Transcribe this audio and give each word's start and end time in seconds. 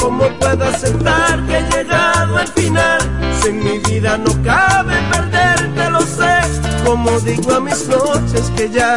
¿Cómo 0.00 0.24
puedo 0.38 0.64
aceptar 0.64 1.44
que 1.46 1.58
he 1.58 1.62
llegado 1.70 2.38
al 2.38 2.48
final? 2.48 3.00
Si 3.40 3.48
en 3.48 3.64
mi 3.64 3.78
vida 3.78 4.16
no 4.16 4.32
cabe 4.42 4.94
perderte, 5.12 5.90
lo 5.90 6.00
sé. 6.00 6.40
Como 6.84 7.20
digo 7.20 7.54
a 7.54 7.60
mis 7.60 7.86
noches 7.86 8.50
que 8.56 8.70
ya 8.70 8.96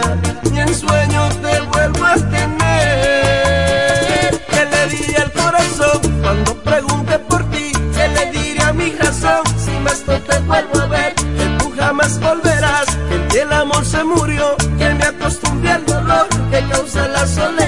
ni 0.50 0.60
en 0.60 0.74
sueños 0.74 1.36
te 1.42 1.60
vuelvo 1.62 2.06
a 2.06 2.16
tener. 2.16 2.54
¿Qué 4.50 4.66
le 4.66 4.88
diría 4.96 5.24
al 5.24 5.32
corazón 5.32 6.00
cuando 6.22 6.56
pregunte 6.64 7.20
por 7.20 7.44
ti? 7.52 7.72
¿Qué 7.94 8.08
le 8.08 8.32
diría 8.32 8.70
a 8.70 8.74
mi 8.74 8.92
razón 8.92 9.44
si 9.58 9.72
más 9.80 10.04
no 10.08 10.14
te 10.22 10.40
vuelvo 10.40 10.80
a 10.80 10.86
ver? 10.88 11.14
Que 11.16 11.46
tú 11.60 11.74
jamás 11.78 12.20
volverás, 12.20 12.86
que 13.30 13.42
el 13.42 13.52
amor 13.52 13.86
se 13.86 14.04
murió, 14.04 14.56
que 14.78 14.90
me 14.90 15.04
acostumbré 15.04 15.72
al 15.72 15.86
dolor 15.86 16.28
que 16.50 16.62
causa 16.70 17.08
la 17.08 17.28
soledad, 17.28 17.63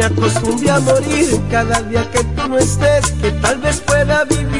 me 0.00 0.06
acostumbré 0.06 0.70
a 0.70 0.80
morir. 0.80 1.40
Cada 1.50 1.82
día 1.82 2.10
que 2.10 2.24
tú 2.24 2.48
no 2.48 2.58
estés, 2.58 3.10
que 3.20 3.30
tal 3.32 3.58
vez 3.58 3.80
pueda 3.80 4.24
vivir 4.24 4.59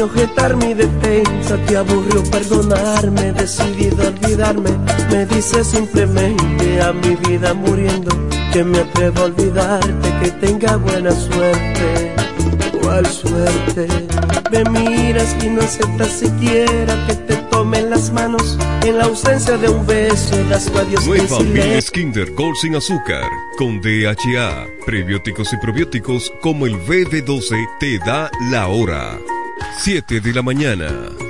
ni 0.00 0.02
objetar 0.02 0.56
mi 0.56 0.74
defensa. 0.74 1.56
Te 1.66 1.76
aburrió 1.76 2.22
perdonarme, 2.30 3.32
decidido 3.32 4.08
olvidarme. 4.08 4.70
Me 5.10 5.26
dices 5.26 5.66
simplemente 5.66 6.80
a 6.80 6.92
mi 6.92 7.16
vida 7.16 7.54
muriendo 7.54 8.10
que 8.52 8.64
me 8.64 8.78
atrevo 8.78 9.22
a 9.22 9.24
olvidarte, 9.24 10.08
que 10.22 10.30
tenga 10.46 10.76
buena 10.76 11.10
suerte. 11.12 12.14
¿Cuál 12.82 13.06
suerte? 13.06 13.86
Me 14.50 14.64
miras 14.70 15.36
y 15.44 15.48
no 15.48 15.60
aceptas 15.60 16.08
siquiera 16.08 17.06
que 17.06 17.14
te 17.14 17.36
tome 17.50 17.82
las 17.82 18.10
manos 18.10 18.58
en 18.82 18.98
la 18.98 19.04
ausencia 19.04 19.56
de 19.58 19.68
un 19.68 19.86
beso 19.86 20.34
en 20.34 20.50
las 20.50 20.72
radios 20.72 21.06
Nueva 21.06 21.40
Miles 21.40 21.90
Kinder 21.90 22.32
Gold 22.32 22.56
sin 22.56 22.74
azúcar, 22.74 23.28
con 23.56 23.80
DHA, 23.80 24.66
prebióticos 24.84 25.52
y 25.52 25.56
probióticos 25.58 26.32
como 26.40 26.66
el 26.66 26.74
BB12 26.74 27.78
te 27.78 27.98
da 27.98 28.30
la 28.50 28.68
hora. 28.68 29.18
7 29.82 30.20
de 30.20 30.34
la 30.34 30.42
mañana. 30.42 31.29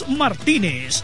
Martínez. 0.07 1.03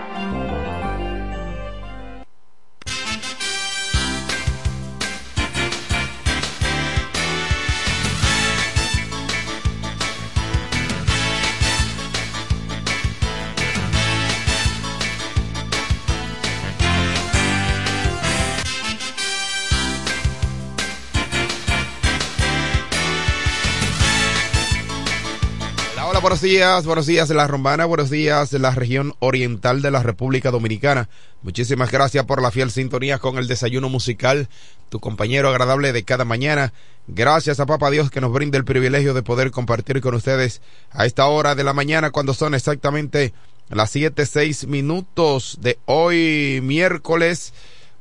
Buenos 26.41 26.57
días, 26.57 26.85
buenos 26.87 27.05
días 27.05 27.27
de 27.27 27.35
la 27.35 27.45
Rombana, 27.45 27.85
buenos 27.85 28.09
días 28.09 28.49
de 28.49 28.57
la 28.57 28.71
región 28.71 29.13
oriental 29.19 29.83
de 29.83 29.91
la 29.91 30.01
República 30.01 30.49
Dominicana. 30.49 31.07
Muchísimas 31.43 31.91
gracias 31.91 32.25
por 32.25 32.41
la 32.41 32.49
fiel 32.49 32.71
sintonía 32.71 33.19
con 33.19 33.37
el 33.37 33.47
desayuno 33.47 33.89
musical, 33.89 34.49
tu 34.89 34.99
compañero 34.99 35.49
agradable 35.49 35.93
de 35.93 36.03
cada 36.03 36.25
mañana. 36.25 36.73
Gracias 37.05 37.59
a 37.59 37.67
Papa 37.67 37.91
Dios 37.91 38.09
que 38.09 38.21
nos 38.21 38.33
brinda 38.33 38.57
el 38.57 38.65
privilegio 38.65 39.13
de 39.13 39.21
poder 39.21 39.51
compartir 39.51 40.01
con 40.01 40.15
ustedes 40.15 40.63
a 40.89 41.05
esta 41.05 41.27
hora 41.27 41.53
de 41.53 41.63
la 41.63 41.73
mañana 41.73 42.09
cuando 42.09 42.33
son 42.33 42.55
exactamente 42.55 43.35
las 43.69 43.91
siete 43.91 44.25
seis 44.25 44.65
minutos 44.65 45.59
de 45.61 45.77
hoy 45.85 46.59
miércoles. 46.63 47.53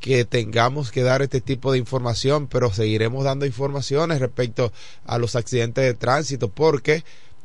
que 0.00 0.24
tengamos 0.24 0.92
que 0.92 1.02
dar 1.02 1.20
este 1.20 1.40
tipo 1.40 1.72
de 1.72 1.78
información, 1.78 2.46
pero 2.46 2.72
seguiremos 2.72 3.24
dando 3.24 3.44
informaciones 3.44 4.20
respecto 4.20 4.72
a 5.04 5.18
los 5.18 5.34
accidentes 5.34 5.84
de 5.84 5.94
tránsito 5.94 6.48
porque 6.48 7.02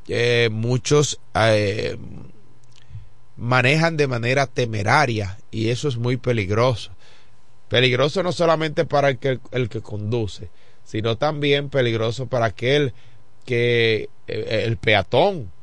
eh, 0.08 0.50
muchos 0.52 1.20
eh, 1.34 1.98
manejan 3.36 3.98
de 3.98 4.08
manera 4.08 4.46
temeraria 4.46 5.40
y 5.50 5.70
eso 5.70 5.88
es 5.88 5.98
muy 5.98 6.18
peligroso. 6.18 6.92
Peligroso 7.72 8.22
no 8.22 8.34
solamente 8.34 8.84
para 8.84 9.08
el 9.08 9.18
que, 9.18 9.40
el 9.54 9.70
que 9.70 9.80
conduce, 9.80 10.50
sino 10.84 11.18
también 11.18 11.70
peligroso 11.70 12.28
para 12.28 12.48
aquel 12.48 12.94
que 13.46 14.10
eh, 14.28 14.64
el 14.66 14.76
peatón, 14.76 15.54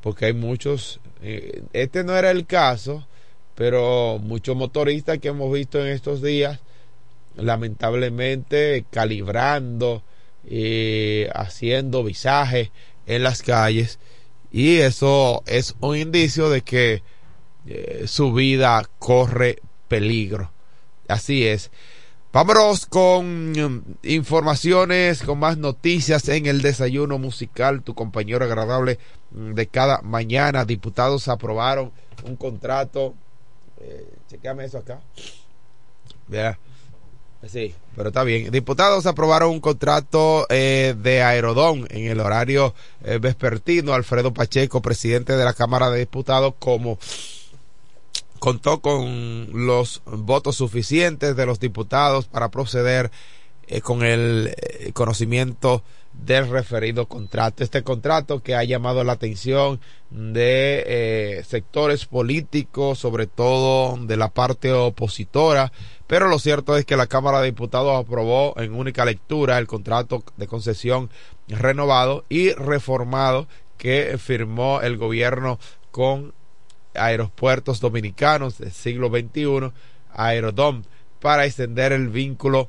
porque 0.00 0.24
hay 0.24 0.32
muchos, 0.32 0.98
eh, 1.22 1.62
este 1.72 2.02
no 2.02 2.16
era 2.16 2.32
el 2.32 2.46
caso, 2.46 3.06
pero 3.54 4.18
muchos 4.20 4.56
motoristas 4.56 5.20
que 5.20 5.28
hemos 5.28 5.52
visto 5.52 5.80
en 5.80 5.92
estos 5.92 6.20
días, 6.22 6.58
lamentablemente 7.36 8.84
calibrando 8.90 10.02
y 10.44 11.26
haciendo 11.34 12.02
visajes 12.02 12.72
en 13.06 13.22
las 13.22 13.42
calles, 13.42 14.00
y 14.50 14.78
eso 14.78 15.44
es 15.46 15.76
un 15.78 15.98
indicio 15.98 16.50
de 16.50 16.62
que 16.62 17.04
eh, 17.68 18.06
su 18.08 18.32
vida 18.32 18.82
corre 18.98 19.60
peligro. 19.86 20.50
Así 21.08 21.46
es. 21.46 21.70
Vámonos 22.34 22.86
con 22.86 23.52
mm, 23.52 23.82
informaciones, 24.02 25.22
con 25.22 25.38
más 25.38 25.56
noticias 25.56 26.28
en 26.28 26.46
el 26.46 26.62
desayuno 26.62 27.16
musical. 27.18 27.82
Tu 27.82 27.94
compañero 27.94 28.44
agradable 28.44 28.98
mm, 29.30 29.52
de 29.52 29.66
cada 29.68 30.02
mañana. 30.02 30.64
Diputados 30.64 31.28
aprobaron 31.28 31.92
un 32.24 32.34
contrato. 32.34 33.14
Eh, 33.80 34.04
eso 34.64 34.78
acá. 34.78 35.00
Vea. 36.26 36.58
Sí, 37.46 37.74
pero 37.94 38.08
está 38.08 38.24
bien. 38.24 38.50
Diputados 38.50 39.06
aprobaron 39.06 39.50
un 39.50 39.60
contrato 39.60 40.46
eh, 40.48 40.96
de 40.98 41.22
Aerodón 41.22 41.86
en 41.90 42.06
el 42.10 42.18
horario 42.18 42.74
eh, 43.04 43.18
vespertino. 43.18 43.94
Alfredo 43.94 44.32
Pacheco, 44.32 44.82
presidente 44.82 45.36
de 45.36 45.44
la 45.44 45.52
Cámara 45.52 45.90
de 45.90 46.00
Diputados, 46.00 46.54
como 46.58 46.98
contó 48.38 48.80
con 48.80 49.66
los 49.66 50.02
votos 50.04 50.56
suficientes 50.56 51.36
de 51.36 51.46
los 51.46 51.60
diputados 51.60 52.26
para 52.26 52.50
proceder 52.50 53.10
eh, 53.66 53.80
con 53.80 54.02
el 54.02 54.54
eh, 54.56 54.92
conocimiento 54.92 55.82
del 56.12 56.48
referido 56.48 57.06
contrato. 57.06 57.64
Este 57.64 57.82
contrato 57.82 58.42
que 58.42 58.54
ha 58.54 58.62
llamado 58.62 59.02
la 59.04 59.12
atención 59.12 59.80
de 60.10 60.84
eh, 60.86 61.44
sectores 61.44 62.06
políticos, 62.06 62.98
sobre 62.98 63.26
todo 63.26 63.96
de 63.96 64.16
la 64.16 64.28
parte 64.28 64.72
opositora, 64.72 65.72
pero 66.06 66.28
lo 66.28 66.38
cierto 66.38 66.76
es 66.76 66.84
que 66.84 66.96
la 66.96 67.06
Cámara 67.06 67.40
de 67.40 67.46
Diputados 67.46 67.98
aprobó 67.98 68.54
en 68.58 68.74
única 68.74 69.04
lectura 69.04 69.58
el 69.58 69.66
contrato 69.66 70.22
de 70.36 70.46
concesión 70.46 71.10
renovado 71.48 72.24
y 72.28 72.52
reformado 72.52 73.48
que 73.78 74.16
firmó 74.18 74.82
el 74.82 74.96
gobierno 74.98 75.58
con 75.90 76.34
aeropuertos 76.94 77.80
dominicanos 77.80 78.58
del 78.58 78.72
siglo 78.72 79.08
XXI, 79.08 79.72
Aerodom, 80.12 80.82
para 81.20 81.46
extender 81.46 81.92
el 81.92 82.08
vínculo 82.08 82.68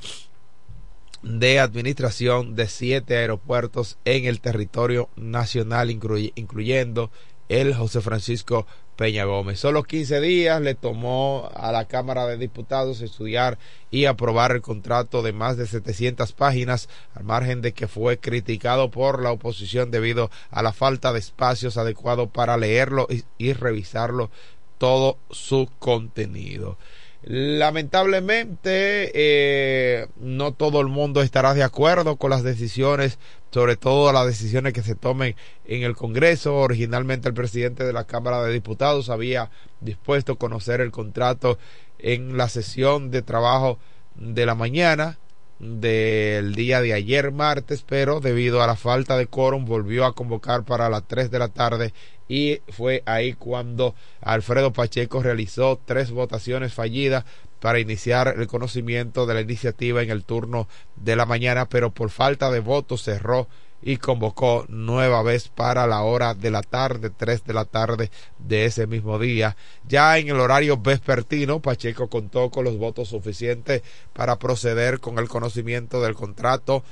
de 1.21 1.59
administración 1.59 2.55
de 2.55 2.67
siete 2.67 3.17
aeropuertos 3.17 3.97
en 4.05 4.25
el 4.25 4.41
territorio 4.41 5.09
nacional, 5.15 5.89
incluyendo 5.89 7.11
el 7.49 7.73
José 7.73 8.01
Francisco 8.01 8.67
Peña 8.95 9.25
Gómez. 9.25 9.59
Solo 9.59 9.83
15 9.83 10.21
días 10.21 10.61
le 10.61 10.75
tomó 10.75 11.49
a 11.53 11.71
la 11.71 11.85
Cámara 11.85 12.25
de 12.27 12.37
Diputados 12.37 13.01
estudiar 13.01 13.57
y 13.91 14.05
aprobar 14.05 14.51
el 14.51 14.61
contrato 14.61 15.21
de 15.21 15.33
más 15.33 15.57
de 15.57 15.67
700 15.67 16.31
páginas, 16.33 16.89
al 17.13 17.25
margen 17.25 17.61
de 17.61 17.73
que 17.73 17.87
fue 17.87 18.19
criticado 18.19 18.91
por 18.91 19.21
la 19.21 19.31
oposición 19.31 19.91
debido 19.91 20.31
a 20.49 20.61
la 20.61 20.71
falta 20.71 21.11
de 21.11 21.19
espacios 21.19 21.77
adecuados 21.77 22.29
para 22.29 22.57
leerlo 22.57 23.07
y, 23.09 23.23
y 23.37 23.53
revisarlo 23.53 24.31
todo 24.77 25.17
su 25.29 25.69
contenido. 25.79 26.77
Lamentablemente, 27.27 29.11
eh, 29.15 30.07
no 30.17 30.53
todo 30.53 30.79
el 30.79 30.87
mundo 30.87 31.23
estará 31.23 31.55
de 31.55 31.63
acuerdo 31.63 32.17
con 32.17 32.29
las 32.29 32.43
decisiones, 32.43 33.17
sobre 33.49 33.77
todo 33.77 34.13
las 34.13 34.27
decisiones 34.27 34.73
que 34.73 34.83
se 34.83 34.93
tomen 34.93 35.35
en 35.65 35.81
el 35.81 35.95
Congreso. 35.95 36.55
Originalmente 36.57 37.27
el 37.27 37.33
presidente 37.33 37.83
de 37.83 37.93
la 37.93 38.03
Cámara 38.03 38.43
de 38.43 38.53
Diputados 38.53 39.09
había 39.09 39.49
dispuesto 39.81 40.33
a 40.33 40.37
conocer 40.37 40.81
el 40.81 40.91
contrato 40.91 41.57
en 41.97 42.37
la 42.37 42.47
sesión 42.47 43.09
de 43.09 43.23
trabajo 43.23 43.79
de 44.13 44.45
la 44.45 44.53
mañana 44.53 45.17
del 45.59 46.53
día 46.55 46.81
de 46.81 46.93
ayer 46.93 47.31
martes, 47.31 47.83
pero 47.87 48.19
debido 48.19 48.61
a 48.61 48.67
la 48.67 48.75
falta 48.75 49.17
de 49.17 49.27
quórum 49.27 49.65
volvió 49.65 50.05
a 50.05 50.13
convocar 50.13 50.63
para 50.63 50.89
las 50.89 51.07
3 51.07 51.31
de 51.31 51.39
la 51.39 51.47
tarde 51.47 51.93
y 52.27 52.59
fue 52.69 53.03
ahí 53.05 53.33
cuando 53.33 53.95
Alfredo 54.21 54.73
Pacheco 54.73 55.21
realizó 55.21 55.79
tres 55.85 56.11
votaciones 56.11 56.73
fallidas 56.73 57.23
para 57.59 57.79
iniciar 57.79 58.35
el 58.37 58.47
conocimiento 58.47 59.25
de 59.25 59.33
la 59.33 59.41
iniciativa 59.41 60.03
en 60.03 60.09
el 60.09 60.23
turno 60.23 60.67
de 60.95 61.15
la 61.15 61.25
mañana, 61.25 61.67
pero 61.67 61.91
por 61.91 62.09
falta 62.09 62.51
de 62.51 62.59
votos 62.59 63.03
cerró 63.03 63.47
y 63.85 63.97
convocó 63.97 64.65
nueva 64.67 65.21
vez 65.21 65.47
para 65.47 65.85
la 65.85 66.01
hora 66.01 66.33
de 66.33 66.49
la 66.49 66.63
tarde, 66.63 67.11
tres 67.11 67.45
de 67.45 67.53
la 67.53 67.65
tarde 67.65 68.09
de 68.39 68.65
ese 68.65 68.87
mismo 68.87 69.19
día. 69.19 69.55
Ya 69.87 70.17
en 70.17 70.27
el 70.29 70.39
horario 70.39 70.75
vespertino, 70.75 71.61
Pacheco 71.61 72.09
contó 72.09 72.49
con 72.49 72.65
los 72.65 72.77
votos 72.79 73.09
suficientes 73.09 73.83
para 74.11 74.39
proceder 74.39 74.99
con 74.99 75.19
el 75.19 75.29
conocimiento 75.29 76.01
del 76.01 76.15
contrato 76.15 76.83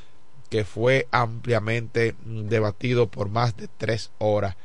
que 0.52 0.66
fue 0.66 1.08
ampliamente 1.10 2.14
debatido 2.26 3.08
por 3.08 3.28
más 3.28 3.58
de 3.58 3.68
tres 3.76 4.12
horas. 4.20 4.56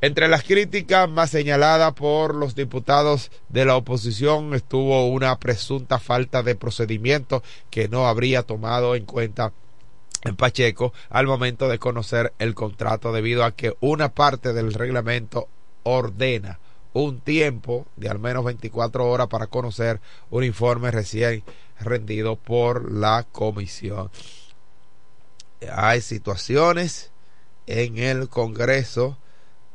Entre 0.00 0.26
las 0.26 0.42
críticas 0.44 1.06
más 1.10 1.28
señaladas 1.28 1.92
por 1.92 2.34
los 2.34 2.54
diputados 2.54 3.30
de 3.50 3.66
la 3.66 3.76
oposición 3.76 4.54
estuvo 4.54 5.06
una 5.08 5.38
presunta 5.38 5.98
falta 5.98 6.42
de 6.42 6.54
procedimiento 6.54 7.42
que 7.68 7.88
no 7.88 8.08
habría 8.08 8.42
tomado 8.42 8.94
en 8.94 9.04
cuenta 9.04 9.52
en 10.22 10.36
Pacheco 10.36 10.92
al 11.08 11.26
momento 11.26 11.68
de 11.68 11.78
conocer 11.78 12.32
el 12.38 12.54
contrato 12.54 13.12
debido 13.12 13.44
a 13.44 13.52
que 13.52 13.76
una 13.80 14.10
parte 14.10 14.52
del 14.52 14.74
reglamento 14.74 15.48
ordena 15.82 16.58
un 16.92 17.20
tiempo 17.20 17.86
de 17.96 18.08
al 18.08 18.18
menos 18.18 18.44
24 18.44 19.08
horas 19.08 19.28
para 19.28 19.46
conocer 19.46 20.00
un 20.30 20.44
informe 20.44 20.90
recién 20.90 21.42
rendido 21.78 22.36
por 22.36 22.90
la 22.90 23.26
comisión. 23.30 24.10
Hay 25.72 26.00
situaciones 26.00 27.10
en 27.66 27.98
el 27.98 28.28
Congreso 28.28 29.18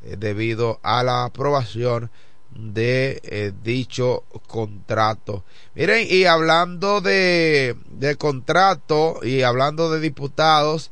eh, 0.04 0.18
debido 0.18 0.80
a 0.84 1.04
la 1.04 1.24
aprobación 1.24 2.12
de 2.56 3.22
eh, 3.24 3.52
dicho 3.64 4.24
contrato. 4.48 5.44
Miren, 5.76 6.08
y 6.10 6.26
hablando 6.26 7.02
de, 7.02 7.76
de 7.92 8.16
contrato 8.16 9.20
y 9.24 9.42
hablando 9.42 9.92
de 9.92 10.00
diputados, 10.00 10.92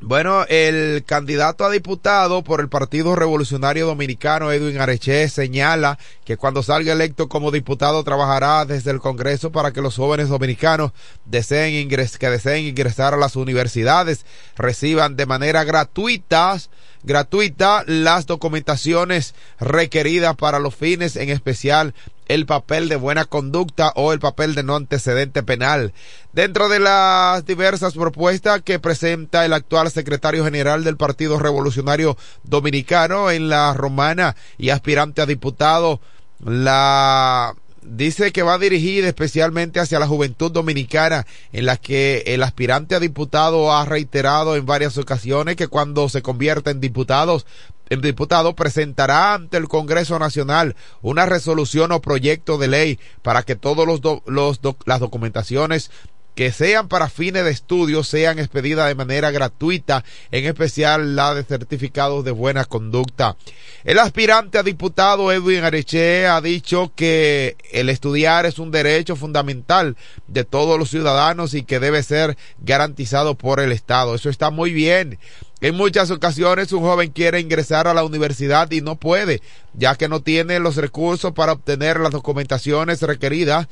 bueno, 0.00 0.44
el 0.48 1.02
candidato 1.04 1.64
a 1.64 1.70
diputado 1.70 2.44
por 2.44 2.60
el 2.60 2.68
Partido 2.68 3.16
Revolucionario 3.16 3.86
Dominicano, 3.86 4.52
Edwin 4.52 4.80
Areche, 4.80 5.28
señala 5.28 5.98
que 6.24 6.36
cuando 6.36 6.62
salga 6.62 6.92
electo 6.92 7.28
como 7.28 7.50
diputado 7.50 8.04
trabajará 8.04 8.64
desde 8.64 8.92
el 8.92 9.00
Congreso 9.00 9.50
para 9.50 9.72
que 9.72 9.80
los 9.80 9.96
jóvenes 9.96 10.28
dominicanos 10.28 10.92
deseen 11.24 11.88
que 11.88 12.30
deseen 12.30 12.66
ingresar 12.66 13.12
a 13.12 13.16
las 13.16 13.34
universidades 13.34 14.24
reciban 14.56 15.16
de 15.16 15.26
manera 15.26 15.64
gratuita 15.64 16.56
gratuita 17.02 17.84
las 17.86 18.26
documentaciones 18.26 19.34
requeridas 19.58 20.36
para 20.36 20.58
los 20.58 20.74
fines, 20.74 21.16
en 21.16 21.30
especial 21.30 21.94
el 22.28 22.46
papel 22.46 22.88
de 22.88 22.96
buena 22.96 23.24
conducta 23.24 23.92
o 23.96 24.12
el 24.12 24.20
papel 24.20 24.54
de 24.54 24.62
no 24.62 24.76
antecedente 24.76 25.42
penal. 25.42 25.92
Dentro 26.32 26.68
de 26.68 26.78
las 26.78 27.44
diversas 27.46 27.94
propuestas 27.94 28.62
que 28.62 28.78
presenta 28.78 29.44
el 29.44 29.52
actual 29.52 29.90
secretario 29.90 30.44
general 30.44 30.84
del 30.84 30.96
Partido 30.96 31.38
Revolucionario 31.38 32.16
Dominicano 32.44 33.30
en 33.30 33.48
la 33.48 33.74
Romana 33.74 34.36
y 34.58 34.70
aspirante 34.70 35.22
a 35.22 35.26
diputado, 35.26 36.00
la 36.44 37.54
dice 37.82 38.32
que 38.32 38.42
va 38.42 38.58
dirigida 38.58 39.08
especialmente 39.08 39.80
hacia 39.80 39.98
la 39.98 40.06
juventud 40.06 40.52
dominicana, 40.52 41.26
en 41.52 41.66
la 41.66 41.76
que 41.76 42.22
el 42.26 42.42
aspirante 42.42 42.94
a 42.94 43.00
diputado 43.00 43.72
ha 43.72 43.84
reiterado 43.84 44.56
en 44.56 44.66
varias 44.66 44.98
ocasiones 44.98 45.56
que 45.56 45.68
cuando 45.68 46.08
se 46.08 46.22
convierta 46.22 46.70
en 46.70 46.80
diputados 46.80 47.46
el 47.88 48.00
diputado 48.00 48.54
presentará 48.54 49.34
ante 49.34 49.56
el 49.56 49.68
Congreso 49.68 50.18
Nacional 50.18 50.76
una 51.02 51.26
resolución 51.26 51.92
o 51.92 52.00
proyecto 52.00 52.58
de 52.58 52.68
ley 52.68 52.98
para 53.22 53.42
que 53.42 53.56
todos 53.56 53.86
los, 53.86 54.00
los 54.26 54.60
las 54.84 55.00
documentaciones 55.00 55.90
que 56.38 56.52
sean 56.52 56.86
para 56.86 57.08
fines 57.08 57.42
de 57.42 57.50
estudio 57.50 58.04
sean 58.04 58.38
expedidas 58.38 58.86
de 58.86 58.94
manera 58.94 59.32
gratuita, 59.32 60.04
en 60.30 60.44
especial 60.44 61.16
la 61.16 61.34
de 61.34 61.42
certificados 61.42 62.24
de 62.24 62.30
buena 62.30 62.64
conducta. 62.64 63.36
El 63.82 63.98
aspirante 63.98 64.56
a 64.56 64.62
diputado 64.62 65.32
Edwin 65.32 65.64
Areche 65.64 66.28
ha 66.28 66.40
dicho 66.40 66.92
que 66.94 67.56
el 67.72 67.88
estudiar 67.88 68.46
es 68.46 68.60
un 68.60 68.70
derecho 68.70 69.16
fundamental 69.16 69.96
de 70.28 70.44
todos 70.44 70.78
los 70.78 70.90
ciudadanos 70.90 71.54
y 71.54 71.64
que 71.64 71.80
debe 71.80 72.04
ser 72.04 72.36
garantizado 72.60 73.34
por 73.34 73.58
el 73.58 73.72
Estado. 73.72 74.14
Eso 74.14 74.30
está 74.30 74.50
muy 74.50 74.72
bien. 74.72 75.18
En 75.60 75.74
muchas 75.74 76.10
ocasiones 76.12 76.72
un 76.72 76.82
joven 76.82 77.10
quiere 77.10 77.40
ingresar 77.40 77.88
a 77.88 77.94
la 77.94 78.04
universidad 78.04 78.70
y 78.70 78.80
no 78.80 78.94
puede, 78.94 79.42
ya 79.74 79.96
que 79.96 80.08
no 80.08 80.20
tiene 80.20 80.60
los 80.60 80.76
recursos 80.76 81.32
para 81.32 81.52
obtener 81.52 81.98
las 81.98 82.12
documentaciones 82.12 83.02
requeridas 83.02 83.66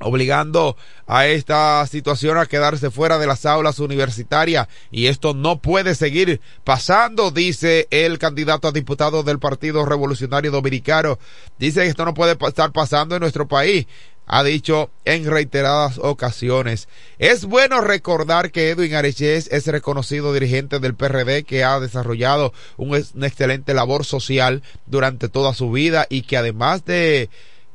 obligando 0.00 0.76
a 1.06 1.26
esta 1.26 1.86
situación 1.86 2.38
a 2.38 2.46
quedarse 2.46 2.90
fuera 2.90 3.18
de 3.18 3.26
las 3.26 3.44
aulas 3.46 3.78
universitarias 3.78 4.68
y 4.90 5.06
esto 5.06 5.34
no 5.34 5.60
puede 5.60 5.94
seguir 5.94 6.40
pasando, 6.64 7.30
dice 7.30 7.86
el 7.90 8.18
candidato 8.18 8.68
a 8.68 8.72
diputado 8.72 9.22
del 9.22 9.38
Partido 9.38 9.84
Revolucionario 9.84 10.50
Dominicano. 10.50 11.18
Dice 11.58 11.82
que 11.82 11.88
esto 11.88 12.04
no 12.04 12.14
puede 12.14 12.36
estar 12.46 12.72
pasando 12.72 13.14
en 13.14 13.20
nuestro 13.20 13.46
país. 13.46 13.86
Ha 14.32 14.44
dicho 14.44 14.90
en 15.04 15.28
reiteradas 15.28 15.98
ocasiones. 15.98 16.86
Es 17.18 17.46
bueno 17.46 17.80
recordar 17.80 18.52
que 18.52 18.70
Edwin 18.70 18.94
Areches 18.94 19.48
es 19.50 19.66
reconocido 19.66 20.32
dirigente 20.32 20.78
del 20.78 20.94
PRD 20.94 21.42
que 21.42 21.64
ha 21.64 21.80
desarrollado 21.80 22.52
una 22.76 23.26
excelente 23.26 23.74
labor 23.74 24.04
social 24.04 24.62
durante 24.86 25.28
toda 25.28 25.52
su 25.52 25.72
vida 25.72 26.06
y 26.08 26.22
que 26.22 26.36
además 26.36 26.84
de 26.84 27.28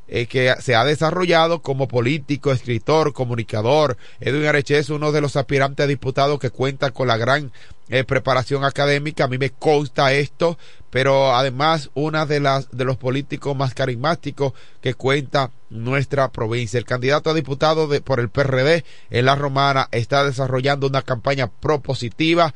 eh, 0.08 0.26
que 0.26 0.54
se 0.60 0.76
ha 0.76 0.84
desarrollado 0.84 1.60
como 1.60 1.88
político, 1.88 2.52
escritor, 2.52 3.12
comunicador. 3.12 3.98
Edwin 4.20 4.46
Areche 4.46 4.78
es 4.78 4.88
uno 4.88 5.12
de 5.12 5.20
los 5.20 5.36
aspirantes 5.36 5.84
a 5.84 5.88
diputados 5.88 6.38
que 6.38 6.48
cuenta 6.48 6.90
con 6.92 7.08
la 7.08 7.18
gran 7.18 7.52
eh, 7.88 8.04
preparación 8.04 8.64
académica. 8.64 9.24
A 9.24 9.28
mí 9.28 9.36
me 9.36 9.50
consta 9.50 10.12
esto, 10.14 10.58
pero 10.96 11.36
además 11.36 11.90
una 11.92 12.24
de 12.24 12.40
las 12.40 12.70
de 12.70 12.86
los 12.86 12.96
políticos 12.96 13.54
más 13.54 13.74
carismáticos 13.74 14.54
que 14.80 14.94
cuenta 14.94 15.50
nuestra 15.68 16.32
provincia. 16.32 16.78
El 16.78 16.86
candidato 16.86 17.28
a 17.28 17.34
diputado 17.34 17.86
de, 17.86 18.00
por 18.00 18.18
el 18.18 18.30
PRD 18.30 18.82
en 19.10 19.26
la 19.26 19.34
Romana 19.34 19.88
está 19.92 20.24
desarrollando 20.24 20.86
una 20.86 21.02
campaña 21.02 21.48
propositiva 21.48 22.54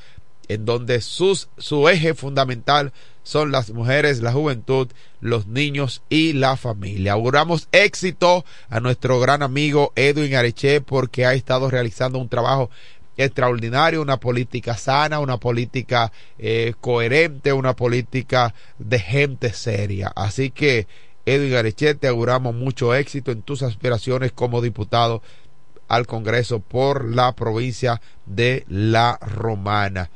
en 0.49 0.65
donde 0.65 1.03
sus, 1.03 1.51
su 1.59 1.87
eje 1.91 2.15
fundamental 2.15 2.95
son 3.25 3.53
las 3.53 3.73
mujeres, 3.73 4.23
la 4.23 4.33
juventud, 4.33 4.89
los 5.21 5.47
niños 5.47 6.01
y 6.09 6.33
la 6.33 6.57
familia. 6.57 7.13
Auguramos 7.13 7.69
éxito 7.73 8.47
a 8.71 8.81
nuestro 8.81 9.21
gran 9.21 9.43
amigo 9.43 9.93
Edwin 9.97 10.35
Areche 10.35 10.81
porque 10.81 11.27
ha 11.27 11.35
estado 11.35 11.69
realizando 11.69 12.19
un 12.19 12.31
trabajo 12.31 12.71
extraordinario, 13.25 14.03
una 14.03 14.19
política 14.19 14.77
sana, 14.77 15.21
una 15.21 15.39
política 15.39 16.11
eh, 16.39 16.75
coherente, 16.81 17.53
una 17.53 17.77
política 17.77 18.55
de 18.79 18.99
gente 18.99 19.53
seria. 19.53 20.11
Así 20.17 20.51
que, 20.51 20.87
Edwin 21.27 21.55
Arechet, 21.55 22.01
te 22.01 22.09
auguramos 22.09 22.55
mucho 22.55 22.95
éxito 22.95 23.31
en 23.31 23.43
tus 23.43 23.63
aspiraciones 23.63 24.33
como 24.33 24.63
diputado 24.63 25.23
al 25.89 26.07
Congreso 26.07 26.61
por 26.61 27.05
la 27.05 27.33
provincia 27.33 28.01
de 28.25 28.65
La 28.69 29.19
Romana. 29.21 30.09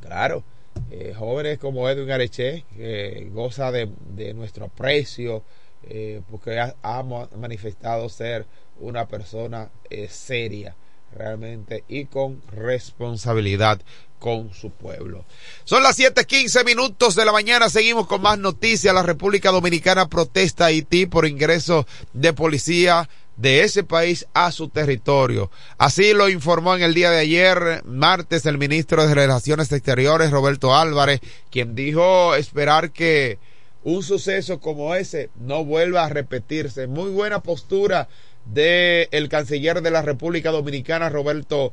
Claro, 0.00 0.42
eh, 0.90 1.12
jóvenes 1.16 1.58
como 1.58 1.88
Edwin 1.88 2.10
Areche, 2.10 2.64
que 2.76 3.28
goza 3.32 3.70
de, 3.72 3.88
nuestro 4.34 4.66
aprecio, 4.66 5.42
eh, 5.88 6.22
porque 6.30 6.58
ha, 6.58 7.02
manifestado 7.36 8.08
ser 8.08 8.46
una 8.78 9.06
persona 9.06 9.70
eh, 9.90 10.08
seria 10.08 10.74
realmente 11.16 11.84
y 11.88 12.06
con 12.06 12.42
responsabilidad 12.52 13.80
con 14.18 14.52
su 14.52 14.70
pueblo. 14.70 15.24
Son 15.64 15.82
las 15.82 15.98
7:15 15.98 16.64
minutos 16.64 17.14
de 17.16 17.24
la 17.24 17.32
mañana. 17.32 17.68
Seguimos 17.68 18.06
con 18.06 18.22
más 18.22 18.38
noticias. 18.38 18.94
La 18.94 19.02
República 19.02 19.50
Dominicana 19.50 20.08
protesta 20.08 20.64
a 20.64 20.66
Haití 20.68 21.06
por 21.06 21.26
ingreso 21.26 21.86
de 22.12 22.32
policía 22.32 23.08
de 23.36 23.62
ese 23.62 23.82
país 23.82 24.26
a 24.34 24.52
su 24.52 24.68
territorio. 24.68 25.50
Así 25.78 26.12
lo 26.12 26.28
informó 26.28 26.76
en 26.76 26.82
el 26.82 26.92
día 26.92 27.10
de 27.10 27.20
ayer, 27.20 27.82
martes, 27.86 28.44
el 28.44 28.58
ministro 28.58 29.06
de 29.06 29.14
Relaciones 29.14 29.72
Exteriores, 29.72 30.30
Roberto 30.30 30.76
Álvarez, 30.76 31.20
quien 31.50 31.74
dijo 31.74 32.34
esperar 32.34 32.92
que 32.92 33.38
un 33.82 34.02
suceso 34.02 34.60
como 34.60 34.94
ese 34.94 35.30
no 35.40 35.64
vuelva 35.64 36.04
a 36.04 36.10
repetirse. 36.10 36.86
Muy 36.86 37.10
buena 37.10 37.40
postura 37.40 38.08
del 38.52 39.08
el 39.10 39.28
canciller 39.28 39.82
de 39.82 39.90
la 39.90 40.02
República 40.02 40.50
Dominicana, 40.50 41.08
Roberto 41.08 41.72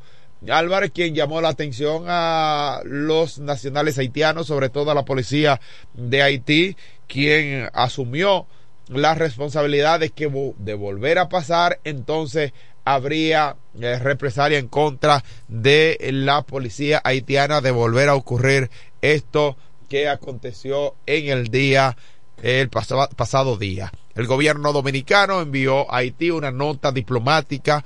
Álvarez, 0.50 0.92
quien 0.94 1.16
llamó 1.16 1.42
la 1.42 1.50
atención 1.50 2.06
a 2.08 2.82
los 2.86 3.40
nacionales 3.40 3.98
haitianos, 3.98 4.48
sobre 4.48 4.70
todo 4.70 4.92
a 4.92 4.96
la 4.96 5.06
policía 5.06 5.60
de 5.94 6.22
Haití, 6.22 6.78
quien 7.08 7.70
asumió 7.74 8.46
la 8.88 9.16
responsabilidad 9.16 10.00
de 10.00 10.12
que 10.12 10.30
de 10.58 10.74
volver 10.74 11.20
a 11.20 11.30
pasar, 11.30 11.80
entonces 11.84 12.54
habría 12.86 13.58
eh, 13.82 14.00
represalia 14.00 14.60
en 14.60 14.70
contra 14.70 15.24
de 15.50 15.98
la 16.14 16.44
policía 16.44 17.02
haitiana 17.04 17.60
de 17.60 17.72
volver 17.72 18.08
a 18.08 18.16
ocurrir 18.16 18.70
esto 19.02 19.58
que 19.90 20.08
aconteció 20.08 20.96
en 21.06 21.28
el 21.28 21.50
día 21.50 21.98
el 22.42 22.70
pasado 22.70 23.58
día. 23.58 23.92
El 24.18 24.26
gobierno 24.26 24.74
dominicano 24.74 25.42
envió 25.42 25.92
a 25.94 25.98
Haití 25.98 26.32
una 26.32 26.50
nota 26.50 26.92
diplomática 26.92 27.84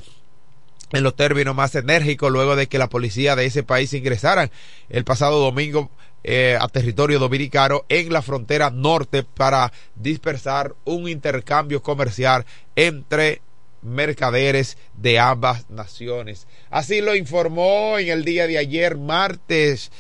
en 0.94 1.04
los 1.04 1.16
términos 1.16 1.54
más 1.54 1.76
enérgicos 1.76 2.32
luego 2.32 2.56
de 2.56 2.68
que 2.68 2.78
la 2.78 2.88
policía 2.88 3.36
de 3.36 3.46
ese 3.46 3.64
país 3.64 3.94
ingresaran 3.94 4.50
el 4.90 5.04
pasado 5.04 5.40
domingo 5.40 5.92
eh, 6.24 6.58
a 6.60 6.70
territorio 6.70 7.20
dominicano 7.20 7.84
en 7.90 8.14
la 8.14 8.22
frontera 8.22 8.70
norte 8.70 9.24
para 9.24 9.74
dispersar 9.96 10.74
un 10.86 11.10
intercambio 11.10 11.84
comercial 11.84 12.46
entre 12.78 13.42
mercaderes 13.82 14.78
de 14.94 15.20
ambas 15.20 15.70
naciones. 15.70 16.48
Así 16.70 17.02
lo 17.02 17.14
informó 17.14 18.00
en 18.00 18.08
el 18.08 18.24
día 18.24 18.48
de 18.48 18.58
ayer, 18.58 18.98
martes, 18.98 19.92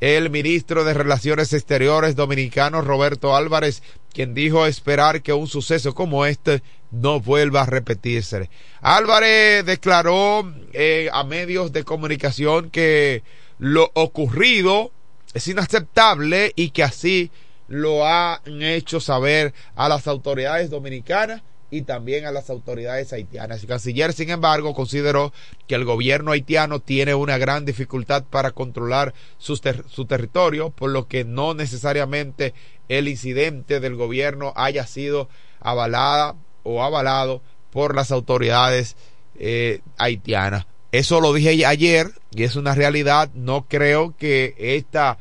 el 0.00 0.30
ministro 0.30 0.84
de 0.84 0.94
Relaciones 0.94 1.52
Exteriores 1.52 2.14
dominicano 2.14 2.82
Roberto 2.82 3.34
Álvarez, 3.34 3.82
quien 4.12 4.34
dijo 4.34 4.66
esperar 4.66 5.22
que 5.22 5.32
un 5.32 5.46
suceso 5.46 5.94
como 5.94 6.26
este 6.26 6.62
no 6.90 7.20
vuelva 7.20 7.62
a 7.62 7.66
repetirse. 7.66 8.50
Álvarez 8.80 9.64
declaró 9.64 10.52
eh, 10.72 11.08
a 11.12 11.24
medios 11.24 11.72
de 11.72 11.84
comunicación 11.84 12.70
que 12.70 13.22
lo 13.58 13.90
ocurrido 13.94 14.92
es 15.34 15.46
inaceptable 15.48 16.52
y 16.56 16.70
que 16.70 16.82
así 16.82 17.30
lo 17.68 18.06
han 18.06 18.62
hecho 18.62 18.98
saber 19.00 19.52
a 19.76 19.88
las 19.88 20.06
autoridades 20.06 20.70
dominicanas 20.70 21.42
y 21.70 21.82
también 21.82 22.26
a 22.26 22.32
las 22.32 22.50
autoridades 22.50 23.12
haitianas. 23.12 23.62
El 23.62 23.68
canciller, 23.68 24.12
sin 24.12 24.30
embargo, 24.30 24.74
consideró 24.74 25.32
que 25.66 25.74
el 25.74 25.84
gobierno 25.84 26.32
haitiano 26.32 26.80
tiene 26.80 27.14
una 27.14 27.38
gran 27.38 27.64
dificultad 27.64 28.24
para 28.24 28.52
controlar 28.52 29.14
su, 29.38 29.58
territorio, 30.06 30.70
por 30.70 30.90
lo 30.90 31.08
que 31.08 31.24
no 31.24 31.54
necesariamente 31.54 32.54
el 32.88 33.08
incidente 33.08 33.80
del 33.80 33.96
gobierno 33.96 34.52
haya 34.56 34.86
sido 34.86 35.28
avalada 35.60 36.36
o 36.62 36.82
avalado 36.82 37.42
por 37.70 37.94
las 37.94 38.12
autoridades 38.12 38.96
eh, 39.38 39.80
haitianas. 39.98 40.66
Eso 40.90 41.20
lo 41.20 41.34
dije 41.34 41.66
ayer 41.66 42.08
y 42.30 42.44
es 42.44 42.56
una 42.56 42.74
realidad. 42.74 43.30
No 43.34 43.66
creo 43.68 44.16
que 44.16 44.54
esta 44.58 45.18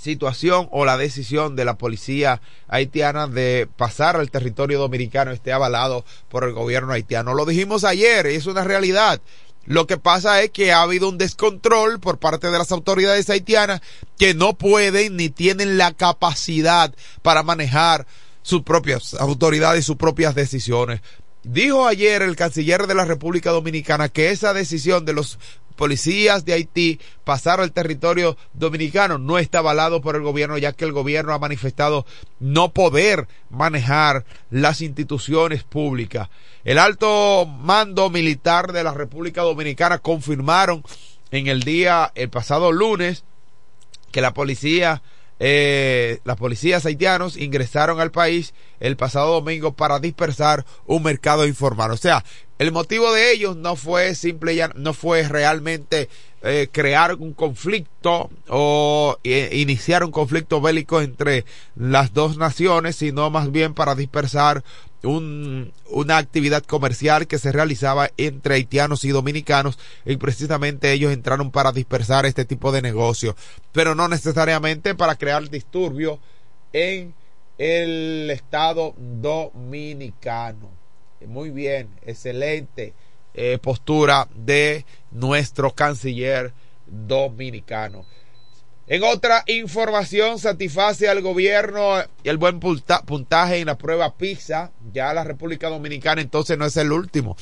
situación 0.00 0.68
o 0.70 0.84
la 0.84 0.96
decisión 0.96 1.56
de 1.56 1.64
la 1.64 1.76
policía 1.76 2.40
haitiana 2.68 3.26
de 3.26 3.68
pasar 3.76 4.16
al 4.16 4.30
territorio 4.30 4.78
dominicano 4.78 5.30
esté 5.30 5.52
avalado 5.52 6.04
por 6.28 6.44
el 6.44 6.52
gobierno 6.52 6.92
haitiano. 6.92 7.34
Lo 7.34 7.44
dijimos 7.44 7.84
ayer, 7.84 8.26
es 8.26 8.46
una 8.46 8.64
realidad. 8.64 9.20
Lo 9.66 9.86
que 9.86 9.98
pasa 9.98 10.42
es 10.42 10.50
que 10.50 10.72
ha 10.72 10.82
habido 10.82 11.08
un 11.08 11.18
descontrol 11.18 12.00
por 12.00 12.18
parte 12.18 12.50
de 12.50 12.58
las 12.58 12.72
autoridades 12.72 13.28
haitianas 13.28 13.82
que 14.18 14.32
no 14.32 14.54
pueden 14.54 15.16
ni 15.16 15.28
tienen 15.28 15.76
la 15.76 15.92
capacidad 15.92 16.94
para 17.20 17.42
manejar 17.42 18.06
sus 18.42 18.62
propias 18.62 19.14
autoridades 19.14 19.84
y 19.84 19.86
sus 19.86 19.96
propias 19.96 20.34
decisiones. 20.34 21.02
Dijo 21.42 21.86
ayer 21.86 22.20
el 22.20 22.36
canciller 22.36 22.86
de 22.86 22.94
la 22.94 23.06
República 23.06 23.50
Dominicana 23.50 24.08
que 24.08 24.30
esa 24.30 24.52
decisión 24.52 25.04
de 25.04 25.14
los 25.14 25.38
policías 25.80 26.44
de 26.44 26.52
Haití 26.52 27.00
pasar 27.24 27.58
al 27.58 27.72
territorio 27.72 28.36
dominicano 28.52 29.16
no 29.16 29.38
está 29.38 29.60
avalado 29.60 30.02
por 30.02 30.14
el 30.14 30.20
gobierno, 30.20 30.58
ya 30.58 30.74
que 30.74 30.84
el 30.84 30.92
gobierno 30.92 31.32
ha 31.32 31.38
manifestado 31.38 32.04
no 32.38 32.74
poder 32.74 33.26
manejar 33.48 34.26
las 34.50 34.82
instituciones 34.82 35.64
públicas. 35.64 36.28
El 36.64 36.76
alto 36.76 37.46
mando 37.46 38.10
militar 38.10 38.74
de 38.74 38.84
la 38.84 38.92
República 38.92 39.40
Dominicana 39.40 39.96
confirmaron 39.96 40.84
en 41.30 41.46
el 41.46 41.62
día, 41.62 42.12
el 42.14 42.28
pasado 42.28 42.72
lunes, 42.72 43.24
que 44.12 44.20
la 44.20 44.34
policía 44.34 45.00
eh, 45.42 46.20
las 46.24 46.36
policías 46.36 46.84
haitianos 46.84 47.38
ingresaron 47.38 47.98
al 47.98 48.10
país 48.10 48.52
el 48.78 48.98
pasado 48.98 49.32
domingo 49.32 49.72
para 49.72 49.98
dispersar 49.98 50.66
un 50.86 51.02
mercado 51.02 51.46
informal. 51.46 51.90
O 51.92 51.96
sea, 51.96 52.24
el 52.58 52.72
motivo 52.72 53.10
de 53.10 53.32
ellos 53.32 53.56
no 53.56 53.74
fue 53.74 54.14
simple, 54.14 54.54
ya 54.54 54.70
no 54.74 54.92
fue 54.92 55.26
realmente 55.26 56.10
eh, 56.42 56.68
crear 56.70 57.14
un 57.14 57.32
conflicto 57.32 58.28
o 58.48 59.16
eh, 59.24 59.48
iniciar 59.54 60.04
un 60.04 60.10
conflicto 60.10 60.60
bélico 60.60 61.00
entre 61.00 61.46
las 61.74 62.12
dos 62.12 62.36
naciones, 62.36 62.96
sino 62.96 63.30
más 63.30 63.50
bien 63.50 63.72
para 63.72 63.94
dispersar 63.94 64.62
un, 65.02 65.72
una 65.88 66.18
actividad 66.18 66.62
comercial 66.62 67.26
que 67.26 67.38
se 67.38 67.52
realizaba 67.52 68.10
entre 68.16 68.54
haitianos 68.54 69.04
y 69.04 69.10
dominicanos 69.10 69.78
y 70.04 70.16
precisamente 70.16 70.92
ellos 70.92 71.12
entraron 71.12 71.50
para 71.50 71.72
dispersar 71.72 72.26
este 72.26 72.44
tipo 72.44 72.72
de 72.72 72.82
negocio, 72.82 73.36
pero 73.72 73.94
no 73.94 74.08
necesariamente 74.08 74.94
para 74.94 75.16
crear 75.16 75.48
disturbio 75.48 76.18
en 76.72 77.14
el 77.58 78.30
estado 78.30 78.94
dominicano. 78.96 80.70
Muy 81.26 81.50
bien, 81.50 81.90
excelente 82.06 82.94
eh, 83.34 83.58
postura 83.62 84.26
de 84.34 84.84
nuestro 85.10 85.70
canciller 85.74 86.52
dominicano. 86.86 88.04
En 88.90 89.04
otra 89.04 89.44
información, 89.46 90.40
satisface 90.40 91.08
al 91.08 91.22
gobierno 91.22 92.02
el 92.24 92.38
buen 92.38 92.58
puntaje 92.58 93.58
en 93.58 93.66
la 93.66 93.78
prueba 93.78 94.16
PISA. 94.16 94.72
Ya 94.92 95.14
la 95.14 95.22
República 95.22 95.68
Dominicana 95.68 96.20
entonces 96.20 96.58
no 96.58 96.66
es 96.66 96.76
el 96.76 96.90
último. 96.90 97.36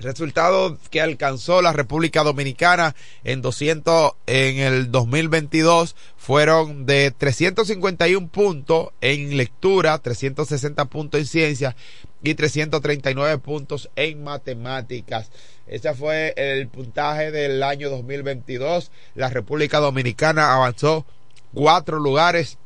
Resultado 0.00 0.76
que 0.90 1.00
alcanzó 1.00 1.62
la 1.62 1.72
República 1.72 2.22
Dominicana 2.22 2.94
en 3.22 3.40
200 3.40 4.12
en 4.26 4.58
el 4.58 4.92
2022 4.92 5.96
fueron 6.18 6.84
de 6.84 7.10
351 7.10 8.28
puntos 8.28 8.88
en 9.00 9.38
lectura, 9.38 9.96
360 9.96 10.84
puntos 10.84 11.20
en 11.20 11.26
ciencia 11.26 11.76
y 12.22 12.34
339 12.34 13.38
puntos 13.38 13.88
en 13.96 14.22
matemáticas. 14.22 15.30
Ese 15.66 15.94
fue 15.94 16.34
el 16.36 16.68
puntaje 16.68 17.30
del 17.30 17.62
año 17.62 17.90
2022. 17.90 18.90
La 19.14 19.30
República 19.30 19.78
Dominicana 19.78 20.54
avanzó 20.54 21.06
cuatro 21.52 21.98
lugares 21.98 22.58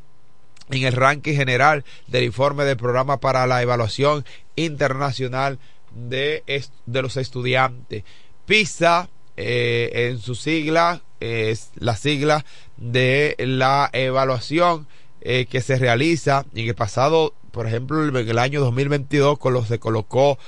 en 0.70 0.82
el 0.84 0.92
ranking 0.92 1.34
general 1.34 1.84
del 2.06 2.24
informe 2.24 2.64
del 2.64 2.76
programa 2.76 3.18
para 3.18 3.46
la 3.46 3.62
evaluación 3.62 4.24
internacional 4.56 5.58
de, 5.94 6.42
de 6.86 7.02
los 7.02 7.16
estudiantes. 7.16 8.04
PISA, 8.46 9.08
eh, 9.36 10.08
en 10.10 10.18
su 10.18 10.34
sigla, 10.34 11.02
es 11.20 11.70
la 11.76 11.96
sigla 11.96 12.44
de 12.76 13.36
la 13.38 13.88
evaluación 13.92 14.86
eh, 15.20 15.46
que 15.46 15.60
se 15.60 15.76
realiza 15.76 16.44
en 16.54 16.68
el 16.68 16.74
pasado, 16.74 17.34
por 17.50 17.66
ejemplo, 17.66 18.06
en 18.06 18.28
el 18.28 18.38
año 18.38 18.60
2022, 18.60 19.38
con 19.38 19.66
se 19.66 19.78
colocó 19.78 20.38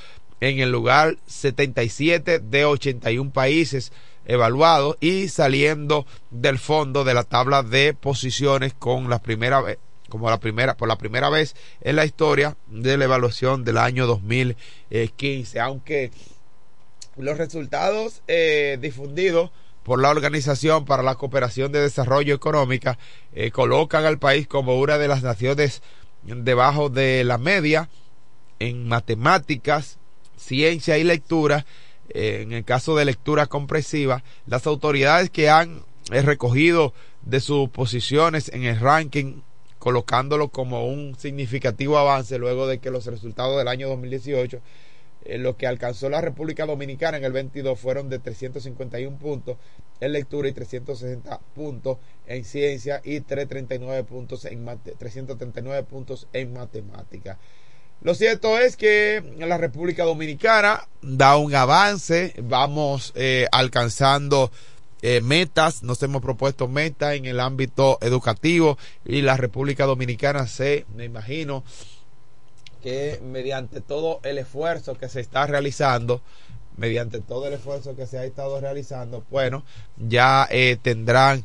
en 0.40 0.58
el 0.58 0.70
lugar 0.70 1.16
77 1.26 2.38
de 2.40 2.64
81 2.64 3.30
países 3.30 3.92
evaluados 4.26 4.96
y 5.00 5.28
saliendo 5.28 6.06
del 6.30 6.58
fondo 6.58 7.04
de 7.04 7.14
la 7.14 7.24
tabla 7.24 7.62
de 7.62 7.94
posiciones 7.94 8.74
con 8.74 9.08
la 9.10 9.20
primera 9.20 9.60
vez 9.60 9.78
como 10.08 10.28
la 10.28 10.40
primera 10.40 10.76
por 10.76 10.88
la 10.88 10.96
primera 10.96 11.30
vez 11.30 11.54
en 11.80 11.96
la 11.96 12.04
historia 12.04 12.56
de 12.66 12.96
la 12.96 13.04
evaluación 13.04 13.64
del 13.64 13.78
año 13.78 14.06
2015 14.06 15.60
aunque 15.60 16.10
los 17.16 17.38
resultados 17.38 18.22
eh, 18.28 18.78
difundidos 18.80 19.50
por 19.82 20.00
la 20.00 20.10
Organización 20.10 20.84
para 20.84 21.02
la 21.02 21.14
Cooperación 21.14 21.72
de 21.72 21.80
Desarrollo 21.80 22.34
Económica 22.34 22.98
eh, 23.32 23.50
colocan 23.50 24.04
al 24.04 24.18
país 24.18 24.46
como 24.46 24.78
una 24.78 24.98
de 24.98 25.08
las 25.08 25.22
naciones 25.22 25.82
debajo 26.22 26.90
de 26.90 27.24
la 27.24 27.38
media 27.38 27.88
en 28.58 28.88
matemáticas, 28.88 29.98
ciencia 30.40 30.98
y 30.98 31.04
lectura. 31.04 31.66
Eh, 32.08 32.40
en 32.42 32.52
el 32.52 32.64
caso 32.64 32.96
de 32.96 33.04
lectura 33.04 33.46
comprensiva, 33.46 34.24
las 34.46 34.66
autoridades 34.66 35.30
que 35.30 35.48
han 35.48 35.84
eh, 36.10 36.22
recogido 36.22 36.92
de 37.22 37.40
sus 37.40 37.68
posiciones 37.68 38.48
en 38.48 38.64
el 38.64 38.80
ranking 38.80 39.42
colocándolo 39.78 40.48
como 40.48 40.86
un 40.86 41.14
significativo 41.16 41.96
avance 41.98 42.36
luego 42.38 42.66
de 42.66 42.78
que 42.78 42.90
los 42.90 43.06
resultados 43.06 43.56
del 43.58 43.68
año 43.68 43.88
2018 43.88 44.60
eh, 45.24 45.38
lo 45.38 45.56
que 45.56 45.66
alcanzó 45.66 46.08
la 46.08 46.20
República 46.20 46.66
Dominicana 46.66 47.18
en 47.18 47.24
el 47.24 47.32
22 47.32 47.78
fueron 47.78 48.08
de 48.08 48.18
351 48.18 49.18
puntos 49.18 49.58
en 50.00 50.12
lectura 50.12 50.48
y 50.48 50.52
360 50.52 51.40
puntos 51.54 51.98
en 52.26 52.44
ciencia 52.44 53.00
y 53.04 53.20
339 53.20 54.04
puntos 54.04 54.46
en 54.46 54.64
339 54.98 55.82
puntos 55.84 56.26
en 56.32 56.52
matemática. 56.52 57.38
Lo 58.02 58.14
cierto 58.14 58.58
es 58.58 58.76
que 58.76 59.22
la 59.38 59.58
República 59.58 60.04
Dominicana 60.04 60.88
da 61.02 61.36
un 61.36 61.54
avance, 61.54 62.34
vamos 62.42 63.12
eh, 63.14 63.46
alcanzando 63.52 64.50
eh, 65.02 65.20
metas, 65.20 65.82
nos 65.82 66.02
hemos 66.02 66.22
propuesto 66.22 66.66
metas 66.66 67.14
en 67.14 67.26
el 67.26 67.40
ámbito 67.40 67.98
educativo 68.00 68.78
y 69.04 69.20
la 69.20 69.36
República 69.36 69.84
Dominicana 69.84 70.46
se, 70.46 70.86
me 70.94 71.04
imagino, 71.04 71.62
que 72.82 73.20
mediante 73.22 73.82
todo 73.82 74.20
el 74.22 74.38
esfuerzo 74.38 74.94
que 74.94 75.10
se 75.10 75.20
está 75.20 75.46
realizando, 75.46 76.22
mediante 76.78 77.20
todo 77.20 77.48
el 77.48 77.52
esfuerzo 77.52 77.96
que 77.96 78.06
se 78.06 78.18
ha 78.18 78.24
estado 78.24 78.58
realizando, 78.60 79.24
bueno, 79.30 79.62
ya 79.98 80.48
eh, 80.50 80.78
tendrán, 80.80 81.44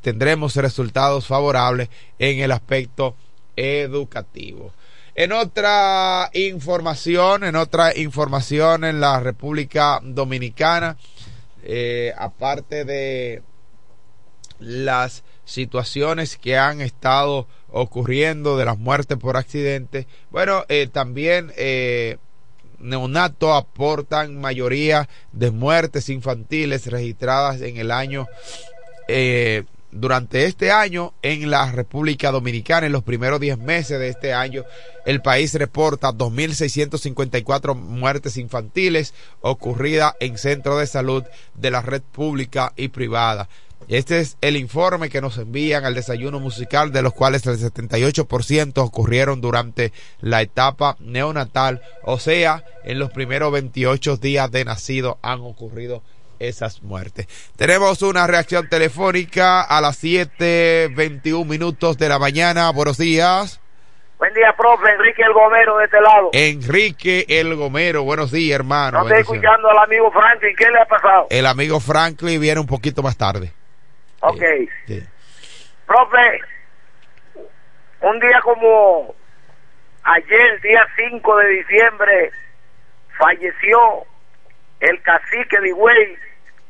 tendremos 0.00 0.56
resultados 0.56 1.28
favorables 1.28 1.90
en 2.18 2.40
el 2.40 2.50
aspecto 2.50 3.14
educativo. 3.54 4.72
En 5.14 5.32
otra 5.32 6.30
información, 6.32 7.44
en 7.44 7.56
otra 7.56 7.96
información 7.96 8.84
en 8.84 9.00
la 9.00 9.20
República 9.20 10.00
Dominicana, 10.02 10.96
eh, 11.62 12.14
aparte 12.16 12.84
de 12.84 13.42
las 14.58 15.22
situaciones 15.44 16.36
que 16.36 16.56
han 16.56 16.80
estado 16.80 17.46
ocurriendo 17.70 18.56
de 18.56 18.64
las 18.64 18.78
muertes 18.78 19.18
por 19.18 19.36
accidente. 19.36 20.06
Bueno, 20.30 20.64
eh, 20.68 20.88
también 20.90 21.52
eh, 21.56 22.18
neonatos 22.78 23.50
aportan 23.54 24.40
mayoría 24.40 25.08
de 25.32 25.50
muertes 25.50 26.08
infantiles 26.08 26.86
registradas 26.86 27.60
en 27.60 27.76
el 27.76 27.90
año 27.90 28.26
eh, 29.08 29.64
durante 29.92 30.46
este 30.46 30.72
año 30.72 31.12
en 31.22 31.50
la 31.50 31.70
República 31.70 32.30
Dominicana, 32.30 32.86
en 32.86 32.92
los 32.92 33.04
primeros 33.04 33.38
10 33.38 33.58
meses 33.58 33.98
de 34.00 34.08
este 34.08 34.32
año, 34.32 34.64
el 35.04 35.20
país 35.20 35.54
reporta 35.54 36.12
2.654 36.12 37.76
muertes 37.76 38.38
infantiles 38.38 39.14
ocurridas 39.42 40.14
en 40.18 40.38
centros 40.38 40.80
de 40.80 40.86
salud 40.86 41.24
de 41.54 41.70
la 41.70 41.82
red 41.82 42.02
pública 42.02 42.72
y 42.76 42.88
privada. 42.88 43.48
Este 43.88 44.20
es 44.20 44.36
el 44.40 44.56
informe 44.56 45.10
que 45.10 45.20
nos 45.20 45.38
envían 45.38 45.84
al 45.84 45.94
desayuno 45.94 46.40
musical, 46.40 46.92
de 46.92 47.02
los 47.02 47.12
cuales 47.12 47.44
el 47.46 47.58
78% 47.58 48.78
ocurrieron 48.78 49.40
durante 49.40 49.92
la 50.20 50.40
etapa 50.40 50.96
neonatal, 51.00 51.82
o 52.04 52.18
sea, 52.18 52.64
en 52.84 52.98
los 52.98 53.10
primeros 53.10 53.52
28 53.52 54.16
días 54.16 54.50
de 54.50 54.64
nacido 54.64 55.18
han 55.20 55.40
ocurrido 55.40 56.02
esas 56.48 56.82
muertes. 56.82 57.26
Tenemos 57.56 58.02
una 58.02 58.26
reacción 58.26 58.68
telefónica 58.68 59.62
a 59.62 59.80
las 59.80 60.02
7.21 60.02 61.46
minutos 61.46 61.98
de 61.98 62.08
la 62.08 62.18
mañana. 62.18 62.70
Buenos 62.70 62.98
días. 62.98 63.60
Buen 64.18 64.34
día, 64.34 64.54
profe. 64.56 64.88
Enrique 64.90 65.22
El 65.22 65.32
Gomero 65.32 65.78
de 65.78 65.84
este 65.84 66.00
lado. 66.00 66.30
Enrique 66.32 67.26
El 67.28 67.56
Gomero. 67.56 68.04
Buenos 68.04 68.30
días, 68.30 68.60
hermano. 68.60 68.98
No 68.98 69.06
estoy 69.06 69.22
escuchando 69.22 69.68
al 69.68 69.78
amigo 69.78 70.12
Franklin. 70.12 70.54
¿Qué 70.56 70.70
le 70.70 70.80
ha 70.80 70.84
pasado? 70.84 71.26
El 71.28 71.46
amigo 71.46 71.80
Franklin 71.80 72.40
viene 72.40 72.60
un 72.60 72.66
poquito 72.66 73.02
más 73.02 73.16
tarde. 73.16 73.52
Ok. 74.20 74.42
Profe, 75.86 76.40
un 78.00 78.20
día 78.20 78.40
como 78.42 79.14
ayer, 80.04 80.60
día 80.62 80.86
5 81.10 81.36
de 81.38 81.48
diciembre, 81.48 82.30
falleció 83.18 83.78
el 84.80 85.02
cacique 85.02 85.60
de 85.60 85.68
Higüey, 85.68 86.16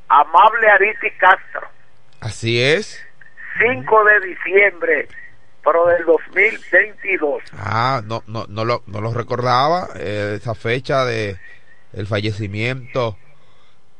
Amable 0.09 0.69
Ariti 0.69 1.11
Castro. 1.19 1.69
Así 2.21 2.63
es. 2.63 3.05
5 3.59 4.05
de 4.05 4.29
diciembre, 4.29 5.09
pero 5.65 5.87
del 5.87 6.05
2022. 6.05 7.43
Ah, 7.59 8.01
no, 8.05 8.23
no, 8.27 8.47
no, 8.49 8.65
lo, 8.65 8.83
no 8.87 9.01
lo 9.01 9.13
recordaba, 9.13 9.89
eh, 9.97 10.35
esa 10.37 10.55
fecha 10.55 11.05
de 11.05 11.37
el 11.93 12.07
fallecimiento 12.07 13.19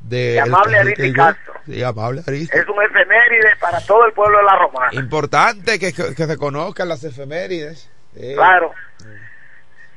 de 0.01 0.41
amable 0.41 0.79
Ariti 0.79 1.13
Castro. 1.13 1.55
amable 1.87 2.23
Es 2.27 2.69
un 2.69 2.83
efeméride 2.83 3.57
para 3.61 3.81
todo 3.81 4.07
el 4.07 4.13
pueblo 4.13 4.39
de 4.39 4.45
la 4.45 4.57
Romana. 4.57 4.91
Importante 4.93 5.79
que, 5.79 5.93
que, 5.93 6.15
se 6.15 6.37
conozcan 6.37 6.89
las 6.89 7.05
efemérides. 7.05 7.91
Claro. 8.35 8.73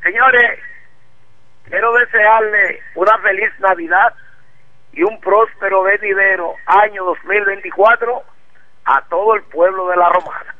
Señores, 0.03 0.59
quiero 1.63 1.93
desearle 1.93 2.79
una 2.95 3.17
feliz 3.19 3.49
Navidad 3.59 4.13
y 4.95 5.03
un 5.03 5.19
próspero 5.19 5.83
venidero 5.83 6.55
año 6.65 7.03
2024 7.05 8.23
a 8.85 9.01
todo 9.09 9.35
el 9.35 9.43
pueblo 9.43 9.89
de 9.89 9.97
la 9.97 10.09
Romana. 10.09 10.55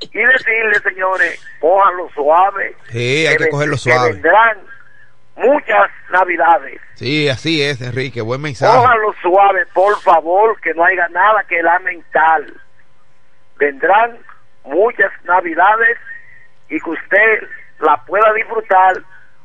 Y 0.00 0.18
decirle, 0.18 0.78
señores, 0.82 1.44
cójanlo 1.60 2.08
suave. 2.14 2.76
Sí, 2.90 3.26
hay 3.26 3.36
que, 3.36 3.48
cogerlo 3.48 3.76
suave. 3.76 4.12
vendrán 4.12 4.58
muchas 5.36 5.90
navidades. 6.10 6.80
Sí, 6.94 7.28
así 7.28 7.62
es, 7.62 7.80
Enrique, 7.80 8.20
buen 8.20 8.40
mensaje. 8.40 8.76
Cójalo 8.76 9.14
suave, 9.22 9.66
por 9.72 9.98
favor, 10.00 10.60
que 10.60 10.72
no 10.74 10.84
haya 10.84 11.08
nada 11.08 11.42
que 11.48 11.62
lamentar. 11.62 12.42
Vendrán 13.58 14.18
muchas 14.64 15.10
navidades 15.24 15.98
y 16.68 16.78
que 16.78 16.90
usted 16.90 17.48
la 17.80 17.96
pueda 18.04 18.32
disfrutar 18.34 19.02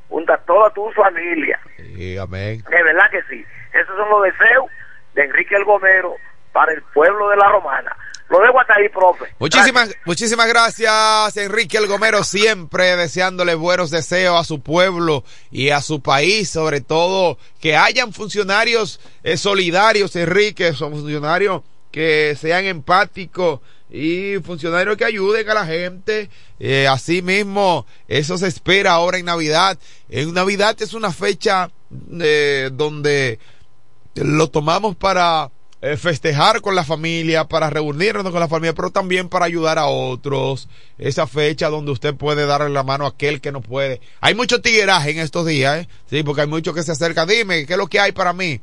junto 0.10 0.34
a 0.34 0.38
toda 0.40 0.70
tu 0.72 0.92
familia. 0.92 1.60
Sí, 1.78 2.18
amén. 2.18 2.62
De 2.70 2.84
verdad 2.84 3.10
que 3.12 3.22
sí. 3.24 3.46
Esos 3.74 3.96
son 3.96 4.10
los 4.10 4.24
deseos 4.24 4.66
de 5.14 5.24
Enrique 5.24 5.56
el 5.56 5.66
Gomero 5.66 6.16
para 6.52 6.74
el 6.74 6.82
pueblo 6.94 7.30
de 7.30 7.38
la 7.38 7.50
Romana. 7.50 7.96
Lo 8.30 8.40
dejo 8.42 8.60
hasta 8.60 8.76
ahí, 8.76 8.88
profe. 8.90 9.26
Muchísimas, 9.40 9.96
muchísimas 10.06 10.48
gracias, 10.48 11.36
Enrique 11.38 11.78
El 11.78 11.88
Gomero, 11.88 12.24
siempre 12.24 12.96
deseándole 12.96 13.56
buenos 13.56 13.90
deseos 13.90 14.40
a 14.40 14.44
su 14.44 14.62
pueblo 14.62 15.24
y 15.50 15.72
a 15.72 15.82
su 15.82 16.02
país, 16.04 16.48
sobre 16.48 16.82
todo 16.82 17.40
que 17.60 17.76
hayan 17.76 18.14
funcionarios 18.14 19.00
eh, 19.24 19.36
solidarios, 19.36 20.16
Enrique, 20.16 20.74
son 20.74 20.92
funcionarios 20.92 21.64
que 21.92 22.38
sean 22.40 22.66
empáticos 22.66 23.62
y 23.90 24.36
funcionarios 24.44 24.96
que 24.96 25.06
ayuden 25.06 25.50
a 25.50 25.56
la 25.56 25.66
gente. 25.66 26.30
Eh, 26.60 26.88
así 26.88 27.24
mismo, 27.24 27.88
eso 28.08 28.38
se 28.38 28.48
espera 28.48 28.92
ahora 28.92 29.18
en 29.18 29.26
Navidad. 29.26 29.80
En 30.08 30.36
Navidad 30.36 30.80
es 30.80 30.94
una 30.94 31.12
fecha 31.12 31.72
eh, 32.20 32.70
donde 32.72 33.40
lo 34.24 34.50
tomamos 34.50 34.96
para 34.96 35.52
eh, 35.82 35.96
festejar 35.96 36.60
con 36.60 36.76
la 36.76 36.84
familia, 36.84 37.46
para 37.46 37.70
reunirnos 37.70 38.32
con 38.32 38.42
la 38.42 38.50
familia, 38.50 38.74
pero 38.74 38.90
también 38.90 39.30
para 39.30 39.46
ayudar 39.46 39.80
a 39.80 39.88
otros. 39.88 40.68
Esa 40.98 41.26
fecha 41.26 41.70
donde 41.70 41.92
usted 41.92 42.16
puede 42.16 42.46
darle 42.46 42.70
la 42.70 42.84
mano 42.84 43.06
a 43.06 43.10
aquel 43.10 43.40
que 43.40 43.54
no 43.54 43.62
puede. 43.62 44.02
Hay 44.20 44.36
mucho 44.36 44.62
tigueraje 44.62 45.12
en 45.12 45.20
estos 45.20 45.46
días, 45.46 45.84
¿eh? 45.84 45.88
Sí, 46.10 46.24
porque 46.24 46.42
hay 46.42 46.48
muchos 46.48 46.76
que 46.76 46.84
se 46.84 46.92
acercan. 46.92 47.28
Dime, 47.30 47.66
¿qué 47.66 47.74
es 47.74 47.80
lo 47.80 47.88
que 47.88 48.00
hay 48.00 48.12
para 48.12 48.34
mí? 48.34 48.60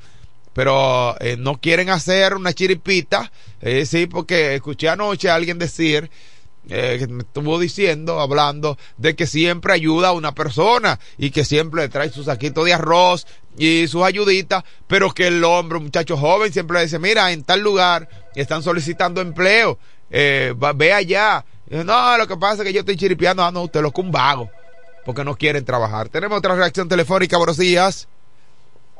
Pero 0.52 1.18
eh, 1.20 1.36
no 1.38 1.58
quieren 1.58 1.88
hacer 1.88 2.34
una 2.34 2.52
chiripita. 2.52 3.32
Eh, 3.62 3.86
sí, 3.86 4.06
porque 4.06 4.54
escuché 4.54 4.90
anoche 4.90 5.30
a 5.30 5.34
alguien 5.36 5.58
decir 5.58 6.10
eh, 6.68 7.06
me 7.08 7.22
estuvo 7.22 7.58
diciendo, 7.58 8.20
hablando 8.20 8.76
de 8.96 9.14
que 9.14 9.26
siempre 9.26 9.72
ayuda 9.72 10.08
a 10.08 10.12
una 10.12 10.32
persona 10.32 10.98
y 11.16 11.30
que 11.30 11.44
siempre 11.44 11.82
le 11.82 11.88
trae 11.88 12.10
su 12.10 12.24
saquito 12.24 12.64
de 12.64 12.74
arroz 12.74 13.26
y 13.56 13.86
sus 13.86 14.02
ayuditas, 14.02 14.64
pero 14.86 15.12
que 15.12 15.28
el 15.28 15.42
hombre, 15.44 15.78
un 15.78 15.84
muchacho 15.84 16.16
joven, 16.16 16.52
siempre 16.52 16.78
le 16.78 16.84
dice, 16.84 16.98
mira, 16.98 17.30
en 17.32 17.44
tal 17.44 17.60
lugar 17.60 18.08
están 18.34 18.62
solicitando 18.62 19.20
empleo, 19.20 19.78
eh, 20.10 20.54
ve 20.74 20.92
allá. 20.92 21.44
no, 21.70 22.18
lo 22.18 22.26
que 22.26 22.36
pasa 22.36 22.62
es 22.62 22.68
que 22.68 22.72
yo 22.72 22.80
estoy 22.80 22.96
chiripeando, 22.96 23.44
ah, 23.44 23.52
no, 23.52 23.62
usted 23.62 23.80
lo 23.80 23.92
vago, 24.10 24.50
porque 25.04 25.24
no 25.24 25.36
quieren 25.36 25.64
trabajar. 25.64 26.08
Tenemos 26.08 26.38
otra 26.38 26.56
reacción 26.56 26.88
telefónica, 26.88 27.38
buenos 27.38 27.58
días. 27.58 28.08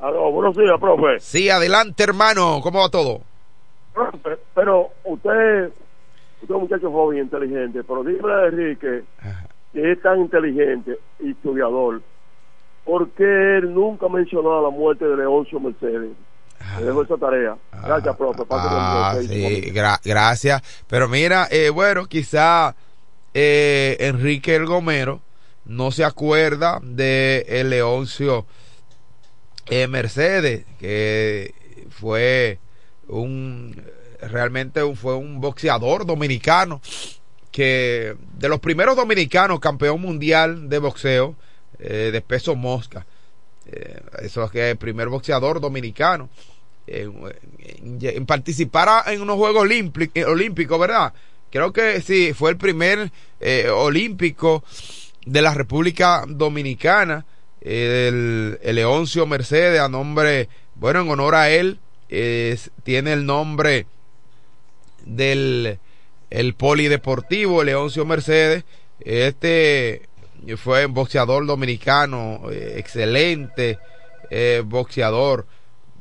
Aló, 0.00 0.30
buenos 0.30 0.56
días, 0.56 0.78
profe. 0.78 1.18
Sí, 1.20 1.50
adelante, 1.50 2.04
hermano. 2.04 2.60
¿Cómo 2.62 2.80
va 2.80 2.88
todo? 2.90 3.22
Profe, 3.94 4.38
pero 4.54 4.90
usted 5.04 5.72
es 6.54 6.56
un 6.56 6.62
muchacho 6.62 6.90
joven 6.90 7.18
inteligente, 7.18 7.82
pero 7.84 8.02
dígame 8.04 8.32
a 8.32 8.46
Enrique, 8.46 9.04
que 9.72 9.92
es 9.92 10.02
tan 10.02 10.20
inteligente 10.20 10.98
y 11.20 11.30
estudiador, 11.32 12.02
¿por 12.84 13.10
qué 13.10 13.58
él 13.58 13.72
nunca 13.74 14.08
mencionó 14.08 14.62
la 14.62 14.70
muerte 14.70 15.04
de 15.06 15.16
Leoncio 15.16 15.60
Mercedes? 15.60 16.10
Le 16.78 16.84
dejo 16.86 17.02
esa 17.02 17.16
tarea. 17.16 17.56
Gracias, 17.84 18.16
profe. 18.16 18.42
Buen 18.44 18.60
día. 18.62 19.10
Ah, 19.10 19.16
sí, 19.20 19.70
gra- 19.72 20.00
gracias. 20.04 20.84
Pero 20.88 21.06
mira, 21.08 21.46
eh, 21.50 21.68
bueno, 21.70 22.06
quizá 22.06 22.74
eh, 23.34 23.96
Enrique 24.00 24.56
el 24.56 24.64
Gomero 24.66 25.20
no 25.66 25.90
se 25.90 26.04
acuerda 26.04 26.80
de 26.82 27.44
el 27.48 27.70
Leoncio 27.70 28.46
eh, 29.68 29.86
Mercedes, 29.86 30.64
que 30.78 31.52
fue 31.90 32.58
un 33.08 33.76
realmente 34.20 34.80
fue 34.94 35.14
un 35.14 35.40
boxeador 35.40 36.06
dominicano 36.06 36.80
que 37.50 38.14
de 38.38 38.48
los 38.48 38.60
primeros 38.60 38.96
dominicanos 38.96 39.60
campeón 39.60 40.00
mundial 40.00 40.68
de 40.68 40.78
boxeo 40.78 41.34
eh, 41.78 42.10
de 42.12 42.20
peso 42.20 42.54
mosca. 42.54 43.06
Eh, 43.66 44.00
eso 44.22 44.44
es 44.44 44.50
que 44.50 44.70
el 44.70 44.76
primer 44.76 45.08
boxeador 45.08 45.60
dominicano 45.60 46.28
en, 46.86 47.14
en- 47.58 47.98
en 48.00 48.26
participar 48.26 49.10
en 49.12 49.20
unos 49.22 49.36
Juegos 49.36 49.66
eh, 50.14 50.24
Olímpicos, 50.24 50.78
¿verdad? 50.78 51.12
Creo 51.50 51.72
que 51.72 52.00
sí, 52.02 52.32
fue 52.34 52.50
el 52.50 52.56
primer 52.56 53.10
olímpico 53.72 54.62
de 55.24 55.42
la 55.42 55.54
República 55.54 56.24
Dominicana, 56.28 57.24
el, 57.60 58.58
el 58.62 58.76
Leoncio 58.76 59.26
Mercedes, 59.26 59.80
a 59.80 59.88
nombre, 59.88 60.48
bueno, 60.74 61.00
en 61.00 61.08
honor 61.10 61.34
a 61.34 61.48
él, 61.50 61.78
tiene 62.84 63.12
el 63.12 63.24
nombre 63.26 63.86
del 65.06 65.78
el 66.28 66.54
polideportivo 66.54 67.64
Leoncio 67.64 68.04
Mercedes. 68.04 68.64
Este 69.00 70.02
fue 70.58 70.86
un 70.86 70.94
boxeador 70.94 71.46
dominicano, 71.46 72.50
eh, 72.50 72.74
excelente 72.76 73.78
eh, 74.30 74.62
boxeador. 74.64 75.46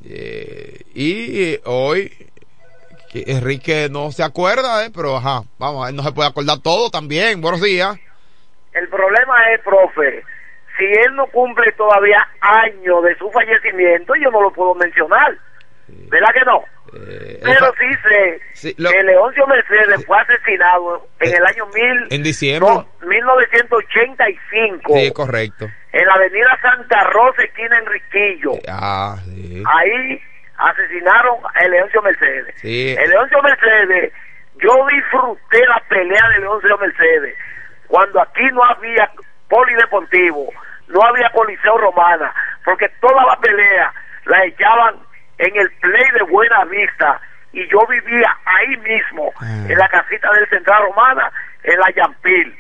Eh, 0.04 0.82
y 0.94 1.60
hoy 1.66 2.12
que 3.12 3.24
Enrique 3.28 3.88
no 3.90 4.12
se 4.12 4.24
acuerda, 4.24 4.86
eh, 4.86 4.92
pero 4.94 5.18
ajá, 5.18 5.44
vamos, 5.58 5.90
él 5.90 5.96
no 5.96 6.04
se 6.04 6.12
puede 6.12 6.30
acordar 6.30 6.60
todo 6.60 6.90
también. 6.90 7.42
Buenos 7.42 7.62
días. 7.62 7.98
El 8.74 8.90
problema 8.90 9.54
es, 9.54 9.62
profe, 9.62 10.24
si 10.78 10.84
él 10.84 11.16
no 11.16 11.28
cumple 11.28 11.72
todavía 11.78 12.28
años 12.42 13.04
de 13.04 13.18
su 13.18 13.32
fallecimiento, 13.32 14.14
yo 14.16 14.30
no 14.32 14.42
lo 14.42 14.52
puedo 14.52 14.76
mencionar. 14.76 15.38
¿Verdad 15.88 16.30
que 16.34 16.46
no? 16.46 16.64
Pero 17.44 17.74
sí 18.54 18.74
lo- 18.78 18.90
que 18.90 19.04
Leoncio 19.04 19.46
Mercedes 19.48 20.06
fue 20.06 20.18
asesinado 20.20 21.08
en 21.20 21.36
el 21.36 21.46
año 21.46 21.66
mil, 21.74 22.08
En 22.10 22.24
diciembre. 22.24 22.70
no, 22.70 22.88
1985 23.06 24.94
Sí, 24.98 25.12
correcto. 25.14 25.68
en 25.92 26.06
la 26.06 26.14
avenida 26.14 26.58
Santa 26.62 27.02
Rosa, 27.12 27.44
esquina 27.44 27.78
Enriquillo. 27.80 28.52
Ah, 28.68 29.16
sí. 29.26 29.64
Ahí 29.66 30.22
asesinaron 30.58 31.38
a 31.54 31.68
Leoncio 31.68 32.02
Mercedes. 32.02 32.56
Sí. 32.62 32.96
El 32.98 33.10
Leoncio 33.10 33.42
Mercedes, 33.42 34.14
yo 34.62 34.86
disfruté 34.88 35.66
la 35.68 35.82
pelea 35.90 36.30
de 36.30 36.40
Leoncio 36.40 36.78
Mercedes 36.78 37.36
cuando 37.88 38.22
aquí 38.22 38.44
no 38.54 38.64
había 38.64 39.10
polideportivo, 39.50 40.52
no 40.88 41.02
había 41.04 41.30
coliseo 41.32 41.78
romana, 41.78 42.34
porque 42.64 42.88
toda 43.02 43.26
la 43.26 43.38
pelea 43.40 43.94
la 44.26 44.46
echaban 44.46 44.96
en 45.38 45.58
el 45.58 45.72
play 45.82 46.12
de 46.18 46.24
Buena 46.24 46.66
Vista 46.66 47.20
y 47.52 47.68
yo 47.70 47.80
vivía 47.88 48.38
ahí 48.46 48.76
mismo, 48.78 49.32
en 49.42 49.78
la 49.78 49.88
casita 49.88 50.30
del 50.34 50.48
Central 50.50 50.84
Romana, 50.84 51.32
en 51.64 51.80
la 51.80 51.90
Yampil. 51.92 52.54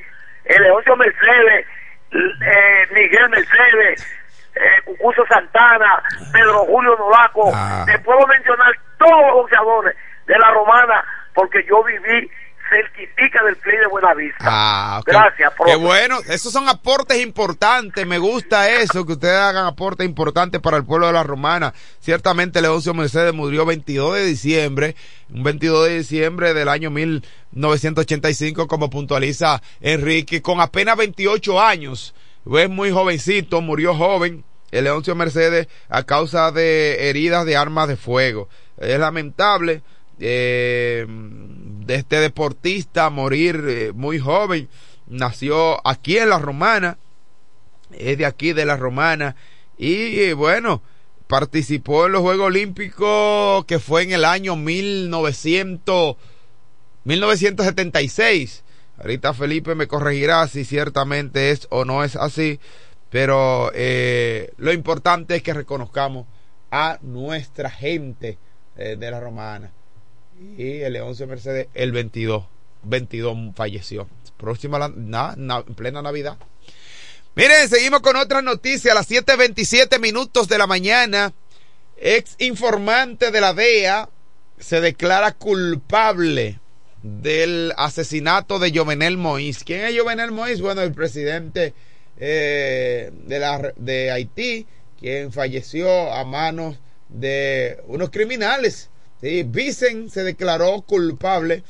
El 0.45 0.63
Leoncio 0.63 0.95
Mercedes, 0.95 1.65
eh, 2.13 2.87
Miguel 2.91 3.29
Mercedes, 3.29 4.07
eh, 4.55 4.81
Cucuzo 4.85 5.25
Santana, 5.27 6.01
Pedro 6.31 6.65
Julio 6.65 6.95
Nolaco, 6.97 7.51
te 7.85 7.99
puedo 7.99 8.25
mencionar 8.27 8.73
todos 8.97 9.21
los 9.21 9.33
boxeadores 9.33 9.95
de 10.27 10.39
la 10.39 10.51
Romana, 10.51 11.03
porque 11.33 11.63
yo 11.65 11.83
viví 11.83 12.31
cerquitica 12.75 13.43
del 13.43 13.55
play 13.57 13.77
de 13.77 13.87
Buenavista. 13.87 14.37
Ah. 14.41 15.01
Gracias, 15.05 15.53
profe. 15.53 15.71
Qué 15.71 15.77
bueno, 15.77 16.19
esos 16.27 16.51
son 16.51 16.67
aportes 16.67 17.21
importantes, 17.21 18.05
me 18.05 18.17
gusta 18.17 18.69
eso, 18.69 19.05
que 19.05 19.13
ustedes 19.13 19.37
hagan 19.37 19.65
aportes 19.65 20.05
importantes 20.05 20.59
para 20.61 20.77
el 20.77 20.85
pueblo 20.85 21.07
de 21.07 21.13
la 21.13 21.23
Romana. 21.23 21.73
Ciertamente 21.99 22.61
Leoncio 22.61 22.93
Mercedes 22.93 23.33
murió 23.33 23.65
22 23.65 24.15
de 24.15 24.25
diciembre, 24.25 24.95
un 25.29 25.43
22 25.43 25.87
de 25.87 25.97
diciembre 25.97 26.53
del 26.53 26.69
año 26.69 26.91
1985, 26.91 28.67
como 28.67 28.89
puntualiza 28.89 29.61
Enrique, 29.81 30.41
con 30.41 30.59
apenas 30.59 30.97
28 30.97 31.61
años. 31.61 32.13
Es 32.45 32.69
muy 32.69 32.91
jovencito, 32.91 33.61
murió 33.61 33.95
joven. 33.95 34.43
El 34.71 34.83
Leoncio 34.83 35.15
Mercedes 35.15 35.67
a 35.87 36.03
causa 36.03 36.51
de 36.51 37.09
heridas 37.09 37.45
de 37.45 37.55
armas 37.55 37.87
de 37.87 37.95
fuego. 37.95 38.49
Es 38.77 38.99
lamentable 38.99 39.81
eh, 40.19 41.05
de 41.85 41.95
este 41.95 42.19
deportista 42.19 43.09
morir 43.09 43.63
eh, 43.67 43.91
muy 43.93 44.19
joven. 44.19 44.67
Nació 45.07 45.85
aquí 45.87 46.17
en 46.17 46.29
la 46.29 46.39
Romana, 46.39 46.97
es 47.91 48.17
de 48.17 48.25
aquí 48.25 48.53
de 48.53 48.65
la 48.65 48.75
Romana 48.75 49.35
y 49.77 50.19
eh, 50.19 50.33
bueno, 50.33 50.81
participó 51.27 52.07
en 52.07 52.13
los 52.13 52.21
Juegos 52.21 52.47
Olímpicos 52.47 53.65
que 53.65 53.79
fue 53.79 54.03
en 54.03 54.13
el 54.13 54.25
año 54.25 54.55
1900, 54.55 56.15
1976. 57.03 58.63
Ahorita 58.97 59.33
Felipe 59.33 59.75
me 59.75 59.87
corregirá 59.87 60.47
si 60.47 60.65
ciertamente 60.65 61.51
es 61.51 61.67
o 61.69 61.85
no 61.85 62.03
es 62.03 62.15
así, 62.15 62.59
pero 63.11 63.71
eh, 63.75 64.53
lo 64.57 64.73
importante 64.73 65.35
es 65.35 65.43
que 65.43 65.53
reconozcamos 65.53 66.25
a 66.71 66.97
nuestra 67.01 67.69
gente 67.69 68.39
de 68.75 69.09
la 69.09 69.21
Romana. 69.21 69.71
Y 70.57 70.81
el 70.81 70.93
Leoncio 70.93 71.27
Mercedes, 71.27 71.67
el 71.73 71.91
22, 71.91 72.43
22 72.83 73.37
falleció. 73.55 74.07
Próxima, 74.37 74.77
la- 74.79 74.91
na- 74.95 75.33
na- 75.37 75.63
en 75.67 75.75
plena 75.75 76.01
Navidad. 76.01 76.37
Miren, 77.35 77.67
seguimos 77.69 78.01
con 78.01 78.15
otras 78.15 78.43
noticias. 78.43 78.91
A 78.91 78.95
las 78.95 79.07
7.27 79.09 79.99
minutos 79.99 80.47
de 80.47 80.57
la 80.57 80.67
mañana, 80.67 81.33
ex 81.97 82.35
informante 82.39 83.31
de 83.31 83.41
la 83.41 83.53
DEA 83.53 84.09
se 84.59 84.79
declara 84.81 85.33
culpable 85.33 86.59
del 87.03 87.73
asesinato 87.77 88.57
de 88.59 88.71
Jovenel 88.77 89.17
Moïse. 89.17 89.63
¿Quién 89.65 89.81
es 89.85 89.97
Jovenel 89.99 90.31
Moïse? 90.31 90.61
Bueno, 90.61 90.81
el 90.81 90.93
presidente 90.93 91.73
eh, 92.17 93.11
de, 93.25 93.39
la, 93.39 93.73
de 93.75 94.11
Haití, 94.11 94.65
quien 94.99 95.31
falleció 95.33 96.13
a 96.13 96.23
manos 96.23 96.77
de 97.09 97.79
unos 97.87 98.09
criminales. 98.09 98.89
Sí, 99.21 99.43
Vicen 99.43 100.09
se 100.09 100.23
declaró 100.23 100.81
culpable 100.81 101.63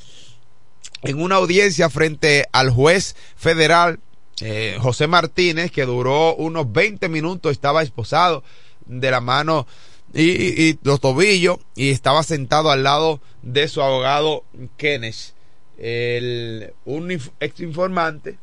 en 1.03 1.21
una 1.21 1.35
audiencia 1.35 1.89
frente 1.89 2.45
al 2.51 2.71
juez 2.71 3.15
federal 3.35 3.99
eh, 4.41 4.77
José 4.81 5.07
Martínez, 5.07 5.71
que 5.71 5.85
duró 5.85 6.35
unos 6.35 6.71
20 6.71 7.07
minutos, 7.07 7.51
estaba 7.51 7.83
esposado 7.83 8.43
de 8.85 9.11
la 9.11 9.21
mano 9.21 9.65
y, 10.13 10.77
los 10.83 10.99
tobillos 10.99 11.57
y 11.75 11.91
estaba 11.91 12.23
sentado 12.23 12.71
al 12.71 12.83
lado 12.83 13.21
de 13.41 13.67
su 13.67 13.81
abogado 13.81 14.43
Kenneth, 14.77 15.33
el, 15.77 16.73
un 16.85 17.11
ex 17.11 17.59
informante 17.59 18.37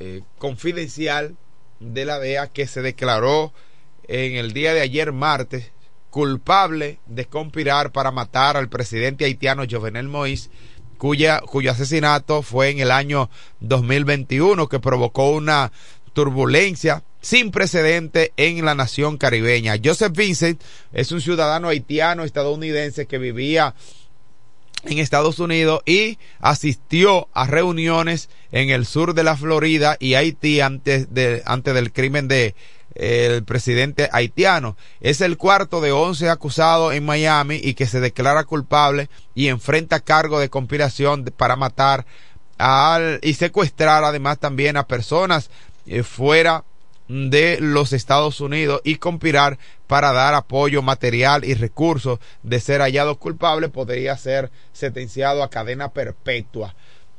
eh, 0.00 0.22
confidencial 0.38 1.36
de 1.80 2.04
la 2.04 2.18
DEA 2.18 2.48
que 2.48 2.66
se 2.66 2.82
declaró 2.82 3.52
en 4.08 4.36
el 4.36 4.52
día 4.52 4.74
de 4.74 4.80
ayer 4.80 5.12
martes 5.12 5.70
culpable 6.14 7.00
de 7.06 7.24
conspirar 7.24 7.90
para 7.90 8.12
matar 8.12 8.56
al 8.56 8.68
presidente 8.68 9.24
haitiano 9.24 9.64
Jovenel 9.68 10.08
Moïse 10.08 10.48
cuya, 10.96 11.40
cuyo 11.40 11.72
asesinato 11.72 12.42
fue 12.42 12.70
en 12.70 12.78
el 12.78 12.92
año 12.92 13.30
2021 13.58 14.68
que 14.68 14.78
provocó 14.78 15.32
una 15.32 15.72
turbulencia 16.12 17.02
sin 17.20 17.50
precedente 17.50 18.32
en 18.36 18.64
la 18.64 18.76
nación 18.76 19.18
caribeña. 19.18 19.74
Joseph 19.84 20.16
Vincent 20.16 20.62
es 20.92 21.10
un 21.10 21.20
ciudadano 21.20 21.66
haitiano 21.66 22.22
estadounidense 22.22 23.06
que 23.06 23.18
vivía 23.18 23.74
en 24.84 24.98
Estados 24.98 25.40
Unidos 25.40 25.82
y 25.84 26.18
asistió 26.38 27.26
a 27.32 27.48
reuniones 27.48 28.28
en 28.52 28.70
el 28.70 28.86
sur 28.86 29.14
de 29.14 29.24
la 29.24 29.36
Florida 29.36 29.96
y 29.98 30.14
Haití 30.14 30.60
antes 30.60 31.12
de 31.12 31.42
antes 31.44 31.74
del 31.74 31.92
crimen 31.92 32.28
de 32.28 32.54
el 32.94 33.44
presidente 33.44 34.08
haitiano. 34.12 34.76
Es 35.00 35.20
el 35.20 35.36
cuarto 35.36 35.80
de 35.80 35.92
11 35.92 36.30
acusados 36.30 36.94
en 36.94 37.04
Miami 37.04 37.60
y 37.62 37.74
que 37.74 37.86
se 37.86 38.00
declara 38.00 38.44
culpable 38.44 39.08
y 39.34 39.48
enfrenta 39.48 40.00
cargo 40.00 40.38
de 40.38 40.50
conspiración 40.50 41.24
para 41.36 41.56
matar 41.56 42.06
al, 42.58 43.18
y 43.22 43.34
secuestrar 43.34 44.04
además 44.04 44.38
también 44.38 44.76
a 44.76 44.86
personas 44.86 45.50
eh, 45.86 46.02
fuera 46.02 46.64
de 47.08 47.58
los 47.60 47.92
Estados 47.92 48.40
Unidos 48.40 48.80
y 48.84 48.96
conspirar 48.96 49.58
para 49.86 50.12
dar 50.12 50.34
apoyo 50.34 50.80
material 50.82 51.44
y 51.44 51.54
recursos. 51.54 52.18
De 52.42 52.60
ser 52.60 52.80
hallado 52.80 53.18
culpable, 53.18 53.68
podría 53.68 54.16
ser 54.16 54.50
sentenciado 54.72 55.42
a 55.42 55.50
cadena 55.50 55.90
perpetua. 55.90 56.74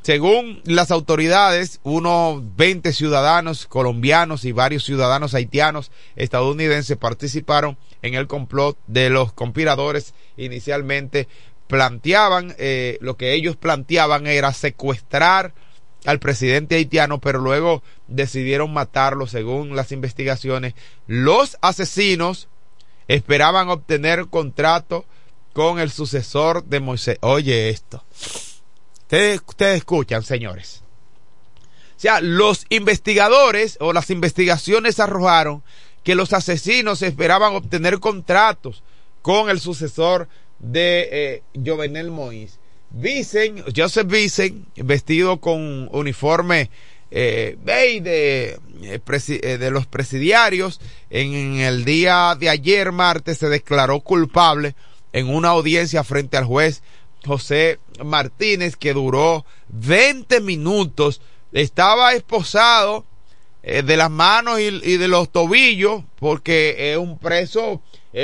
Según 0.05 0.61
las 0.65 0.91
autoridades, 0.91 1.79
unos 1.81 2.43
20 2.57 2.93
ciudadanos 2.93 3.65
colombianos 3.65 4.45
y 4.45 4.51
varios 4.51 4.83
ciudadanos 4.83 5.33
haitianos 5.33 5.89
estadounidenses 6.15 6.95
participaron 6.95 7.75
en 8.03 8.13
el 8.13 8.27
complot 8.27 8.77
de 8.85 9.09
los 9.09 9.33
conspiradores. 9.33 10.13
Inicialmente 10.37 11.27
planteaban, 11.65 12.53
eh, 12.59 12.99
lo 13.01 13.17
que 13.17 13.33
ellos 13.33 13.55
planteaban 13.55 14.27
era 14.27 14.53
secuestrar 14.53 15.55
al 16.05 16.19
presidente 16.19 16.75
haitiano, 16.75 17.19
pero 17.19 17.39
luego 17.39 17.81
decidieron 18.07 18.71
matarlo 18.71 19.25
según 19.25 19.75
las 19.75 19.91
investigaciones. 19.91 20.75
Los 21.07 21.57
asesinos 21.61 22.47
esperaban 23.07 23.69
obtener 23.69 24.27
contrato 24.27 25.03
con 25.53 25.79
el 25.79 25.89
sucesor 25.89 26.63
de 26.63 26.79
Moisés. 26.79 27.17
Oye 27.21 27.69
esto. 27.69 28.03
Ustedes, 29.05 29.41
ustedes 29.47 29.77
escuchan, 29.77 30.23
señores. 30.23 30.81
O 31.95 31.99
sea, 31.99 32.21
los 32.21 32.65
investigadores 32.69 33.77
o 33.79 33.93
las 33.93 34.09
investigaciones 34.09 34.99
arrojaron 34.99 35.61
que 36.03 36.15
los 36.15 36.33
asesinos 36.33 37.03
esperaban 37.03 37.53
obtener 37.53 37.99
contratos 37.99 38.81
con 39.21 39.51
el 39.51 39.59
sucesor 39.59 40.27
de 40.57 41.09
eh, 41.11 41.43
Jovenel 41.63 42.11
Moïse. 42.11 42.57
Vicen, 42.89 43.63
Joseph 43.75 44.07
Vicen, 44.07 44.65
vestido 44.75 45.39
con 45.39 45.87
uniforme 45.91 46.71
eh, 47.11 47.57
de, 47.63 48.59
eh, 48.81 49.57
de 49.57 49.71
los 49.71 49.85
presidiarios, 49.85 50.81
en 51.11 51.59
el 51.59 51.85
día 51.85 52.35
de 52.39 52.49
ayer, 52.49 52.91
martes, 52.91 53.37
se 53.37 53.49
declaró 53.49 53.99
culpable 53.99 54.75
en 55.13 55.29
una 55.29 55.49
audiencia 55.49 56.03
frente 56.03 56.37
al 56.37 56.45
juez 56.45 56.81
José 57.25 57.79
Martínez, 58.03 58.75
que 58.75 58.93
duró 58.93 59.45
20 59.69 60.41
minutos. 60.41 61.21
Estaba 61.51 62.13
esposado 62.13 63.05
eh, 63.63 63.81
de 63.83 63.97
las 63.97 64.11
manos 64.11 64.59
y, 64.59 64.97
de 64.97 65.07
los 65.07 65.29
tobillos, 65.31 66.03
porque 66.19 66.93
es 66.93 66.97
un 66.97 67.17
preso 67.17 67.81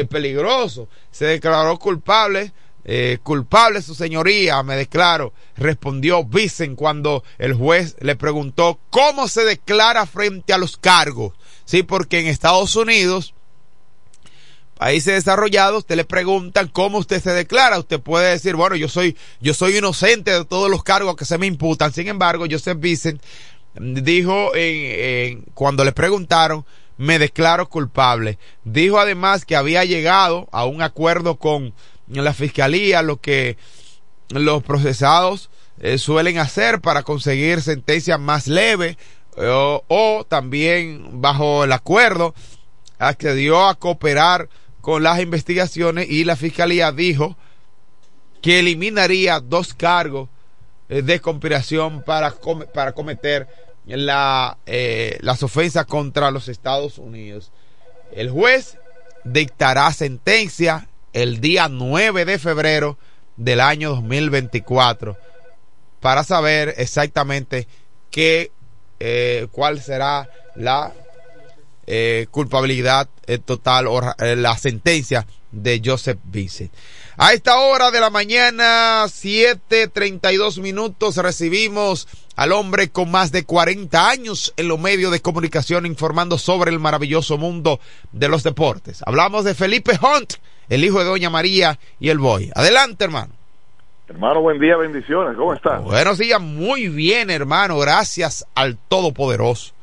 peligroso. 0.10 0.88
Se 1.12 1.26
declaró 1.26 1.78
culpable 1.78 2.54
eh, 2.84 3.20
culpable 3.22 3.82
su 3.84 3.94
señoría, 3.94 4.64
me 4.64 4.76
declaro, 4.76 5.34
respondió 5.56 6.24
Vicen 6.24 6.76
cuando 6.76 7.24
el 7.38 7.54
juez 7.54 7.96
le 8.00 8.16
preguntó 8.16 8.80
cómo 8.90 9.28
se 9.28 9.46
declara 9.46 10.08
frente 10.08 10.52
a 10.54 10.58
los 10.58 10.78
cargos. 10.78 11.34
Sí, 11.66 11.84
porque 11.84 12.20
en 12.20 12.28
Estados 12.28 12.76
Unidos, 12.76 13.36
países 14.82 15.14
desarrollados, 15.14 15.82
usted 15.82 15.96
le 15.96 16.06
preguntan 16.06 16.68
cómo 16.68 16.98
usted 16.98 17.22
se 17.22 17.30
declara. 17.34 17.78
Usted 17.78 18.00
puede 18.00 18.32
decir, 18.32 18.56
bueno, 18.56 18.76
yo 18.76 18.90
soy, 18.90 19.16
yo 19.40 19.54
soy 19.54 19.78
inocente 19.78 20.32
de 20.32 20.44
todos 20.44 20.72
los 20.72 20.84
cargos 20.84 21.16
que 21.16 21.24
se 21.24 21.38
me 21.38 21.46
imputan. 21.46 21.94
Sin 21.94 22.08
embargo, 22.08 22.46
Joseph 22.50 22.80
Vicen 22.80 23.22
dijo 23.76 24.56
en, 24.56 25.44
cuando 25.54 25.86
le 25.86 25.92
preguntaron, 25.92 26.66
me 26.98 27.20
declaro 27.20 27.70
culpable. 27.70 28.40
Dijo 28.64 28.98
además 28.98 29.46
que 29.46 29.56
había 29.56 29.86
llegado 29.86 30.50
a 30.52 30.66
un 30.66 30.82
acuerdo 30.82 31.36
con 31.36 31.76
la 32.08 32.34
fiscalía, 32.34 33.04
lo 33.04 33.18
que 33.22 33.58
los 34.30 34.64
procesados 34.64 35.52
eh, 35.80 36.00
suelen 36.00 36.40
hacer 36.40 36.82
para 36.82 37.04
conseguir 37.04 37.62
sentencias 37.62 38.20
más 38.20 38.48
leves 38.48 38.98
o, 39.38 39.84
o 39.88 40.26
también 40.28 41.22
bajo 41.22 41.66
el 41.66 41.72
acuerdo 41.72 42.34
accedió 42.98 43.68
a 43.68 43.76
cooperar 43.76 44.50
con 44.82 45.04
las 45.04 45.20
investigaciones 45.20 46.10
y 46.10 46.24
la 46.26 46.36
fiscalía 46.36 46.92
dijo 46.92 47.38
que 48.42 48.60
eliminaría 48.60 49.40
dos 49.40 49.74
cargos 49.74 50.30
eh, 50.90 51.02
de 51.02 51.22
conspiración 51.22 52.04
para, 52.04 52.34
para 52.74 52.94
cometer 52.94 53.48
la, 53.86 54.58
eh, 54.66 55.18
las 55.22 55.44
ofensas 55.44 55.86
contra 55.86 56.32
los 56.32 56.48
Estados 56.48 56.98
Unidos. 56.98 57.52
El 58.12 58.30
juez 58.30 58.78
dictará 59.24 59.92
sentencia 59.94 60.88
el 61.14 61.40
día 61.42 61.68
9 61.70 62.26
de 62.26 62.40
febrero 62.40 62.98
del 63.38 63.60
año 63.60 63.92
2024 63.92 65.18
para 66.00 66.24
saber 66.24 66.74
exactamente 66.78 67.68
qué, 68.10 68.52
eh, 69.00 69.48
cuál 69.52 69.82
será 69.82 70.30
la 70.56 70.94
eh, 71.94 72.28
culpabilidad 72.32 73.10
eh, 73.28 73.38
total 73.38 73.88
o 73.88 74.00
eh, 74.18 74.38
la 74.38 74.58
sentencia 74.58 75.28
de 75.52 75.82
Joseph 75.84 76.20
Vincent. 76.24 76.72
A 77.18 77.34
esta 77.34 77.60
hora 77.60 77.92
de 77.92 78.00
la 78.00 78.10
mañana, 78.10 79.04
7.32 79.08 80.62
minutos, 80.62 81.18
recibimos 81.18 82.08
al 82.38 82.54
hombre 82.54 82.92
con 82.92 83.12
más 83.12 83.34
de 83.34 83.44
40 83.44 84.10
años 84.10 84.54
en 84.56 84.70
los 84.70 84.80
medios 84.80 85.12
de 85.12 85.20
comunicación 85.20 85.86
informando 85.86 86.38
sobre 86.38 86.72
el 86.72 86.80
maravilloso 86.80 87.38
mundo 87.38 87.82
de 88.14 88.30
los 88.30 88.44
deportes. 88.44 89.04
Hablamos 89.06 89.44
de 89.44 89.54
Felipe 89.54 90.00
Hunt, 90.02 90.36
el 90.70 90.86
hijo 90.86 91.00
de 91.00 91.06
Doña 91.06 91.30
María 91.30 91.78
y 92.00 92.08
el 92.08 92.20
Boy. 92.20 92.52
Adelante, 92.56 93.04
hermano. 93.04 93.34
Hermano, 94.08 94.40
buen 94.40 94.60
día, 94.60 94.78
bendiciones. 94.78 95.36
¿Cómo 95.36 95.54
estás? 95.54 95.84
Buenos 95.84 96.20
días, 96.20 96.40
muy 96.40 96.88
bien, 96.88 97.30
hermano. 97.30 97.78
Gracias 97.80 98.46
al 98.56 98.78
Todopoderoso. 98.78 99.74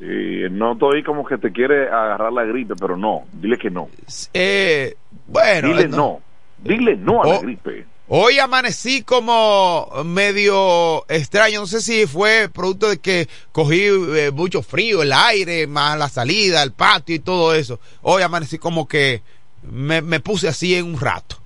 No 0.00 0.72
estoy 0.72 1.02
como 1.02 1.24
que 1.24 1.38
te 1.38 1.52
quiere 1.52 1.88
agarrar 1.88 2.32
la 2.32 2.44
gripe, 2.44 2.74
pero 2.78 2.96
no, 2.96 3.22
dile 3.32 3.56
que 3.56 3.70
no. 3.70 3.88
Eh, 4.32 4.96
bueno, 5.26 5.68
dile 5.68 5.88
no. 5.88 5.96
no. 5.96 6.20
Dile 6.58 6.96
no 6.96 7.22
a 7.22 7.26
oh, 7.26 7.32
la 7.34 7.40
gripe. 7.40 7.86
Hoy 8.08 8.38
amanecí 8.38 9.02
como 9.02 9.88
medio 10.04 11.08
extraño, 11.08 11.60
no 11.60 11.66
sé 11.66 11.80
si 11.80 12.06
fue 12.06 12.50
producto 12.52 12.90
de 12.90 12.98
que 12.98 13.28
cogí 13.50 13.86
eh, 13.86 14.30
mucho 14.30 14.62
frío, 14.62 15.02
el 15.02 15.12
aire, 15.12 15.66
más 15.66 15.98
la 15.98 16.08
salida, 16.08 16.62
el 16.62 16.72
patio 16.72 17.14
y 17.14 17.20
todo 17.20 17.54
eso. 17.54 17.80
Hoy 18.02 18.22
amanecí 18.22 18.58
como 18.58 18.86
que 18.86 19.22
me, 19.62 20.02
me 20.02 20.20
puse 20.20 20.48
así 20.48 20.74
en 20.74 20.86
un 20.86 21.00
rato. 21.00 21.36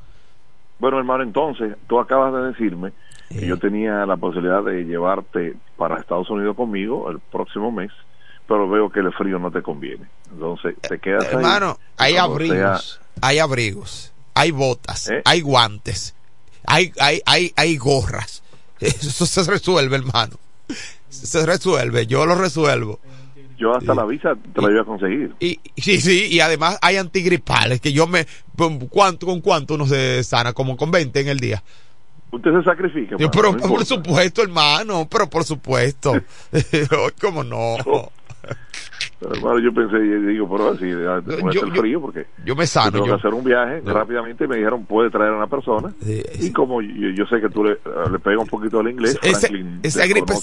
Bueno, 0.79 0.99
hermano, 0.99 1.23
entonces, 1.23 1.77
tú 1.87 2.01
acabas 2.01 2.33
de 2.33 2.49
decirme 2.49 2.93
que 3.29 3.47
yo 3.47 3.59
tenía 3.59 4.07
la 4.07 4.17
posibilidad 4.17 4.63
de 4.63 4.85
llevarte 4.85 5.55
para 5.77 5.99
Estados 5.99 6.31
Unidos 6.31 6.57
conmigo 6.57 7.11
el 7.11 7.19
próximo 7.19 7.71
mes, 7.71 7.91
pero 8.49 8.69
veo 8.69 8.91
que 8.91 9.01
el 9.01 9.13
frío 9.13 9.39
no 9.39 9.51
te 9.51 9.63
conviene. 9.63 10.07
Entonces, 10.33 10.75
te 10.81 10.99
quedas 10.99 11.27
ahí. 11.27 11.35
Hermano, 11.35 11.79
hay 11.97 12.17
abrigos, 12.17 13.01
hay 13.21 13.39
abrigos, 13.39 14.13
hay 14.35 14.51
botas, 14.51 15.11
¿Eh? 15.11 15.23
hay 15.25 15.41
guantes, 15.41 16.17
hay, 16.67 16.93
hay, 16.99 17.21
hay, 17.27 17.53
hay 17.55 17.77
gorras. 17.77 18.43
Eso 18.81 19.27
se 19.27 19.49
resuelve, 19.49 19.97
hermano. 19.97 20.37
Se 21.09 21.47
resuelve, 21.47 22.07
yo 22.07 22.27
lo 22.27 22.35
resuelvo 22.35 22.99
yo 23.59 23.77
hasta 23.77 23.95
la 23.95 24.05
visa 24.05 24.35
te 24.55 24.63
la 24.63 24.71
iba 24.71 24.83
a 24.83 24.85
conseguir. 24.85 25.35
Y, 25.41 25.59
sí, 25.77 26.01
sí, 26.01 26.29
y 26.31 26.41
además 26.41 26.79
hay 26.81 26.97
antigripales 26.97 27.81
que 27.81 27.93
yo 27.93 28.07
me... 28.07 28.27
¿cuánto, 28.89 29.27
¿Con 29.27 29.41
cuánto 29.41 29.75
uno 29.75 29.87
se 29.87 30.23
sana? 30.23 30.53
Como 30.53 30.77
con 30.77 30.91
20 30.91 31.21
en 31.21 31.29
el 31.29 31.41
día. 31.41 31.63
Usted 32.31 32.51
se 32.53 32.63
sacrifica. 32.63 33.17
Yo, 33.19 33.31
pero 33.31 33.53
no 33.53 33.59
por 33.59 33.85
supuesto, 33.85 34.43
hermano, 34.43 35.09
pero 35.11 35.29
por 35.29 35.45
supuesto. 35.45 36.13
¿Cómo 37.21 37.43
no? 37.43 37.77
Pero, 39.21 39.35
hermano, 39.35 39.59
yo 39.59 39.75
pensé, 39.75 39.99
digo, 39.99 40.49
pero 40.49 40.71
así, 40.71 40.89
yo, 40.89 41.67
el 41.67 41.73
frío 41.73 42.01
porque 42.01 42.27
yo 42.45 42.55
me 42.55 42.67
sano. 42.67 42.93
Tengo 42.93 43.07
que 43.07 43.13
hacer 43.13 43.35
un 43.35 43.43
viaje 43.43 43.81
rápidamente 43.85 44.45
y 44.45 44.49
me 44.49 44.57
dijeron, 44.57 44.85
puede 44.85 45.11
traer 45.11 45.33
a 45.33 45.37
una 45.37 45.49
persona. 45.49 45.93
Y 46.39 46.53
como 46.53 46.81
yo, 46.81 47.11
yo, 47.11 47.27
sé 47.27 47.41
que 47.41 47.49
tú 47.49 47.65
le, 47.65 47.79
le 48.13 48.19
pegas 48.21 48.41
un 48.41 48.47
poquito 48.47 48.79
al 48.79 48.89
inglés, 48.89 49.19
ese, 49.23 49.49
Franklin 49.49 49.81
esa, 49.83 50.07
gripe, 50.07 50.35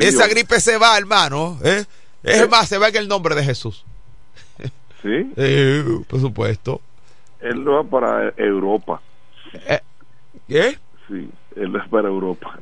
esa 0.00 0.28
gripe 0.28 0.60
se 0.60 0.78
va, 0.78 0.96
hermano. 0.96 1.58
¿eh? 1.62 1.84
Es 2.22 2.48
más, 2.48 2.68
se 2.68 2.78
va 2.78 2.88
en 2.88 2.96
el 2.96 3.08
nombre 3.08 3.34
de 3.34 3.44
Jesús. 3.44 3.84
¿Sí? 5.02 5.32
Eh, 5.36 5.84
por 6.08 6.20
supuesto. 6.20 6.80
Él 7.40 7.68
va 7.68 7.82
para 7.82 8.32
Europa. 8.36 9.02
Eh, 9.52 9.80
¿Qué? 10.46 10.78
Sí, 11.08 11.28
él 11.56 11.74
va 11.74 11.84
para 11.90 12.08
Europa. 12.08 12.56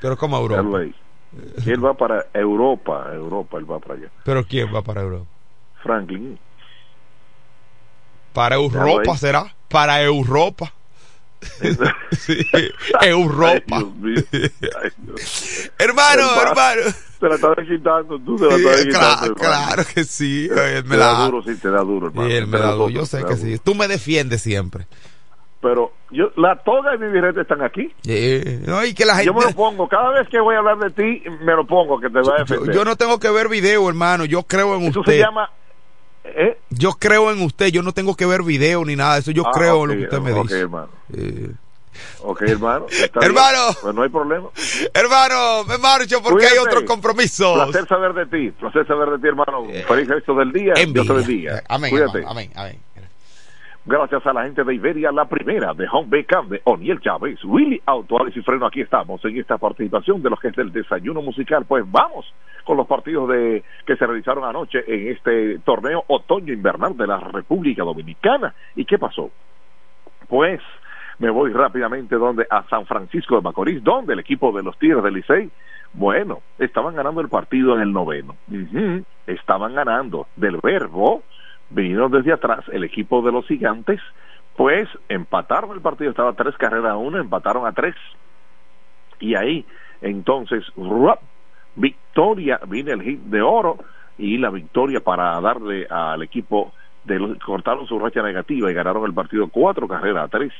¿Pero 0.00 0.16
cómo 0.16 0.36
Europa? 0.36 0.80
Él 1.66 1.84
va 1.84 1.94
para 1.94 2.26
Europa, 2.32 3.10
Europa, 3.12 3.58
él 3.58 3.70
va 3.70 3.78
para 3.78 3.94
allá. 3.94 4.08
¿Pero 4.24 4.44
quién 4.44 4.74
va 4.74 4.82
para 4.82 5.02
Europa? 5.02 5.26
Franklin. 5.82 6.38
¿Para 8.32 8.56
Europa 8.56 9.16
será? 9.16 9.54
Para 9.68 10.02
Europa. 10.02 10.72
sí, 12.12 12.38
Europa. 13.02 13.84
Hermano, 15.78 16.42
hermano. 16.42 16.82
Te 17.20 17.28
la 17.28 17.34
estás 17.34 17.56
quitando, 17.68 18.18
tú 18.18 18.36
te 18.36 18.46
la 18.46 18.56
estás 18.56 18.80
sí, 18.80 18.86
quitando. 18.86 19.34
Claro, 19.34 19.34
claro 19.34 19.84
que 19.94 20.04
sí. 20.04 20.48
Él 20.50 20.84
me 20.84 20.96
te 20.96 20.96
da 20.96 21.24
duro, 21.26 21.42
sí, 21.42 21.56
te 21.56 21.70
da 21.70 21.80
duro, 21.80 22.06
hermano. 22.08 22.28
Sí, 22.28 22.34
él 22.34 22.46
me 22.46 22.58
da 22.58 22.72
duro. 22.72 22.90
Yo 22.90 23.06
sé 23.06 23.24
que 23.24 23.36
sí. 23.36 23.58
Tú 23.62 23.74
me 23.74 23.88
defiendes 23.88 24.42
siempre. 24.42 24.86
Pero 25.64 25.92
yo 26.10 26.30
la 26.36 26.56
toga 26.62 26.94
y 26.94 26.98
mi 26.98 27.08
birrete 27.08 27.40
están 27.40 27.62
aquí. 27.62 27.90
Eh, 28.06 28.60
no, 28.66 28.84
y 28.84 28.92
que 28.92 29.06
la 29.06 29.22
Yo 29.22 29.32
me 29.32 29.40
lo 29.46 29.50
pongo, 29.52 29.88
cada 29.88 30.10
vez 30.10 30.28
que 30.28 30.38
voy 30.38 30.54
a 30.54 30.58
hablar 30.58 30.76
de 30.78 30.90
ti, 30.90 31.22
me 31.40 31.54
lo 31.54 31.66
pongo, 31.66 31.98
que 31.98 32.10
te 32.10 32.20
va 32.20 32.36
a 32.36 32.38
defender. 32.40 32.74
yo 32.74 32.84
no 32.84 32.96
tengo 32.96 33.18
que 33.18 33.30
ver 33.30 33.48
video, 33.48 33.88
hermano. 33.88 34.26
Yo 34.26 34.42
creo 34.42 34.76
en 34.76 34.82
Eso 34.82 35.00
usted. 35.00 35.12
se 35.12 35.18
llama... 35.20 35.48
¿eh? 36.24 36.58
Yo 36.68 36.92
creo 36.92 37.30
en 37.32 37.40
usted. 37.42 37.68
Yo 37.68 37.82
no 37.82 37.92
tengo 37.92 38.14
que 38.14 38.26
ver 38.26 38.42
video 38.42 38.84
ni 38.84 38.94
nada 38.94 39.14
de 39.14 39.20
eso. 39.20 39.30
Yo 39.30 39.44
Ah, 39.46 39.50
creo 39.54 39.84
en 39.84 39.88
lo 39.90 39.96
que 39.96 40.02
usted 40.04 40.20
me 40.20 40.32
ok, 40.34 40.42
dice. 40.42 40.60
hermano. 40.60 40.88
Eh, 41.16 41.50
Ok, 42.22 42.42
hermano. 42.42 42.86
Hermano. 43.22 43.58
Pues 43.80 43.94
no 43.94 44.02
hay 44.02 44.08
problema. 44.08 44.48
hermano, 44.92 45.64
me 45.64 45.78
marcho 45.78 46.20
porque 46.22 46.44
hay 46.44 46.50
Cuídate. 46.56 46.68
otros 46.68 46.82
compromisos. 46.84 47.54
Placer 47.54 47.86
saber 47.88 48.12
de 48.14 48.26
ti, 48.26 48.50
placer 48.50 48.86
saber 48.86 49.10
de 49.10 49.18
ti, 49.18 49.28
hermano. 49.28 49.64
Feliz 49.86 50.08
resto 50.08 50.34
del 50.34 50.52
día. 50.52 50.74
Dios 50.74 51.06
te 51.06 51.12
bendiga. 51.12 51.62
Amén, 51.68 51.90
Cuídate. 51.90 52.18
hermano. 52.18 52.30
Amén, 52.32 52.50
amén. 52.56 52.78
Gracias 53.86 54.26
a 54.26 54.32
la 54.32 54.44
gente 54.44 54.64
de 54.64 54.74
Iberia, 54.74 55.12
la 55.12 55.26
primera 55.26 55.74
de 55.74 55.86
Home 55.92 56.08
Bacon 56.08 56.48
de 56.48 56.62
Oniel 56.64 57.00
Chávez, 57.00 57.44
Willy 57.44 57.82
Autuales 57.84 58.34
y 58.34 58.40
Freno. 58.40 58.64
Aquí 58.64 58.80
estamos 58.80 59.22
en 59.26 59.38
esta 59.38 59.58
participación 59.58 60.22
de 60.22 60.30
los 60.30 60.40
que 60.40 60.48
es 60.48 60.56
del 60.56 60.72
desayuno 60.72 61.20
musical. 61.20 61.66
Pues 61.68 61.84
vamos 61.86 62.24
con 62.64 62.78
los 62.78 62.86
partidos 62.86 63.28
de 63.28 63.62
que 63.84 63.96
se 63.96 64.06
realizaron 64.06 64.44
anoche 64.44 64.82
en 64.86 65.08
este 65.08 65.58
torneo 65.58 66.02
otoño-invernal 66.06 66.96
de 66.96 67.06
la 67.06 67.18
República 67.18 67.84
Dominicana. 67.84 68.54
¿Y 68.74 68.86
qué 68.86 68.96
pasó? 68.96 69.30
Pues 70.28 70.62
me 71.18 71.28
voy 71.28 71.52
rápidamente 71.52 72.16
donde 72.16 72.46
a 72.48 72.62
San 72.70 72.86
Francisco 72.86 73.36
de 73.36 73.42
Macorís, 73.42 73.84
donde 73.84 74.14
el 74.14 74.20
equipo 74.20 74.50
de 74.52 74.62
los 74.62 74.78
Tigres 74.78 75.02
del 75.02 75.12
Licey, 75.12 75.50
bueno, 75.92 76.40
estaban 76.58 76.94
ganando 76.94 77.20
el 77.20 77.28
partido 77.28 77.74
en 77.76 77.82
el 77.82 77.92
noveno. 77.92 78.34
Ujú, 78.50 79.04
Estaban 79.26 79.74
ganando 79.74 80.26
del 80.36 80.58
verbo, 80.62 81.22
vinieron 81.70 82.10
desde 82.10 82.32
atrás 82.32 82.64
el 82.72 82.84
equipo 82.84 83.22
de 83.22 83.32
los 83.32 83.46
gigantes, 83.46 84.00
pues 84.56 84.88
empataron 85.08 85.72
el 85.72 85.80
partido, 85.80 86.10
estaba 86.10 86.32
tres 86.34 86.56
carreras 86.56 86.92
a 86.92 86.96
uno, 86.96 87.18
empataron 87.18 87.66
a 87.66 87.72
tres. 87.72 87.94
Y 89.20 89.34
ahí, 89.34 89.64
entonces, 90.00 90.64
victoria, 91.74 92.60
viene 92.68 92.92
el 92.92 93.02
hit 93.02 93.20
de 93.20 93.42
oro 93.42 93.78
y 94.18 94.38
la 94.38 94.50
victoria 94.50 95.00
para 95.00 95.40
darle 95.40 95.86
al 95.88 96.22
equipo 96.22 96.72
de 97.04 97.18
los 97.18 97.38
cortaron 97.38 97.86
su 97.86 97.98
racha 97.98 98.22
negativa 98.22 98.70
y 98.70 98.74
ganaron 98.74 99.04
el 99.04 99.12
partido 99.12 99.48
cuatro 99.48 99.86
carreras 99.86 100.24
a 100.24 100.28
tres 100.28 100.52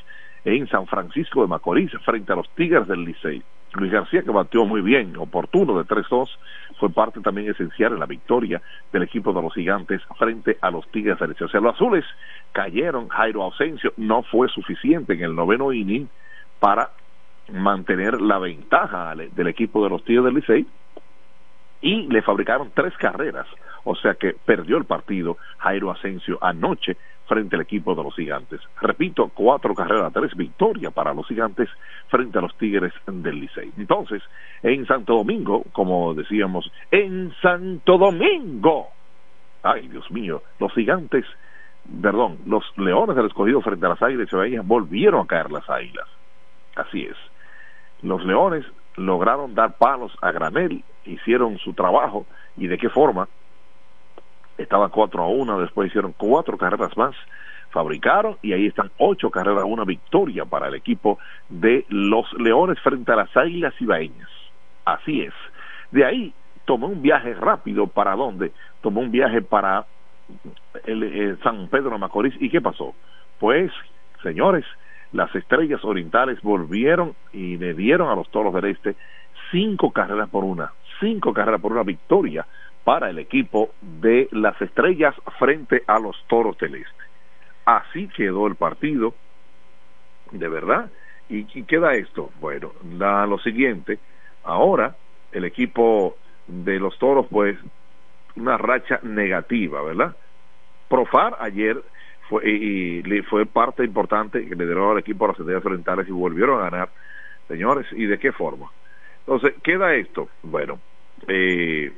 en 0.44 0.68
San 0.68 0.86
Francisco 0.86 1.40
de 1.40 1.48
Macorís 1.48 1.90
frente 2.05 2.32
a 2.32 2.36
los 2.36 2.48
Tigres 2.50 2.86
del 2.86 3.05
Licey. 3.05 3.42
Luis 3.77 3.93
García 3.93 4.22
que 4.22 4.31
batió 4.31 4.64
muy 4.64 4.81
bien, 4.81 5.16
oportuno 5.16 5.77
de 5.77 5.85
3-2, 5.85 6.29
fue 6.79 6.91
parte 6.91 7.20
también 7.20 7.51
esencial 7.51 7.93
en 7.93 8.01
la 8.01 8.07
victoria 8.07 8.62
del 8.93 9.03
equipo 9.03 9.33
de 9.33 9.43
los 9.43 9.55
gigantes 9.55 10.01
frente 10.18 10.59
a 10.61 10.70
los 10.70 10.87
Tigres 10.91 11.18
del 11.18 11.31
Licey. 11.31 11.47
O 11.47 11.51
sea, 11.51 11.61
los 11.61 11.75
azules 11.75 12.05
cayeron, 12.53 13.09
Jairo 13.09 13.43
Ausencio 13.43 13.93
no 13.97 14.22
fue 14.22 14.49
suficiente 14.49 15.14
en 15.14 15.22
el 15.22 15.35
noveno 15.35 15.72
inning 15.72 16.09
para 16.59 16.91
mantener 17.53 18.20
la 18.20 18.39
ventaja 18.39 19.14
del 19.14 19.47
equipo 19.49 19.85
de 19.85 19.91
los 19.91 20.05
Tigres 20.05 20.25
del 20.25 20.35
Licey 20.35 20.66
y 21.81 22.07
le 22.09 22.22
fabricaron 22.22 22.70
tres 22.75 22.97
carreras, 22.97 23.47
o 23.85 23.95
sea 23.95 24.14
que 24.14 24.35
perdió 24.45 24.79
el 24.79 24.87
partido 24.87 25.37
Jairo 25.59 25.91
Asensio 25.91 26.39
anoche 26.41 26.97
frente 27.27 27.57
al 27.57 27.62
equipo 27.62 27.95
de 27.95 28.03
los 28.03 28.14
gigantes. 28.14 28.61
Repito, 28.81 29.31
cuatro 29.35 29.75
carreras, 29.75 30.12
tres 30.12 30.35
victorias 30.37 30.93
para 30.93 31.14
los 31.14 31.27
gigantes 31.27 31.68
frente 32.09 32.39
a 32.39 32.43
los 32.43 32.55
Tigres 32.57 32.93
del 33.07 33.41
Licey. 33.41 33.72
Entonces, 33.79 34.22
en 34.62 34.87
Santo 34.87 35.14
Domingo, 35.14 35.64
como 35.72 36.14
decíamos, 36.14 36.70
en 36.91 37.33
Santo 37.41 37.99
Domingo, 37.99 38.89
ay 39.62 39.89
Dios 39.89 40.11
mío, 40.11 40.43
los 40.59 40.72
gigantes, 40.75 41.25
perdón, 42.03 42.39
los 42.47 42.64
leones 42.77 43.16
del 43.16 43.27
escogido 43.27 43.61
frente 43.61 43.87
a 43.87 43.91
las 43.91 44.03
águilas 44.03 44.29
cibaeñas 44.29 44.66
volvieron 44.66 45.22
a 45.22 45.27
caer 45.27 45.51
las 45.51 45.68
águilas. 45.68 46.07
Así 46.77 47.03
es. 47.03 47.16
Los 48.03 48.25
leones 48.25 48.64
lograron 48.97 49.55
dar 49.55 49.77
palos 49.77 50.12
a 50.20 50.31
granel, 50.31 50.85
hicieron 51.05 51.59
su 51.59 51.72
trabajo 51.72 52.27
y 52.57 52.66
de 52.66 52.79
qué 52.79 52.89
forma. 52.89 53.29
Estaba 54.59 54.88
4 54.88 55.22
a 55.22 55.28
1, 55.28 55.61
después 55.61 55.88
hicieron 55.88 56.14
cuatro 56.16 56.57
carreras 56.57 56.96
más, 56.96 57.14
fabricaron 57.70 58.36
y 58.40 58.52
ahí 58.52 58.66
están 58.66 58.90
ocho 58.98 59.30
carreras, 59.30 59.64
una 59.66 59.84
victoria 59.84 60.44
para 60.44 60.68
el 60.68 60.74
equipo 60.76 61.18
de 61.48 61.84
los 61.88 62.32
Leones 62.34 62.78
frente 62.80 63.11
a 63.12 63.16
las 63.16 63.36
Águilas 63.36 63.74
Ibaeñas. 63.80 64.28
Así 64.84 65.22
es. 65.22 65.34
De 65.90 66.05
ahí 66.05 66.32
tomó 66.64 66.86
un 66.86 67.02
viaje 67.02 67.34
rápido 67.34 67.88
para 67.88 68.14
dónde? 68.14 68.52
Tomó 68.80 69.00
un 69.00 69.11
viaje 69.11 69.42
para 69.42 69.86
el, 70.84 71.02
eh, 71.02 71.36
San 71.42 71.68
Pedro 71.68 71.90
de 71.90 71.98
Macorís. 71.98 72.34
¿Y 72.40 72.48
qué 72.48 72.61
pasó? 72.61 72.94
Pues, 73.38 73.72
señores, 74.22 74.64
las 75.12 75.34
estrellas 75.34 75.84
orientales 75.84 76.40
volvieron 76.42 77.14
y 77.32 77.57
le 77.57 77.74
dieron 77.74 78.09
a 78.09 78.14
los 78.14 78.28
toros 78.30 78.55
del 78.55 78.66
este 78.66 78.96
cinco 79.50 79.90
carreras 79.90 80.28
por 80.28 80.44
una, 80.44 80.72
cinco 81.00 81.32
carreras 81.32 81.61
por 81.61 81.72
una 81.72 81.82
victoria 81.82 82.46
para 82.85 83.11
el 83.11 83.18
equipo 83.18 83.70
de 83.80 84.28
las 84.30 84.61
estrellas 84.61 85.14
frente 85.39 85.82
a 85.87 85.99
los 85.99 86.16
toros 86.28 86.57
del 86.59 86.76
este. 86.76 87.05
Así 87.64 88.09
quedó 88.09 88.47
el 88.47 88.57
partido, 88.57 89.14
de 90.30 90.49
verdad. 90.49 90.91
¿Y, 91.28 91.47
y 91.59 91.62
queda 91.64 91.95
esto? 91.95 92.30
Bueno, 92.41 92.72
da 92.82 93.26
lo 93.26 93.39
siguiente, 93.39 93.99
ahora 94.45 94.95
el 95.32 95.47
equipo 95.47 96.16
de 96.47 96.78
los 96.78 96.99
toros, 96.99 97.26
pues, 97.30 97.57
una 98.37 98.59
racha 98.59 99.01
negativa, 99.03 99.82
¿verdad? 99.82 100.14
Profar 100.89 101.37
ayer 101.41 101.82
fue, 102.28 102.49
y, 102.49 102.99
y 102.99 103.22
fue 103.22 103.47
parte 103.47 103.85
importante 103.85 104.47
que 104.47 104.55
le 104.55 104.66
dieron 104.66 104.91
al 104.91 104.99
equipo 104.99 105.24
a 105.24 105.28
las 105.28 105.41
estrellas 105.41 105.64
orientales 105.64 106.07
y 106.09 106.12
volvieron 106.12 106.61
a 106.61 106.70
ganar, 106.70 106.91
señores, 107.49 107.87
¿y 107.93 108.05
de 108.05 108.18
qué 108.18 108.32
forma? 108.32 108.70
Entonces, 109.20 109.55
queda 109.62 109.95
esto, 109.95 110.28
bueno, 110.43 110.78
eh, 111.26 111.91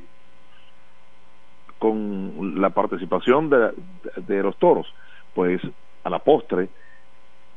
con 1.79 2.61
la 2.61 2.71
participación 2.71 3.51
de, 3.51 3.73
de, 4.27 4.43
los 4.43 4.57
toros, 4.57 4.87
pues 5.35 5.61
a 6.05 6.11
la 6.11 6.19
postre, 6.21 6.69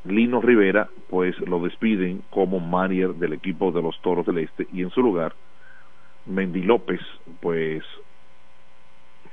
Lino 0.05 0.41
Rivera, 0.41 0.89
pues 1.09 1.37
lo 1.39 1.59
despiden 1.59 2.21
como 2.29 2.59
manager 2.59 3.15
del 3.15 3.33
equipo 3.33 3.71
de 3.71 3.81
los 3.81 3.99
toros 4.01 4.25
del 4.25 4.39
este 4.39 4.67
y 4.73 4.81
en 4.81 4.89
su 4.91 5.01
lugar, 5.01 5.33
Mendy 6.25 6.61
López, 6.61 7.01
pues 7.41 7.83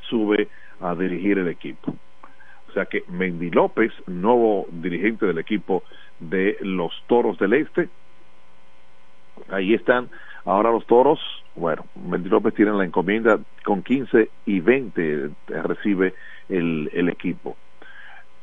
sube 0.09 0.49
a 0.81 0.95
dirigir 0.95 1.39
el 1.39 1.49
equipo. 1.49 1.95
O 2.69 2.73
sea 2.73 2.87
que 2.87 3.05
Mendy 3.09 3.51
López, 3.51 3.93
nuevo 4.07 4.67
dirigente 4.71 5.27
del 5.27 5.39
equipo 5.39 5.83
de 6.21 6.57
los 6.61 6.93
toros 7.07 7.39
del 7.39 7.55
este, 7.55 7.89
ahí 9.51 9.75
están 9.75 10.09
ahora 10.45 10.71
los 10.71 10.87
toros 10.87 11.21
bueno, 11.57 11.87
Mendy 11.95 12.29
López 12.29 12.55
tiene 12.55 12.73
la 12.73 12.85
encomienda 12.85 13.39
con 13.65 13.83
15 13.83 14.29
y 14.45 14.61
20 14.61 15.31
recibe 15.49 16.15
el, 16.49 16.91
el 16.93 17.09
equipo. 17.09 17.57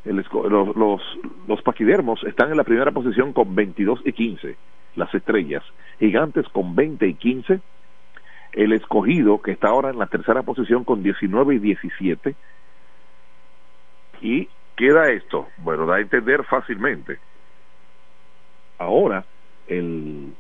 El, 0.04 0.18
los, 0.18 0.76
los, 0.76 1.02
los 1.48 1.62
paquidermos 1.62 2.24
están 2.24 2.52
en 2.52 2.58
la 2.58 2.64
primera 2.64 2.92
posición 2.92 3.32
con 3.32 3.56
22 3.56 4.02
y 4.04 4.14
15, 4.14 4.56
las 4.96 5.14
estrellas. 5.14 5.64
Gigantes 6.00 6.48
con 6.50 6.76
20 6.76 7.08
y 7.08 7.14
15. 7.14 7.62
El 8.54 8.74
escogido, 8.74 9.42
que 9.42 9.52
está 9.52 9.70
ahora 9.70 9.92
en 9.92 10.00
la 10.00 10.08
tercera 10.08 10.42
posición 10.42 10.84
con 10.84 11.04
19 11.04 11.56
y 11.56 11.60
17. 11.60 12.36
Y 14.22 14.50
queda 14.76 15.10
esto, 15.10 15.48
bueno, 15.58 15.86
da 15.86 15.96
a 15.96 16.02
entender 16.02 16.44
fácilmente. 16.44 17.20
Ahora, 18.80 19.24
el, 19.68 20.34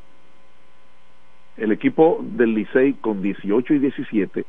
el 1.57 1.71
equipo 1.71 2.19
del 2.21 2.53
Licey 2.53 2.93
con 2.93 3.21
18 3.21 3.73
y 3.73 3.79
17, 3.79 4.45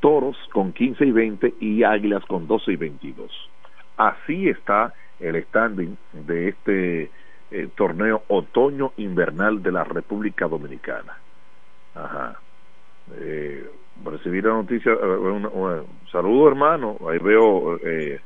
Toros 0.00 0.36
con 0.52 0.72
15 0.72 1.06
y 1.06 1.10
20 1.10 1.54
y 1.60 1.82
Águilas 1.82 2.24
con 2.26 2.46
12 2.46 2.72
y 2.72 2.76
22. 2.76 3.50
Así 3.96 4.48
está 4.48 4.92
el 5.20 5.42
standing 5.44 5.96
de 6.12 6.48
este 6.48 7.10
eh, 7.50 7.68
torneo 7.74 8.22
otoño-invernal 8.28 9.62
de 9.62 9.72
la 9.72 9.84
República 9.84 10.46
Dominicana. 10.46 11.16
Ajá. 11.94 12.38
Eh, 13.14 13.70
recibí 14.04 14.42
la 14.42 14.50
noticia, 14.50 14.92
eh, 14.92 14.96
un, 14.96 15.46
un, 15.46 15.86
saludo 16.10 16.48
hermano, 16.48 16.98
ahí 17.08 17.18
veo, 17.18 17.78
eh, 17.82 18.20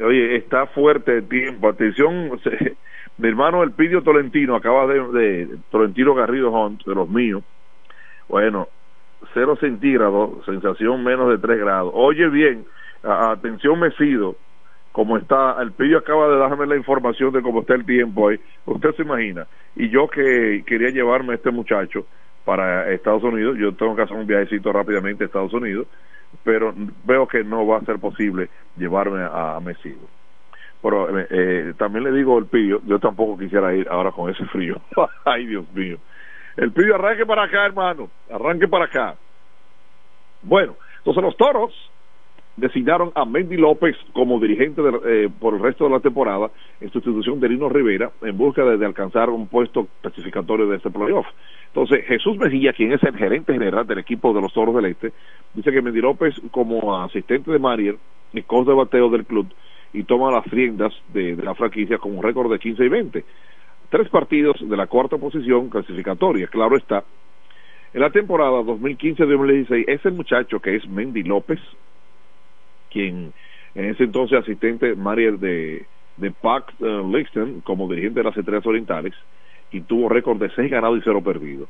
oye, 0.00 0.36
está 0.36 0.66
fuerte 0.66 1.18
el 1.18 1.28
tiempo, 1.28 1.68
atención, 1.68 2.38
se, 2.44 2.76
mi 3.18 3.28
hermano 3.28 3.62
Elpidio 3.62 4.02
Tolentino 4.02 4.56
acaba 4.56 4.86
de, 4.86 5.00
de 5.08 5.58
Tolentino 5.70 6.14
Garrido 6.14 6.50
Hunt, 6.50 6.84
de 6.84 6.94
los 6.94 7.08
míos, 7.08 7.42
bueno, 8.28 8.68
cero 9.32 9.56
centígrados, 9.60 10.44
sensación 10.44 11.04
menos 11.04 11.28
de 11.30 11.38
3 11.38 11.58
grados. 11.58 11.92
Oye 11.94 12.28
bien, 12.28 12.64
a, 13.02 13.32
atención 13.32 13.78
Mesido, 13.78 14.36
como 14.92 15.16
está, 15.16 15.56
Elpidio 15.60 15.98
acaba 15.98 16.28
de 16.28 16.38
darme 16.38 16.66
la 16.66 16.76
información 16.76 17.32
de 17.32 17.42
cómo 17.42 17.60
está 17.60 17.74
el 17.74 17.84
tiempo 17.84 18.28
ahí, 18.28 18.40
usted 18.66 18.94
se 18.94 19.02
imagina, 19.02 19.46
y 19.76 19.88
yo 19.88 20.08
que 20.08 20.64
quería 20.66 20.90
llevarme 20.90 21.32
a 21.32 21.36
este 21.36 21.50
muchacho 21.50 22.06
para 22.44 22.90
Estados 22.92 23.22
Unidos, 23.22 23.56
yo 23.58 23.74
tengo 23.74 23.96
que 23.96 24.02
hacer 24.02 24.16
un 24.16 24.26
viajecito 24.26 24.72
rápidamente 24.72 25.24
a 25.24 25.26
Estados 25.26 25.52
Unidos, 25.52 25.86
pero 26.42 26.74
veo 27.04 27.28
que 27.28 27.44
no 27.44 27.66
va 27.66 27.78
a 27.78 27.84
ser 27.84 27.98
posible 27.98 28.48
llevarme 28.76 29.22
a, 29.22 29.56
a 29.56 29.60
Mesido. 29.60 30.00
Pero 30.84 31.18
eh, 31.18 31.26
eh, 31.30 31.72
también 31.78 32.04
le 32.04 32.12
digo 32.12 32.36
al 32.36 32.44
pillo, 32.44 32.82
yo 32.84 32.98
tampoco 32.98 33.38
quisiera 33.38 33.74
ir 33.74 33.88
ahora 33.90 34.12
con 34.12 34.28
ese 34.28 34.44
frío. 34.44 34.76
Ay, 35.24 35.46
Dios 35.46 35.64
mío. 35.72 35.96
El 36.58 36.72
pillo 36.72 36.96
arranque 36.96 37.24
para 37.24 37.44
acá, 37.44 37.64
hermano. 37.64 38.10
Arranque 38.30 38.68
para 38.68 38.84
acá. 38.84 39.14
Bueno, 40.42 40.74
entonces 40.98 41.22
los 41.22 41.34
toros 41.38 41.72
designaron 42.56 43.12
a 43.14 43.24
Mendy 43.24 43.56
López 43.56 43.96
como 44.12 44.38
dirigente 44.38 44.82
de- 44.82 45.24
eh, 45.24 45.30
por 45.40 45.54
el 45.54 45.60
resto 45.60 45.84
de 45.84 45.90
la 45.90 46.00
temporada 46.00 46.50
en 46.82 46.92
sustitución 46.92 47.40
de 47.40 47.48
Lino 47.48 47.70
Rivera 47.70 48.10
en 48.20 48.36
busca 48.36 48.62
de, 48.62 48.84
alcanzar 48.84 49.30
un 49.30 49.48
puesto 49.48 49.88
clasificatorio 50.02 50.66
de 50.66 50.76
este 50.76 50.90
playoff. 50.90 51.26
Entonces, 51.68 52.04
Jesús 52.04 52.36
Mejía, 52.36 52.74
quien 52.74 52.92
es 52.92 53.02
el 53.04 53.16
gerente 53.16 53.54
general 53.54 53.86
del 53.86 54.00
equipo 54.00 54.34
de 54.34 54.42
los 54.42 54.52
Toros 54.52 54.76
del 54.76 54.84
Este, 54.84 55.12
dice 55.54 55.72
que 55.72 55.80
Mendy 55.80 56.02
López, 56.02 56.34
como 56.50 57.02
asistente 57.02 57.50
de 57.50 57.58
Marier 57.58 57.96
y 58.34 58.42
coach 58.42 58.66
de 58.66 58.74
bateo 58.74 59.08
del 59.08 59.24
club, 59.24 59.48
y 59.94 60.02
toma 60.02 60.30
las 60.30 60.44
riendas 60.46 60.92
de, 61.14 61.36
la 61.36 61.54
franquicia 61.54 61.98
con 61.98 62.16
un 62.16 62.22
récord 62.22 62.50
de 62.50 62.58
15 62.58 62.84
y 62.84 62.88
20. 62.88 63.24
Tres 63.88 64.08
partidos 64.08 64.56
de 64.68 64.76
la 64.76 64.88
cuarta 64.88 65.16
posición 65.16 65.70
clasificatoria, 65.70 66.48
claro 66.48 66.76
está. 66.76 67.04
En 67.94 68.00
la 68.00 68.10
temporada 68.10 68.60
2015-2016, 68.62 69.84
ese 69.86 70.10
muchacho 70.10 70.58
que 70.58 70.74
es 70.74 70.88
Mendy 70.88 71.22
López, 71.22 71.60
quien 72.90 73.32
en 73.76 73.84
ese 73.84 74.04
entonces 74.04 74.40
asistente 74.40 74.96
Marier 74.96 75.38
de, 75.38 75.86
de 76.16 76.30
Pac 76.32 76.74
eh, 76.80 77.02
Lixton 77.08 77.60
como 77.60 77.88
dirigente 77.88 78.20
de 78.20 78.24
las 78.24 78.36
Estrellas 78.36 78.66
Orientales 78.66 79.14
y 79.70 79.80
tuvo 79.80 80.08
récord 80.08 80.38
de 80.38 80.50
6 80.50 80.70
ganados 80.70 80.98
y 80.98 81.02
0 81.04 81.22
perdidos. 81.22 81.68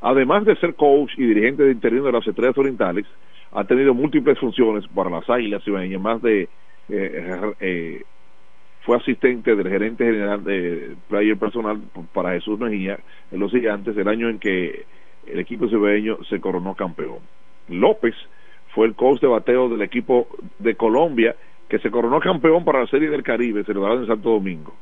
Además 0.00 0.46
de 0.46 0.56
ser 0.56 0.74
coach 0.74 1.12
y 1.18 1.26
dirigente 1.26 1.62
de 1.62 1.72
interino 1.72 2.04
de 2.04 2.12
las 2.12 2.26
Estrellas 2.26 2.56
Orientales, 2.56 3.04
ha 3.52 3.64
tenido 3.64 3.92
múltiples 3.92 4.38
funciones 4.38 4.86
para 4.88 5.10
las 5.10 5.28
Águilas 5.28 5.62
Cibaeñas, 5.62 6.00
más 6.00 6.22
de 6.22 6.48
eh, 6.88 7.54
eh, 7.60 8.02
fue 8.82 8.96
asistente 8.96 9.56
del 9.56 9.68
gerente 9.68 10.04
general 10.04 10.44
de 10.44 10.94
player 11.08 11.36
personal 11.36 11.80
para 12.12 12.32
Jesús 12.32 12.58
Mejía 12.58 12.98
en 13.32 13.40
los 13.40 13.50
gigantes 13.50 13.96
el 13.96 14.08
año 14.08 14.28
en 14.28 14.38
que 14.38 14.84
el 15.26 15.40
equipo 15.40 15.68
cibaeño 15.68 16.18
se 16.28 16.40
coronó 16.40 16.74
campeón. 16.74 17.18
López 17.68 18.14
fue 18.74 18.86
el 18.86 18.94
coach 18.94 19.20
de 19.20 19.26
bateo 19.26 19.68
del 19.68 19.82
equipo 19.82 20.28
de 20.58 20.76
Colombia 20.76 21.34
que 21.68 21.78
se 21.80 21.90
coronó 21.90 22.20
campeón 22.20 22.64
para 22.64 22.80
la 22.80 22.86
Serie 22.86 23.10
del 23.10 23.22
Caribe 23.22 23.64
celebrada 23.64 24.00
en 24.00 24.06
Santo 24.06 24.30
Domingo. 24.30 24.72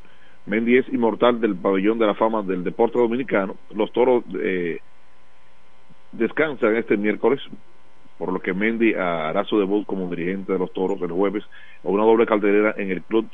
Mendy 0.47 0.77
es 0.77 0.89
inmortal 0.93 1.41
del 1.41 1.57
pabellón 1.57 1.99
de 1.99 2.07
la 2.07 2.15
fama 2.15 2.43
del 2.43 2.63
deporte 2.63 2.99
dominicano. 2.99 3.57
Los 3.75 3.91
toros 3.93 4.25
eh, 4.39 4.81
descansan 6.13 6.77
este 6.77 6.99
miércoles, 6.99 7.41
por 8.19 8.33
lo 8.33 8.41
que 8.41 8.53
Mendy 8.53 8.95
hará 8.95 9.45
su 9.45 9.59
debut 9.59 9.87
como 9.87 10.09
dirigente 10.09 10.53
de 10.53 10.59
los 10.59 10.73
toros 10.73 11.01
el 11.03 11.13
jueves 11.13 11.45
a 11.85 11.89
una 11.89 12.05
doble 12.05 12.27
calderera 12.27 12.75
en 12.77 12.91
el 12.91 13.03
club 13.03 13.29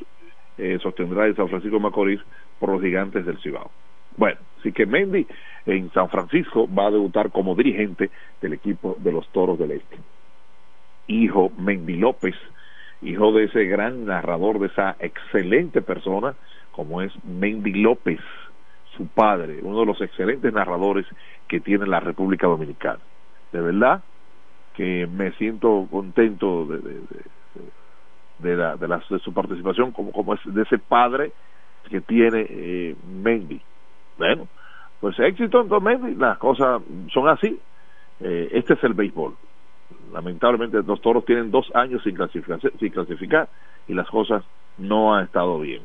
eh, 0.58 0.78
sostendrá 0.82 1.26
en 1.26 1.36
San 1.36 1.48
Francisco 1.48 1.76
de 1.76 1.82
Macorís 1.82 2.20
por 2.58 2.70
los 2.70 2.82
gigantes 2.82 3.24
del 3.24 3.38
Cibao. 3.38 3.70
Bueno, 4.16 4.38
así 4.58 4.72
que 4.72 4.86
Mendy 4.86 5.26
en 5.66 5.90
San 5.92 6.08
Francisco 6.08 6.68
va 6.72 6.86
a 6.86 6.90
debutar 6.90 7.30
como 7.30 7.54
dirigente 7.54 8.10
del 8.40 8.54
equipo 8.54 8.96
de 8.98 9.12
los 9.12 9.28
Toros 9.28 9.58
del 9.58 9.72
Este. 9.72 9.96
Hijo 11.06 11.50
Mendy 11.58 11.96
López, 11.96 12.34
hijo 13.02 13.32
de 13.32 13.44
ese 13.44 13.64
gran 13.64 14.04
narrador, 14.04 14.58
de 14.58 14.66
esa 14.66 14.96
excelente 15.00 15.82
persona 15.82 16.34
como 16.72 17.02
es 17.02 17.12
Mendy 17.24 17.72
López, 17.72 18.20
su 18.96 19.06
padre, 19.06 19.60
uno 19.62 19.80
de 19.80 19.86
los 19.86 20.00
excelentes 20.00 20.52
narradores 20.52 21.06
que 21.48 21.60
tiene 21.60 21.86
la 21.86 22.00
República 22.00 22.46
Dominicana. 22.46 23.00
De 23.52 23.60
verdad 23.60 24.02
que 24.74 25.06
me 25.06 25.32
siento 25.32 25.86
contento 25.90 26.66
de, 26.66 26.78
de, 26.78 26.94
de, 26.94 27.00
de 28.38 28.56
la, 28.56 28.76
de, 28.76 28.88
la, 28.88 29.02
de 29.08 29.18
su 29.18 29.32
participación 29.32 29.92
como, 29.92 30.12
como 30.12 30.34
es 30.34 30.40
de 30.44 30.62
ese 30.62 30.78
padre 30.78 31.32
que 31.88 32.00
tiene 32.00 32.46
eh, 32.48 32.96
Mendy. 33.06 33.60
Bueno, 34.18 34.48
pues 35.00 35.18
éxito 35.18 35.62
en 35.62 35.84
Mendy, 35.84 36.14
las 36.14 36.38
cosas 36.38 36.82
son 37.12 37.28
así. 37.28 37.58
Eh, 38.20 38.48
este 38.52 38.74
es 38.74 38.84
el 38.84 38.94
béisbol. 38.94 39.34
Lamentablemente 40.12 40.82
los 40.82 41.00
toros 41.00 41.24
tienen 41.24 41.50
dos 41.50 41.70
años 41.74 42.02
sin 42.02 42.14
clasificar, 42.14 42.60
sin 42.78 42.90
clasificar 42.90 43.48
y 43.88 43.94
las 43.94 44.08
cosas 44.08 44.44
no 44.78 45.14
han 45.14 45.24
estado 45.24 45.58
bien. 45.58 45.82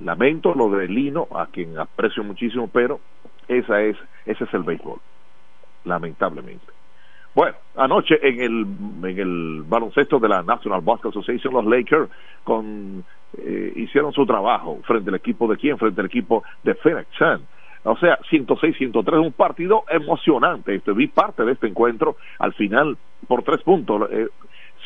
Lamento 0.00 0.54
lo 0.54 0.70
de 0.70 0.86
Lino, 0.86 1.26
a 1.34 1.46
quien 1.46 1.78
aprecio 1.78 2.22
muchísimo, 2.22 2.68
pero 2.68 3.00
esa 3.48 3.82
es, 3.82 3.96
ese 4.26 4.44
es 4.44 4.54
el 4.54 4.62
béisbol, 4.62 5.00
lamentablemente. 5.84 6.77
Bueno, 7.38 7.56
anoche 7.76 8.18
en 8.20 8.40
el, 8.40 8.66
en 9.08 9.18
el 9.20 9.62
baloncesto 9.62 10.18
de 10.18 10.28
la 10.28 10.42
National 10.42 10.80
Basketball 10.80 11.12
Association, 11.12 11.54
los 11.54 11.66
Lakers 11.66 12.10
con, 12.42 13.04
eh, 13.38 13.72
hicieron 13.76 14.12
su 14.12 14.26
trabajo 14.26 14.80
frente 14.82 15.10
al 15.10 15.14
equipo 15.14 15.46
de 15.46 15.56
quién, 15.56 15.78
frente 15.78 16.00
al 16.00 16.08
equipo 16.08 16.42
de 16.64 16.74
Phoenix 16.74 17.06
Sun. 17.16 17.46
O 17.84 17.96
sea, 17.98 18.18
106-103, 18.28 19.24
un 19.24 19.30
partido 19.30 19.84
emocionante. 19.88 20.74
Este, 20.74 20.90
vi 20.90 21.06
parte 21.06 21.44
de 21.44 21.52
este 21.52 21.68
encuentro 21.68 22.16
al 22.40 22.54
final 22.54 22.98
por 23.28 23.44
tres 23.44 23.62
puntos. 23.62 24.10
Eh, 24.10 24.26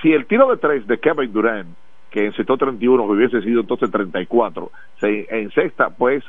si 0.02 0.12
el 0.12 0.26
tiro 0.26 0.50
de 0.50 0.58
tres 0.58 0.86
de 0.86 1.00
Kevin 1.00 1.32
Durant, 1.32 1.74
que 2.10 2.26
encestó 2.26 2.58
31, 2.58 3.02
hubiese 3.04 3.40
sido 3.40 3.62
entonces 3.62 3.90
34, 3.90 4.70
se, 5.00 5.26
en 5.30 5.50
sexta, 5.52 5.88
pues 5.88 6.22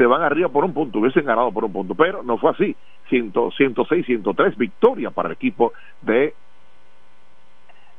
se 0.00 0.06
van 0.06 0.22
arriba 0.22 0.48
por 0.48 0.64
un 0.64 0.72
punto, 0.72 0.98
hubiesen 0.98 1.26
ganado 1.26 1.52
por 1.52 1.62
un 1.62 1.74
punto, 1.74 1.94
pero 1.94 2.22
no 2.22 2.38
fue 2.38 2.52
así. 2.52 2.74
106, 3.10 4.06
103, 4.06 4.56
victoria 4.56 5.10
para 5.10 5.28
el 5.28 5.34
equipo 5.34 5.74
de 6.00 6.32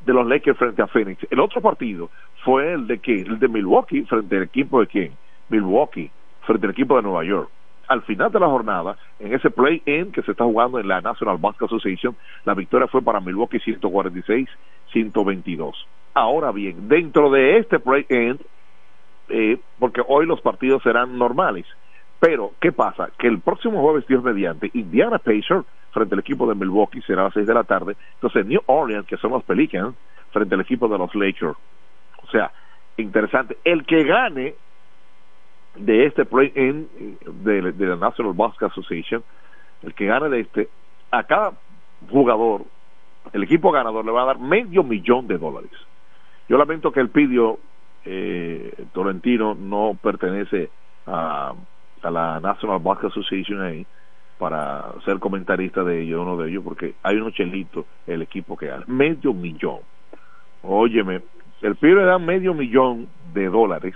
de 0.04 0.14
los 0.14 0.26
Lakers 0.26 0.58
frente 0.58 0.82
a 0.82 0.88
Phoenix. 0.88 1.24
El 1.30 1.39
otro 1.39 1.62
partido 1.62 2.10
fue 2.43 2.74
el 2.74 2.88
de 2.88 2.97
que 2.97 3.22
el 3.22 3.38
de 3.38 3.47
Milwaukee 3.47 4.02
frente 4.06 4.36
al 4.36 4.41
equipo 4.41 4.80
de 4.80 4.88
quién? 4.88 5.12
Milwaukee 5.49 6.10
frente 6.47 6.66
al 6.66 6.72
equipo 6.72 6.95
de 6.95 7.04
Nueva 7.04 7.24
York. 7.24 7.52
Al 7.88 8.02
final 8.02 8.32
de 8.32 8.39
la 8.39 8.47
jornada, 8.47 8.97
en 9.20 9.36
ese 9.36 9.52
play-in 9.52 10.12
que 10.12 10.24
se 10.24 10.32
está 10.32 10.43
jugando 10.43 10.80
en 10.80 10.88
la 10.88 11.02
National 11.02 11.38
Basketball 11.38 11.78
Association, 11.78 12.16
la 12.45 12.56
victoria 12.56 12.88
fue 12.88 13.04
para 13.04 13.20
Milwaukee 13.20 13.60
146-122. 13.60 15.76
Ahora 16.16 16.52
bien, 16.52 16.88
dentro 16.88 17.30
de 17.30 17.60
este 17.60 17.78
play-in, 17.78 18.39
eh, 19.30 19.60
porque 19.78 20.02
hoy 20.08 20.26
los 20.26 20.41
partidos 20.41 20.82
serán 20.82 21.20
normales, 21.20 21.68
pero, 22.22 22.51
¿qué 22.61 22.72
pasa? 22.72 23.09
Que 23.17 23.26
el 23.26 23.39
próximo 23.39 23.82
jueves, 23.82 24.05
Dios 24.05 24.24
mediante, 24.24 24.69
Indiana 24.76 25.17
Pacers 25.17 25.65
frente 25.89 26.13
al 26.13 26.19
equipo 26.19 26.47
de 26.47 26.53
Milwaukee 26.53 27.01
será 27.01 27.22
a 27.22 27.26
las 27.26 27.34
6 27.34 27.47
de 27.47 27.53
la 27.55 27.63
tarde. 27.63 27.97
Entonces, 28.13 28.45
New 28.45 28.61
Orleans, 28.67 29.07
que 29.07 29.17
son 29.17 29.32
los 29.32 29.43
Pelicans, 29.43 29.95
frente 30.32 30.53
al 30.53 30.61
equipo 30.61 30.88
de 30.88 30.99
los 30.99 31.15
Lakers. 31.15 31.57
O 32.22 32.28
sea, 32.32 32.51
interesante. 32.97 33.57
El 33.63 33.88
que 33.88 34.03
gane 34.03 34.53
de 35.74 36.05
este 36.05 36.26
play-in 36.26 36.88
de, 37.43 37.74
la 37.88 37.95
National 37.95 38.34
Basketball 38.34 38.69
Association, 38.69 39.24
el 39.82 39.95
que 39.95 40.05
gane 40.05 40.30
de 40.30 40.41
este, 40.41 40.69
a 41.09 41.24
cada 41.24 41.53
jugador, 42.07 42.65
el 43.34 43.41
equipo 43.41 43.72
ganador 43.72 44.05
le 44.05 44.11
va 44.11 44.22
a 44.22 44.26
dar 44.26 44.38
medio 44.38 44.84
millón 44.84 45.28
de 45.28 45.39
dólares. 45.39 45.72
Yo 46.47 46.59
lamento 46.59 46.91
que 46.91 46.99
el 46.99 47.09
pidio 47.09 47.57
eh, 48.05 48.86
no 48.93 49.97
pertenece 49.99 50.69
a 51.07 51.55
a 52.02 52.12
la 52.12 52.39
National 52.39 52.80
Basketball 52.80 53.12
Association 53.12 53.62
ahí 53.62 53.86
para 54.38 54.86
ser 55.06 55.20
comentarista 55.20 55.84
de 55.84 56.02
ellos, 56.02 56.22
uno 56.22 56.36
de 56.36 56.49
ellos, 56.49 56.64
porque 56.64 56.95
hay 57.04 57.18
unos 57.18 57.34
chelitos 57.34 57.86
el 58.08 58.24
equipo 58.24 58.58
que 58.58 58.68
gana. 58.68 58.84
Medio 58.88 59.34
millón. 59.34 59.82
Óyeme, 60.64 61.22
el 61.62 61.76
pibe 61.76 62.02
le 62.02 62.06
da 62.06 62.18
medio 62.18 62.56
millón 62.56 63.08
de 63.34 63.47
dólares, 63.49 63.93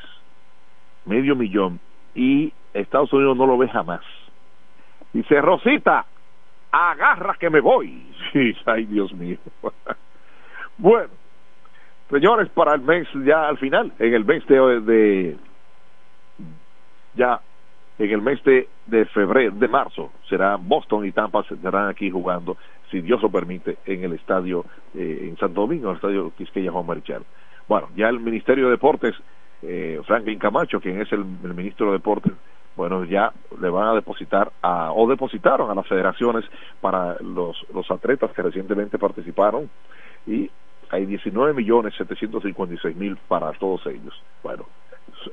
medio 1.05 1.35
millón, 1.35 1.79
y 2.13 2.53
Estados 2.75 3.11
Unidos 3.11 3.35
no 3.35 3.47
lo 3.47 3.57
ve 3.57 3.67
jamás. 3.69 4.01
Dice, 5.13 5.41
Rosita, 5.41 6.05
agarra 6.71 7.35
que 7.39 7.49
me 7.49 7.59
voy. 7.59 8.05
Sí, 8.33 8.53
ay 8.65 8.85
Dios 8.85 9.13
mío. 9.13 9.37
bueno, 10.77 11.09
señores, 12.09 12.49
para 12.49 12.75
el 12.75 12.81
mes 12.81 13.07
ya 13.25 13.47
al 13.47 13.57
final, 13.57 13.93
en 13.97 14.13
el 14.13 14.25
mes 14.25 14.45
de, 14.45 14.81
de 14.81 15.37
ya 17.13 17.39
en 17.97 18.11
el 18.11 18.21
mes 18.21 18.43
de, 18.43 19.05
febrero, 19.05 19.51
de 19.55 19.67
marzo, 19.67 20.11
será 20.27 20.57
Boston 20.57 21.05
y 21.05 21.11
Tampa 21.11 21.45
estarán 21.49 21.87
aquí 21.89 22.11
jugando, 22.11 22.57
si 22.91 23.01
Dios 23.01 23.21
lo 23.21 23.29
permite, 23.29 23.77
en 23.85 24.03
el 24.03 24.13
estadio 24.13 24.65
eh, 24.93 25.27
en 25.29 25.37
Santo 25.37 25.61
Domingo, 25.61 25.85
en 25.85 25.91
el 25.91 25.95
estadio 25.95 26.31
Quisqueya 26.37 26.71
Juan 26.71 26.85
Marichal. 26.85 27.23
Bueno, 27.67 27.89
ya 27.95 28.09
el 28.09 28.19
Ministerio 28.19 28.65
de 28.65 28.71
Deportes, 28.71 29.15
eh, 29.61 30.01
Franklin 30.05 30.39
Camacho, 30.39 30.79
quien 30.79 31.01
es 31.01 31.11
el, 31.11 31.25
el, 31.43 31.53
ministro 31.53 31.87
de 31.87 31.93
Deportes, 31.93 32.33
bueno, 32.75 33.05
ya 33.05 33.31
le 33.61 33.69
van 33.69 33.87
a 33.87 33.93
depositar 33.93 34.51
a, 34.61 34.91
o 34.91 35.07
depositaron 35.07 35.71
a 35.71 35.75
las 35.75 35.87
federaciones 35.87 36.43
para 36.81 37.15
los, 37.21 37.65
los 37.73 37.89
atletas 37.89 38.31
que 38.31 38.41
recientemente 38.41 38.99
participaron 38.99 39.69
y 40.27 40.51
hay 40.89 41.05
19 41.05 41.53
millones 41.53 41.93
756 41.97 42.95
mil 42.95 43.17
para 43.27 43.51
todos 43.53 43.85
ellos. 43.87 44.13
Bueno, 44.43 44.65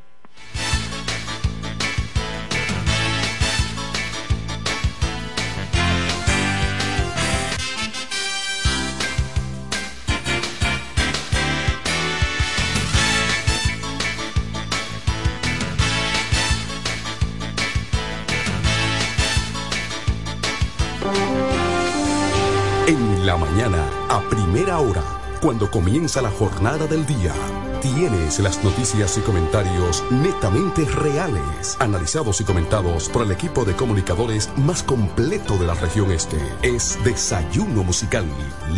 A 24.13 24.21
primera 24.29 24.79
hora, 24.79 25.03
cuando 25.41 25.71
comienza 25.71 26.21
la 26.21 26.31
jornada 26.31 26.87
del 26.87 27.07
día, 27.07 27.33
tienes 27.81 28.39
las 28.41 28.63
noticias 28.63 29.17
y 29.17 29.23
comentarios 29.23 30.05
netamente 30.11 30.85
reales, 30.85 31.79
analizados 31.81 32.39
y 32.43 32.45
comentados 32.45 33.09
por 33.09 33.23
el 33.23 33.31
equipo 33.31 33.65
de 33.65 33.75
comunicadores 33.75 34.51
más 34.59 34.83
completo 34.83 35.57
de 35.57 35.67
la 35.67 35.73
región 35.73 36.13
este. 36.13 36.37
Es 36.61 36.99
Desayuno 37.05 37.85
Musical, 37.85 38.27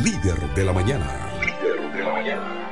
líder 0.05 0.55
de 0.55 0.65
la 0.65 0.73
mañana. 0.73 1.11
Líder 1.41 1.93
de 1.93 2.05
la 2.05 2.13
mañana. 2.13 2.71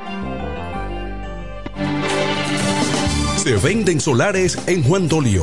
Se 3.39 3.57
venden 3.57 4.01
solares 4.01 4.57
en 4.69 4.85
Juan 4.85 5.09
Dolio 5.09 5.43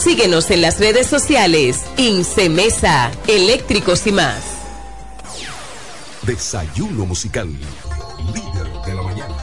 Síguenos 0.00 0.50
en 0.50 0.62
las 0.62 0.80
redes 0.80 1.06
sociales. 1.06 1.84
Incemesa, 1.98 3.10
eléctricos 3.28 4.06
y 4.06 4.12
más. 4.12 4.42
Desayuno 6.22 7.04
musical. 7.04 7.50
Líder 8.32 8.66
de 8.86 8.94
la 8.94 9.02
mañana. 9.02 9.36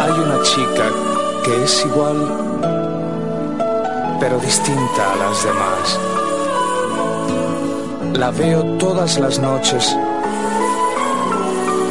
Hay 0.00 0.10
una 0.10 0.42
chica 0.42 0.90
que 1.44 1.64
es 1.64 1.84
igual, 1.84 2.16
pero 4.20 4.38
distinta 4.38 5.12
a 5.12 5.16
las 5.16 5.44
demás. 5.44 6.00
La 8.18 8.30
veo 8.30 8.64
todas 8.78 9.18
las 9.18 9.38
noches 9.38 9.94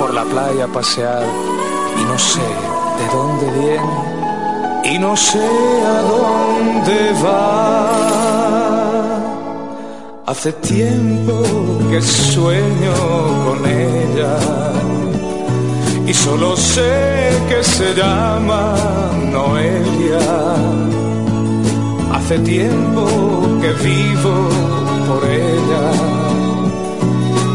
por 0.03 0.13
la 0.13 0.25
playa 0.25 0.67
pasear 0.67 1.23
y 1.97 2.03
no 2.03 2.19
sé 2.19 2.47
de 2.99 3.05
dónde 3.17 3.45
viene 3.61 3.95
y 4.91 4.99
no 4.99 5.15
sé 5.15 5.47
a 5.95 5.97
dónde 6.13 6.97
va. 7.23 7.43
Hace 10.25 10.51
tiempo 10.73 11.35
que 11.89 12.01
sueño 12.01 12.93
con 13.45 13.59
ella 13.65 14.33
y 16.05 16.13
solo 16.13 16.57
sé 16.57 17.31
que 17.47 17.63
se 17.63 17.93
llama 17.93 18.75
Noelia. 19.31 20.27
Hace 22.13 22.39
tiempo 22.39 23.05
que 23.61 23.71
vivo 23.87 24.35
por 25.07 25.23
ella 25.29 26.22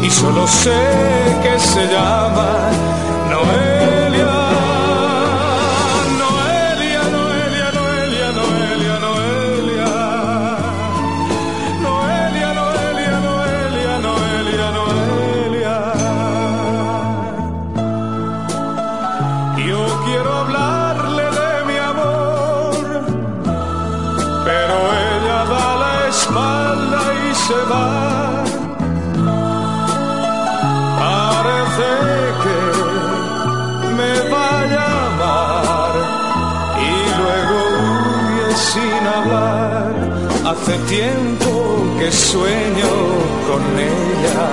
solo 0.09 0.47
sé 0.47 0.71
que 1.43 1.59
se 1.59 1.85
llama 1.87 2.71
Noelia. 3.29 3.78
Tiempo 40.89 41.85
que 41.99 42.11
sueño 42.11 42.91
con 43.47 43.61
ella 43.77 44.47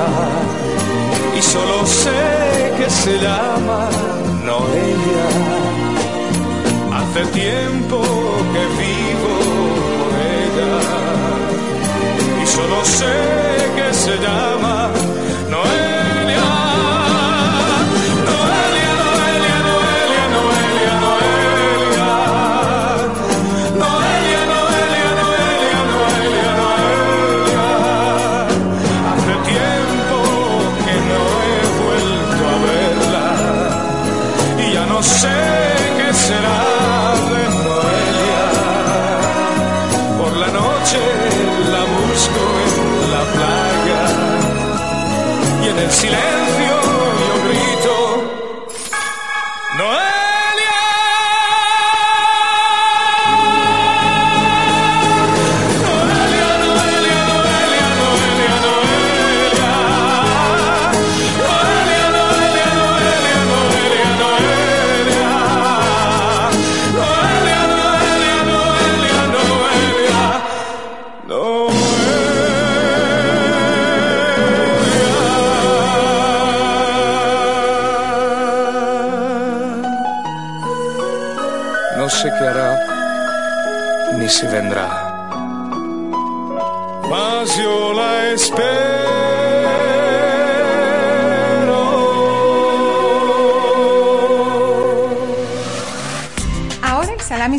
y 1.39 1.41
solo 1.41 1.87
sé 1.87 2.72
que 2.78 2.91
se 2.91 3.18
llama 3.18 3.89
Noelia. 4.45 5.28
Hace 6.99 7.22
tiempo 7.43 7.99
que 8.53 8.64
vivo 8.82 9.34
por 9.99 10.12
ella 10.37 10.74
y 12.43 12.47
solo 12.47 12.84
sé 12.84 13.16
que 13.76 13.95
se 13.95 14.14
llama 14.18 14.76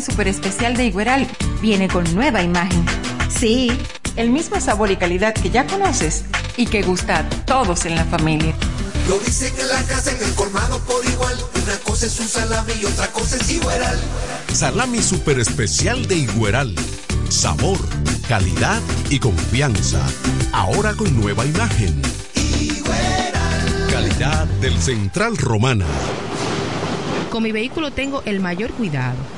super 0.00 0.28
especial 0.28 0.76
de 0.76 0.86
Igueral 0.86 1.26
viene 1.60 1.88
con 1.88 2.04
nueva 2.14 2.42
imagen. 2.42 2.84
Sí, 3.28 3.70
el 4.16 4.30
mismo 4.30 4.60
sabor 4.60 4.90
y 4.90 4.96
calidad 4.96 5.34
que 5.34 5.50
ya 5.50 5.66
conoces 5.66 6.24
y 6.56 6.66
que 6.66 6.82
gusta 6.82 7.18
a 7.18 7.28
todos 7.44 7.84
en 7.84 7.94
la 7.94 8.04
familia. 8.04 8.54
Lo 9.08 9.18
dice 9.18 9.52
que 9.52 9.64
la 9.64 9.82
casa 9.84 10.12
en 10.12 10.22
el 10.22 10.34
colmado 10.34 10.78
por 10.80 11.04
igual. 11.04 11.34
Una 11.62 11.76
cosa 11.78 12.06
es 12.06 12.20
un 12.20 12.28
salami 12.28 12.72
y 12.80 12.84
otra 12.84 13.06
cosa 13.08 13.36
es 13.36 13.50
igual. 13.50 14.00
Salami 14.52 15.02
super 15.02 15.38
especial 15.38 16.06
de 16.06 16.16
Igueral. 16.16 16.74
Sabor, 17.28 17.78
calidad 18.28 18.80
y 19.10 19.18
confianza. 19.18 20.00
Ahora 20.52 20.94
con 20.94 21.18
nueva 21.18 21.44
imagen. 21.44 22.00
Calidad 23.90 24.46
del 24.60 24.78
Central 24.78 25.36
Romana. 25.36 25.86
Con 27.30 27.42
mi 27.42 27.52
vehículo 27.52 27.90
tengo 27.90 28.22
el 28.24 28.40
mayor 28.40 28.70
cuidado. 28.72 29.37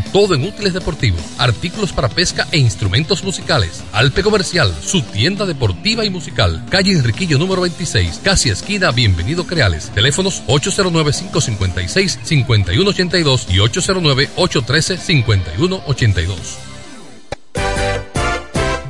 todo 0.00 0.34
en 0.34 0.44
útiles 0.44 0.74
deportivos, 0.74 1.20
artículos 1.38 1.92
para 1.92 2.08
pesca 2.08 2.46
e 2.52 2.58
instrumentos 2.58 3.24
musicales. 3.24 3.82
Alpe 3.92 4.22
Comercial, 4.22 4.72
su 4.82 5.02
tienda 5.02 5.46
deportiva 5.46 6.04
y 6.04 6.10
musical, 6.10 6.64
calle 6.70 6.92
Enriquillo 6.92 7.38
número 7.38 7.62
26, 7.62 8.20
casi 8.22 8.50
esquina 8.50 8.90
Bienvenido 8.90 9.46
Creales, 9.46 9.88
teléfonos 9.90 10.42
809-556-5182 10.46 13.46
y 13.48 13.56
809-813-5182. 13.58 16.36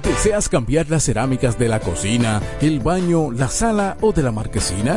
¿Deseas 0.03 0.49
cambiar 0.49 0.91
las 0.91 1.05
cerámicas 1.05 1.57
de 1.59 1.69
la 1.69 1.79
cocina, 1.79 2.43
el 2.61 2.81
baño, 2.81 3.31
la 3.31 3.47
sala 3.49 3.97
o 4.01 4.11
de 4.13 4.25
la 4.25 4.33
marquesina? 4.33 4.97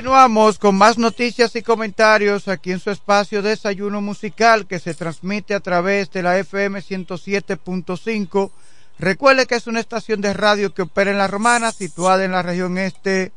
Continuamos 0.00 0.58
con 0.58 0.76
más 0.76 0.96
noticias 0.96 1.54
y 1.56 1.62
comentarios 1.62 2.48
aquí 2.48 2.72
en 2.72 2.80
su 2.80 2.90
espacio 2.90 3.42
Desayuno 3.42 4.00
Musical 4.00 4.66
que 4.66 4.78
se 4.78 4.94
transmite 4.94 5.52
a 5.52 5.60
través 5.60 6.10
de 6.10 6.22
la 6.22 6.38
FM 6.38 6.80
107.5. 6.80 8.50
Recuerde 8.98 9.44
que 9.44 9.56
es 9.56 9.66
una 9.66 9.78
estación 9.78 10.22
de 10.22 10.32
radio 10.32 10.72
que 10.72 10.80
opera 10.80 11.10
en 11.10 11.18
La 11.18 11.26
Romana, 11.26 11.70
situada 11.70 12.24
en 12.24 12.32
la 12.32 12.40
región 12.40 12.78
este 12.78 13.32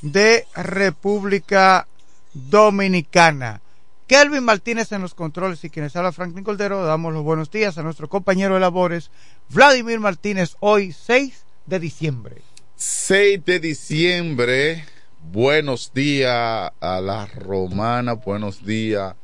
de 0.00 0.46
República 0.54 1.88
Dominicana. 2.34 3.60
Kelvin 4.06 4.44
Martínez 4.44 4.92
en 4.92 5.02
los 5.02 5.14
controles 5.14 5.64
y 5.64 5.70
quienes 5.70 5.96
habla 5.96 6.12
Franklin 6.12 6.44
Coldero, 6.44 6.84
damos 6.84 7.12
los 7.12 7.24
buenos 7.24 7.50
días 7.50 7.78
a 7.78 7.82
nuestro 7.82 8.08
compañero 8.08 8.54
de 8.54 8.60
labores, 8.60 9.10
Vladimir 9.48 9.98
Martínez, 9.98 10.54
hoy 10.60 10.92
6 10.92 11.34
de 11.66 11.80
diciembre. 11.80 12.42
6 12.76 13.44
de 13.44 13.58
diciembre. 13.58 14.84
Buenos 15.22 15.92
días 15.94 16.72
a 16.80 17.00
la 17.00 17.26
romana, 17.26 18.14
buenos 18.14 18.64
días 18.64 19.14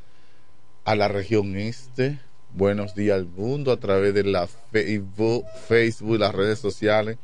a 0.85 0.95
la 0.95 1.09
región 1.09 1.57
este, 1.57 2.19
buenos 2.53 2.95
días 2.95 3.17
al 3.17 3.25
mundo 3.25 3.73
a 3.73 3.77
través 3.77 4.13
de 4.13 4.23
la 4.23 4.47
Facebook, 4.47 5.45
Facebook, 5.67 6.19
las 6.19 6.33
redes 6.33 6.59
sociales. 6.59 7.17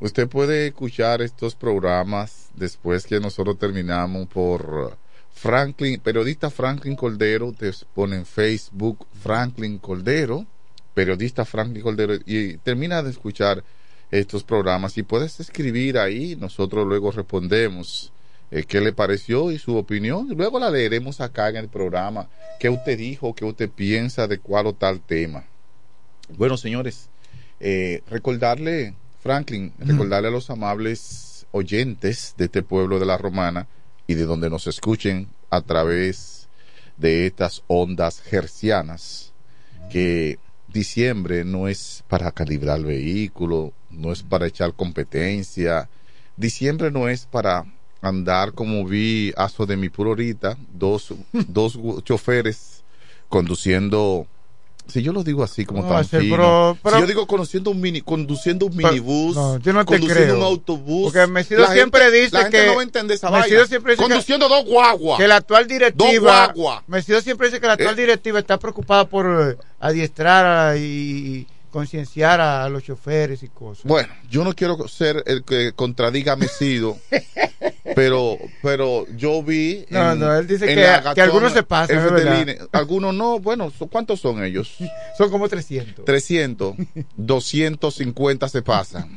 Usted 0.00 0.28
puede 0.28 0.66
escuchar 0.66 1.22
estos 1.22 1.54
programas 1.54 2.50
después 2.54 3.06
que 3.06 3.18
nosotros 3.18 3.58
terminamos 3.58 4.26
por 4.28 4.98
Franklin, 5.32 5.98
periodista 5.98 6.50
Franklin 6.50 6.96
Coldero, 6.96 7.46
usted 7.46 7.72
pone 7.94 8.16
en 8.16 8.26
Facebook 8.26 9.06
Franklin 9.22 9.78
Coldero, 9.78 10.44
periodista 10.92 11.46
Franklin 11.46 11.82
Coldero, 11.82 12.14
y 12.26 12.58
termina 12.58 13.02
de 13.02 13.10
escuchar 13.10 13.64
estos 14.10 14.44
programas 14.44 14.96
y 14.98 15.02
puedes 15.02 15.40
escribir 15.40 15.98
ahí, 15.98 16.36
nosotros 16.36 16.86
luego 16.86 17.10
respondemos 17.10 18.12
eh, 18.50 18.64
qué 18.64 18.80
le 18.80 18.92
pareció 18.92 19.50
y 19.50 19.58
su 19.58 19.76
opinión, 19.76 20.28
luego 20.36 20.58
la 20.58 20.70
leeremos 20.70 21.20
acá 21.20 21.50
en 21.50 21.56
el 21.56 21.68
programa, 21.68 22.28
qué 22.58 22.70
usted 22.70 22.96
dijo, 22.96 23.34
qué 23.34 23.44
usted 23.44 23.68
piensa 23.68 24.26
de 24.26 24.38
cuál 24.38 24.66
o 24.66 24.72
tal 24.72 25.00
tema. 25.00 25.44
Bueno, 26.36 26.56
señores, 26.56 27.08
eh, 27.60 28.02
recordarle, 28.08 28.94
Franklin, 29.22 29.72
recordarle 29.78 30.28
a 30.28 30.30
los 30.32 30.48
amables 30.48 31.46
oyentes 31.50 32.34
de 32.38 32.46
este 32.46 32.62
pueblo 32.62 32.98
de 32.98 33.06
la 33.06 33.18
Romana 33.18 33.66
y 34.06 34.14
de 34.14 34.24
donde 34.24 34.48
nos 34.48 34.66
escuchen 34.66 35.28
a 35.50 35.60
través 35.60 36.48
de 36.96 37.26
estas 37.26 37.62
ondas 37.66 38.22
hercianas 38.32 39.32
que 39.90 40.38
diciembre 40.68 41.44
no 41.44 41.68
es 41.68 42.04
para 42.08 42.30
calibrar 42.32 42.82
vehículos, 42.82 43.72
no 43.90 44.12
es 44.12 44.22
para 44.22 44.46
echar 44.46 44.72
competencia. 44.74 45.88
Diciembre 46.36 46.90
no 46.90 47.08
es 47.08 47.26
para 47.26 47.64
andar 48.00 48.52
como 48.52 48.84
vi 48.84 49.32
aso 49.36 49.66
de 49.66 49.76
mi 49.76 49.88
puro 49.88 50.10
ahorita, 50.10 50.56
dos, 50.72 51.12
dos 51.32 51.78
choferes 52.04 52.82
conduciendo. 53.28 54.26
Si 54.86 55.02
yo 55.02 55.12
lo 55.12 55.22
digo 55.22 55.44
así 55.44 55.66
como 55.66 55.82
No, 55.82 55.88
tan 55.90 56.00
ese, 56.00 56.18
fino. 56.20 56.34
pero- 56.34 56.78
pero- 56.82 56.96
si 56.96 57.00
yo 57.02 57.06
digo 57.06 57.26
conduciendo 57.26 57.70
un 57.72 57.78
mini, 57.78 58.00
conduciendo 58.00 58.64
un 58.64 58.74
minibús, 58.74 59.36
no, 59.36 59.58
yo 59.58 59.74
no 59.74 59.80
te 59.84 59.98
conduciendo 59.98 60.24
creo. 60.24 60.36
un 60.38 60.42
autobús. 60.44 61.12
Porque 61.12 61.26
Mesido 61.26 61.66
siempre 61.66 62.04
gente- 62.04 62.16
dice 62.20 62.32
la 62.34 62.40
gente 62.44 62.58
que 62.58 62.66
no 62.68 62.74
va 62.76 62.80
a 62.80 62.84
entender 62.84 63.14
esa 63.16 63.30
Mesido 63.30 63.56
vaina. 63.56 63.66
siempre 63.68 63.92
dice 63.92 64.02
que- 64.02 64.08
conduciendo 64.08 64.48
dos 64.48 64.64
guaguas. 64.64 65.18
que 65.18 65.28
la 65.28 65.36
actual 65.36 65.64
Dos 65.64 65.72
directiva. 65.74 66.54
Mesido 66.86 67.20
siempre 67.20 67.48
dice 67.48 67.60
que 67.60 67.66
la 67.66 67.74
actual 67.74 67.98
Eh. 67.98 68.00
directiva 68.00 68.38
está 68.38 68.58
preocupada 68.58 69.04
por 69.06 69.26
eh, 69.26 69.56
adiestrar 69.78 70.78
y 70.78 71.46
concienciar 71.70 72.40
a 72.40 72.68
los 72.68 72.82
choferes 72.82 73.42
y 73.42 73.48
cosas. 73.48 73.84
Bueno, 73.84 74.08
yo 74.28 74.44
no 74.44 74.54
quiero 74.54 74.88
ser 74.88 75.22
el 75.26 75.44
que 75.44 75.72
contradiga 75.72 76.32
a 76.32 76.36
Mesido, 76.36 76.98
pero, 77.94 78.36
pero 78.62 79.06
yo 79.16 79.42
vi. 79.42 79.84
No, 79.90 80.14
no, 80.14 80.34
él 80.36 80.46
dice 80.46 80.70
en 80.70 80.76
que- 81.14 81.20
algunos 81.20 81.52
se 81.52 81.62
pasan. 81.62 81.98
Algunos 82.72 83.14
no, 83.14 83.38
bueno, 83.38 83.72
¿cuántos 83.90 84.20
son 84.20 84.42
ellos? 84.44 84.76
Son 85.18 85.30
como 85.30 85.48
300. 85.48 86.04
300, 86.04 86.76
250 87.16 88.48
se 88.48 88.62
pasan. 88.62 89.16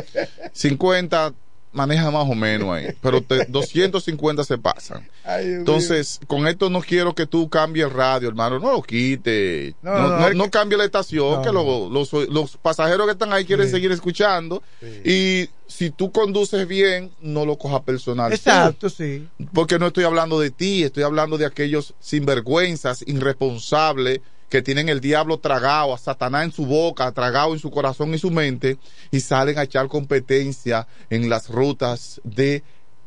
50 0.52 1.34
maneja 1.76 2.10
más 2.10 2.28
o 2.28 2.34
menos 2.34 2.70
ahí, 2.74 2.86
pero 3.00 3.20
te- 3.22 3.44
250 3.48 4.42
se 4.44 4.58
pasan. 4.58 5.08
Ay, 5.24 5.44
Dios 5.44 5.50
mío. 5.52 5.58
Entonces, 5.60 6.18
con 6.26 6.46
esto 6.48 6.70
no 6.70 6.80
quiero 6.80 7.14
que 7.14 7.26
tú 7.26 7.48
cambies 7.48 7.86
el 7.86 7.92
radio, 7.92 8.28
hermano. 8.28 8.58
No 8.58 8.72
lo 8.72 8.82
quite. 8.82 9.74
No, 9.82 10.30
No, 10.34 10.50
cambie 10.50 10.76
la 10.78 10.84
estación, 10.84 11.42
que 11.42 11.52
lo- 11.52 11.88
los, 11.90 12.12
los 12.12 12.56
pasajeros 12.56 13.06
que 13.06 13.12
están 13.12 13.32
ahí 13.32 13.44
quieren 13.44 13.66
Sí. 13.66 13.72
seguir 13.72 13.92
escuchando. 13.92 14.62
Y 15.04 15.48
si 15.68 15.90
tú 15.90 16.10
conduces 16.12 16.66
bien, 16.66 17.10
no 17.20 17.44
lo 17.44 17.56
cojas 17.58 17.82
personal. 17.82 18.32
Exacto, 18.32 18.88
sí. 18.88 19.28
Porque 19.52 19.78
no 19.78 19.88
estoy 19.88 20.04
hablando 20.04 20.40
de 20.40 20.50
ti, 20.50 20.82
estoy 20.84 21.02
hablando 21.02 21.36
de 21.38 21.46
aquellos 21.46 21.94
sinvergüenzas, 22.00 23.02
irresponsables, 23.06 24.20
que 24.48 24.62
tienen 24.62 24.88
el 24.88 25.00
diablo 25.00 25.38
tragado, 25.38 25.94
a 25.94 25.98
Satanás 25.98 26.44
en 26.44 26.52
su 26.52 26.66
boca, 26.66 27.10
tragado 27.12 27.52
en 27.52 27.58
su 27.58 27.70
corazón 27.70 28.14
y 28.14 28.18
su 28.18 28.30
mente, 28.30 28.78
y 29.10 29.20
salen 29.20 29.58
a 29.58 29.64
echar 29.64 29.88
competencia 29.88 30.86
en 31.10 31.28
las 31.28 31.48
rutas 31.48 32.20
de 32.24 32.62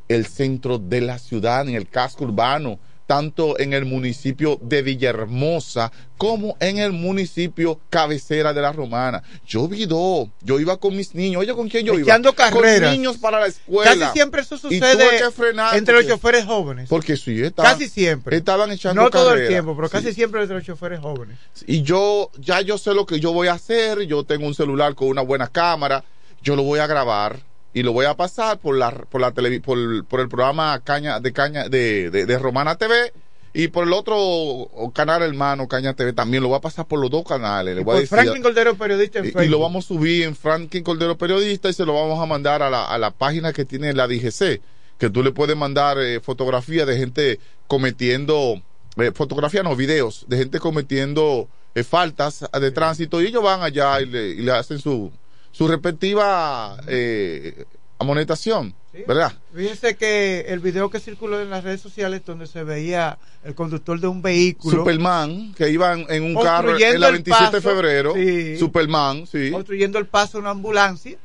el 0.09 0.25
centro 0.25 0.79
de 0.79 1.01
la 1.01 1.19
ciudad, 1.19 1.67
en 1.67 1.75
el 1.75 1.87
casco 1.87 2.25
urbano, 2.25 2.79
tanto 3.09 3.59
en 3.59 3.73
el 3.73 3.85
municipio 3.85 4.59
de 4.61 4.83
Villahermosa 4.83 5.91
como 6.15 6.55
en 6.59 6.77
el 6.77 6.91
municipio 6.91 7.79
cabecera 7.89 8.53
de 8.53 8.61
la 8.61 8.71
Romana. 8.71 9.23
Yo 9.47 9.67
vi 9.67 9.87
dos, 9.87 10.27
yo 10.43 10.59
iba 10.59 10.77
con 10.77 10.95
mis 10.95 11.15
niños, 11.15 11.41
oye, 11.41 11.55
¿con 11.55 11.67
quién 11.69 11.87
yo 11.87 11.97
Echando 11.97 12.29
iba? 12.29 12.35
carreras. 12.35 12.81
Con 12.91 12.91
niños 12.91 13.17
para 13.17 13.39
la 13.39 13.47
escuela. 13.47 13.95
Casi 13.95 14.13
siempre 14.13 14.41
eso 14.41 14.59
sucede 14.59 15.31
frenar 15.31 15.75
entre 15.75 15.95
los 15.95 16.05
choferes 16.05 16.45
jóvenes. 16.45 16.87
Porque 16.87 17.17
sí, 17.17 17.41
estaban, 17.41 17.71
Casi 17.73 17.89
siempre. 17.89 18.37
estaban 18.37 18.71
echando 18.71 19.01
No 19.01 19.09
todo 19.09 19.33
el 19.33 19.47
tiempo, 19.47 19.75
pero 19.75 19.87
Sí. 19.87 19.91
casi 19.93 20.13
siempre 20.13 20.41
entre 20.41 20.57
los 20.57 20.65
choferes 20.67 20.99
jóvenes. 20.99 21.39
Y 21.65 21.81
yo, 21.81 22.29
ya 22.37 22.61
yo 22.61 22.77
sé 22.77 22.93
lo 22.93 23.07
que 23.07 23.19
yo 23.19 23.33
voy 23.33 23.47
a 23.47 23.53
hacer. 23.53 24.03
Yo 24.03 24.23
tengo 24.23 24.45
un 24.45 24.53
celular 24.53 24.93
con 24.93 25.07
una 25.07 25.23
buena 25.23 25.47
cámara. 25.47 26.03
Yo 26.43 26.55
lo 26.55 26.61
voy 26.61 26.77
a 26.79 26.85
grabar 26.85 27.39
y 27.73 27.83
lo 27.83 27.93
voy 27.93 28.05
a 28.05 28.15
pasar 28.15 28.57
por 28.59 28.77
la, 28.77 28.91
por 28.91 29.21
la 29.21 29.33
televi- 29.33 29.61
por, 29.61 30.05
por 30.05 30.19
el 30.19 30.29
programa 30.29 30.79
Caña, 30.83 31.19
de 31.19 31.31
Caña, 31.33 31.69
de, 31.69 32.09
de, 32.09 32.25
de 32.25 32.39
Romana 32.39 32.75
TV. 32.75 33.13
Y 33.51 33.69
por 33.69 33.87
el 33.87 33.93
otro 33.93 34.69
canal 34.93 35.23
hermano, 35.23 35.67
Caña 35.67 35.95
TV, 35.95 36.13
también 36.13 36.43
lo 36.43 36.49
voy 36.49 36.57
a 36.57 36.61
pasar 36.61 36.85
por 36.85 36.99
los 36.99 37.09
dos 37.09 37.23
canales. 37.27 37.75
Le 37.75 37.83
voy 37.83 37.93
a 37.93 37.95
Por 37.95 38.01
decir, 38.01 38.09
Franklin 38.09 38.43
Cordero, 38.43 38.75
periodista 38.75 39.19
en 39.19 39.25
y, 39.25 39.45
y 39.45 39.47
lo 39.47 39.59
vamos 39.59 39.85
a 39.85 39.87
subir 39.87 40.23
en 40.23 40.35
Franklin 40.35 40.83
Cordero 40.83 41.17
Periodista 41.17 41.67
y 41.67 41.73
se 41.73 41.83
lo 41.83 41.93
vamos 41.95 42.21
a 42.21 42.27
mandar 42.27 42.61
a 42.61 42.69
la, 42.69 42.85
a 42.85 42.97
la 42.99 43.09
página 43.09 43.51
que 43.51 43.65
tiene 43.65 43.91
la 43.93 44.07
DGC, 44.07 44.61
que 44.99 45.09
tú 45.09 45.23
le 45.23 45.31
puedes 45.31 45.57
mandar 45.57 45.97
eh, 45.99 46.19
fotografías 46.19 46.85
de 46.85 46.97
gente 46.97 47.39
cometiendo, 47.67 48.61
eh, 48.97 49.11
fotografía 49.15 49.63
no, 49.63 49.75
videos, 49.75 50.25
de 50.27 50.37
gente 50.37 50.59
cometiendo 50.59 51.47
eh, 51.73 51.83
faltas 51.83 52.45
de 52.59 52.71
tránsito 52.71 53.19
y 53.21 53.27
ellos 53.27 53.41
van 53.43 53.63
allá 53.63 53.99
y 54.01 54.05
le, 54.05 54.27
y 54.29 54.41
le 54.41 54.51
hacen 54.51 54.77
su, 54.79 55.11
su 55.59 55.67
respectiva 55.67 56.77
eh, 56.87 57.65
amonestación, 57.97 58.73
¿verdad? 59.05 59.33
Fíjense 59.53 59.97
que 59.97 60.45
el 60.47 60.61
video 60.61 60.89
que 60.89 61.01
circuló 61.01 61.41
en 61.41 61.49
las 61.49 61.65
redes 61.65 61.81
sociales 61.81 62.21
donde 62.25 62.47
se 62.47 62.63
veía 62.63 63.17
el 63.43 63.55
conductor 63.55 63.99
de 63.99 64.07
un 64.07 64.21
vehículo 64.21 64.77
Superman, 64.77 65.53
que 65.55 65.69
iban 65.69 66.05
en 66.07 66.23
un 66.23 66.41
carro 66.41 66.79
en 66.79 67.01
la 67.01 67.07
el 67.09 67.15
27 67.15 67.57
de 67.57 67.61
febrero, 67.61 68.13
sí. 68.13 68.55
Superman, 68.55 69.27
sí. 69.27 69.51
construyendo 69.51 69.99
el 69.99 70.05
paso 70.05 70.37
de 70.37 70.43
una 70.43 70.51
ambulancia. 70.51 71.17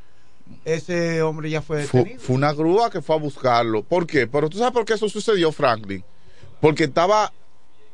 Ese 0.64 1.22
hombre 1.22 1.48
ya 1.48 1.62
fue 1.62 1.84
Fue, 1.84 2.00
detenido. 2.00 2.20
fue 2.20 2.34
una 2.34 2.52
grúa 2.52 2.90
que 2.90 3.02
fue 3.02 3.14
a 3.14 3.20
buscarlo. 3.20 3.84
¿Por 3.84 4.04
qué? 4.04 4.26
Pero 4.26 4.50
tú 4.50 4.58
sabes 4.58 4.72
por 4.72 4.84
qué 4.84 4.94
eso 4.94 5.08
sucedió, 5.08 5.52
Franklin. 5.52 6.02
Porque 6.60 6.84
estaba, 6.84 7.32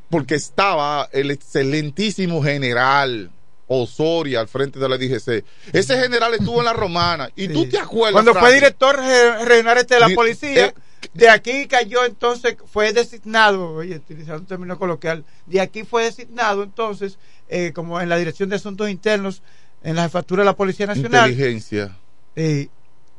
porque 0.09 0.33
estaba 0.33 1.07
el 1.11 1.29
excelentísimo 1.29 2.41
general 2.41 3.29
Osoria 3.73 4.39
al 4.41 4.47
frente 4.47 4.79
de 4.79 4.89
la 4.89 4.97
DGC. 4.97 5.45
Ese 5.71 5.97
general 5.99 6.33
estuvo 6.33 6.59
en 6.59 6.65
la 6.65 6.73
romana. 6.73 7.29
Y 7.35 7.47
tú 7.47 7.67
te 7.69 7.77
acuerdas. 7.79 8.13
Cuando 8.13 8.33
fue 8.33 8.53
director 8.53 8.97
re- 8.97 9.45
regional 9.45 9.77
este 9.77 9.93
de 9.93 9.99
la 10.01 10.09
policía, 10.09 10.65
eh, 10.67 10.73
de 11.13 11.29
aquí 11.29 11.67
cayó 11.67 12.05
entonces, 12.05 12.55
fue 12.71 12.91
designado, 12.93 13.73
oye, 13.75 13.95
utilizando 13.95 14.41
un 14.41 14.45
término 14.45 14.77
coloquial, 14.77 15.23
de 15.45 15.61
aquí 15.61 15.83
fue 15.83 16.03
designado 16.03 16.63
entonces, 16.63 17.17
eh, 17.49 17.71
como 17.73 17.99
en 18.01 18.09
la 18.09 18.17
Dirección 18.17 18.49
de 18.49 18.57
Asuntos 18.57 18.89
Internos, 18.89 19.41
en 19.83 19.95
la 19.95 20.03
jefatura 20.03 20.41
de 20.41 20.45
la 20.45 20.55
Policía 20.55 20.85
Nacional. 20.87 21.29
Inteligencia. 21.31 21.97
Y, 22.35 22.69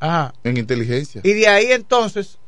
ajá. 0.01 0.33
En 0.45 0.57
inteligencia. 0.59 1.23
Y 1.25 1.33
de 1.33 1.49
ahí 1.49 1.73
entonces 1.73 2.39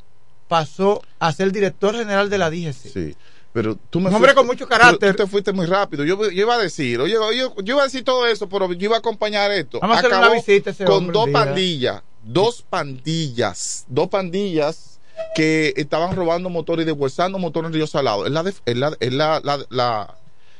pasó 0.47 1.01
a 1.19 1.33
ser 1.33 1.51
director 1.51 1.95
general 1.95 2.29
de 2.29 2.37
la 2.37 2.49
DGC. 2.49 2.73
Sí. 2.93 3.15
Pero 3.55 3.77
tú 3.89 4.01
me 4.01 4.09
Un 4.09 4.15
hombre 4.15 4.31
fuiste- 4.33 4.35
con 4.35 4.45
mucho 4.47 4.67
carácter. 4.67 5.15
Tú, 5.15 5.23
te 5.23 5.29
fuiste 5.29 5.53
muy 5.53 5.65
rápido. 5.65 6.03
Yo, 6.03 6.21
yo 6.23 6.29
iba 6.29 6.55
a 6.55 6.57
decir, 6.57 6.99
oye, 6.99 7.17
oye, 7.17 7.39
yo 7.63 7.73
iba 7.75 7.81
a 7.81 7.85
decir 7.85 8.03
todo 8.03 8.27
eso, 8.27 8.49
pero 8.49 8.71
yo 8.73 8.85
iba 8.85 8.97
a 8.97 8.99
acompañar 8.99 9.49
esto. 9.51 9.79
Vamos 9.79 9.95
a 9.95 9.99
hacer 9.99 10.11
Acabó 10.11 10.25
una 10.33 10.35
visita 10.35 10.71
ese 10.71 10.83
con 10.83 11.07
dos 11.13 11.29
pandillas, 11.29 12.01
dos 12.21 12.65
pandillas, 12.69 13.85
dos 13.87 14.09
pandillas 14.09 14.99
que 15.35 15.73
estaban 15.77 16.15
robando 16.17 16.49
motores 16.49 16.83
y 16.83 16.87
deshuesando 16.91 17.39
motores 17.39 17.69
en 17.69 17.73
Río 17.75 17.87
Salado. 17.87 18.25
Es 18.25 18.31
la, 18.33 18.43
de- 18.43 18.53
es 18.65 18.75
la, 18.77 18.97
es 18.99 19.13
la, 19.13 19.39
la- 19.41 19.65
la- 19.69 20.17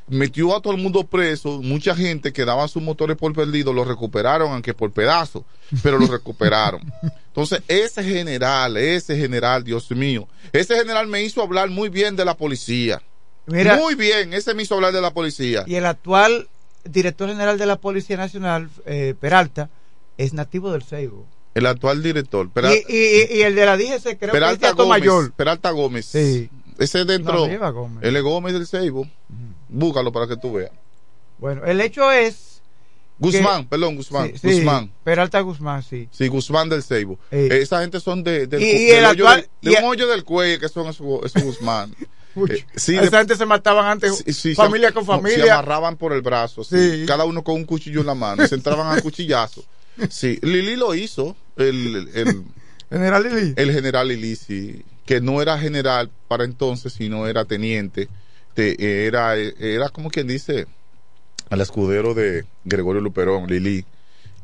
metió 0.08 0.56
a 0.56 0.62
todo 0.62 0.74
el 0.74 0.82
mundo 0.82 1.04
preso, 1.04 1.62
mucha 1.62 1.96
gente 1.96 2.32
que 2.32 2.46
daban 2.46 2.70
sus 2.70 2.82
motores 2.84 3.18
por 3.18 3.34
perdido, 3.34 3.74
los 3.74 3.88
recuperaron, 3.88 4.52
aunque 4.52 4.74
por 4.74 4.92
pedazos, 4.92 5.44
pero 5.82 5.98
los 5.98 6.10
recuperaron. 6.10 6.82
Entonces, 7.28 7.62
ese 7.68 8.04
general, 8.04 8.78
ese 8.78 9.18
general, 9.18 9.64
Dios 9.64 9.90
mío, 9.92 10.28
ese 10.54 10.76
general 10.76 11.08
me 11.08 11.24
hizo 11.24 11.42
hablar 11.42 11.70
muy 11.70 11.90
bien 11.90 12.16
de 12.16 12.24
la 12.26 12.38
policía. 12.38 13.02
Mira- 13.48 13.76
muy 13.78 13.96
bien, 13.96 14.34
ese 14.34 14.54
me 14.54 14.64
hizo 14.64 14.76
hablar 14.76 14.94
de 14.94 15.02
la 15.02 15.12
policía. 15.12 15.64
Y 15.68 15.76
el 15.76 15.86
actual 15.86 16.48
director 16.84 17.28
general 17.30 17.58
de 17.58 17.66
la 17.66 17.78
Policía 17.78 18.16
Nacional, 18.18 18.70
eh, 18.86 19.16
Peralta, 19.20 19.70
es 20.18 20.34
nativo 20.34 20.72
del 20.72 20.84
Ceibo. 20.84 21.26
El 21.56 21.66
actual 21.68 22.04
director, 22.04 22.50
Y, 22.90 22.94
y- 22.96 23.38
y 23.38 23.42
el 23.42 23.56
de 23.56 23.66
la 23.66 23.78
DGC, 23.78 24.02
creo 24.04 24.18
que 24.18 24.26
es 24.26 24.32
Peralta 24.32 24.72
Gómez. 24.72 24.90
Mayor. 25.00 25.32
Peralta 25.34 25.72
Gómez. 25.72 26.06
Sí. 26.06 26.50
Ese 26.78 27.06
dentro. 27.06 27.48
Lleva 27.48 27.70
Gómez. 27.70 28.04
Es 28.04 28.22
Gómez 28.22 28.54
del 28.54 28.68
Ceibo. 28.68 29.08
Búscalo 29.70 30.12
para 30.12 30.28
que 30.28 30.38
tú 30.38 30.54
veas. 30.54 30.72
Bueno, 31.38 31.64
el 31.66 31.82
hecho 31.82 32.12
es. 32.12 32.62
Guzmán, 33.18 33.64
que- 33.64 33.70
perdón, 33.70 33.96
Guzmán. 33.96 34.32
Sí, 34.34 34.38
sí, 34.40 34.56
Guzmán. 34.58 34.92
Peralta 35.06 35.40
Guzmán, 35.40 35.82
sí. 35.84 36.10
Sí, 36.12 36.28
Guzmán 36.28 36.68
del 36.68 36.84
Ceibo. 36.84 37.18
Eh. 37.32 37.48
Eh, 37.50 37.62
esa 37.62 37.80
gente 37.80 38.02
son 38.02 38.24
de, 38.24 38.46
del, 38.46 38.62
Y- 38.62 38.66
y 38.66 38.86
del 38.88 38.98
el 38.98 39.06
hoyo 39.06 39.28
actual- 39.28 39.42
del- 39.42 39.50
de 39.62 39.72
y 39.72 39.74
un 39.74 39.78
el- 39.86 39.90
hoyo 39.90 40.08
del 40.10 40.24
cuello 40.26 40.60
que 40.60 40.68
son 40.68 40.88
esos, 40.88 41.24
esos 41.26 41.44
Guzmán. 41.44 41.96
Eh, 42.50 42.66
sí, 42.76 42.98
Esa 42.98 43.20
gente 43.20 43.38
se 43.38 43.46
mataban 43.46 43.86
antes, 43.86 44.18
sí, 44.26 44.34
sí, 44.34 44.56
familia 44.56 44.90
se, 44.90 44.94
con 44.96 45.06
no, 45.06 45.14
Se 45.16 45.22
familia. 45.22 45.54
amarraban 45.54 45.96
por 45.96 46.12
el 46.12 46.22
brazo, 46.22 46.66
sí. 46.66 47.06
Cada 47.08 47.24
uno 47.24 47.42
con 47.46 47.56
un 47.56 47.64
cuchillo 47.64 48.02
en 48.02 48.08
la 48.08 48.14
mano, 48.14 48.44
y 48.44 48.48
se 48.50 48.56
entraban 48.56 48.88
a 48.98 49.02
cuchillazo. 49.02 49.64
Sí, 50.10 50.38
Lili 50.42 50.76
lo 50.76 50.94
hizo, 50.94 51.34
el, 51.56 52.10
el, 52.14 52.44
General 52.90 53.24
Lili. 53.24 53.54
el 53.56 53.72
general 53.72 54.10
Lili, 54.10 54.36
sí, 54.36 54.84
que 55.06 55.22
no 55.22 55.42
era 55.42 55.58
general 55.60 56.10
para 56.28 56.44
entonces, 56.46 56.94
sino 56.94 57.28
era 57.28 57.46
teniente, 57.46 58.08
de- 58.56 58.76
era, 59.08 59.36
era 59.36 59.90
como 59.90 60.10
quien 60.10 60.28
dice, 60.28 60.66
al 61.50 61.62
escudero 61.62 62.14
de 62.14 62.46
Gregorio 62.64 63.02
Luperón, 63.02 63.48
Lili, 63.48 63.86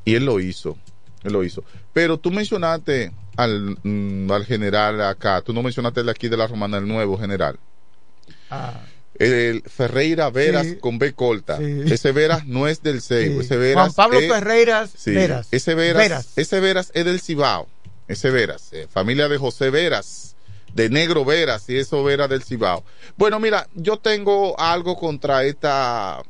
y 0.05 0.15
él 0.15 0.25
lo 0.25 0.39
hizo, 0.39 0.77
él 1.23 1.33
lo 1.33 1.43
hizo. 1.43 1.63
Pero 1.93 2.17
tú 2.19 2.29
mencionaste 2.31 3.11
al, 3.37 3.77
mm, 3.83 4.31
al 4.31 4.45
general 4.45 5.01
acá, 5.01 5.41
tú 5.41 5.53
no 5.53 5.63
mencionaste 5.63 6.01
el 6.01 6.05
de 6.07 6.11
aquí 6.11 6.27
de 6.29 6.37
la 6.37 6.47
Romana, 6.47 6.77
el 6.77 6.87
nuevo 6.87 7.17
general. 7.17 7.57
Ah, 8.49 8.81
El 9.19 9.61
Ferreira 9.67 10.29
Veras 10.31 10.65
Sí. 10.65 10.75
con 10.77 10.97
B 10.97 11.13
corta. 11.13 11.57
Sí. 11.57 11.81
Ese 11.93 12.11
Veras 12.11 12.45
no 12.47 12.67
es 12.67 12.81
del 12.81 13.01
Ceibo. 13.01 13.41
sí. 13.41 13.45
Ese 13.45 13.57
Veras 13.57 13.75
Juan 13.83 13.93
Pablo 13.93 14.19
es- 14.19 14.31
Ferreiras 14.31 14.91
sí, 14.97 15.11
Veras. 15.11 15.47
Ese 15.51 15.75
Veras, 15.75 15.97
Veras. 16.01 16.29
ese 16.37 16.59
Veras 16.59 16.91
es 16.95 17.05
del 17.05 17.19
Cibao. 17.21 17.67
Ese 18.07 18.31
Veras. 18.31 18.69
eh, 18.73 18.87
familia 18.91 19.27
de 19.29 19.37
José 19.37 19.69
Veras. 19.69 20.30
De 20.73 20.89
Negro 20.89 21.25
Veras 21.25 21.69
y 21.69 21.77
eso 21.77 22.03
Veras 22.03 22.29
del 22.29 22.43
Cibao. 22.43 22.83
Bueno, 23.17 23.39
mira, 23.39 23.67
yo 23.73 23.97
tengo 23.97 24.59
algo 24.59 24.95
contra 24.95 25.43
esta 25.43 26.23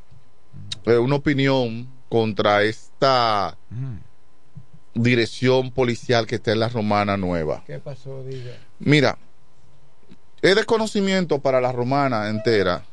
eh, 0.86 0.98
una 0.98 1.16
opinión 1.16 1.88
contra 2.10 2.64
esta 2.64 3.58
dirección 4.94 5.72
policial 5.72 6.28
que 6.28 6.36
está 6.36 6.52
en 6.52 6.60
la 6.60 6.70
Romana 6.70 7.16
Nueva. 7.16 7.64
¿Qué 7.66 7.80
pasó, 7.80 8.24
diga? 8.24 8.52
Mira, 8.80 9.18
es 10.42 10.56
desconocimiento 10.56 11.40
para 11.40 11.62
la 11.62 11.72
Romana 11.72 12.28
entera 12.30 12.84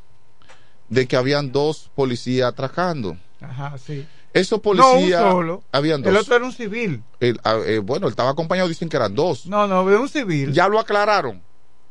de 0.89 1.09
que 1.09 1.17
habían 1.17 1.51
dos 1.51 1.91
policías 1.95 2.49
atracando. 2.49 3.17
Ajá, 3.41 3.77
sí. 3.79 4.07
Esos 4.39 4.61
No, 4.65 4.71
un 4.71 4.77
policías, 4.97 5.21
solo. 5.23 5.63
habían 5.73 6.03
dos. 6.03 6.11
El 6.11 6.17
otro 6.17 6.37
era 6.37 6.45
un 6.45 6.53
civil. 6.53 7.03
El- 7.21 7.41
ah, 7.45 7.59
eh, 7.67 7.79
bueno, 7.79 8.07
él 8.07 8.11
estaba 8.13 8.31
acompañado, 8.31 8.69
dicen 8.69 8.89
que 8.89 8.97
eran 8.97 9.15
dos. 9.15 9.47
No, 9.47 9.67
no, 9.67 9.85
de 9.89 9.97
un 9.97 10.09
civil. 10.09 10.53
Ya 10.53 10.69
lo 10.69 10.79
aclararon, 10.79 11.43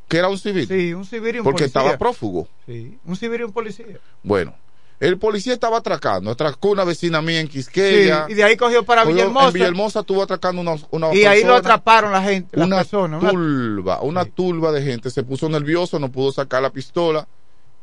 que 0.07 0.17
era 0.17 0.29
un 0.29 0.37
civil. 0.37 0.67
Sí, 0.67 0.93
un 0.93 1.05
civil 1.05 1.35
y 1.35 1.37
un 1.39 1.43
porque 1.43 1.63
policía. 1.63 1.81
estaba 1.81 1.97
prófugo. 1.97 2.47
Sí, 2.65 2.97
un 3.05 3.15
civil 3.15 3.41
y 3.41 3.43
un 3.43 3.51
policía. 3.51 3.85
Bueno, 4.23 4.55
el 4.99 5.17
policía 5.19 5.53
estaba 5.53 5.77
atracando, 5.77 6.31
atracó 6.31 6.69
una 6.69 6.83
vecina 6.83 7.21
mía 7.21 7.39
en 7.39 7.47
Quisqueya. 7.47 8.25
Sí, 8.27 8.31
y 8.31 8.35
de 8.35 8.43
ahí 8.43 8.57
cogió 8.57 8.83
para 8.83 9.03
Cogió- 9.03 9.13
Villahermosa. 9.13 9.47
En 9.47 9.53
Villahermosa 9.53 9.99
estuvo 9.99 10.23
atracando 10.23 10.61
una, 10.61 10.75
una 10.91 11.13
Y 11.13 11.25
ahí 11.25 11.41
lo 11.41 11.49
persona, 11.53 11.57
atraparon 11.57 12.11
la 12.11 12.21
gente, 12.23 12.59
Una 12.59 12.77
personas. 12.77 13.21
una- 13.21 13.31
turba, 13.31 14.01
una 14.01 14.25
turba 14.25 14.71
de 14.71 14.81
gente. 14.81 15.09
Se 15.11 15.21
puso 15.23 15.49
nervioso, 15.49 15.99
no 15.99 16.09
pudo 16.11 16.31
sacar 16.31 16.61
la 16.63 16.71
pistola 16.71 17.27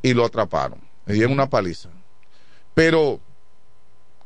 y 0.03 0.13
lo 0.15 0.25
atraparon. 0.25 0.79
Le 1.07 1.15
dieron 1.15 1.33
una 1.33 1.49
paliza. 1.49 1.91
Pero, 2.75 3.21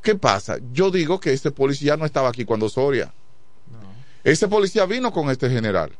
¿qué 0.08 0.14
pasa? 0.14 0.56
Yo 0.72 0.90
digo 0.90 1.20
que 1.20 1.34
ese 1.34 1.50
policía 1.50 1.98
no 1.98 2.06
estaba 2.06 2.30
aquí 2.30 2.46
cuando 2.46 2.70
Soria. 2.70 3.12
Ese 4.24 4.48
policía 4.48 4.86
vino 4.86 5.12
con 5.12 5.28
este 5.28 5.50
general. 5.50 5.92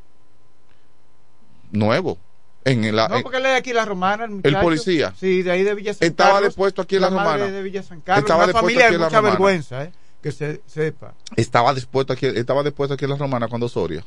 Nuevo. 1.71 2.17
En 2.65 2.95
la, 2.97 3.07
No, 3.09 3.23
porque 3.23 3.37
él 3.37 3.45
es 3.47 3.59
aquí 3.59 3.73
la 3.75 3.85
romana, 3.85 4.25
el 4.25 4.31
muchacho. 4.31 4.61
policía. 4.61 5.15
Sí, 5.19 5.43
de 5.43 5.51
ahí 5.51 5.63
de 5.63 5.75
Villa 5.75 5.93
San 5.93 6.09
Estaba 6.09 6.35
Carlos. 6.35 6.55
depuesto 6.55 6.81
aquí 6.83 6.97
en 6.97 7.03
la 7.03 7.11
madre 7.11 7.33
Romana. 7.45 7.53
de 7.53 7.63
Villa 7.63 7.83
San 7.83 8.01
Carlos. 8.01 8.25
Estaba 8.25 8.45
una 8.45 8.53
familia 8.55 8.85
aquí 8.87 8.91
de 8.91 8.95
en 8.97 9.01
la 9.03 9.07
mucha 9.09 9.17
Romana. 9.19 9.33
vergüenza, 9.35 9.85
¿eh? 9.85 9.93
Que 10.23 10.33
se 10.33 10.63
sepa. 10.67 11.15
estaba 11.37 11.75
dispuesto 11.75 12.15
aquí, 12.15 12.27
estaba 12.27 12.63
dispuesto 12.63 12.95
aquí 12.95 13.05
en 13.05 13.11
la 13.11 13.17
Romana 13.17 13.47
cuando 13.49 13.69
Soria. 13.69 14.05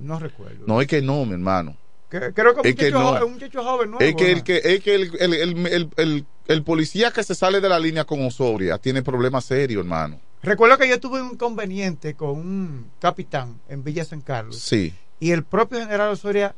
No 0.00 0.18
recuerdo. 0.20 0.64
No 0.66 0.80
es 0.80 0.86
que 0.86 1.02
no, 1.02 1.24
mi 1.24 1.32
hermano. 1.32 1.76
Que- 2.08 2.32
creo 2.32 2.54
que 2.54 2.60
un 2.60 2.66
Es 2.66 2.74
que 2.76 2.86
muchacho, 2.92 2.98
no. 3.12 3.18
jo- 3.18 3.26
un 3.26 3.32
muchacho 3.34 3.64
joven, 3.64 3.90
¿no? 3.90 3.98
Es 3.98 4.14
que 4.14 4.30
el 4.32 4.42
que, 4.44 4.60
es 4.64 4.80
que 4.82 4.94
el, 4.94 5.12
el, 5.20 5.90
el, 5.96 6.26
el- 6.48 6.62
policía 6.64 7.10
que 7.12 7.22
se 7.22 7.34
sale 7.34 7.60
de 7.60 7.68
la 7.68 7.78
línea 7.78 8.04
con 8.04 8.24
Osoria 8.24 8.78
tiene 8.78 9.02
problemas 9.02 9.44
serios, 9.44 9.80
hermano. 9.84 10.20
Recuerdo 10.42 10.78
que 10.78 10.88
yo 10.88 10.98
tuve 11.00 11.20
un 11.22 11.32
inconveniente 11.32 12.14
con 12.14 12.30
un 12.30 12.90
capitán 13.00 13.60
en 13.68 13.82
Villa 13.84 14.04
San 14.04 14.20
Carlos. 14.20 14.58
Sí. 14.58 14.92
Y 15.20 15.30
el 15.32 15.44
propio 15.44 15.78
general 15.80 16.10
Osoria 16.10 16.54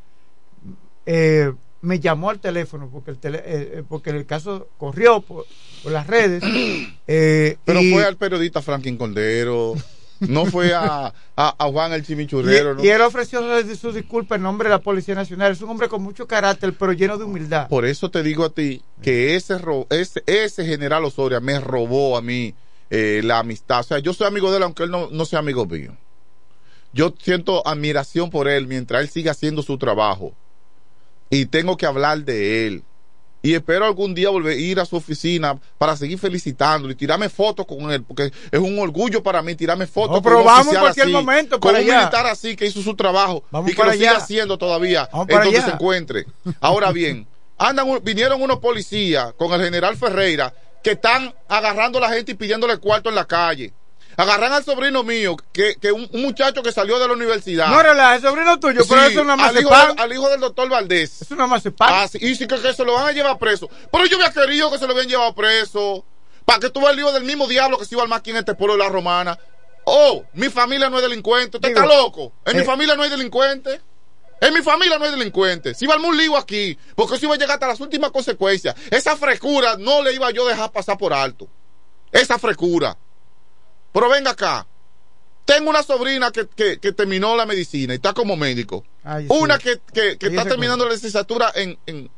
eh, 1.06 1.52
me 1.80 1.98
llamó 1.98 2.28
al 2.30 2.40
teléfono 2.40 2.90
porque 2.92 3.10
el, 3.10 3.18
tele- 3.18 3.38
eh, 3.44 3.72
eh, 3.78 3.82
porque 3.88 4.10
el 4.10 4.26
caso 4.26 4.68
corrió 4.76 5.22
por, 5.22 5.46
por 5.82 5.92
las 5.92 6.06
redes. 6.06 6.42
eh, 7.06 7.56
Pero 7.64 7.80
y- 7.80 7.90
fue 7.92 8.04
al 8.04 8.16
periodista 8.16 8.60
Franklin 8.60 8.96
Cordero, 8.98 9.74
no 10.20 10.46
fue 10.46 10.72
a, 10.74 11.12
a, 11.36 11.54
a 11.58 11.70
Juan 11.70 11.92
el 11.92 12.04
Chimichurrero. 12.04 12.72
Y, 12.72 12.76
¿no? 12.76 12.84
y 12.84 12.88
él 12.88 13.00
ofreció 13.00 13.40
su, 13.74 13.92
disculpa 13.92 14.36
en 14.36 14.42
nombre 14.42 14.68
de 14.68 14.74
la 14.74 14.80
Policía 14.80 15.14
Nacional. 15.14 15.52
Es 15.52 15.60
un 15.62 15.70
hombre 15.70 15.88
con 15.88 16.02
mucho 16.02 16.26
carácter, 16.26 16.74
pero 16.78 16.92
lleno 16.92 17.18
de 17.18 17.24
humildad. 17.24 17.68
Por 17.68 17.84
eso 17.84 18.10
te 18.10 18.22
digo 18.22 18.44
a 18.44 18.50
ti 18.50 18.82
que 19.02 19.34
ese, 19.34 19.58
ese 20.26 20.64
general 20.64 21.04
Osoria 21.04 21.40
me 21.40 21.58
robó 21.58 22.16
a 22.16 22.22
mí 22.22 22.54
eh, 22.90 23.20
la 23.24 23.38
amistad. 23.38 23.80
O 23.80 23.84
sea, 23.84 23.98
yo 23.98 24.12
soy 24.12 24.26
amigo 24.26 24.50
de 24.50 24.58
él 24.58 24.62
aunque 24.62 24.84
él 24.84 24.90
no, 24.90 25.08
no 25.10 25.24
sea 25.24 25.38
amigo 25.38 25.66
mío. 25.66 25.96
Yo 26.92 27.14
siento 27.20 27.66
admiración 27.66 28.30
por 28.30 28.48
él 28.48 28.66
mientras 28.66 29.02
él 29.02 29.08
siga 29.08 29.32
haciendo 29.32 29.62
su 29.62 29.78
trabajo. 29.78 30.34
Y 31.30 31.46
tengo 31.46 31.76
que 31.76 31.86
hablar 31.86 32.24
de 32.24 32.66
él. 32.66 32.82
Y 33.42 33.54
espero 33.54 33.86
algún 33.86 34.14
día 34.14 34.28
volver 34.28 34.52
a 34.52 34.60
ir 34.60 34.78
a 34.80 34.84
su 34.84 34.96
oficina 34.96 35.58
para 35.78 35.96
seguir 35.96 36.18
felicitándolo 36.18 36.92
y 36.92 36.96
tirarme 36.96 37.28
fotos 37.30 37.64
con 37.66 37.90
él, 37.90 38.02
porque 38.02 38.30
es 38.50 38.60
un 38.60 38.78
orgullo 38.78 39.22
para 39.22 39.40
mí 39.40 39.54
tirarme 39.54 39.86
fotos 39.86 40.10
No, 40.10 40.14
con 40.16 40.22
pero 40.24 40.38
un 40.40 40.44
vamos 40.44 40.74
en 40.74 40.80
cualquier 40.80 41.06
así, 41.06 41.12
momento 41.12 41.58
con 41.60 41.74
un 41.74 41.80
militar 41.80 42.26
así 42.26 42.54
que 42.54 42.66
hizo 42.66 42.82
su 42.82 42.94
trabajo 42.94 43.42
Vamos 43.50 43.70
y 43.70 43.74
que 43.74 43.82
lo 43.82 43.92
sigue 43.92 44.08
allá. 44.08 44.18
haciendo 44.18 44.58
todavía 44.58 45.08
Vamos 45.10 45.28
en 45.30 45.36
donde 45.40 45.56
allá. 45.58 45.66
se 45.66 45.72
encuentre. 45.72 46.26
Ahora 46.60 46.92
bien, 46.92 47.26
andan 47.56 47.88
un- 47.88 48.00
vinieron 48.04 48.42
unos 48.42 48.58
policías 48.58 49.32
con 49.34 49.52
el 49.54 49.62
general 49.62 49.96
Ferreira 49.96 50.52
que 50.82 50.92
están 50.92 51.32
agarrando 51.48 51.98
a 51.98 52.02
la 52.02 52.08
gente 52.10 52.32
y 52.32 52.34
pidiéndole 52.34 52.76
cuarto 52.76 53.08
en 53.08 53.14
la 53.14 53.24
calle. 53.26 53.72
Agarran 54.20 54.52
al 54.52 54.64
sobrino 54.64 55.02
mío, 55.02 55.36
que, 55.52 55.76
que 55.76 55.92
un, 55.92 56.08
un 56.12 56.22
muchacho 56.22 56.62
que 56.62 56.72
salió 56.72 56.98
de 56.98 57.08
la 57.08 57.14
universidad. 57.14 57.68
No 57.68 57.82
relaja, 57.82 58.16
es 58.16 58.22
sobrino 58.22 58.60
tuyo, 58.60 58.82
pero 58.88 59.02
eso 59.02 59.22
es 59.22 59.28
al, 59.28 59.58
hijo 59.58 59.70
mazapán. 59.70 59.96
del, 59.96 60.04
al 60.04 60.12
hijo 60.12 60.28
del 60.28 60.40
doctor 60.40 60.68
Valdés. 60.68 61.22
Es 61.22 61.30
una 61.30 61.46
mazapán. 61.46 61.88
Ah, 61.90 62.06
sí, 62.08 62.18
y 62.20 62.34
sí 62.34 62.46
que, 62.46 62.60
que 62.60 62.74
se 62.74 62.84
lo 62.84 62.94
van 62.94 63.06
a 63.06 63.12
llevar 63.12 63.38
preso. 63.38 63.70
Pero 63.90 64.04
yo 64.06 64.16
había 64.16 64.32
querido 64.32 64.70
que 64.70 64.78
se 64.78 64.86
lo 64.86 64.92
habían 64.92 65.08
llevado 65.08 65.34
preso. 65.34 66.04
Para 66.44 66.58
que 66.58 66.70
tú 66.70 66.80
veas 66.80 66.92
el 66.92 67.00
hijo 67.00 67.12
del 67.12 67.24
mismo 67.24 67.46
diablo 67.46 67.78
que 67.78 67.84
se 67.84 67.94
iba 67.94 68.02
al 68.02 68.08
más 68.08 68.20
aquí 68.20 68.30
en 68.30 68.36
este 68.36 68.54
pueblo 68.54 68.74
de 68.74 68.80
la 68.80 68.88
romana. 68.88 69.38
Oh, 69.84 70.24
mi 70.34 70.48
familia 70.48 70.90
no 70.90 70.96
es 70.96 71.02
delincuente. 71.02 71.56
¿Usted 71.56 71.68
Digo, 71.68 71.80
está 71.80 71.96
loco? 71.96 72.32
En 72.44 72.56
mi 72.56 72.62
eh, 72.62 72.66
familia 72.66 72.96
no 72.96 73.02
hay 73.02 73.10
delincuente. 73.10 73.80
En 74.40 74.54
mi 74.54 74.62
familia 74.62 74.98
no 74.98 75.04
hay 75.04 75.10
delincuente. 75.10 75.74
Si 75.74 75.84
iba 75.84 75.96
un 75.96 76.16
lío 76.16 76.36
aquí, 76.36 76.78
porque 76.94 77.16
eso 77.16 77.26
iba 77.26 77.34
a 77.34 77.38
llegar 77.38 77.54
hasta 77.54 77.68
las 77.68 77.80
últimas 77.80 78.10
consecuencias. 78.10 78.74
Esa 78.90 79.16
frescura 79.16 79.76
no 79.78 80.02
le 80.02 80.14
iba 80.14 80.30
yo 80.30 80.46
a 80.46 80.50
dejar 80.50 80.72
pasar 80.72 80.96
por 80.96 81.12
alto. 81.12 81.46
Esa 82.10 82.38
frescura. 82.38 82.96
Pero 83.92 84.08
venga 84.08 84.30
acá. 84.32 84.66
Tengo 85.44 85.70
una 85.70 85.82
sobrina 85.82 86.30
que, 86.30 86.46
que, 86.46 86.78
que 86.78 86.92
terminó 86.92 87.34
la 87.36 87.44
medicina 87.46 87.94
y 87.94 87.96
está 87.96 88.12
como 88.12 88.36
médico. 88.36 88.84
Ay. 89.02 89.26
Una 89.28 89.58
que, 89.58 89.80
que, 89.92 90.10
está 90.28 90.44
terminando 90.44 90.86
la 90.86 90.92
licenciatura 90.94 91.50
en, 91.54 91.78
en, 91.86 92.10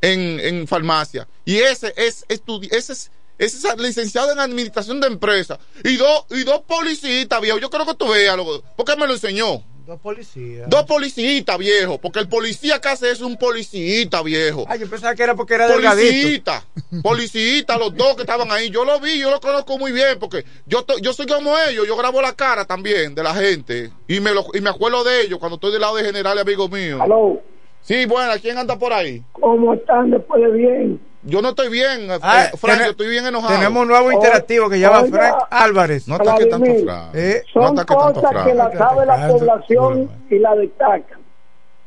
en, 0.00 0.40
en 0.40 0.68
farmacia. 0.68 1.26
Y 1.44 1.56
ese 1.58 1.92
es, 1.96 2.24
estudi- 2.28 2.68
ese 2.70 2.92
es, 2.92 3.10
es 3.38 3.64
licenciado 3.78 4.30
en 4.32 4.38
administración 4.38 5.00
de 5.00 5.08
empresas. 5.08 5.58
Y 5.82 5.96
dos, 5.96 6.26
y 6.30 6.44
dos 6.44 6.60
policías, 6.68 7.26
viejo. 7.40 7.58
Yo 7.58 7.70
creo 7.70 7.84
que 7.86 7.94
tú 7.94 8.08
veas, 8.08 8.36
porque 8.76 8.96
me 8.96 9.06
lo 9.06 9.14
enseñó. 9.14 9.64
Dos 9.88 10.00
policías. 10.00 10.68
Dos 10.68 10.84
policías, 10.84 11.56
viejo. 11.56 11.96
Porque 11.98 12.18
el 12.18 12.28
policía 12.28 12.78
que 12.78 12.88
hace 12.88 13.10
es 13.10 13.22
un 13.22 13.38
policía, 13.38 14.06
viejo. 14.22 14.66
Ay, 14.68 14.80
yo 14.80 14.86
pensaba 14.90 15.14
que 15.14 15.22
era 15.22 15.34
porque 15.34 15.54
era 15.54 15.66
delgadito. 15.66 16.10
Policita, 16.12 16.64
policita, 17.02 17.78
los 17.78 17.96
dos 17.96 18.14
que 18.16 18.20
estaban 18.20 18.50
ahí. 18.52 18.68
Yo 18.68 18.84
lo 18.84 19.00
vi, 19.00 19.18
yo 19.18 19.30
lo 19.30 19.40
conozco 19.40 19.78
muy 19.78 19.90
bien 19.92 20.18
porque 20.20 20.44
yo, 20.66 20.82
to- 20.82 20.98
yo 20.98 21.14
soy 21.14 21.24
como 21.24 21.56
ellos. 21.70 21.86
Yo 21.88 21.96
grabo 21.96 22.20
la 22.20 22.34
cara 22.34 22.66
también 22.66 23.14
de 23.14 23.22
la 23.22 23.34
gente 23.34 23.90
y 24.06 24.20
me, 24.20 24.34
lo, 24.34 24.44
y 24.52 24.60
me 24.60 24.68
acuerdo 24.68 25.04
de 25.04 25.22
ellos 25.22 25.38
cuando 25.38 25.54
estoy 25.54 25.72
del 25.72 25.80
lado 25.80 25.96
de 25.96 26.04
general 26.04 26.36
y 26.36 26.40
amigos 26.42 26.70
míos. 26.70 27.00
Aló. 27.00 27.40
Sí, 27.80 28.04
bueno, 28.04 28.34
¿quién 28.42 28.58
anda 28.58 28.78
por 28.78 28.92
ahí? 28.92 29.22
¿Cómo 29.32 29.72
están 29.72 30.10
después 30.10 30.42
de 30.42 30.50
bien? 30.50 31.00
Yo 31.28 31.42
no 31.42 31.50
estoy 31.50 31.68
bien, 31.68 32.10
eh, 32.10 32.18
Ah, 32.22 32.46
eh, 32.46 32.56
Frank, 32.56 32.78
yo 32.78 32.90
estoy 32.92 33.08
bien 33.08 33.26
enojado. 33.26 33.54
Tenemos 33.54 33.82
un 33.82 33.88
nuevo 33.88 34.10
interactivo 34.10 34.68
que 34.70 34.76
se 34.76 34.80
llama 34.80 35.02
Oiga, 35.02 35.18
Frank 35.18 35.36
Álvarez. 35.50 36.08
No 36.08 36.14
ataque 36.14 36.46
tanto, 36.46 36.64
Vladimir, 36.64 36.84
Frank. 36.84 37.14
Eh, 37.14 37.42
no 37.54 37.62
Son 37.62 37.76
tanto, 37.76 37.94
cosas 37.94 38.44
que 38.46 38.54
la 38.54 38.72
sabe 38.72 39.06
la 39.06 39.28
población 39.28 40.10
y 40.30 40.38
la 40.38 40.54
destacan. 40.54 41.18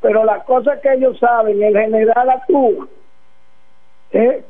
Pero 0.02 0.24
las 0.26 0.44
cosas 0.44 0.80
que 0.82 0.94
ellos 0.94 1.18
saben, 1.20 1.62
el 1.62 1.76
general 1.76 2.30
actúa. 2.30 2.88
¿Eh? 4.12 4.44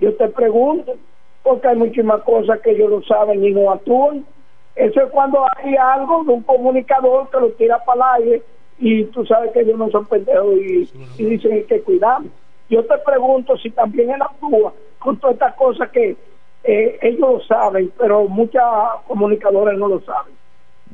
Yo 0.00 0.14
te 0.16 0.28
pregunto, 0.28 0.96
porque 1.42 1.68
hay 1.68 1.76
muchísimas 1.76 2.22
cosas 2.22 2.58
que 2.60 2.72
ellos 2.72 2.90
no 2.90 3.02
saben 3.02 3.44
y 3.44 3.52
no 3.52 3.70
actúan. 3.70 4.26
Eso 4.74 5.00
es 5.00 5.10
cuando 5.10 5.44
hay 5.56 5.76
algo 5.76 6.24
de 6.24 6.32
un 6.32 6.42
comunicador 6.42 7.30
que 7.30 7.38
lo 7.38 7.50
tira 7.50 7.78
para 7.84 8.16
el 8.16 8.24
aire 8.24 8.42
y 8.78 9.04
tú 9.04 9.24
sabes 9.24 9.52
que 9.52 9.60
ellos 9.60 9.78
no 9.78 9.88
son 9.90 10.06
pendejos 10.06 10.54
y, 10.56 10.90
y 11.18 11.24
dicen 11.24 11.52
que 11.52 11.66
que 11.66 11.82
cuidarlo. 11.82 12.28
Yo 12.68 12.84
te 12.84 12.98
pregunto 12.98 13.56
si 13.58 13.70
también 13.70 14.10
él 14.10 14.22
actúa 14.22 14.72
con 14.98 15.18
todas 15.18 15.34
estas 15.34 15.54
cosas 15.54 15.90
que 15.90 16.16
eh, 16.64 16.98
ellos 17.02 17.20
lo 17.20 17.40
saben, 17.42 17.92
pero 17.98 18.26
muchas 18.28 18.62
comunicadores 19.06 19.78
no 19.78 19.88
lo 19.88 20.00
saben. 20.00 20.32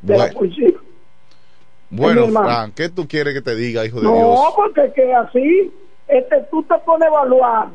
De 0.01 0.17
la 0.17 0.25
Bueno. 0.25 0.39
policía. 0.39 0.69
Bueno. 1.89 2.27
Frank, 2.27 2.73
¿qué 2.75 2.89
tú 2.89 3.07
quieres 3.07 3.33
que 3.33 3.41
te 3.41 3.55
diga, 3.55 3.85
hijo 3.85 3.99
de 3.99 4.07
No, 4.07 4.13
Dios? 4.15 4.39
porque 4.55 4.85
es 4.85 4.93
que 4.93 5.13
así, 5.13 5.73
este, 6.07 6.41
tú 6.49 6.63
te 6.63 6.75
pones 6.79 7.07
a 7.07 7.11
evaluar 7.11 7.67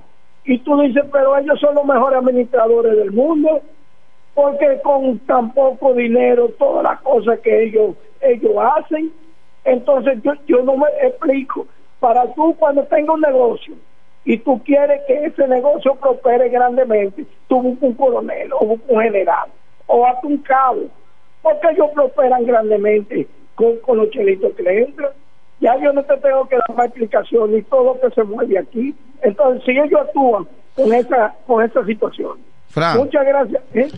y 0.44 0.58
tú 0.60 0.80
dices, 0.80 1.04
pero 1.12 1.36
ellos 1.38 1.58
son 1.60 1.74
los 1.74 1.84
mejores 1.84 2.18
administradores 2.18 2.96
del 2.96 3.12
mundo, 3.12 3.60
porque 4.34 4.80
con 4.82 5.18
tan 5.20 5.52
poco 5.52 5.94
dinero, 5.94 6.48
todas 6.58 6.84
las 6.84 7.00
cosas 7.00 7.40
que 7.40 7.64
ellos 7.64 7.94
ellos 8.20 8.52
hacen, 8.76 9.12
entonces 9.64 10.18
yo, 10.22 10.32
yo 10.46 10.62
no 10.62 10.76
me 10.76 10.86
explico, 11.02 11.66
para 12.00 12.32
tú 12.34 12.54
cuando 12.58 12.84
tengas 12.84 13.14
un 13.14 13.20
negocio 13.20 13.74
y 14.24 14.38
tú 14.38 14.60
quieres 14.64 15.00
que 15.06 15.24
ese 15.26 15.46
negocio 15.48 15.94
prospere 15.96 16.48
grandemente, 16.48 17.24
tú 17.48 17.62
buscas 17.62 17.82
un 17.90 17.94
coronel 17.94 18.52
o 18.58 18.66
buscas 18.66 18.90
un 18.90 19.00
general 19.02 19.48
o 19.86 20.04
haz 20.06 20.16
un 20.24 20.38
cabo, 20.38 20.82
porque 21.42 21.68
ellos 21.70 21.88
prosperan 21.94 22.44
grandemente 22.44 23.26
con, 23.54 23.76
con 23.78 23.98
los 23.98 24.10
chelitos 24.10 24.52
que 24.56 24.62
le 24.62 24.82
entran. 24.82 25.10
Ya 25.60 25.74
yo 25.80 25.92
no 25.92 26.02
te 26.04 26.16
tengo 26.18 26.46
que 26.48 26.56
dar 26.56 26.76
más 26.76 26.86
explicación 26.86 27.56
y 27.56 27.62
todo 27.62 27.94
lo 27.94 28.00
que 28.00 28.14
se 28.14 28.22
mueve 28.24 28.58
aquí. 28.58 28.94
Entonces, 29.22 29.62
si 29.64 29.70
ellos 29.70 30.00
actúan 30.00 30.46
con 30.74 30.92
esa, 30.92 31.34
con 31.46 31.64
esa 31.64 31.84
situación. 31.86 32.38
Muchas 32.96 33.24
gracias. 33.24 33.62
¿eh? 33.72 33.88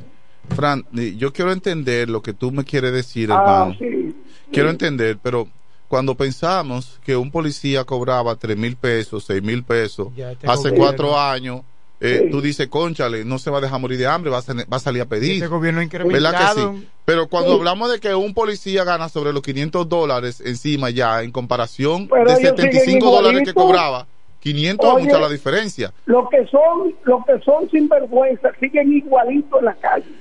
Fran, 0.54 0.84
eh, 0.96 1.14
yo 1.16 1.32
quiero 1.32 1.50
entender 1.50 2.08
lo 2.08 2.22
que 2.22 2.32
tú 2.32 2.52
me 2.52 2.64
quieres 2.64 2.92
decir, 2.92 3.30
Ah, 3.32 3.34
hermano. 3.66 3.74
sí. 3.78 4.14
Quiero 4.52 4.70
entender, 4.70 5.16
pero 5.20 5.48
cuando 5.88 6.14
pensamos 6.14 7.00
que 7.04 7.16
un 7.16 7.30
policía 7.30 7.84
cobraba 7.84 8.36
tres 8.36 8.56
mil 8.56 8.76
pesos, 8.76 9.24
seis 9.24 9.42
mil 9.42 9.64
pesos, 9.64 10.08
Ya, 10.14 10.32
este 10.32 10.46
hace 10.46 10.68
gobierno. 10.70 10.78
cuatro 10.84 11.18
años, 11.18 11.62
eh, 12.00 12.20
Sí. 12.24 12.30
tú 12.30 12.40
dices, 12.40 12.68
conchale, 12.68 13.24
no 13.24 13.38
se 13.38 13.50
va 13.50 13.58
a 13.58 13.60
dejar 13.60 13.80
morir 13.80 13.98
de 13.98 14.06
hambre, 14.06 14.30
va 14.30 14.38
a, 14.38 14.42
sal- 14.42 14.66
va 14.72 14.76
a 14.76 14.80
salir 14.80 15.02
a 15.02 15.06
pedir. 15.06 15.32
Este 15.34 15.46
gobierno 15.48 15.80
¿Verdad 16.06 16.54
que 16.54 16.60
sí? 16.60 16.88
Pero 17.04 17.26
cuando 17.28 17.50
Sí. 17.52 17.56
hablamos 17.58 17.90
de 17.90 17.98
que 18.00 18.14
un 18.14 18.34
policía 18.34 18.84
gana 18.84 19.08
sobre 19.08 19.32
los 19.32 19.42
500 19.42 19.88
dólares 19.88 20.40
encima 20.44 20.90
ya, 20.90 21.22
en 21.22 21.32
comparación 21.32 22.06
Pero 22.06 22.24
de 22.26 22.32
ellos 22.38 22.38
siguen 22.56 22.56
75 22.72 23.10
dólares 23.10 23.42
que 23.44 23.54
cobraba, 23.54 24.06
500 24.40 24.98
es 24.98 25.04
mucha 25.06 25.18
la 25.18 25.28
diferencia. 25.30 25.92
Los 26.06 26.28
que 26.28 26.46
son, 26.46 26.94
los 27.04 27.24
que 27.24 27.40
son 27.44 27.68
sinvergüenza 27.70 28.50
siguen 28.60 28.92
igualitos 28.92 29.58
en 29.58 29.64
la 29.64 29.74
calle. 29.74 30.12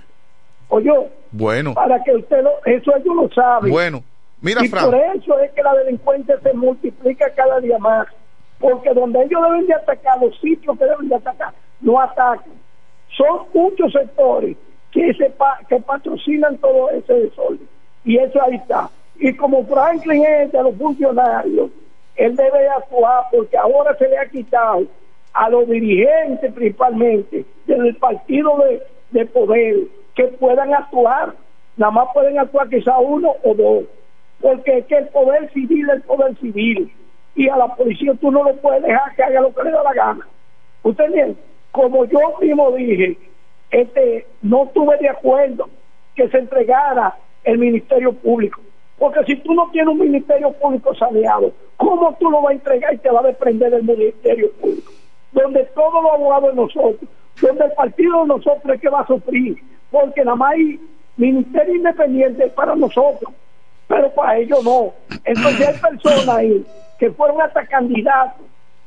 Oye, 0.69 0.91
Bueno, 1.31 1.73
para 1.73 2.01
que 2.03 2.15
usted 2.15 2.41
lo, 2.41 2.49
eso 2.65 2.91
ellos 2.95 3.15
lo 3.15 3.29
saben. 3.35 3.71
bueno. 3.71 4.03
Mira, 4.41 4.63
y 4.63 4.67
Fran. 4.67 4.85
por 4.85 4.95
eso 4.95 5.39
es 5.39 5.51
que 5.51 5.63
la 5.63 5.73
delincuencia 5.75 6.39
se 6.41 6.53
multiplica 6.53 7.29
cada 7.35 7.59
día 7.59 7.77
más. 7.79 8.07
Porque 8.59 8.91
donde 8.93 9.21
ellos 9.23 9.41
deben 9.43 9.67
de 9.67 9.73
atacar, 9.75 10.19
los 10.21 10.39
sitios 10.39 10.77
que 10.77 10.85
deben 10.85 11.09
de 11.09 11.15
atacar, 11.15 11.53
no 11.81 11.99
atacan. 11.99 12.51
Son 13.15 13.41
muchos 13.53 13.91
sectores 13.93 14.57
que, 14.91 15.13
se 15.13 15.29
pa- 15.29 15.59
que 15.69 15.79
patrocinan 15.79 16.57
todo 16.57 16.89
ese 16.89 17.13
desorden. 17.13 17.67
Y 18.03 18.17
eso 18.17 18.41
ahí 18.41 18.55
está. 18.55 18.89
Y 19.19 19.33
como 19.35 19.63
Franklin 19.65 20.23
es 20.25 20.51
de 20.51 20.63
los 20.63 20.75
funcionarios, 20.75 21.69
él 22.15 22.35
debe 22.35 22.67
actuar 22.67 23.25
porque 23.31 23.57
ahora 23.57 23.95
se 23.97 24.07
le 24.07 24.17
ha 24.17 24.25
quitado 24.27 24.85
a 25.33 25.49
los 25.49 25.67
dirigentes 25.69 26.51
principalmente 26.53 27.45
del 27.67 27.95
partido 27.97 28.57
de, 28.57 28.81
de 29.11 29.25
poder 29.27 29.75
que 30.15 30.23
puedan 30.29 30.73
actuar. 30.73 31.33
Nada 31.75 31.91
más 31.91 32.07
pueden 32.13 32.39
actuar 32.39 32.67
quizá 32.69 32.97
uno 32.97 33.35
o 33.43 33.53
dos 33.53 33.83
porque 34.41 34.79
es 34.79 34.85
que 34.85 34.97
el 34.97 35.07
poder 35.07 35.51
civil 35.51 35.89
es 35.89 35.95
el 35.95 36.01
poder 36.03 36.37
civil 36.37 36.91
y 37.35 37.49
a 37.49 37.57
la 37.57 37.75
policía 37.75 38.13
tú 38.19 38.31
no 38.31 38.43
lo 38.43 38.55
puedes 38.57 38.83
dejar 38.83 39.15
que 39.15 39.23
haga 39.23 39.41
lo 39.41 39.53
que 39.53 39.63
le 39.63 39.71
da 39.71 39.83
la 39.83 39.93
gana. 39.93 40.27
¿Usted 40.83 41.05
entiende? 41.05 41.35
Como 41.71 42.05
yo 42.05 42.19
mismo 42.41 42.71
dije, 42.71 43.17
este, 43.71 44.25
no 44.41 44.65
estuve 44.65 44.97
de 44.97 45.09
acuerdo 45.09 45.69
que 46.15 46.27
se 46.29 46.37
entregara 46.37 47.15
el 47.43 47.57
Ministerio 47.59 48.13
Público, 48.13 48.61
porque 48.97 49.23
si 49.25 49.35
tú 49.37 49.53
no 49.53 49.69
tienes 49.71 49.89
un 49.89 49.99
Ministerio 49.99 50.51
Público 50.53 50.95
saneado, 50.95 51.51
¿cómo 51.77 52.15
tú 52.19 52.29
lo 52.31 52.41
vas 52.41 52.51
a 52.51 52.53
entregar 52.53 52.93
y 52.93 52.97
te 52.97 53.11
va 53.11 53.19
a 53.19 53.27
desprender 53.27 53.71
del 53.71 53.83
Ministerio 53.83 54.51
Público? 54.53 54.91
Donde 55.31 55.63
todos 55.75 56.03
los 56.03 56.13
abogados 56.13 56.49
de 56.49 56.55
nosotros, 56.55 57.09
donde 57.41 57.65
el 57.65 57.71
partido 57.73 58.21
de 58.21 58.27
nosotros 58.27 58.75
es 58.75 58.81
que 58.81 58.89
va 58.89 59.01
a 59.01 59.07
sufrir, 59.07 59.57
porque 59.91 60.23
nada 60.23 60.35
más 60.35 60.53
hay 60.53 60.79
Ministerio 61.17 61.75
Independiente 61.75 62.47
para 62.47 62.75
nosotros 62.75 63.31
pero 63.87 64.09
para 64.11 64.37
ellos 64.37 64.63
no. 64.63 64.93
Entonces 65.23 65.67
hay 65.67 65.77
personas 65.79 66.29
ahí 66.29 66.65
que 66.99 67.11
fueron 67.11 67.41
hasta 67.41 67.65
candidatos 67.67 68.45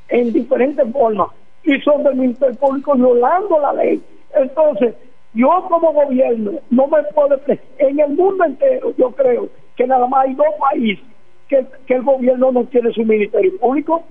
en 0.08 0.32
diferentes 0.32 0.90
formas 0.92 1.28
y 1.64 1.78
son 1.80 2.02
del 2.02 2.16
Ministerio 2.16 2.56
Público 2.56 2.94
violando 2.94 3.60
la 3.60 3.72
ley. 3.72 4.02
Entonces, 4.34 4.94
yo 5.34 5.48
como 5.68 5.92
gobierno 5.92 6.52
no 6.70 6.86
me 6.88 7.02
puedo... 7.14 7.38
En 7.78 8.00
el 8.00 8.08
mundo 8.10 8.44
entero 8.44 8.92
yo 8.96 9.10
creo 9.12 9.48
que 9.76 9.86
nada 9.86 10.06
más 10.06 10.26
hay 10.26 10.34
dos 10.34 10.46
países 10.58 11.04
que, 11.48 11.64
que 11.86 11.94
el 11.94 12.02
gobierno 12.02 12.50
no 12.52 12.64
tiene 12.64 12.92
su 12.92 13.04
Ministerio 13.04 13.56
Público 13.58 14.02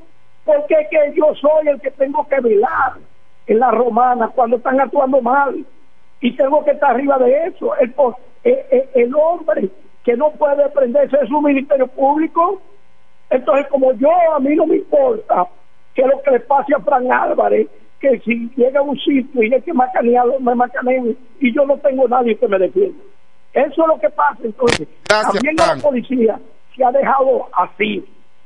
porque 0.46 0.74
es 0.74 0.88
que 0.90 1.14
yo 1.16 1.36
soy 1.36 1.68
el 1.68 1.80
que 1.82 1.92
tengo 1.92 2.26
que 2.28 2.40
velar 2.40 2.94
en 3.48 3.60
la 3.60 3.72
romana 3.72 4.30
cuando 4.30 4.58
están 4.58 4.80
actuando 4.80 5.22
mal 5.22 5.66
y 6.22 6.36
tengo 6.36 6.64
que 6.64 6.72
estar 6.72 6.92
arriba 6.92 7.18
de 7.18 7.48
eso. 7.48 7.76
El, 7.78 7.92
po- 7.92 8.18
eh, 8.44 8.66
eh, 8.72 8.90
el 8.96 9.14
hombre 9.16 9.70
que 10.10 10.18
no 10.18 10.32
puede 10.32 10.68
prenderse 10.70 11.16
de 11.18 11.28
su 11.28 11.40
ministerio 11.40 11.86
público, 11.86 12.60
entonces 13.30 13.68
como 13.68 13.94
yo 13.94 14.10
a 14.34 14.40
mí 14.40 14.56
no 14.56 14.66
me 14.66 14.78
importa 14.78 15.46
que 15.94 16.02
lo 16.02 16.20
que 16.24 16.32
le 16.32 16.40
pase 16.40 16.74
a 16.76 16.80
Fran 16.80 17.12
Álvarez, 17.12 17.68
que 18.00 18.18
si 18.22 18.50
llega 18.56 18.80
a 18.80 18.82
un 18.82 18.98
sitio 18.98 19.44
y 19.44 19.54
es 19.54 19.64
que 19.64 19.72
macaneado, 19.72 20.40
me 20.40 20.56
macaneen 20.56 21.16
y 21.40 21.54
yo 21.54 21.64
no 21.64 21.78
tengo 21.78 22.08
nadie 22.08 22.36
que 22.36 22.48
me 22.48 22.58
defienda. 22.58 22.98
Eso 23.54 23.84
es 23.84 23.88
lo 23.88 24.00
que 24.00 24.10
pasa 24.10 24.40
entonces. 24.44 24.88
También 25.08 25.56
la 25.56 25.76
policía 25.80 26.40
se 26.76 26.84
ha 26.84 26.92
dejado 26.92 27.48
así. 27.54 28.04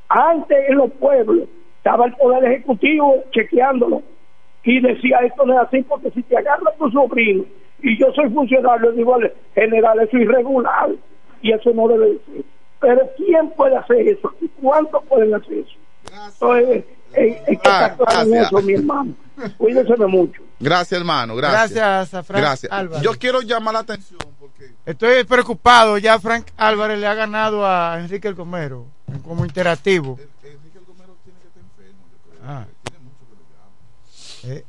Antes 0.10 0.70
en 0.70 0.76
los 0.76 0.92
pueblos 0.92 1.48
estaba 1.78 2.08
el 2.08 2.14
poder 2.16 2.44
ejecutivo 2.44 3.24
chequeándolo 3.32 4.02
y 4.66 4.82
decía 4.82 5.20
esto 5.20 5.46
no 5.46 5.54
es 5.54 5.66
así 5.66 5.82
porque 5.84 6.12
si 6.12 6.24
te 6.24 6.36
agarra 6.36 6.74
tu 6.78 6.92
sobrino 6.92 7.46
y 7.82 7.98
yo 7.98 8.12
soy 8.14 8.30
funcionario 8.32 8.92
digo 8.92 9.16
"Ale, 9.16 9.34
general 9.56 10.00
eso 10.02 10.18
es 10.18 10.24
irregular 10.24 10.90
y 11.44 11.52
eso 11.52 11.70
no 11.74 11.88
debe 11.88 12.08
de 12.14 12.22
ser 12.26 12.46
pero 12.80 13.10
quién 13.16 13.52
puede 13.52 13.78
hacer 13.78 14.08
eso 14.08 14.34
y 14.42 14.48
cuántos 14.60 15.04
pueden 15.06 15.36
hacer 15.36 15.60
eso 15.60 15.76
entonces 16.04 16.84
eh, 17.14 17.42
es 17.46 17.46
que 17.46 17.54
está 17.54 17.96
claro 17.96 18.22
en 18.24 18.32
gracias. 18.32 18.48
eso 18.48 18.62
mi 18.64 18.74
hermano 18.74 19.14
cuídense 19.58 19.96
mucho 20.08 20.42
Gracias, 20.64 20.98
hermano. 20.98 21.36
Gracias. 21.36 21.72
Gracias 21.72 22.14
a 22.14 22.24
Frank 22.24 22.42
Gracias. 22.42 22.72
Álvarez. 22.72 23.04
Yo 23.04 23.12
quiero 23.20 23.42
llamar 23.42 23.74
la 23.74 23.80
atención. 23.82 24.18
Estoy 24.86 25.26
preocupado, 25.26 25.98
ya 25.98 26.20
Frank 26.20 26.48
Álvarez 26.56 27.00
le 27.00 27.08
ha 27.08 27.14
ganado 27.14 27.66
a 27.66 28.00
Enrique 28.00 28.30
el 28.30 28.36
Gomero 28.36 28.86
como 29.24 29.44
interactivo. 29.44 30.18
Ah. 32.46 32.66
Eh, 34.46 34.64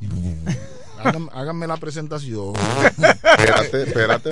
Háganme, 1.06 1.28
háganme 1.32 1.66
la 1.66 1.76
presentación. 1.76 2.54
espérate, 2.56 3.82
espérate. 3.82 4.30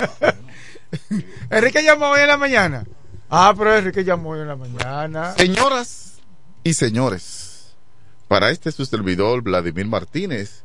Enrique 1.49 1.83
llamó 1.83 2.09
hoy 2.09 2.21
en 2.21 2.27
la 2.27 2.37
mañana. 2.37 2.85
Ah, 3.29 3.53
pero 3.57 3.75
Enrique 3.75 4.03
llamó 4.03 4.31
hoy 4.31 4.41
en 4.41 4.47
la 4.47 4.55
mañana. 4.55 5.33
Señoras 5.35 6.15
y 6.63 6.73
señores, 6.73 7.75
para 8.27 8.49
este 8.49 8.71
su 8.71 8.85
servidor 8.85 9.41
Vladimir 9.41 9.87
Martínez, 9.87 10.63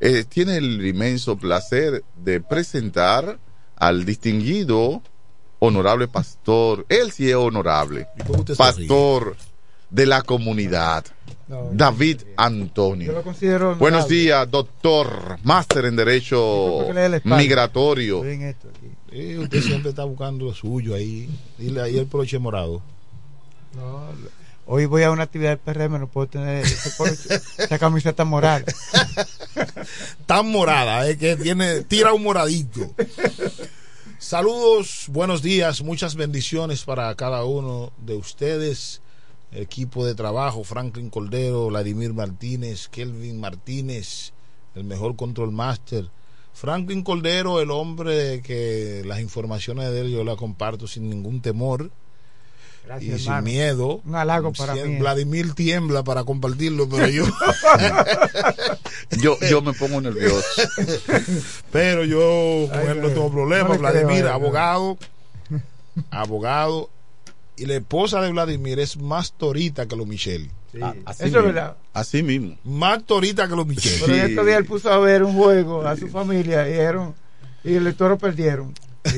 eh, 0.00 0.24
tiene 0.24 0.56
el 0.56 0.84
inmenso 0.84 1.36
placer 1.36 2.04
de 2.16 2.40
presentar 2.40 3.38
al 3.76 4.04
distinguido, 4.04 5.02
honorable 5.58 6.08
pastor, 6.08 6.86
él 6.88 7.12
sí 7.12 7.28
es 7.28 7.36
honorable, 7.36 8.08
usted 8.28 8.54
se 8.54 8.58
pastor 8.58 9.36
de 9.92 10.06
la 10.06 10.22
comunidad, 10.22 11.04
No, 11.48 11.68
David 11.72 12.22
Antonio. 12.36 13.08
Yo 13.08 13.12
lo 13.12 13.22
considero 13.22 13.56
honorable. 13.72 13.78
Buenos 13.78 14.08
días, 14.08 14.50
doctor, 14.50 15.38
máster 15.44 15.84
en 15.84 15.96
Derecho. 15.96 16.86
Migratorio. 17.24 18.22
Sí, 19.12 19.36
usted 19.36 19.62
siempre 19.62 19.90
está 19.90 20.04
buscando 20.04 20.46
lo 20.46 20.54
suyo 20.54 20.94
ahí. 20.94 21.28
Dile 21.58 21.82
ahí 21.82 21.98
el 21.98 22.06
broche 22.06 22.38
morado. 22.38 22.82
No, 23.76 24.06
hoy 24.66 24.86
voy 24.86 25.02
a 25.02 25.10
una 25.10 25.24
actividad 25.24 25.50
del 25.50 25.58
PRM, 25.58 25.98
no 25.98 26.06
puedo 26.08 26.26
tener 26.26 26.64
ese 26.64 26.90
poloche- 26.96 27.40
esa 27.58 27.78
camiseta 27.78 28.24
moral. 28.24 28.64
Tan 30.24 30.50
morada, 30.50 31.06
eh, 31.08 31.18
que 31.18 31.36
tiene, 31.36 31.82
tira 31.82 32.14
un 32.14 32.22
moradito. 32.22 32.94
Saludos, 34.18 35.06
buenos 35.08 35.42
días, 35.42 35.82
muchas 35.82 36.14
bendiciones 36.14 36.84
para 36.84 37.14
cada 37.14 37.44
uno 37.44 37.92
de 37.98 38.14
ustedes. 38.16 39.02
Equipo 39.52 40.06
de 40.06 40.14
trabajo, 40.14 40.64
Franklin 40.64 41.10
Cordero, 41.10 41.66
Vladimir 41.66 42.14
Martínez, 42.14 42.88
Kelvin 42.88 43.38
Martínez, 43.38 44.32
el 44.74 44.84
mejor 44.84 45.14
control 45.16 45.52
master. 45.52 46.08
Franklin 46.54 47.02
Cordero, 47.02 47.60
el 47.60 47.70
hombre 47.70 48.40
que 48.42 49.02
las 49.06 49.20
informaciones 49.20 49.90
de 49.90 50.00
él 50.02 50.10
yo 50.10 50.24
las 50.24 50.36
comparto 50.36 50.86
sin 50.86 51.08
ningún 51.10 51.40
temor 51.42 51.90
Gracias, 52.84 53.20
y 53.20 53.24
hermano. 53.24 53.46
sin 53.46 53.54
miedo. 53.54 54.00
Un 54.04 54.14
halago 54.16 54.52
para 54.52 54.74
Si- 54.74 54.80
mí. 54.82 54.94
eh. 54.96 54.98
Vladimir 54.98 55.54
tiembla 55.54 56.02
para 56.02 56.24
compartirlo, 56.24 56.88
pero 56.88 57.06
yo. 57.08 57.24
Yo, 59.20 59.36
yo 59.48 59.60
me 59.62 59.72
pongo 59.74 60.00
nervioso. 60.00 60.44
Pero 61.70 62.04
yo 62.04 62.66
con 62.70 62.78
Ay, 62.80 62.86
él 62.88 63.02
no 63.02 63.08
tengo 63.10 63.30
problema. 63.30 63.68
no 63.68 63.74
le 63.74 63.78
creo 63.78 63.90
Vladimir, 63.92 64.24
él, 64.24 64.28
abogado, 64.28 64.96
abogado. 66.10 66.88
Y 67.56 67.66
la 67.66 67.74
esposa 67.74 68.20
de 68.20 68.30
Vladimir 68.30 68.78
es 68.80 68.96
más 68.96 69.32
torita 69.32 69.86
que 69.86 69.94
los 69.96 70.06
Michelle. 70.06 70.50
Ah, 70.80 70.94
así 71.04 71.24
Eso 71.24 71.26
es 71.26 71.32
mismo. 71.32 71.42
verdad. 71.42 71.76
Así 71.92 72.22
mismo. 72.22 72.56
Más 72.64 73.04
torita 73.04 73.46
que 73.46 73.54
los 73.54 73.66
Michelle. 73.66 73.98
Pero 74.00 74.14
en 74.14 74.30
estos 74.30 74.46
días 74.46 74.58
él 74.58 74.64
puso 74.64 74.90
a 74.90 74.98
ver 74.98 75.22
un 75.22 75.34
juego 75.34 75.86
a 75.86 75.96
su 75.96 76.08
familia 76.08 76.68
y, 76.68 76.72
eran, 76.72 77.14
y 77.62 77.74
el 77.74 77.94
toro 77.94 78.16
perdieron. 78.18 78.74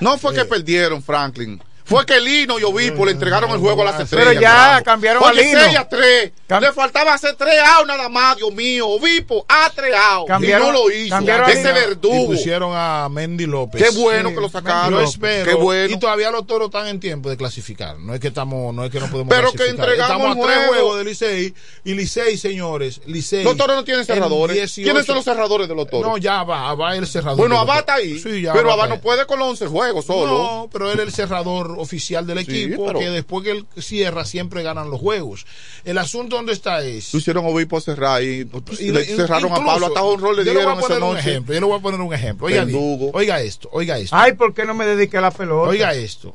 No 0.00 0.18
fue 0.18 0.34
que 0.34 0.44
perdieron, 0.44 1.02
Franklin. 1.02 1.60
Fue 1.86 2.04
que 2.04 2.20
Lino 2.20 2.58
y 2.58 2.64
Obispo 2.64 3.04
le 3.06 3.12
entregaron 3.12 3.48
el 3.52 3.58
juego 3.58 3.82
a 3.82 3.84
las 3.86 4.00
estrellas. 4.00 4.28
Pero 4.28 4.40
ya 4.40 4.50
carajo. 4.50 4.84
cambiaron 4.84 5.22
a 5.24 5.26
Oye, 5.28 5.44
Lino. 5.44 5.60
seis 5.60 5.76
a 5.78 5.88
tres. 5.88 6.32
Le 6.60 6.72
faltaba 6.72 7.14
hacer 7.14 7.34
tres 7.36 7.54
out 7.64 7.86
nada 7.86 8.08
más, 8.08 8.36
Dios 8.36 8.52
mío. 8.52 8.88
Obispo 8.88 9.46
a 9.48 9.70
tres 9.74 9.94
out. 9.94 10.28
Cambiaron- 10.28 10.62
y 10.62 10.66
no 10.66 10.72
lo 10.72 10.90
hizo. 10.90 11.10
cambiaron 11.14 11.46
a 11.48 11.52
Ese 11.52 11.62
Lino 11.62 11.74
verdugo. 11.74 12.24
Y 12.32 12.36
pusieron 12.36 12.72
a 12.74 13.08
Mendy 13.08 13.46
López. 13.46 13.82
Qué 13.82 13.90
bueno 13.98 14.30
que 14.30 14.40
lo 14.40 14.48
sacaron. 14.48 14.90
Yo 14.98 15.00
espero. 15.00 15.44
Qué 15.44 15.54
bueno. 15.54 15.94
Y 15.94 15.98
todavía 16.00 16.30
los 16.32 16.46
toros 16.46 16.66
están 16.66 16.88
en 16.88 16.98
tiempo 16.98 17.30
de 17.30 17.36
clasificar. 17.36 17.98
No 18.00 18.14
es 18.14 18.20
que 18.20 18.28
estamos, 18.28 18.74
no 18.74 18.84
es 18.84 18.90
que 18.90 18.98
no 18.98 19.06
podemos 19.08 19.32
Pero 19.34 19.52
que 19.52 19.68
entregamos 19.68 20.16
Estamos 20.16 20.36
a 20.36 20.40
tres 20.48 20.56
juego. 20.66 20.72
juegos 20.72 20.98
de 20.98 21.04
Licey. 21.04 21.54
Y 21.84 21.94
Licey, 21.94 22.36
señores, 22.36 23.00
Licey. 23.06 23.44
Los 23.44 23.56
toros 23.56 23.76
no 23.76 23.84
tienen 23.84 24.00
en 24.00 24.06
cerradores. 24.06 24.56
18 24.56 24.84
¿Quiénes 24.90 25.06
son 25.06 25.14
los 25.14 25.24
cerradores 25.24 25.68
de 25.68 25.74
los 25.76 25.88
toros? 25.88 26.06
No, 26.10 26.18
ya 26.18 26.42
va, 26.42 26.74
va 26.74 26.96
el 26.96 27.06
cerrador. 27.06 27.38
Bueno, 27.38 27.58
Abba 27.60 27.78
está 27.78 27.94
ahí. 27.94 28.18
Sí, 28.18 28.42
ya 28.42 28.52
pero 28.52 28.70
está 28.70 28.86
no 28.88 29.00
puede 29.00 29.24
con 29.26 29.38
los 29.38 29.48
11 29.50 29.66
juegos 29.68 30.04
solo. 30.04 30.26
No, 30.26 30.68
pero 30.72 30.90
él 30.90 30.98
es 31.00 31.06
el 31.06 31.12
cerrador 31.12 31.75
oficial 31.78 32.26
del 32.26 32.44
Sí, 32.44 32.62
equipo, 32.64 32.86
pero- 32.86 32.98
que 32.98 33.10
después 33.10 33.44
que 33.44 33.50
él 33.52 33.66
cierra 33.78 34.24
siempre 34.24 34.62
ganan 34.62 34.90
los 34.90 35.00
juegos. 35.00 35.46
El 35.84 35.98
asunto 35.98 36.36
donde 36.36 36.52
está 36.52 36.82
es... 36.82 37.10
Pusieron 37.10 37.44
obispo 37.46 37.80
cerrar 37.80 38.22
y, 38.22 38.48
Y- 38.78 38.90
le 38.90 39.04
cerraron 39.04 39.52
a 39.52 39.56
Pablo, 39.64 39.86
hasta 39.86 40.02
un 40.02 40.20
rol 40.20 40.36
le 40.36 40.44
yo 40.44 40.52
le 40.52 40.52
voy 40.52 40.60
dieron 40.60 40.76
a 40.76 40.78
esa 40.80 40.88
poner 40.88 41.02
un 41.02 41.14
noche. 41.14 41.30
ejemplo, 41.30 41.54
yo 41.54 41.60
le 41.60 41.66
voy 41.66 41.78
a 41.78 41.82
poner 41.82 42.00
un 42.00 42.14
ejemplo. 42.14 42.46
Oiga, 42.46 42.66
oiga 43.12 43.40
esto, 43.40 43.68
oiga 43.72 43.98
esto. 43.98 44.16
Ay, 44.16 44.32
¿por 44.34 44.54
qué 44.54 44.64
no 44.64 44.74
me 44.74 44.86
dediqué 44.86 45.18
a 45.18 45.20
la 45.22 45.30
pelota? 45.30 45.70
Oiga 45.70 45.94
esto. 45.94 46.34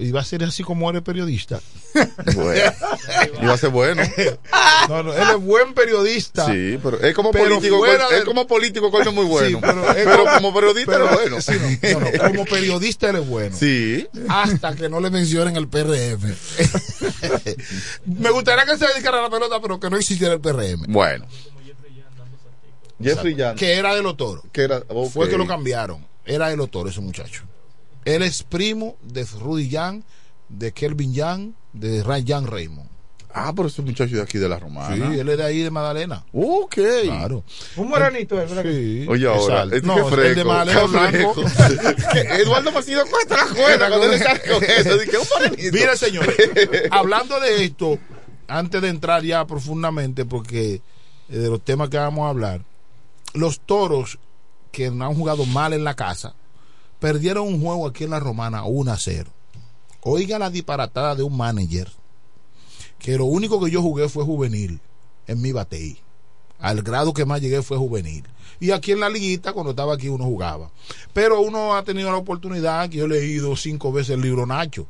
Y 0.00 0.12
va 0.12 0.20
a 0.20 0.24
ser 0.24 0.44
así 0.44 0.62
como 0.62 0.88
eres 0.90 1.02
periodista. 1.02 1.60
Bueno, 2.34 2.72
iba 3.42 3.52
a 3.52 3.58
ser 3.58 3.70
bueno. 3.70 4.02
No, 4.88 5.02
no, 5.02 5.12
él 5.12 5.28
es 5.30 5.36
buen 5.40 5.74
periodista. 5.74 6.46
Sí, 6.46 6.78
pero 6.82 7.00
es 7.00 7.14
como 7.14 7.32
Pero 7.32 7.46
político, 7.56 7.78
fuera 7.78 8.08
del- 8.08 8.24
como 8.24 8.46
político, 8.46 8.90
coño, 8.90 9.10
muy 9.12 9.24
bueno. 9.26 9.58
Sí, 9.58 9.64
pero, 10.04 10.24
como 10.34 10.54
periodista 10.54 10.92
pero- 10.92 11.10
es 11.10 11.14
bueno. 11.16 11.40
sí, 11.40 11.52
no, 11.94 12.00
no, 12.00 12.28
como 12.28 12.44
periodista 12.44 13.10
él 13.10 13.16
es 13.16 13.26
bueno. 13.28 13.56
Sí. 13.58 14.06
Hasta 14.28 14.74
que 14.76 14.88
no 14.88 15.00
le 15.00 15.10
mencionen 15.10 15.56
el 15.56 15.66
PRM. 15.68 16.34
Me 18.06 18.30
gustaría 18.30 18.64
que 18.64 18.76
se 18.78 18.86
dedicara 18.86 19.18
a 19.18 19.22
la 19.22 19.30
pelota, 19.30 19.60
pero 19.60 19.80
que 19.80 19.90
no 19.90 19.96
existiera 19.96 20.34
el 20.34 20.40
PRM. 20.40 20.84
Bueno. 20.88 21.26
Jeffrey 23.02 23.34
Young. 23.34 23.56
Que 23.56 23.74
era 23.74 23.94
de 23.94 24.02
los 24.02 24.16
toros. 24.16 24.44
Que 24.52 24.62
era, 24.62 24.82
ok. 24.88 25.10
Fue 25.10 25.28
que 25.28 25.36
lo 25.38 25.46
cambiaron. 25.46 26.06
Era 26.24 26.48
de 26.48 26.56
los 26.56 26.70
toros 26.70 26.92
ese 26.92 27.00
muchacho. 27.00 27.42
Él 28.14 28.22
es 28.22 28.42
primo 28.42 28.96
de 29.02 29.24
Rudy 29.24 29.68
Young, 29.68 30.02
de 30.48 30.72
Kelvin 30.72 31.12
Young, 31.12 31.52
de 31.72 32.02
Ryan 32.02 32.46
Raymond. 32.46 32.88
Ah, 33.34 33.52
pero 33.54 33.68
ese 33.68 33.82
muchacho 33.82 34.16
de 34.16 34.22
aquí 34.22 34.38
de 34.38 34.48
la 34.48 34.58
Romana. 34.58 34.96
Sí, 34.96 35.18
él 35.20 35.28
es 35.28 35.36
de 35.38 35.44
ahí 35.44 35.60
de 35.60 35.70
Magdalena. 35.70 36.24
Ok. 36.32 36.76
Claro. 37.04 37.44
Un 37.76 37.88
morenito, 37.88 38.34
¿verdad? 38.36 38.64
Sí. 38.64 39.04
Oye, 39.08 39.26
ahora, 39.28 39.64
Exacto. 39.64 39.76
es 39.76 39.82
No, 39.84 39.94
que 39.94 40.00
el 40.00 40.06
fresco, 40.08 40.38
de 40.38 40.44
Magdalena 40.44 40.84
Blanco. 40.84 41.34
fresco. 41.44 42.14
Eduardo 42.34 42.72
Macido 42.72 43.04
cuesta 43.06 43.36
la 43.36 43.54
cuerda 43.54 43.88
cuando 43.88 44.12
él 44.12 44.18
sale 44.18 44.40
con 44.40 44.64
eso. 44.64 44.98
Dije, 44.98 45.18
un 45.18 45.26
morenito. 45.30 45.72
Mire, 45.76 45.96
señores, 45.96 46.36
hablando 46.90 47.38
de 47.38 47.64
esto, 47.64 47.98
antes 48.48 48.80
de 48.82 48.88
entrar 48.88 49.22
ya 49.22 49.46
profundamente, 49.46 50.24
porque 50.24 50.74
eh, 51.28 51.36
de 51.36 51.50
los 51.50 51.62
temas 51.62 51.90
que 51.90 51.98
vamos 51.98 52.24
a 52.26 52.30
hablar, 52.30 52.62
los 53.34 53.60
toros 53.60 54.18
que 54.72 54.90
no 54.90 55.04
han 55.04 55.14
jugado 55.14 55.44
mal 55.44 55.74
en 55.74 55.84
la 55.84 55.94
casa, 55.94 56.34
perdieron 56.98 57.46
un 57.46 57.60
juego 57.62 57.86
aquí 57.86 58.04
en 58.04 58.10
la 58.10 58.20
Romana 58.20 58.64
1 58.64 58.92
a 58.92 58.96
0. 58.98 59.30
Oiga 60.02 60.38
la 60.38 60.50
disparatada 60.50 61.14
de 61.14 61.22
un 61.22 61.36
manager, 61.36 61.90
que 62.98 63.16
lo 63.16 63.24
único 63.26 63.62
que 63.62 63.70
yo 63.70 63.82
jugué 63.82 64.08
fue 64.08 64.24
juvenil 64.24 64.80
en 65.26 65.40
mi 65.42 65.52
batey. 65.52 65.98
Al 66.58 66.82
grado 66.82 67.12
que 67.12 67.24
más 67.24 67.40
llegué 67.40 67.62
fue 67.62 67.76
juvenil. 67.76 68.24
Y 68.60 68.72
aquí 68.72 68.90
en 68.92 69.00
la 69.00 69.08
liguita, 69.08 69.52
cuando 69.52 69.70
estaba 69.70 69.94
aquí, 69.94 70.08
uno 70.08 70.24
jugaba. 70.24 70.70
Pero 71.12 71.40
uno 71.40 71.76
ha 71.76 71.84
tenido 71.84 72.10
la 72.10 72.16
oportunidad, 72.16 72.88
que 72.90 72.96
yo 72.96 73.04
he 73.04 73.08
leído 73.08 73.54
cinco 73.54 73.92
veces 73.92 74.14
el 74.16 74.22
libro 74.22 74.44
Nacho. 74.46 74.88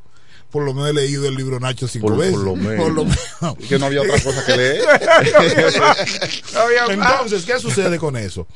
Por 0.51 0.65
lo 0.65 0.73
menos 0.73 0.89
he 0.89 0.95
leído 0.95 1.29
el 1.29 1.35
libro 1.35 1.61
Nacho 1.61 1.87
cinco 1.87 2.07
Por- 2.07 2.17
por 2.17 2.25
veces. 2.25 2.39
lo 2.41 2.57
menos. 2.57 2.85
Por 2.85 2.93
lo 2.95 3.05
menos. 3.05 3.69
Que 3.69 3.79
no 3.79 3.85
había 3.87 4.01
otra 4.01 4.23
cosa 4.23 4.47
que 4.47 4.57
leer. 4.57 4.83
No 6.55 6.61
había 6.61 6.97
más. 6.97 7.13
Entonces, 7.13 7.45
¿qué 7.45 7.59
sucede 7.59 7.99
con 7.99 8.17
eso? 8.17 8.47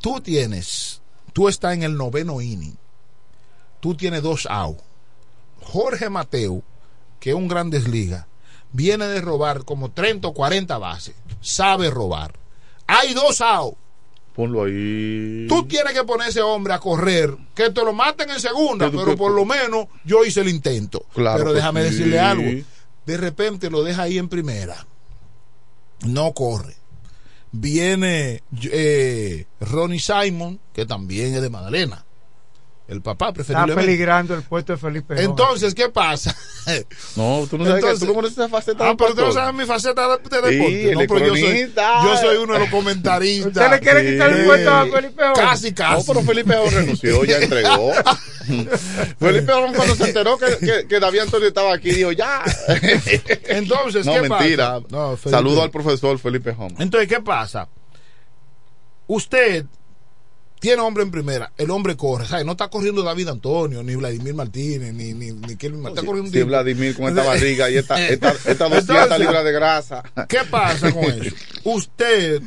Tú 0.00 0.20
tienes, 0.20 1.00
tú 1.32 1.48
estás 1.48 1.72
en 1.74 1.82
el 1.82 1.96
noveno 1.96 2.40
inning. 2.42 2.76
Tú 3.80 3.94
tienes 3.94 4.22
dos 4.22 4.46
out. 4.50 4.78
Jorge 5.62 6.08
Mateo, 6.10 6.62
que 7.18 7.30
es 7.30 7.36
un 7.36 7.48
grandes 7.48 7.88
ligas, 7.88 8.26
viene 8.72 9.06
de 9.06 9.20
robar 9.20 9.64
como 9.64 9.90
30 9.90 10.28
o 10.28 10.34
40 10.34 10.78
bases. 10.78 11.14
Sabe 11.40 11.90
robar. 11.90 12.34
Hay 12.86 13.14
dos 13.14 13.40
out. 13.40 13.74
Ponlo 14.34 14.64
ahí. 14.64 15.46
Tú 15.48 15.66
tienes 15.66 15.92
que 15.92 16.04
poner 16.04 16.28
ese 16.28 16.40
hombre 16.40 16.72
a 16.72 16.78
correr, 16.78 17.36
que 17.54 17.70
te 17.70 17.84
lo 17.84 17.92
maten 17.92 18.30
en 18.30 18.40
segunda, 18.40 18.90
Pero- 18.90 19.04
pero 19.04 19.16
por 19.16 19.32
lo 19.32 19.44
menos 19.44 19.86
yo 20.04 20.24
hice 20.24 20.40
el 20.40 20.48
intento. 20.48 21.04
Claro 21.12 21.38
pero 21.38 21.52
déjame 21.52 21.82
sí. 21.84 21.90
decirle 21.90 22.20
algo. 22.20 22.64
De 23.06 23.16
repente 23.16 23.70
lo 23.70 23.82
deja 23.82 24.02
ahí 24.02 24.18
en 24.18 24.28
primera. 24.28 24.86
No 26.06 26.32
corre. 26.32 26.76
Viene 27.52 28.42
eh, 28.62 29.46
Ronnie 29.60 29.98
Simon, 30.00 30.60
que 30.72 30.86
también 30.86 31.34
es 31.34 31.42
de 31.42 31.50
Magdalena. 31.50 32.04
El 32.90 33.02
papá, 33.02 33.26
Está 33.28 33.34
preferiblemente. 33.34 33.80
peligrando 33.82 34.34
el 34.34 34.42
puesto 34.42 34.72
de 34.72 34.78
Felipe. 34.78 35.14
Gómez. 35.14 35.28
Entonces, 35.30 35.74
¿qué 35.74 35.88
pasa? 35.88 36.36
No, 37.16 37.46
tú 37.48 37.56
no 37.58 37.64
sabes 37.64 37.82
que 37.82 37.88
Entonces- 37.90 38.00
tú 38.00 38.06
no 38.06 38.14
conoces 38.14 38.36
esa 38.38 38.48
faceta 38.48 38.90
Ah, 38.90 38.94
pero 38.96 39.10
usted 39.10 39.22
no 39.22 39.28
pastor. 39.28 39.32
sabe 39.44 39.58
mi 39.58 39.64
faceta 39.64 40.08
de, 40.08 40.18
de 40.18 40.50
Sí, 40.50 40.76
deporte. 40.84 40.92
no, 40.94 41.00
pero 41.14 41.26
yo 41.26 41.34
soy, 41.34 41.42
cronista. 41.42 42.02
yo 42.04 42.16
soy 42.18 42.36
uno 42.36 42.52
de 42.52 42.58
los 42.58 42.68
comentaristas. 42.68 43.46
¿Usted 43.56 43.70
le 43.70 43.80
quiere 43.80 44.12
quitar 44.12 44.30
el 44.30 44.44
puesto 44.46 44.70
a 44.70 44.86
Felipe 44.86 45.22
Gómez? 45.22 45.38
Casi, 45.38 45.72
casi. 45.72 45.96
No, 46.06 46.14
pero 46.14 46.26
Felipe 46.26 46.56
Oro 46.56 46.70
renunció, 46.70 47.24
ya 47.24 47.38
entregó. 47.38 47.92
Felipe 49.18 49.52
Oro 49.52 49.72
cuando 49.74 49.94
se 49.94 50.04
enteró 50.08 50.36
que, 50.38 50.58
que, 50.58 50.86
que 50.88 51.00
David 51.00 51.20
Antonio 51.20 51.48
estaba 51.48 51.74
aquí, 51.74 51.90
dijo 51.92 52.12
ya. 52.12 52.42
Entonces, 53.48 54.04
no, 54.06 54.12
¿qué 54.14 54.28
mentira. 54.28 54.74
pasa? 54.80 54.86
No, 54.90 55.16
Felipe. 55.16 55.30
Saludo 55.30 55.62
al 55.62 55.70
profesor 55.70 56.18
Felipe 56.18 56.50
Home. 56.58 56.74
Entonces, 56.78 57.08
¿qué 57.08 57.20
pasa? 57.20 57.68
Usted 59.06 59.64
tiene 60.60 60.82
hombre 60.82 61.02
en 61.02 61.10
primera, 61.10 61.52
el 61.56 61.70
hombre 61.70 61.96
corre, 61.96 62.26
¿sabe? 62.26 62.44
No 62.44 62.52
está 62.52 62.68
corriendo 62.68 63.02
David 63.02 63.28
Antonio, 63.28 63.82
ni 63.82 63.94
Vladimir 63.96 64.34
Martínez, 64.34 64.92
ni, 64.92 65.14
ni, 65.14 65.32
ni 65.32 65.56
Kelvin 65.56 65.80
Martínez, 65.80 65.98
está 65.98 66.06
corriendo 66.06 66.30
Sí, 66.30 66.36
tipo. 66.36 66.48
Vladimir 66.48 66.94
con 66.94 67.08
esta 67.08 67.24
barriga 67.24 67.70
y 67.70 67.78
esta, 67.78 68.00
esta, 68.08 68.30
esta 68.30 68.68
200 68.68 68.88
Entonces, 68.90 69.18
libras 69.18 69.44
de 69.44 69.52
grasa. 69.52 70.02
¿Qué 70.28 70.40
pasa 70.50 70.92
con 70.92 71.04
eso? 71.22 71.34
Usted, 71.64 72.42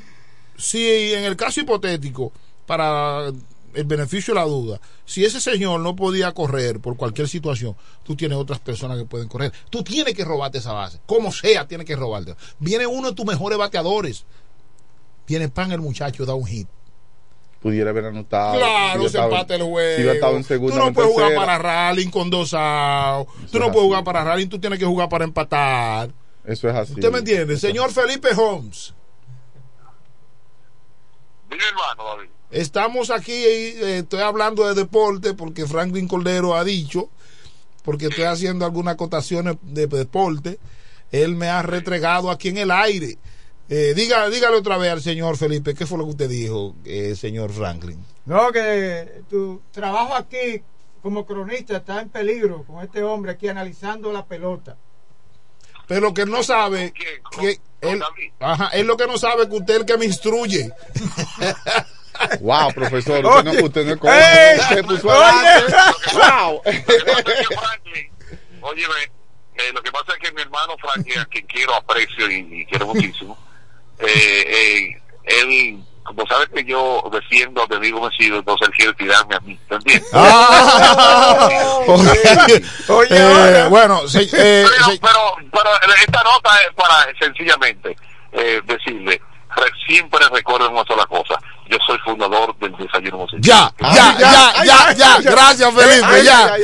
si 0.55 1.11
en 1.13 1.25
el 1.25 1.35
caso 1.35 1.61
hipotético, 1.61 2.31
para 2.67 3.27
el 3.73 3.83
beneficio 3.85 4.35
de 4.35 4.39
la 4.39 4.45
duda, 4.45 4.79
si 5.05 5.25
ese 5.25 5.41
señor 5.41 5.79
no 5.79 5.95
podía 5.95 6.31
correr 6.33 6.79
por 6.79 6.95
cualquier 6.95 7.27
situación, 7.27 7.75
tú 8.03 8.15
tienes 8.15 8.37
otras 8.37 8.59
personas 8.59 8.99
que 8.99 9.05
pueden 9.05 9.27
correr. 9.27 9.51
Tú 9.71 9.83
tienes 9.83 10.13
que 10.13 10.23
robarte 10.23 10.59
esa 10.59 10.71
base. 10.71 10.99
Como 11.07 11.31
sea, 11.31 11.67
tienes 11.67 11.87
que 11.87 11.95
robarte. 11.95 12.35
Viene 12.59 12.85
uno 12.85 13.09
de 13.09 13.15
tus 13.15 13.25
mejores 13.25 13.57
bateadores. 13.57 14.25
Tiene 15.25 15.49
pan 15.49 15.71
el 15.71 15.81
muchacho, 15.81 16.25
da 16.27 16.35
un 16.35 16.45
hit. 16.45 16.67
Pudiera 17.63 17.91
haber 17.91 18.05
anotado. 18.05 18.57
Claro, 18.57 19.09
se 19.09 19.17
empate 19.17 19.55
el 19.55 19.63
juego. 19.63 19.95
si 19.95 20.01
hubiera 20.01 20.13
estado 20.13 20.35
en 20.35 20.43
segunda 20.43 20.75
tú 20.75 20.79
no 20.81 20.87
en 20.89 20.93
puedes 20.93 21.11
jugar 21.11 21.33
para 21.33 21.57
rallying 21.57 22.09
con 22.09 22.29
dos 22.29 22.53
outs. 22.53 23.31
Tú 23.51 23.57
no 23.57 23.67
es 23.67 23.71
puedes 23.71 23.77
así. 23.77 23.79
jugar 23.79 24.03
para 24.03 24.23
rallying, 24.25 24.49
tú 24.49 24.59
tienes 24.59 24.77
que 24.77 24.85
jugar 24.85 25.07
para 25.07 25.23
empatar. 25.23 26.11
Eso 26.45 26.69
es 26.69 26.75
así. 26.75 26.93
¿Usted 26.93 27.09
me 27.09 27.19
entiende? 27.19 27.57
Señor 27.57 27.91
Felipe 27.91 28.29
Holmes. 28.35 28.93
Estamos 32.51 33.09
aquí, 33.09 33.31
eh, 33.31 33.99
estoy 33.99 34.19
hablando 34.21 34.67
de 34.67 34.75
deporte 34.75 35.33
porque 35.33 35.65
Franklin 35.65 36.07
Cordero 36.07 36.55
ha 36.55 36.63
dicho, 36.63 37.09
porque 37.83 38.07
estoy 38.07 38.25
haciendo 38.25 38.65
algunas 38.65 38.93
acotaciones 38.95 39.55
de 39.61 39.87
deporte, 39.87 40.59
él 41.11 41.35
me 41.35 41.47
ha 41.47 41.61
retregado 41.61 42.29
aquí 42.29 42.49
en 42.49 42.57
el 42.57 42.71
aire. 42.71 43.17
Eh, 43.69 43.93
diga, 43.95 44.29
dígale 44.29 44.57
otra 44.57 44.77
vez 44.77 44.91
al 44.91 45.01
señor 45.01 45.37
Felipe, 45.37 45.73
¿qué 45.73 45.85
fue 45.85 45.97
lo 45.97 46.03
que 46.03 46.11
usted 46.11 46.29
dijo, 46.29 46.75
eh, 46.85 47.15
señor 47.15 47.51
Franklin? 47.51 48.05
No, 48.25 48.51
que 48.51 49.23
tu 49.29 49.61
trabajo 49.71 50.15
aquí 50.15 50.61
como 51.01 51.25
cronista 51.25 51.77
está 51.77 52.01
en 52.01 52.09
peligro 52.09 52.63
con 52.63 52.83
este 52.83 53.03
hombre 53.03 53.31
aquí 53.31 53.47
analizando 53.47 54.11
la 54.11 54.25
pelota. 54.25 54.77
Pero 55.87 56.01
lo 56.01 56.13
que 56.13 56.21
él 56.21 56.29
no 56.29 56.43
sabe, 56.43 56.93
que 56.93 57.59
él, 57.81 58.01
ajá, 58.39 58.69
él 58.69 58.87
lo 58.87 58.95
que 58.95 59.07
no 59.07 59.17
sabe 59.17 59.49
que 59.49 59.55
usted 59.55 59.73
es 59.73 59.79
el 59.81 59.85
que 59.85 59.97
me 59.97 60.05
instruye. 60.05 60.71
Wow, 62.41 62.71
profesor, 62.73 63.25
Oye, 63.25 63.49
usted 63.49 63.59
no, 63.59 63.65
usted 63.65 63.85
no. 63.85 63.95
Wow. 66.13 66.61
Oye, 68.61 68.83
eh, 69.55 69.73
lo 69.73 69.81
que 69.81 69.91
pasa 69.91 70.13
es 70.13 70.19
que 70.19 70.31
mi 70.31 70.41
hermano 70.43 70.75
Frankie, 70.77 71.17
a 71.17 71.25
quien 71.25 71.45
quiero, 71.47 71.73
aprecio 71.75 72.29
y, 72.29 72.61
y 72.61 72.65
quiero 72.65 72.85
muchísimo, 72.87 73.37
eh, 73.99 74.43
eh, 74.47 75.01
él, 75.23 75.79
como 76.03 76.25
sabes 76.27 76.49
que 76.53 76.63
yo 76.65 77.03
defiendo 77.11 77.63
a 77.63 77.67
mi 77.67 77.75
amigo 77.77 78.01
Mesido, 78.01 78.37
entonces 78.39 78.67
él 78.67 78.73
quiere 78.75 78.93
tirarme 78.93 79.35
a 79.35 79.39
mí, 79.41 79.57
¿te 79.69 79.75
entiendes? 79.75 80.09
Oye, 82.89 83.07
Eh, 83.11 83.65
bueno, 83.69 84.07
se- 84.07 84.23
eh, 84.23 84.65
pero, 85.01 85.01
pero, 85.01 85.35
pero 85.51 85.69
esta 85.95 86.23
nota 86.23 86.49
es 86.67 86.73
para 86.75 87.05
sencillamente 87.19 87.95
eh, 88.31 88.61
decirle, 88.65 89.21
re- 89.55 89.71
siempre 89.87 90.19
recuerden 90.31 90.71
una 90.71 90.83
sola 90.85 91.05
cosa, 91.05 91.35
yo 91.73 91.77
soy 91.85 91.97
fundador 92.05 92.55
del 92.59 92.71
desayuno 92.77 93.17
musical. 93.17 93.41
Ya, 93.41 93.73
ya, 93.81 94.17
ya, 94.19 94.63
ya, 94.63 94.93
ya, 94.93 95.21
gracias 95.31 95.73
Felipe, 95.73 96.23
ya. 96.23 96.55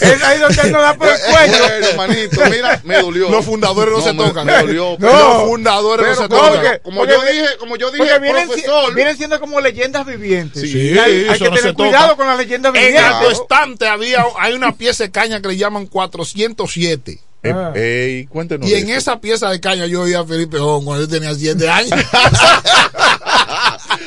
Es 0.00 0.22
ahí 0.22 0.38
donde 0.40 0.62
él 0.62 0.72
no 0.72 0.80
da 0.80 0.94
por 0.94 1.08
el 1.08 1.14
cuello. 1.30 1.64
Bueno, 1.66 1.86
manito, 1.96 2.40
mira, 2.50 2.80
me 2.84 3.02
dolió. 3.02 3.28
Los 3.30 3.44
fundadores 3.44 3.94
no, 3.94 4.00
se 4.02 4.12
me- 4.12 4.24
tocan. 4.24 4.46
Me 4.46 4.56
dolió. 4.58 4.96
No. 4.98 5.08
Los 5.12 5.48
fundadores 5.48 6.06
Pero 6.06 6.16
no 6.16 6.22
se 6.22 6.28
tocan. 6.28 6.78
como 6.82 6.96
Porque- 7.00 7.12
yo 7.14 7.22
dije, 7.32 7.56
como 7.58 7.76
yo 7.76 7.90
dije, 7.90 8.20
profesor. 8.20 8.94
vienen 8.94 9.16
siendo 9.16 9.40
como 9.40 9.60
leyendas 9.60 10.06
vivientes. 10.06 10.62
Sí, 10.62 10.98
hay, 10.98 11.26
que 11.38 11.44
tener 11.44 11.60
toca. 11.72 11.74
cuidado 11.74 12.16
con 12.16 12.26
las 12.26 12.38
leyendas 12.38 12.74
En 12.74 12.80
vivientes. 12.86 13.20
tu 13.20 13.42
estante 13.42 13.86
había, 13.88 14.24
hay 14.38 14.54
una 14.54 14.72
pieza 14.72 15.04
de 15.04 15.10
caña 15.10 15.40
que 15.40 15.48
le 15.48 15.56
llaman 15.56 15.86
407. 15.86 17.20
Eh, 17.42 17.52
Ah. 17.54 17.70
ey, 17.76 18.26
cuéntenos. 18.26 18.68
Y 18.68 18.74
en 18.74 18.88
eso. 18.90 18.98
esa 19.12 19.20
pieza 19.20 19.50
de 19.50 19.60
caña 19.60 19.86
yo 19.86 20.00
oía 20.02 20.20
a 20.20 20.24
Felipe 20.26 20.58
Jón 20.58 20.84
cuando 20.84 21.04
yo 21.04 21.08
tenía 21.08 21.32
7 21.34 21.68
años. 21.68 21.90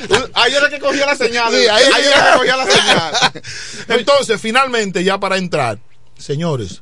Ahí 0.34 0.54
era 0.54 0.70
que 0.70 0.80
cogía 0.80 1.06
la 1.06 1.16
señal. 1.16 1.52
Sí, 1.52 1.68
ahí- 1.68 1.84
ahí 1.94 2.04
era 2.06 2.32
que 2.34 2.38
cogía 2.38 2.58
la 2.58 2.66
señal. 2.66 3.14
Entonces, 4.00 4.40
finalmente, 4.42 5.04
ya 5.04 5.20
para 5.20 5.38
entrar, 5.38 5.80
señores, 6.18 6.82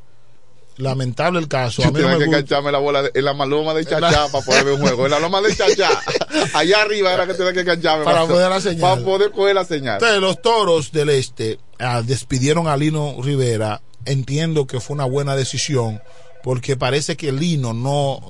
lamentable 0.77 1.39
el 1.39 1.47
caso. 1.47 1.81
Yo 1.81 1.87
A 1.87 1.91
mí 1.91 1.99
no 1.99 2.01
tenía 2.01 2.13
me 2.13 2.19
que 2.19 2.25
gusta. 2.25 2.37
engancharme 2.39 2.71
la 2.71 2.77
bola 2.79 3.03
de- 3.03 3.11
en 3.13 3.25
la 3.25 3.33
maloma 3.33 3.73
de 3.73 3.85
Chachá 3.85 4.27
para 4.31 4.45
poder 4.45 4.63
ver 4.65 4.73
un 4.75 4.81
juego. 4.81 5.05
En 5.05 5.11
la 5.11 5.19
loma 5.19 5.41
de 5.41 5.55
Chachá. 5.55 5.89
Allá 6.53 6.81
arriba 6.81 7.13
era 7.13 7.25
que 7.25 7.33
tenía 7.33 7.53
que 7.53 7.61
engancharme. 7.61 8.05
Para 8.05 8.25
poder 8.27 8.49
la 8.49 8.61
señal. 8.61 8.81
Para 8.81 9.01
poder 9.03 9.31
coger 9.31 9.55
la 9.55 9.65
señal. 9.65 9.95
Entonces, 9.95 10.19
los 10.21 10.41
toros 10.41 10.91
del 10.91 11.09
este 11.09 11.59
ah, 11.79 12.01
despidieron 12.05 12.67
a 12.67 12.77
Lino 12.77 13.15
Rivera. 13.21 13.81
Entiendo 14.05 14.67
que 14.67 14.79
fue 14.79 14.93
una 14.93 15.05
buena 15.05 15.35
decisión 15.35 16.01
porque 16.43 16.77
parece 16.77 17.17
que 17.17 17.31
Lino 17.31 17.73
no. 17.73 18.21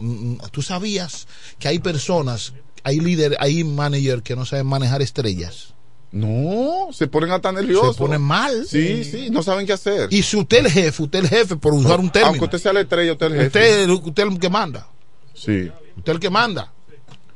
Tú 0.51 0.61
sabías 0.64 1.27
que 1.59 1.68
hay 1.68 1.80
personas, 1.80 2.53
hay 2.88 2.99
líderes, 2.99 3.38
hay 3.41 3.64
managers 3.64 4.22
que 4.23 4.35
no 4.35 4.45
saben 4.45 4.65
manejar 4.68 5.01
estrellas. 5.01 5.73
No, 6.11 6.88
se 6.93 7.07
ponen 7.07 7.31
hasta 7.31 7.51
nerviosos. 7.51 7.95
Se 7.95 7.99
ponen 8.01 8.22
mal. 8.22 8.65
Sí, 8.65 9.03
sí, 9.03 9.30
no 9.30 9.43
saben 9.43 9.65
qué 9.65 9.73
hacer. 9.73 10.07
Y 10.11 10.23
si 10.23 10.38
usted 10.38 10.59
es 10.59 10.65
el 10.68 10.72
jefe, 10.72 11.03
usted 11.03 11.19
es 11.19 11.31
el 11.31 11.38
jefe, 11.39 11.55
por 11.57 11.73
usar 11.73 11.99
un 11.99 12.09
término. 12.09 12.30
Aunque 12.30 12.45
usted 12.45 12.59
sea 12.59 12.72
la 12.73 12.80
estrella, 12.81 13.11
usted 13.11 13.26
es 13.27 13.31
el 13.34 13.38
jefe. 13.39 13.84
Usted, 13.93 14.07
usted 14.07 14.23
es 14.23 14.31
el 14.34 14.39
que 14.39 14.49
manda. 14.49 14.88
Sí. 15.34 15.72
Usted 15.97 16.11
es 16.11 16.15
el 16.15 16.19
que 16.19 16.30
manda. 16.30 16.72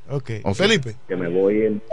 Ok. 0.09 0.31
Felipe. 0.55 0.95
Que 1.07 1.15
me 1.17 1.27
voy 1.29 1.65
en. 1.65 1.83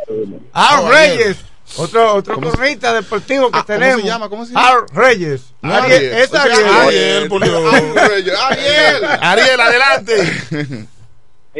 Al 0.52 0.84
Oh, 0.84 0.90
Reyes. 0.90 1.36
Otro, 1.76 2.14
otro 2.14 2.34
¿Cómo 2.34 2.50
se- 2.50 2.56
cronista 2.56 2.94
deportivo 2.94 3.50
que 3.50 3.58
Ah, 3.58 3.64
¿cómo 3.66 3.78
tenemos. 3.78 4.00
se 4.00 4.06
llama? 4.06 4.28
¿Cómo 4.30 4.46
se 4.46 4.54
llama? 4.54 4.68
Al 4.68 4.88
Reyes. 4.94 5.42
No, 5.60 5.74
Ariel, 5.74 5.96
Ariel. 5.98 6.12
es 6.14 6.28
O 6.28 6.30
sea, 6.30 6.42
Ariel. 6.44 6.66
Ariel, 6.68 7.28
por 7.28 7.44
Dios. 7.44 7.74
Ariel, 7.74 8.36
Ariel. 8.36 9.04
Ariel, 9.20 9.60
adelante. 9.60 10.88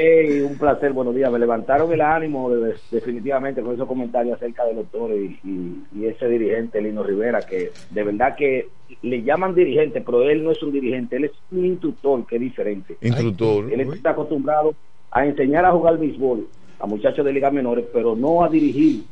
Hey, 0.01 0.43
un 0.43 0.57
placer, 0.57 0.93
buenos 0.93 1.13
días. 1.13 1.29
Me 1.33 1.41
levantaron 1.41 1.93
el 1.93 2.01
ánimo 2.01 2.49
de- 2.51 2.75
definitivamente 2.93 3.63
con 3.63 3.75
esos 3.75 3.89
comentarios 3.89 4.37
acerca 4.37 4.65
de 4.65 4.75
los 4.75 4.87
toros 4.93 5.17
y, 5.19 5.41
y- 5.43 5.83
y 5.93 6.07
ese 6.07 6.29
dirigente, 6.29 6.81
Lino 6.81 7.03
Rivera, 7.03 7.41
que 7.41 7.73
de 7.91 8.03
verdad 8.05 8.37
que 8.37 8.69
le 9.03 9.25
llaman 9.25 9.57
dirigente, 9.57 10.01
pero 10.01 10.23
él 10.23 10.45
no 10.45 10.53
es 10.53 10.63
un 10.63 10.71
dirigente, 10.71 11.17
él 11.17 11.25
es 11.25 11.33
un 11.51 11.65
instructor 11.65 12.25
que 12.29 12.37
es 12.37 12.41
diferente. 12.43 12.97
Instructor. 13.01 13.73
Él 13.73 13.81
está 13.81 14.11
acostumbrado 14.11 14.73
a 15.11 15.27
enseñar 15.27 15.65
a 15.65 15.73
jugar 15.73 15.99
béisbol 15.99 16.47
a 16.79 16.87
muchachos 16.87 17.25
de 17.25 17.33
ligas 17.33 17.53
menores, 17.53 17.85
pero 17.93 18.15
no 18.15 18.45
a 18.45 18.49
dirigir 18.49 19.03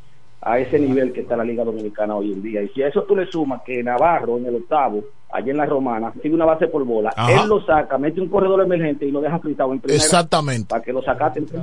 a 0.49 0.61
ese 0.61 0.79
nivel 0.79 1.13
que 1.13 1.23
está 1.23 1.37
la 1.37 1.43
Liga 1.43 1.65
Dominicana 1.65 2.15
hoy 2.15 2.33
en 2.33 2.41
día. 2.41 2.63
Y 2.63 2.69
si 2.69 2.81
a 2.83 2.87
eso 2.89 3.03
tú 3.03 3.17
le 3.17 3.27
sumas 3.27 3.63
que 3.67 3.83
Navarro 3.83 4.39
en 4.39 4.47
el 4.47 4.55
octavo, 4.55 5.03
allá 5.33 5.51
en 5.51 5.57
la 5.57 5.67
Romana, 5.67 6.13
sigue 6.23 6.35
una 6.37 6.45
base 6.45 6.69
por 6.69 6.85
bola, 6.85 7.13
Ajá. 7.17 7.43
él 7.43 7.49
lo 7.49 7.61
saca, 7.67 7.99
mete 7.99 8.21
un 8.21 8.29
corredor 8.29 8.63
emergente 8.63 9.05
y 9.07 9.11
lo 9.11 9.21
deja 9.21 9.41
fritado 9.41 9.73
en 9.73 9.81
primera. 9.81 10.01
Exactamente. 10.01 10.69
Para 10.69 10.85
que 10.85 10.93
lo 10.93 11.03
sacaten. 11.03 11.47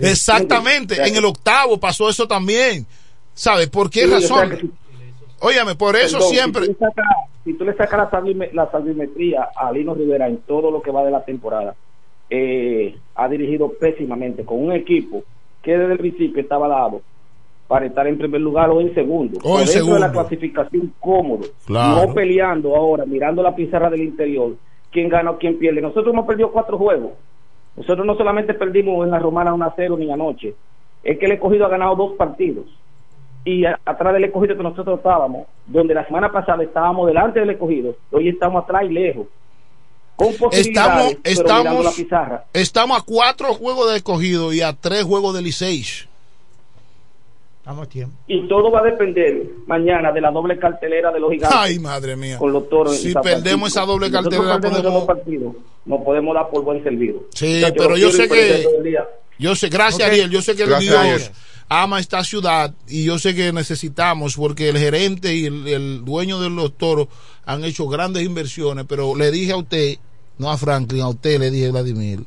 Exactamente. 0.00 0.96
En 1.06 1.16
el 1.16 1.24
octavo 1.24 1.78
pasó 1.78 2.08
eso 2.08 2.26
también. 2.28 2.86
¿Sabe? 3.32 3.66
¿Por 3.66 3.90
qué 3.90 4.04
Sí, 4.06 4.12
o 4.12 4.20
sea 4.20 4.44
razón? 4.44 4.58
si- 4.60 4.70
Óyame, 5.40 5.74
por 5.74 5.96
eso 5.96 6.18
Perdón, 6.18 6.32
siempre. 6.32 6.66
Si 6.66 6.72
tú, 6.74 6.84
le 6.84 6.88
sacas, 6.88 7.06
si 7.44 7.76
sacas 7.76 7.98
la, 7.98 8.10
salvime- 8.10 8.50
la 8.52 8.70
salvimetría 8.70 9.48
a 9.56 9.72
Lino 9.72 9.94
Rivera 9.94 10.26
en 10.28 10.38
todo 10.38 10.70
lo 10.70 10.80
que 10.82 10.90
va 10.90 11.04
de 11.04 11.10
la 11.10 11.24
temporada, 11.24 11.74
eh, 12.30 12.96
ha 13.14 13.28
dirigido 13.28 13.72
pésimamente 13.72 14.44
con 14.44 14.62
un 14.64 14.72
equipo 14.72 15.22
que 15.64 15.76
desde 15.76 15.92
el 15.92 15.98
principio 15.98 16.42
estaba 16.42 16.68
dado 16.68 17.00
para 17.66 17.86
estar 17.86 18.06
en 18.06 18.18
primer 18.18 18.40
lugar 18.40 18.70
o 18.70 18.80
en 18.80 18.94
segundo. 18.94 19.38
O 19.42 19.58
en 19.58 19.64
dentro 19.64 19.66
de 19.66 19.66
segundo. 19.66 19.98
la 19.98 20.12
clasificación 20.12 20.92
cómodo. 21.00 21.44
Claro. 21.66 22.06
No 22.06 22.14
peleando 22.14 22.76
ahora, 22.76 23.04
mirando 23.06 23.42
la 23.42 23.54
pizarra 23.56 23.88
del 23.90 24.02
interior, 24.02 24.52
quién 24.92 25.08
gana 25.08 25.30
o 25.32 25.38
quién 25.38 25.58
pierde. 25.58 25.80
Nosotros 25.80 26.12
hemos 26.12 26.26
perdido 26.26 26.52
cuatro 26.52 26.76
juegos. 26.78 27.12
Nosotros 27.76 28.06
no 28.06 28.14
solamente 28.16 28.54
perdimos 28.54 29.04
en 29.04 29.10
la 29.10 29.18
Romana 29.18 29.52
1 29.54 29.64
a 29.64 29.72
0 29.74 29.96
ni 29.98 30.10
anoche, 30.12 30.54
es 31.02 31.18
que 31.18 31.26
el 31.26 31.32
escogido 31.32 31.66
ha 31.66 31.70
ganado 31.70 31.96
dos 31.96 32.12
partidos 32.12 32.66
y 33.44 33.64
a- 33.64 33.78
atrás 33.84 34.12
del 34.14 34.24
escogido 34.24 34.56
que 34.56 34.62
nosotros 34.62 34.98
estábamos, 34.98 35.46
donde 35.66 35.92
la 35.94 36.06
semana 36.06 36.30
pasada 36.30 36.62
estábamos 36.62 37.06
delante 37.08 37.40
del 37.40 37.50
escogido, 37.50 37.96
hoy 38.12 38.28
estamos 38.28 38.62
atrás 38.62 38.84
y 38.84 38.90
lejos. 38.90 39.26
Con 40.16 40.32
posibilidades, 40.34 41.16
Estamos, 41.22 41.22
pero 41.22 41.44
mirando 41.44 41.82
la 41.82 41.90
estamos, 41.90 41.94
pizarra. 41.96 42.44
estamos 42.52 42.98
a 42.98 43.02
cuatro 43.02 43.54
juegos 43.54 43.90
de 43.90 43.96
escogido 43.96 44.52
y 44.52 44.60
a 44.60 44.72
tres 44.72 45.02
juegos 45.04 45.34
de 45.34 45.42
Licey. 45.42 45.84
Estamos 47.58 47.86
a 47.86 47.88
tiempo. 47.88 48.14
Y 48.28 48.46
todo 48.46 48.70
va 48.70 48.80
a 48.80 48.82
depender 48.84 49.42
mañana 49.66 50.12
de 50.12 50.20
la 50.20 50.30
doble 50.30 50.58
cartelera 50.58 51.10
de 51.10 51.18
los 51.18 51.32
gigantes. 51.32 51.58
Ay, 51.58 51.78
madre 51.78 52.14
mía. 52.14 52.36
Con 52.38 52.52
los 52.52 52.68
toros. 52.68 52.96
Si 52.98 53.14
perdemos 53.14 53.70
esa 53.70 53.86
doble 53.86 54.10
cartelera, 54.10 54.60
podemos- 54.60 54.82
dos 54.82 55.04
partidos, 55.04 55.54
nos 55.86 56.02
podemos 56.02 56.34
dar 56.34 56.48
por 56.50 56.62
buen 56.62 56.82
servido. 56.84 57.24
Sí, 57.34 57.62
pero 57.76 57.96
yo 57.96 58.10
sé 58.12 58.28
que 58.28 58.66
yo 59.38 59.56
sé, 59.56 59.68
gracias 59.68 60.06
Ok. 60.08 60.12
Ariel, 60.12 60.30
yo 60.30 60.42
sé 60.42 60.54
que 60.54 60.62
el 60.62 60.68
Gracias, 60.68 60.90
Dios 60.92 61.00
Ariel. 61.00 61.30
ama 61.68 61.98
esta 61.98 62.22
ciudad 62.22 62.72
y 62.86 63.02
yo 63.04 63.18
sé 63.18 63.34
que 63.34 63.52
necesitamos 63.52 64.36
porque 64.36 64.68
el 64.68 64.78
gerente 64.78 65.34
y 65.34 65.46
el, 65.46 65.66
el 65.66 66.04
dueño 66.04 66.38
de 66.40 66.50
los 66.50 66.76
toros 66.78 67.08
han 67.44 67.64
hecho 67.64 67.88
grandes 67.88 68.22
inversiones, 68.24 68.84
pero 68.88 69.16
le 69.16 69.32
dije 69.32 69.50
a 69.52 69.56
usted, 69.56 69.96
no 70.38 70.50
a 70.50 70.56
Franklin, 70.58 71.02
a 71.02 71.08
usted 71.08 71.38
le 71.40 71.50
dije 71.50 71.70
Vladimir 71.70 72.24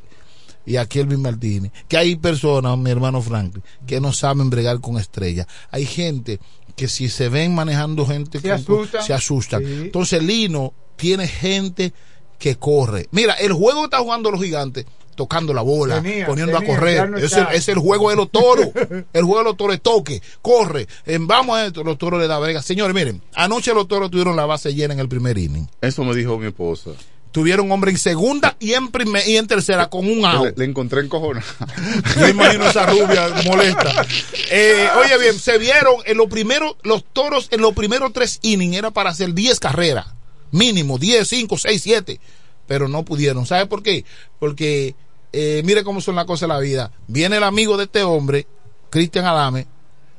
y 0.66 0.76
a 0.76 0.86
Kelvin 0.86 1.22
Martínez, 1.22 1.72
que 1.88 1.98
hay 1.98 2.16
personas, 2.18 2.78
mi 2.78 2.92
hermano 2.92 3.22
Franklin, 3.22 3.64
que 3.86 4.02
no 4.02 4.12
saben 4.12 4.50
bregar 4.50 4.82
con 4.82 4.98
estrellas. 4.98 5.48
Hay 5.72 5.86
gente 5.86 6.40
que 6.76 6.88
si 6.90 7.10
se 7.10 7.30
ven 7.30 7.56
manejando 7.56 8.06
gente 8.06 8.40
Se 8.40 8.52
asustan. 8.52 9.04
se 9.04 9.14
asustan. 9.14 9.64
Sí. 9.64 9.74
Entonces 9.86 10.22
Lino 10.22 10.74
tiene 10.98 11.28
gente 11.28 11.94
que 12.38 12.56
corre. 12.58 13.08
Mira, 13.12 13.34
el 13.36 13.54
juego 13.54 13.80
que 13.82 13.86
está 13.86 14.00
jugando 14.00 14.30
los 14.30 14.42
gigantes, 14.42 14.86
tocando 15.16 15.54
la 15.54 15.62
bola, 15.64 16.02
Tenía, 16.02 16.28
poniendo 16.28 16.58
tenía, 16.60 16.74
a 16.74 16.76
correr. 16.76 17.10
no 17.10 17.18
es, 17.18 17.34
el, 17.34 17.48
es 17.54 17.68
el 17.70 17.80
juego 17.80 18.10
de 18.10 18.16
los 18.18 18.30
toros. 18.30 18.68
el 19.14 19.24
juego 19.24 19.40
de 19.40 19.44
los 19.46 19.58
toros 19.58 19.76
es 19.78 19.82
toque, 19.82 20.22
corre. 20.42 20.88
En, 21.06 21.26
vamos 21.28 21.58
a 21.58 21.66
esto, 21.66 21.84
los 21.84 21.98
toros 21.98 22.20
le 22.20 22.28
da 22.28 22.38
brega. 22.40 22.62
Señores, 22.62 22.94
miren, 22.94 23.22
anoche 23.34 23.74
los 23.74 23.88
toros 23.88 24.12
tuvieron 24.12 24.36
la 24.36 24.46
base 24.46 24.76
llena 24.76 24.94
en 24.94 25.00
el 25.00 25.08
primer 25.10 25.38
inning. 25.38 25.68
Eso 25.82 26.04
me 26.04 26.14
dijo 26.14 26.38
mi 26.38 26.48
esposa. 26.48 26.92
Tuvieron 27.38 27.72
hombre 27.72 27.91
en 27.91 27.99
segunda 27.99 28.57
y 28.59 28.73
en 28.73 28.88
primer, 28.88 29.27
y 29.30 29.38
en 29.38 29.45
tercera 29.45 29.91
con 29.91 30.07
un 30.09 30.26
out. 30.26 30.43
Le, 30.43 30.53
le 30.57 30.65
encontré 30.65 31.01
encojonada. 31.01 31.45
Yo 32.19 32.27
imagino 32.30 32.68
esa 32.68 32.88
rubia 32.88 33.30
molesta. 33.45 34.07
Eh, 34.49 34.88
oye 34.99 35.19
bien, 35.19 35.38
se 35.38 35.59
vieron 35.59 35.97
en 36.07 36.18
los 36.18 36.26
primeros, 36.30 36.77
los 36.81 37.05
toros 37.14 37.47
en 37.51 37.61
los 37.61 37.76
primeros 37.76 38.11
tres 38.11 38.39
innings 38.41 38.77
era 38.77 38.89
para 38.89 39.11
hacer 39.11 39.35
10 39.35 39.59
carreras. 39.59 40.07
Mínimo, 40.49 40.97
10, 40.97 41.27
5, 41.27 41.59
6, 41.59 41.80
7. 41.80 42.19
Pero 42.65 42.88
no 42.88 43.05
pudieron. 43.05 43.45
¿Sabe 43.45 43.68
por 43.68 43.84
qué? 43.84 44.03
Porque 44.39 44.95
eh, 45.31 45.61
mire 45.64 45.84
cómo 45.84 46.01
son 46.01 46.15
las 46.15 46.26
cosas 46.26 46.49
de 46.49 46.55
la 46.55 46.59
vida. 46.59 46.91
Viene 47.05 47.38
el 47.38 47.43
amigo 47.43 47.77
de 47.77 47.84
este 47.84 48.01
hombre, 48.01 48.47
Cristian 48.89 49.26
Adame, 49.26 49.68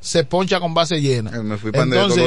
se 0.00 0.24
poncha 0.24 0.60
con 0.60 0.74
base 0.74 1.00
llena. 1.00 1.30
Me 1.42 1.56
fui 1.58 1.70
de 1.70 1.78
en 1.80 1.90
no 1.90 2.04
el 2.04 2.12
sé. 2.12 2.18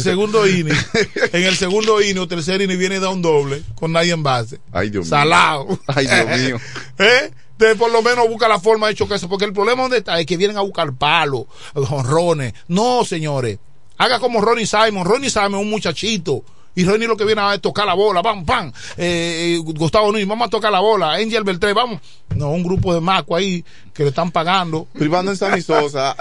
segundo 0.00 0.46
inning, 0.46 0.74
en 1.32 1.42
el 1.42 1.56
segundo 1.56 2.00
inning 2.00 2.18
o 2.18 2.28
tercer 2.28 2.62
inning 2.62 2.78
viene 2.78 2.96
y 2.96 2.98
da 3.00 3.10
un 3.10 3.22
doble 3.22 3.62
con 3.74 3.92
nadie 3.92 4.12
en 4.12 4.22
base. 4.22 4.60
Ay, 4.72 4.90
Dios 4.90 5.04
mío. 5.04 5.10
Salado. 5.10 5.78
Ay, 5.86 6.06
Dios 6.06 6.40
mío. 6.40 6.56
¿Eh? 6.98 7.30
De 7.58 7.76
por 7.76 7.90
lo 7.92 8.02
menos 8.02 8.28
busca 8.28 8.48
la 8.48 8.58
forma 8.58 8.88
de 8.88 8.94
chocarse, 8.94 9.28
porque 9.28 9.44
el 9.44 9.52
problema 9.52 9.82
donde 9.82 9.98
está 9.98 10.18
es 10.18 10.26
que 10.26 10.36
vienen 10.36 10.56
a 10.56 10.62
buscar 10.62 10.92
palos, 10.94 11.44
jonrones. 11.74 12.52
No, 12.68 13.04
señores. 13.04 13.58
Haga 13.96 14.18
como 14.18 14.40
Ronnie 14.40 14.66
Simon. 14.66 15.04
Ronnie 15.04 15.30
Simon 15.30 15.54
es 15.54 15.60
un 15.60 15.70
muchachito. 15.70 16.44
Y 16.76 16.84
Ronnie 16.84 17.06
lo 17.06 17.16
que 17.16 17.24
viene 17.24 17.40
a 17.40 17.54
es 17.54 17.60
tocar 17.60 17.86
la 17.86 17.94
bola, 17.94 18.20
vamos, 18.20 18.44
pam. 18.44 18.72
Eh, 18.96 19.56
eh, 19.56 19.58
Gustavo 19.58 20.10
Núñez, 20.10 20.26
vamos 20.26 20.48
a 20.48 20.50
tocar 20.50 20.72
la 20.72 20.80
bola. 20.80 21.12
Angel 21.14 21.44
Beltré, 21.44 21.72
vamos. 21.72 22.00
No, 22.34 22.50
un 22.50 22.62
grupo 22.64 22.92
de 22.92 23.00
macos 23.00 23.38
ahí 23.38 23.64
que 23.92 24.02
le 24.02 24.08
están 24.08 24.30
pagando. 24.32 24.88
Privando 24.92 25.30
en 25.30 25.36
San 25.36 25.60
Sosa. 25.62 26.16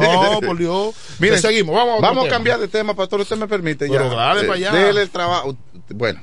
No, 0.00 0.40
por 0.40 0.58
Dios. 0.58 0.94
Miren, 1.18 1.40
seguimos, 1.40 1.74
vamos 1.74 1.98
a 1.98 2.06
vamos 2.06 2.26
a 2.26 2.28
cambiar 2.28 2.58
de 2.58 2.68
tema, 2.68 2.94
pastor. 2.94 3.20
Usted 3.20 3.36
me 3.36 3.46
permite 3.46 3.88
Pero 3.88 4.10
ya. 4.10 4.16
dale 4.16 4.40
Eh, 4.40 4.44
para 4.44 4.54
allá. 4.56 4.72
Dele 4.72 5.02
el 5.02 5.10
trabajo. 5.10 5.56
Bueno. 5.90 6.20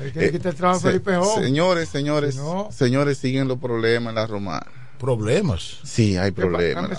El 0.00 0.12
que 0.12 0.20
le 0.20 0.32
quita 0.32 0.50
el 0.50 0.54
trabajo 0.54 0.80
se- 0.80 0.88
Felipe 0.88 1.12
señores, 1.42 1.88
señores, 1.88 2.36
no- 2.36 2.68
señores, 2.70 3.18
siguen 3.18 3.48
los 3.48 3.58
problemas 3.58 4.10
en 4.10 4.14
la 4.14 4.26
romana. 4.26 4.66
¿Problemas? 4.98 5.78
Sí, 5.84 6.16
hay 6.16 6.30
problemas. 6.32 6.98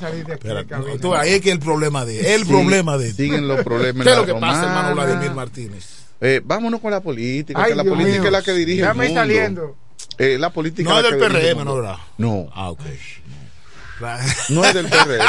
tú, 1.02 1.14
ahí 1.14 1.34
es 1.34 1.42
que 1.42 1.52
el 1.52 1.60
problema 1.60 2.06
de 2.06 2.36
el 2.36 2.44
Sí, 2.44 2.48
problema 2.50 2.98
de 2.98 3.12
siguen 3.14 3.48
los 3.48 3.64
problemas 3.64 4.06
¿Qué 4.06 4.12
es 4.12 4.18
lo 4.18 4.26
que 4.26 4.34
pasa, 4.36 4.64
hermano. 4.64 4.96
Vladimir 4.96 5.32
Martínez? 5.32 5.86
Eh, 6.22 6.42
vámonos 6.44 6.82
con 6.82 6.92
la 6.92 7.02
política, 7.02 7.62
Ay, 7.64 7.72
que 7.72 7.76
la 7.76 7.84
Dios 7.84 7.94
política 7.96 8.18
mío. 8.20 8.26
es 8.28 8.32
la 8.32 8.42
que 8.42 8.54
dirige 8.54 8.82
Ya 8.82 8.92
el 8.92 8.98
me 8.98 9.06
mundo. 9.06 9.22
saliendo. 9.22 9.78
Eh, 10.18 10.38
la 10.38 10.50
política 10.52 10.90
No 10.90 10.98
es 10.98 11.04
la 11.04 11.10
del 11.12 11.20
PRM. 11.20 11.64
¿no, 11.66 11.76
verdad? 11.76 11.96
No, 12.18 12.50
Ah, 12.54 12.72
ok. 12.72 12.82
no 14.50 14.66
es 14.66 14.74
del 14.74 14.86
PRM. 14.88 15.26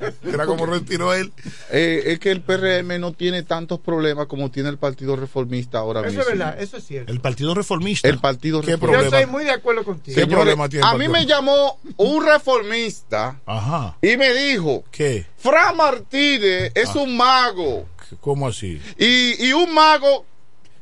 Era 0.23 0.45
como 0.45 0.65
retiró 0.65 1.13
él. 1.13 1.31
Eh, 1.71 2.03
es 2.07 2.19
que 2.19 2.31
el 2.31 2.41
PRM 2.41 2.99
no 2.99 3.11
tiene 3.13 3.43
tantos 3.43 3.79
problemas 3.79 4.27
como 4.27 4.51
tiene 4.51 4.69
el 4.69 4.77
Partido 4.77 5.15
Reformista 5.15 5.79
ahora 5.79 6.01
Eso 6.01 6.09
mismo. 6.09 6.21
es 6.23 6.27
verdad, 6.29 6.61
eso 6.61 6.77
es 6.77 6.83
cierto. 6.85 7.11
El 7.11 7.19
Partido 7.19 7.53
Reformista. 7.55 8.07
El 8.07 8.19
Partido 8.19 8.61
¿Qué 8.61 8.71
Reformista. 8.73 9.09
Yo 9.09 9.17
estoy 9.17 9.31
muy 9.31 9.43
de 9.45 9.51
acuerdo 9.51 9.83
contigo. 9.83 10.15
¿Qué 10.15 10.21
Señores, 10.21 10.35
problema 10.45 10.69
tiene 10.69 10.85
a 10.87 10.93
mí 10.95 11.07
me 11.07 11.25
llamó 11.25 11.79
un 11.97 12.25
reformista 12.25 13.39
Ajá. 13.45 13.97
y 14.01 14.17
me 14.17 14.33
dijo, 14.33 14.83
¿Qué? 14.91 15.25
Fra 15.37 15.73
Martínez 15.73 16.71
es 16.75 16.89
Ah. 16.95 16.99
un 16.99 17.17
mago. 17.17 17.85
¿Cómo 18.19 18.47
así? 18.47 18.81
Y, 18.97 19.47
y 19.47 19.53
un 19.53 19.73
mago 19.73 20.25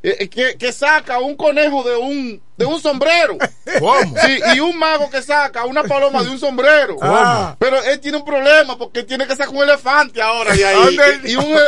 que, 0.01 0.55
que 0.57 0.71
saca 0.71 1.19
un 1.19 1.35
conejo 1.35 1.83
de 1.83 1.95
un, 1.97 2.41
de 2.57 2.65
un 2.65 2.79
sombrero. 2.81 3.37
¿Cómo? 3.79 4.15
Sí, 4.25 4.39
y 4.55 4.59
un 4.59 4.77
mago 4.79 5.09
que 5.09 5.21
saca 5.21 5.65
una 5.65 5.83
paloma 5.83 6.23
de 6.23 6.29
un 6.29 6.39
sombrero. 6.39 6.95
¿Cómo? 6.95 7.11
Pero 7.59 7.83
él 7.83 7.99
tiene 7.99 8.17
un 8.17 8.25
problema 8.25 8.77
porque 8.77 9.03
tiene 9.03 9.25
que 9.27 9.35
sacar 9.35 9.49
un 9.53 9.63
elefante 9.63 10.21
ahora 10.21 10.53
de 10.53 10.65
ahí. 10.65 10.97
Y, 11.25 11.35
un- 11.35 11.59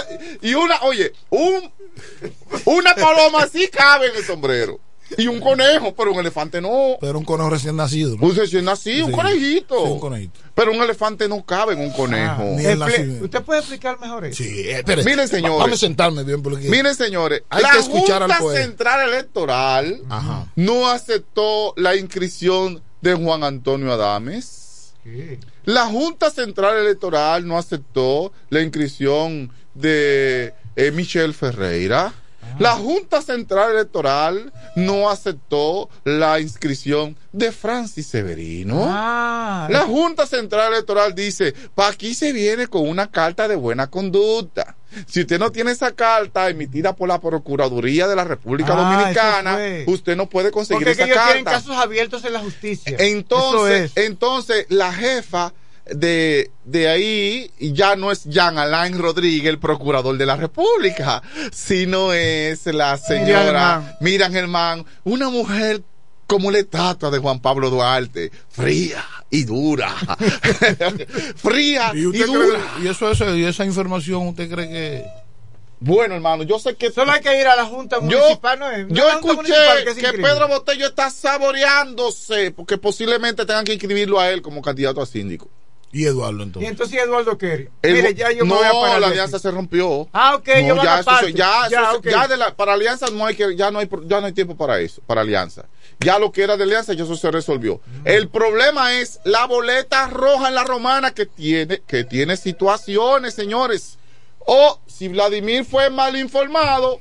y 0.41 0.53
una, 0.53 0.81
oye, 0.83 1.11
un 1.29 1.71
Una 2.65 2.95
paloma 2.95 3.47
sí 3.47 3.67
cabe 3.67 4.07
en 4.07 4.15
el 4.15 4.23
sombrero. 4.25 4.79
Y 5.17 5.27
un 5.27 5.39
conejo, 5.39 5.93
pero 5.95 6.11
un 6.13 6.19
elefante 6.19 6.61
no. 6.61 6.97
Pero 7.01 7.19
un 7.19 7.25
conejo 7.25 7.49
recién 7.49 7.75
nacido. 7.75 8.15
¿no? 8.17 8.27
Un 8.27 8.35
recién 8.35 8.65
nacido, 8.65 9.07
un 9.07 9.11
conejito. 9.11 9.75
Sí, 9.85 9.91
un 9.91 9.99
conejito. 9.99 10.39
Pero 10.55 10.71
un 10.71 10.81
elefante 10.81 11.27
no 11.27 11.45
cabe 11.45 11.73
en 11.73 11.79
un 11.81 11.91
conejo. 11.91 12.43
ni 12.43 12.65
el 12.65 12.77
Expli- 12.79 12.79
nacimiento. 12.79 13.25
¿Usted 13.25 13.41
puede 13.43 13.59
explicar 13.59 13.99
mejor 13.99 14.25
eso? 14.25 14.43
Sí, 14.43 14.49
eh, 14.69 14.77
espere. 14.79 15.03
Miren, 15.03 15.27
señores. 15.27 15.57
Vamos 15.59 15.73
a 15.73 15.77
sentarme 15.85 16.23
bien 16.23 16.41
porque 16.41 16.69
Miren, 16.69 16.95
señores, 16.95 17.43
Hay 17.49 17.63
la 17.63 17.71
que 17.71 17.79
escuchar 17.79 18.23
al 18.23 18.31
Junta. 18.33 18.61
Central 18.61 19.09
Electoral 19.09 20.01
Ajá. 20.09 20.47
no 20.55 20.87
aceptó 20.89 21.73
la 21.77 21.95
inscripción 21.95 22.81
de 23.01 23.13
Juan 23.15 23.43
Antonio 23.43 23.91
Adames. 23.93 24.93
La 25.65 25.85
Junta 25.87 26.29
Central 26.29 26.77
Electoral 26.77 27.47
no 27.47 27.57
aceptó 27.57 28.31
la 28.49 28.61
inscripción 28.61 29.51
de 29.73 30.53
eh, 30.75 30.91
Michelle 30.91 31.33
Ferreira. 31.33 32.13
La 32.59 32.73
Junta 32.73 33.21
Central 33.21 33.71
Electoral 33.71 34.51
no 34.75 35.09
aceptó 35.09 35.89
la 36.03 36.39
inscripción 36.39 37.17
de 37.31 37.51
Francis 37.51 38.07
Severino. 38.07 38.85
Ah, 38.87 39.67
La 39.69 39.81
Junta 39.81 40.25
Central 40.27 40.73
Electoral 40.73 41.15
dice, 41.15 41.53
pa' 41.75 41.87
aquí 41.89 42.13
se 42.13 42.31
viene 42.31 42.67
con 42.67 42.87
una 42.87 43.09
carta 43.09 43.47
de 43.47 43.55
buena 43.55 43.87
conducta. 43.87 44.75
Si 45.07 45.21
usted 45.21 45.39
no 45.39 45.51
tiene 45.51 45.71
esa 45.71 45.91
carta 45.93 46.49
emitida 46.49 46.93
por 46.93 47.07
la 47.07 47.19
Procuraduría 47.21 48.07
de 48.07 48.15
la 48.15 48.25
República 48.25 48.73
Ah, 48.73 48.75
Dominicana, 48.97 49.59
usted 49.87 50.17
no 50.17 50.27
puede 50.27 50.51
conseguir 50.51 50.79
porque 50.85 50.91
es 50.91 50.97
que 50.97 51.03
esa 51.03 51.13
ellos 51.13 51.25
tienen 51.27 51.45
carta. 51.45 51.59
casos 51.61 51.77
abiertos 51.77 52.25
en 52.25 52.33
la 52.33 52.39
justicia. 52.41 52.97
Entonces, 52.99 53.91
es. 53.95 54.05
entonces 54.05 54.65
la 54.69 54.91
jefa 54.91 55.53
de, 55.85 56.51
de 56.65 56.87
ahí 56.89 57.51
ya 57.59 57.95
no 57.95 58.11
es 58.11 58.23
Jean 58.25 58.57
Alain 58.57 58.97
Rodríguez, 58.99 59.49
el 59.49 59.59
procurador 59.59 60.17
de 60.17 60.25
la 60.25 60.35
República, 60.35 61.21
sino 61.51 62.13
es 62.13 62.65
la 62.67 62.97
señora. 62.97 63.97
Miriam 64.01 64.31
Germán, 64.31 64.85
una 65.03 65.29
mujer 65.29 65.81
como 66.27 66.49
la 66.51 66.59
estatua 66.59 67.09
de 67.11 67.17
Juan 67.19 67.39
Pablo 67.41 67.69
Duarte, 67.69 68.31
fría 68.49 69.03
y 69.29 69.43
dura. 69.43 69.93
fría 71.35 71.91
¿Y, 71.93 72.01
dura. 72.03 72.25
cree- 72.27 72.83
y 72.83 72.87
eso, 72.87 73.11
eso- 73.11 73.35
y 73.35 73.43
esa 73.45 73.65
información, 73.65 74.27
¿usted 74.27 74.49
cree 74.49 74.69
que.? 74.69 75.05
Bueno, 75.83 76.13
hermano, 76.13 76.43
yo 76.43 76.59
sé 76.59 76.75
que 76.75 76.91
Solo 76.91 77.11
hay 77.11 77.21
que 77.21 77.39
ir 77.41 77.47
a 77.47 77.55
la 77.55 77.65
Junta 77.65 77.97
yo, 78.03 78.19
Municipal. 78.19 78.59
¿no 78.59 78.69
es? 78.69 78.85
yo 78.89 79.07
La 79.07 79.15
Junta 79.15 79.31
escuché 79.31 79.53
Municipal 79.85 80.13
que. 80.15 80.21
Pedro 80.21 80.47
Botello 80.47 80.85
está 80.87 81.09
saboreándose 81.09 82.51
porque 82.51 82.77
posiblemente 82.77 83.45
tengan 83.47 83.65
que 83.65 83.73
inscribirlo 83.73 84.19
a 84.19 84.29
él 84.29 84.41
como 84.43 84.61
candidato 84.61 85.01
a 85.01 85.05
síndico. 85.07 85.49
Y 85.93 86.05
Eduardo, 86.05 86.39
Y 86.39 86.43
entonces. 86.43 86.71
entonces 86.71 86.99
Eduardo. 87.03 87.37
El- 87.41 87.69
Mire, 87.93 88.13
ya 88.13 88.31
yo 88.31 88.45
me 88.45 88.49
no, 88.49 88.55
voy 88.55 88.65
a 88.65 88.71
parar. 88.71 89.01
la 89.01 89.07
alianza 89.07 89.37
aquí. 89.37 89.41
se 89.43 89.51
rompió. 89.51 90.07
Ah, 90.13 90.35
ok, 90.35 90.47
No, 90.47 90.67
yo 90.75 90.83
ya, 90.83 90.99
eso 91.01 91.11
se- 91.19 91.33
ya, 91.33 91.67
Ya, 91.69 91.91
eso 91.91 92.01
ya 92.01 92.27
de 92.27 92.37
la, 92.37 92.55
para 92.55 92.73
alianza 92.73 93.07
no 93.11 93.25
hay 93.25 93.35
que, 93.35 93.55
ya 93.55 93.71
no 93.71 93.79
hay, 93.79 93.89
ya 94.05 94.21
no 94.21 94.27
hay 94.27 94.31
tiempo 94.33 94.55
para 94.55 94.79
eso, 94.79 95.01
para 95.05 95.21
alianza. 95.21 95.65
Ya 95.99 96.17
lo 96.17 96.31
que 96.31 96.43
era 96.43 96.55
de 96.57 96.63
alianza, 96.63 96.93
ya 96.93 97.03
eso 97.03 97.15
se 97.15 97.29
resolvió. 97.29 97.81
El 98.05 98.29
problema 98.29 98.93
es 98.93 99.19
la 99.25 99.45
boleta 99.45 100.07
roja 100.07 100.47
en 100.47 100.55
la 100.55 100.63
romana 100.63 101.11
que 101.11 101.25
tiene, 101.25 101.81
que 101.85 102.03
tiene 102.05 102.37
situaciones, 102.37 103.33
señores. 103.33 103.97
O 104.39 104.79
si 104.87 105.07
Vladimir 105.09 105.65
fue 105.65 105.89
mal 105.89 106.15
informado, 106.15 106.99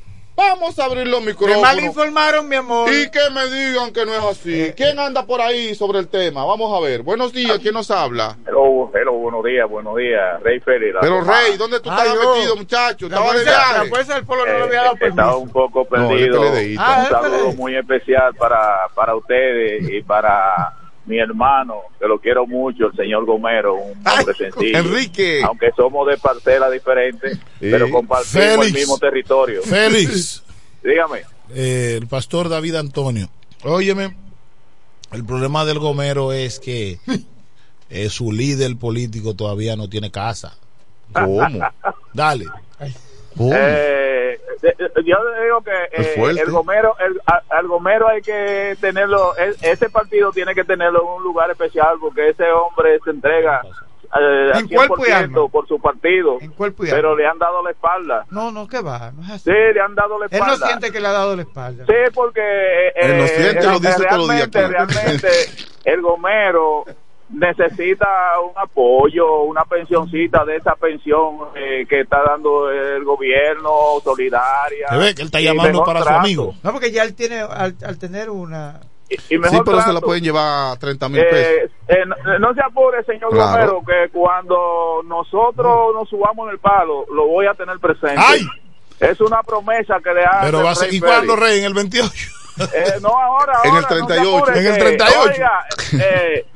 vamos 0.49 0.79
a 0.79 0.85
abrir 0.85 1.07
los 1.07 1.21
Me 1.21 1.29
micrófonos. 1.33 1.63
mal 1.63 1.81
informaron, 1.81 2.49
mi 2.49 2.57
amor. 2.57 2.89
Y 2.93 3.11
que 3.11 3.21
me 3.33 3.47
digan 3.49 3.93
que 3.93 4.05
no 4.07 4.15
es 4.15 4.25
así. 4.25 4.73
¿Quién 4.77 4.99
anda 4.99 5.25
por 5.27 5.41
ahí 5.41 5.75
sobre 5.75 5.99
el 5.99 6.09
tema? 6.09 6.45
Vamos 6.45 6.77
a 6.77 6.81
ver. 6.85 7.03
Buenos 7.03 7.33
días, 7.33 7.59
¿quién 7.61 7.75
nos 7.75 7.91
habla? 7.91 8.37
Hello, 8.47 8.91
hello, 8.95 9.13
buenos 9.13 9.45
días, 9.45 9.69
buenos 9.69 9.97
días, 9.97 10.41
Rey 10.43 10.61
Félix. 10.61 10.97
Pero. 11.01 11.21
Rey, 11.23 11.57
¿dónde 11.57 11.81
tú 11.81 11.91
Ay, 11.91 12.09
estabas 12.09 12.37
metido, 12.37 12.57
muchacho? 12.57 13.09
La 13.09 13.17
Estaba 13.17 13.35
de 13.35 13.45
viaje. 13.45 13.79
la 13.79 13.85
fuerza 13.91 14.15
del 14.15 14.25
pueblo 14.25 14.47
no 14.47 14.53
Eh, 14.53 14.63
había 14.63 14.83
dado 14.83 14.95
estaba 14.95 15.15
permiso. 15.17 15.39
un 15.39 15.51
poco 15.51 15.87
No, 15.91 16.09
perdido. 16.09 16.53
di. 16.57 16.77
Ah, 16.79 17.01
un 17.05 17.09
saludo 17.11 17.37
espere. 17.37 17.57
muy 17.57 17.77
especial 17.77 18.35
para, 18.35 18.89
para 18.95 19.15
ustedes 19.15 19.89
y 19.91 20.03
para 20.03 20.75
mi 21.11 21.19
hermano, 21.19 21.75
que 21.99 22.07
lo 22.07 22.19
quiero 22.19 22.47
mucho, 22.47 22.87
el 22.87 22.97
señor 22.97 23.27
Gomero, 23.27 23.75
un 23.75 23.99
hombre 24.07 24.35
sencillo. 24.39 24.79
Enrique. 24.79 25.43
Aunque 25.45 25.71
somos 25.77 26.07
de 26.09 26.17
parcelas 26.17 26.73
diferentes, 26.73 27.39
pero 27.59 27.91
compartimos 27.91 28.29
Félix. 28.47 28.67
el 28.69 28.73
mismo 28.73 28.97
territorio. 28.99 29.63
Félix, 29.63 30.43
Dígame. 30.83 31.21
eh, 31.53 31.99
el 32.01 32.07
pastor 32.07 32.49
David 32.49 32.77
Antonio. 32.77 33.29
Óyeme, 33.65 34.17
el 35.13 35.25
problema 35.25 35.65
del 35.67 35.79
Gomero 35.81 36.33
es 36.33 36.59
que 36.61 36.99
eh, 37.91 38.09
su 38.09 38.33
líder 38.33 38.77
político 38.77 39.35
todavía 39.35 39.77
no 39.77 39.89
tiene 39.91 40.11
casa. 40.11 40.57
¿Cómo? 41.13 41.41
Dale. 42.15 42.47
Eh, 43.39 44.39
yo 45.05 45.17
le 45.25 45.45
digo 45.45 45.63
que 45.63 45.71
eh, 45.93 46.15
el 46.41 46.51
Gomero, 46.51 46.95
el, 46.99 47.21
al 47.49 47.67
Gomero 47.69 48.09
hay 48.09 48.21
que 48.23 48.77
tenerlo, 48.81 49.35
e- 49.39 49.55
ese 49.63 49.89
partido 49.89 50.31
tiene 50.33 50.55
que 50.55 50.65
tenerlo 50.65 51.01
en 51.03 51.09
un 51.19 51.23
lugar 51.23 51.51
especial 51.51 51.97
porque 52.01 52.31
ese 52.31 52.45
hombre 52.51 52.99
se 53.05 53.11
entrega 53.11 53.63
eh, 53.65 54.51
al 54.53 54.59
En 54.61 54.69
cuerpo 54.69 54.97
y 55.07 55.11
100% 55.11 55.15
alma. 55.15 55.49
por 55.49 55.69
su 55.69 55.81
partido, 55.81 56.39
En 56.41 56.51
cuerpo 56.53 56.85
y 56.85 56.91
pero 56.91 57.17
le 57.17 57.27
han 57.27 57.39
dado 57.39 57.63
la 57.63 57.71
espalda. 57.71 58.27
No, 58.31 58.51
no, 58.51 58.67
que 58.69 58.81
va. 58.83 59.13
No 59.13 59.23
es 59.23 59.31
así. 59.31 59.45
Sí, 59.51 59.57
le 59.75 59.81
han 59.81 59.95
dado 59.95 60.19
la 60.19 60.27
Él 60.27 60.33
espalda. 60.33 60.57
no 60.59 60.67
siente 60.67 60.91
que 60.93 61.01
le 61.01 61.07
ha 61.07 61.13
dado 61.13 61.37
la 61.37 61.43
espalda. 61.43 61.85
Sí, 61.87 61.95
porque 62.13 62.41
eh, 62.43 62.93
Él 62.97 63.19
lo 63.19 63.25
eh, 63.25 63.29
siente, 63.29 63.65
lo 63.67 63.79
dice 63.79 64.05
todos 64.07 64.27
los 64.27 64.37
días 64.37 64.51
realmente, 64.51 64.69
realmente 64.69 65.29
el 65.85 66.03
Gomero 66.03 66.85
necesita 67.33 68.07
un 68.45 68.53
apoyo, 68.57 69.43
una 69.43 69.65
pensioncita 69.65 70.45
de 70.45 70.57
esa 70.57 70.75
pensión 70.77 71.37
eh, 71.55 71.87
que 71.89 72.01
está 72.01 72.23
dando 72.23 72.71
el 72.71 73.05
gobierno 73.05 73.71
solidaria. 74.03 74.89
Se 74.89 74.97
ve 74.97 75.15
que 75.15 75.23
él 75.23 75.27
está 75.27 75.41
llamando 75.41 75.85
para 75.85 76.01
su 76.01 76.05
trato. 76.07 76.21
amigo. 76.21 76.55
No, 76.63 76.73
porque 76.73 76.91
ya 76.91 77.03
él 77.05 77.15
tiene, 77.15 77.41
al, 77.41 77.75
al 77.85 77.99
tener 77.99 78.31
una... 78.31 78.81
Y, 79.09 79.15
y 79.15 79.19
Sí, 79.19 79.39
mejor 79.39 79.65
pero 79.65 79.81
se 79.81 79.87
la 79.89 79.95
trato. 79.95 80.07
pueden 80.07 80.23
llevar 80.23 80.73
a 80.73 80.77
30 80.79 81.09
mil 81.09 81.21
pesos. 81.25 81.37
Eh, 81.37 81.71
eh, 81.89 81.95
no, 82.07 82.39
no 82.39 82.55
se 82.55 82.63
apure, 82.63 83.03
señor 83.05 83.31
Claro. 83.33 83.73
Romero, 83.73 83.83
que 83.87 84.09
cuando 84.13 85.01
nosotros 85.05 85.95
nos 85.95 86.09
subamos 86.09 86.47
en 86.49 86.53
el 86.55 86.59
palo, 86.61 87.05
lo 87.13 87.27
voy 87.27 87.47
a 87.47 87.55
tener 87.55 87.79
presente. 87.81 88.17
¡Ay! 88.19 88.41
Es 89.01 89.21
una 89.21 89.43
promesa 89.43 89.97
que 90.05 90.13
le 90.13 90.25
hace 90.25 90.47
Pero 90.47 90.63
va 90.63 90.71
a 90.73 90.75
ser, 90.75 90.93
¿Y 90.93 91.01
cuándo. 91.01 91.35
Rey? 91.35 91.59
¿En 91.61 91.65
el 91.65 91.75
28? 91.75 92.11
Eh, 92.75 92.85
no, 93.01 93.09
ahora, 93.09 93.55
En 93.65 93.75
el 93.77 93.85
ahora, 93.85 93.97
no 94.01 94.07
se 94.09 94.15
38. 94.15 94.37
apure, 94.37 94.59
En 94.61 94.67
el 94.67 94.73
que, 94.75 94.81
38. 94.81 95.21
oiga, 95.23 95.65
eh, 96.05 96.47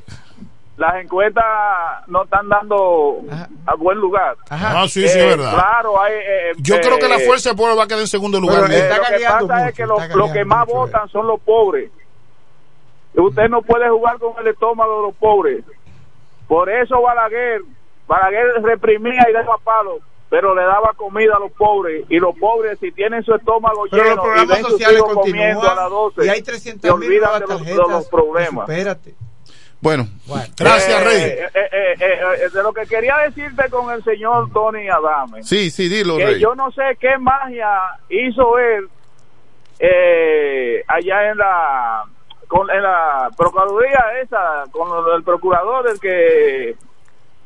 las 0.77 0.95
encuestas 0.95 1.43
no 2.07 2.23
están 2.23 2.49
dando 2.49 3.21
a 3.65 3.75
buen 3.75 3.97
lugar. 3.97 4.35
Ajá. 4.49 4.81
Ah, 4.81 4.87
sí, 4.87 5.07
sí, 5.07 5.17
Eh, 5.17 5.21
es 5.31 5.37
verdad. 5.37 5.53
Claro, 5.53 6.01
hay, 6.01 6.13
eh, 6.15 6.51
Yo 6.57 6.75
eh, 6.75 6.81
creo 6.81 6.99
que 6.99 7.07
la 7.07 7.19
fuerza 7.19 7.49
del 7.49 7.57
pueblo 7.57 7.77
va 7.77 7.83
a 7.83 7.87
quedar 7.87 8.01
en 8.01 8.07
segundo 8.07 8.39
lugar. 8.41 8.63
Pero, 8.63 8.73
eh, 8.73 8.77
está 8.79 8.97
lo 8.97 9.03
que 9.17 9.23
pasa 9.23 9.41
mucho, 9.41 9.55
es 9.69 9.73
que 9.75 9.85
los 9.85 10.15
los 10.15 10.31
que 10.31 10.45
más 10.45 10.67
mucho, 10.67 10.79
votan 10.79 11.09
son 11.09 11.27
los 11.27 11.39
pobres. 11.41 11.91
Usted 13.13 13.47
no 13.49 13.61
puede 13.61 13.89
jugar 13.89 14.19
con 14.19 14.33
el 14.39 14.47
estómago 14.47 14.97
de 14.97 15.07
los 15.07 15.15
pobres. 15.15 15.63
Por 16.47 16.69
eso 16.69 17.01
Balaguer, 17.01 17.61
Balaguer 18.07 18.61
reprimía 18.61 19.25
y 19.29 19.33
daba 19.33 19.57
palos, 19.63 19.99
pero 20.29 20.53
le 20.53 20.63
daba 20.63 20.91
comida 20.97 21.37
a 21.37 21.39
los 21.39 21.53
pobres. 21.53 22.05
Y 22.09 22.19
los 22.19 22.37
pobres, 22.37 22.77
si 22.79 22.91
tienen 22.91 23.23
su 23.23 23.33
estómago 23.33 23.85
Pero 23.89 24.03
los 24.03 24.09
lleno 24.09 24.21
y 24.21 24.25
programas 24.25 24.57
ven 24.57 24.65
sociales 24.71 24.97
hijos 24.97 25.13
comiendo 25.13 25.61
a 25.61 25.75
las 25.75 25.89
continúan 25.89 26.11
12, 26.15 26.25
y 26.25 26.29
hay 26.29 26.39
se 26.39 26.43
300 26.43 26.99
mil 26.99 27.07
olvidan 27.07 27.21
nuevas 27.21 27.39
de 27.39 27.47
los, 27.47 27.59
de 27.59 27.65
tarjetas. 27.65 27.89
los 27.89 28.07
problemas. 28.09 28.69
Espérate. 28.69 29.15
Bueno, 29.81 30.07
Bueno. 30.25 30.45
Gracias, 30.57 31.01
Eh, 31.01 31.03
Rey. 31.05 31.21
eh, 31.21 31.49
eh, 31.53 31.69
eh, 31.71 32.19
eh, 32.45 32.49
de 32.51 32.63
lo 32.63 32.73
que 32.73 32.85
quería 32.87 33.17
decirte 33.17 33.69
con 33.69 33.91
el 33.93 34.03
señor 34.03 34.51
Tony 34.51 34.87
Adame, 34.89 35.43
sí, 35.43 35.69
sí, 35.69 35.87
dilo, 35.89 36.17
que 36.17 36.25
Rey. 36.25 36.39
yo 36.39 36.55
no 36.55 36.71
sé 36.71 36.97
qué 36.99 37.17
magia 37.19 37.69
hizo 38.09 38.57
él 38.57 38.89
eh, 39.79 40.83
allá 40.87 41.29
en 41.31 41.37
la 41.37 42.03
con 42.47 42.69
en 42.69 42.81
la 42.81 43.29
procuraduría 43.37 44.03
esa 44.23 44.63
con 44.71 44.87
el 45.15 45.23
procurador 45.23 45.87
el 45.89 45.99
que 45.99 46.75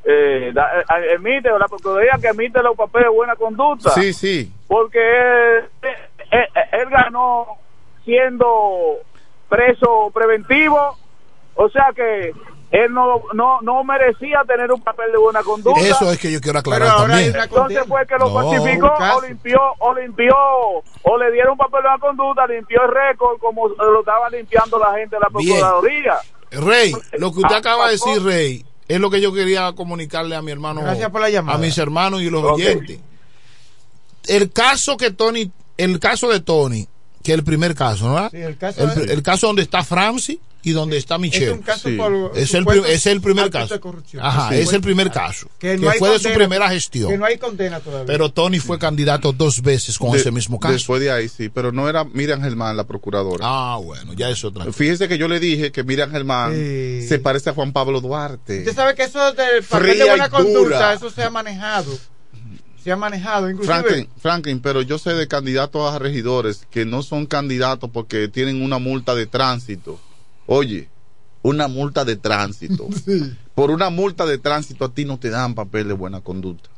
eh, 0.03 0.51
da- 0.53 0.84
emite 1.14 1.49
la 1.57 1.68
procuraduría 1.68 2.18
que 2.22 2.27
emite 2.27 2.61
los 2.61 2.76
papeles 2.77 3.07
de 3.07 3.15
buena 3.15 3.35
conducta 3.35 3.89
Sí, 3.91 4.14
sí. 4.14 4.53
porque 4.68 4.99
él, 4.99 5.64
él- 6.31 6.47
él 6.73 6.89
ganó 6.89 7.47
siendo 8.06 8.97
preso 9.49 10.11
preventivo 10.14 10.97
o 11.61 11.69
sea 11.69 11.88
que 11.95 12.31
él 12.72 12.94
no, 12.94 13.23
no, 13.34 13.60
no 13.61 13.84
merecía 13.84 14.44
tener 14.48 14.72
un 14.72 14.80
papel 14.81 15.11
de 15.11 15.18
buena 15.18 15.41
conducta 15.44 15.81
Eso 15.81 16.11
es 16.11 16.19
que 16.19 16.31
yo 16.31 16.40
quiero 16.40 16.60
aclarar 16.60 16.98
también. 16.98 17.36
entonces 17.36 17.80
fue 17.88 18.06
que 18.06 18.15
lo 18.18 18.30
No, 18.30 18.34
falsificó 18.36 18.88
o 19.15 19.22
limpió 19.22 19.60
o 19.80 19.94
limpió 19.95 20.36
o 21.03 21.18
le 21.18 21.31
dieron 21.31 21.53
un 21.53 21.57
papel 21.57 21.81
de 21.81 21.90
la 21.90 21.98
conducta 21.98 22.45
limpió 22.48 22.81
el 22.84 22.91
récord 22.91 23.40
como 23.40 23.68
lo 23.68 23.99
estaba 23.99 24.30
limpiando 24.30 24.77
la 24.80 24.94
gente 24.94 25.15
de 25.15 25.19
la 25.19 25.27
Bien. 25.38 25.57
procuraduría 25.60 26.14
Rey, 26.52 26.94
lo 27.18 27.31
que 27.34 27.40
usted 27.40 27.56
Ah, 27.56 27.60
acaba 27.60 27.86
de 27.88 27.91
decir, 27.94 28.23
Rey, 28.23 28.65
es 28.88 28.99
lo 28.99 29.10
que 29.10 29.19
yo 29.22 29.34
quería 29.34 29.72
comunicarle 29.73 30.36
a 30.36 30.41
mi 30.41 30.52
hermano, 30.52 30.81
Gracias 30.81 31.10
por 31.11 31.22
la 31.22 31.30
llamada. 31.30 31.57
a 31.57 31.61
mis 31.61 31.77
hermanos 31.77 32.22
y 32.22 32.30
los 32.30 32.44
oyentes. 32.44 32.99
El 34.27 34.52
caso 34.52 34.95
que 34.98 35.11
Tony, 35.11 35.52
el 35.77 35.99
caso 35.99 36.27
de 36.30 36.40
Tony, 36.40 36.88
que 37.30 37.34
el 37.35 37.43
primer 37.43 37.76
caso, 37.76 38.07
¿no? 38.10 38.30
Sí, 38.30 38.38
el 38.38 38.57
caso 38.57 38.84
el, 38.84 38.89
es- 39.03 39.10
el 39.11 39.22
caso 39.23 39.47
donde 39.47 39.61
está 39.61 39.84
Franci 39.84 40.39
y 40.61 40.72
donde 40.72 40.97
está 40.97 41.18
Michelle. 41.18 41.45
Es 41.45 41.51
un 41.53 41.61
caso 41.61 41.88
por 41.95 42.31
es, 42.35 42.53
el, 42.53 42.65
es 42.88 43.06
el 43.06 43.22
primer 43.22 43.49
caso. 43.49 43.73
de 43.76 43.80
corrupción. 43.80 44.26
Ajá, 44.26 44.49
Sí. 44.49 44.56
es 44.60 44.73
el 44.73 44.81
primer 44.81 45.10
caso. 45.10 45.47
Que, 45.57 45.77
no 45.77 45.89
hay 45.89 45.99
fue 45.99 46.10
de 46.10 46.19
su 46.19 46.30
primera 46.34 46.68
gestión. 46.69 47.10
Que 47.11 47.18
no 47.18 47.23
hay 47.26 47.38
condena 47.38 47.80
todavía. 47.80 48.06
Pero 48.07 48.30
Tony 48.31 48.60
fue 48.60 48.77
candidato 48.77 49.31
dos 49.31 49.61
veces 49.61 49.97
con 49.97 50.11
De- 50.11 50.18
ese 50.18 50.31
mismo 50.31 50.60
caso. 50.60 50.73
Después 50.73 50.99
de 51.01 51.11
ahí, 51.11 51.30
sí, 51.30 51.47
pero 51.49 51.72
no 51.72 51.88
era 51.88 52.03
Miriam 52.03 52.41
Germán 52.41 52.76
la 52.76 52.84
procuradora. 52.85 53.45
Ah, 53.47 53.80
bueno, 53.81 54.11
ya 54.14 54.30
es 54.30 54.43
otra. 54.43 54.65
Fíjese 54.73 55.07
que 55.07 55.18
yo 55.18 55.27
le 55.30 55.39
dije 55.39 55.72
que 55.72 55.84
Miriam 55.84 56.11
Germán 56.11 56.53
Sí. 56.53 57.07
se 57.07 57.19
parece 57.19 57.51
a 57.51 57.53
Juan 57.53 57.72
Pablo 57.72 58.01
Duarte. 58.01 58.60
Usted 58.60 58.76
sabe 58.76 58.95
que 58.95 59.03
eso 59.03 59.31
del 59.34 59.64
papel 59.64 59.91
Fría 59.91 60.03
de 60.03 60.10
buena 60.10 60.30
conducta, 60.30 60.93
eso 60.93 61.10
se 61.10 61.23
ha 61.23 61.30
manejado. 61.30 61.97
Se 62.90 62.94
ha 62.94 62.98
manejado, 62.98 63.49
inclusive. 63.52 63.76
Franklin, 63.76 64.10
Franklin, 64.18 64.60
pero 64.61 64.82
yo 64.82 64.98
sé 64.98 65.14
de 65.14 65.28
candidatos 65.28 65.94
a 65.94 65.99
regidores 65.99 66.66
que 66.72 66.86
no 66.86 67.03
son 67.03 67.28
candidatos 67.28 67.91
porque 67.94 68.28
tienen 68.30 68.64
una 68.64 68.80
multa 68.80 69.14
de 69.14 69.28
tránsito. 69.28 69.99
Oye, 70.48 70.90
una 71.44 71.68
multa 71.68 72.03
de 72.03 72.16
tránsito. 72.16 72.88
Por 73.53 73.70
una 73.70 73.91
multa 73.91 74.26
de 74.26 74.40
tránsito 74.40 74.86
a 74.86 74.94
ti 74.94 75.06
no 75.06 75.20
te 75.20 75.30
dan 75.30 75.53
papel 75.53 75.88
de 75.88 75.94
buena 75.94 76.22
conducta. 76.22 76.70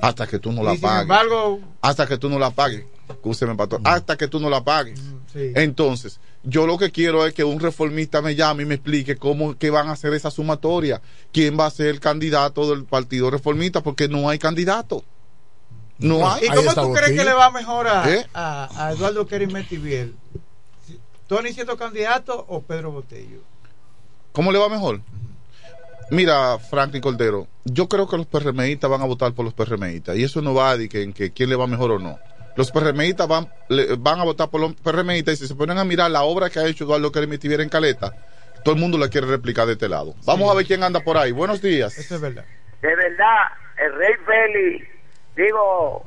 Hasta 0.00 0.26
que 0.26 0.38
tú 0.38 0.52
no 0.52 0.62
la 0.62 0.72
Y 0.72 0.76
sin 0.76 0.82
pagues. 0.82 1.02
embargo, 1.02 1.60
hasta 1.82 2.06
que 2.06 2.16
tú 2.16 2.30
no 2.30 2.38
la 2.38 2.50
pagues. 2.50 2.84
Escúcheme, 3.08 3.54
pastor. 3.54 3.80
Hasta 3.84 4.16
que 4.16 4.26
tú 4.28 4.40
no 4.40 4.48
la 4.48 4.64
pagues. 4.64 4.98
sí. 5.32 5.52
Entonces, 5.54 6.18
yo 6.44 6.66
lo 6.66 6.78
que 6.78 6.90
quiero 6.92 7.26
es 7.26 7.34
que 7.34 7.44
un 7.44 7.60
reformista 7.60 8.22
me 8.22 8.34
llame 8.34 8.62
y 8.62 8.66
me 8.66 8.76
explique 8.76 9.16
cómo 9.16 9.58
que 9.58 9.68
van 9.68 9.88
a 9.88 9.92
hacer 9.92 10.14
esa 10.14 10.30
sumatoria. 10.30 11.02
¿Quién 11.32 11.58
va 11.58 11.66
a 11.66 11.70
ser 11.70 11.88
el 11.88 12.00
candidato 12.00 12.70
del 12.70 12.84
Partido 12.84 13.30
Reformista? 13.30 13.82
Porque 13.82 14.08
no 14.08 14.30
hay 14.30 14.38
candidato. 14.38 15.04
No 15.98 16.30
hay. 16.30 16.44
¿Y 16.44 16.48
cómo 16.48 16.74
tú 16.74 16.92
crees 16.92 17.12
que 17.12 17.24
le 17.24 17.32
va 17.32 17.50
mejor 17.50 17.88
a, 17.88 18.08
¿Eh? 18.12 18.26
a, 18.34 18.68
a 18.86 18.92
Eduardo 18.92 19.26
Metiviel? 19.50 20.14
¿Tony 21.26 21.52
siendo 21.52 21.76
candidato 21.76 22.44
o 22.48 22.62
Pedro 22.62 22.90
Botello? 22.92 23.40
¿Cómo 24.32 24.52
le 24.52 24.58
va 24.58 24.68
mejor? 24.68 25.00
Mira, 26.10 26.58
Franklin 26.58 27.02
Cordero, 27.02 27.48
yo 27.64 27.86
creo 27.88 28.08
que 28.08 28.16
los 28.16 28.26
PRMistas 28.26 28.88
van 28.88 29.02
a 29.02 29.04
votar 29.04 29.32
por 29.32 29.44
los 29.44 29.52
PRMistas 29.52 30.16
y 30.16 30.24
eso 30.24 30.40
no 30.40 30.54
va 30.54 30.78
que, 30.78 31.02
en 31.02 31.12
que 31.12 31.32
quién 31.32 31.50
le 31.50 31.56
va 31.56 31.66
mejor 31.66 31.90
o 31.90 31.98
no. 31.98 32.18
Los 32.56 32.70
PRMistas 32.70 33.28
van, 33.28 33.52
le- 33.68 33.94
van 33.96 34.18
a 34.20 34.24
votar 34.24 34.48
por 34.48 34.60
los 34.60 34.74
PRMistas 34.74 35.34
y 35.34 35.36
si 35.36 35.46
se 35.48 35.54
ponen 35.54 35.76
a 35.78 35.84
mirar 35.84 36.10
la 36.10 36.22
obra 36.22 36.48
que 36.48 36.60
ha 36.60 36.66
hecho 36.66 36.84
Eduardo 36.84 37.12
Kerry 37.12 37.26
Metivier 37.26 37.60
en 37.60 37.68
Caleta, 37.68 38.14
todo 38.64 38.74
el 38.74 38.80
mundo 38.80 38.96
la 38.96 39.08
quiere 39.08 39.26
replicar 39.26 39.66
de 39.66 39.74
este 39.74 39.88
lado. 39.88 40.14
Vamos 40.24 40.50
a 40.50 40.54
ver 40.54 40.66
quién 40.66 40.82
anda 40.82 41.00
por 41.00 41.18
ahí. 41.18 41.30
Buenos 41.30 41.60
días. 41.60 41.98
Eso 41.98 42.14
es 42.14 42.20
verdad. 42.22 42.44
de 42.80 42.96
verdad, 42.96 43.36
el 43.76 43.94
rey 43.94 44.12
Félix, 44.24 44.88
digo, 45.44 46.04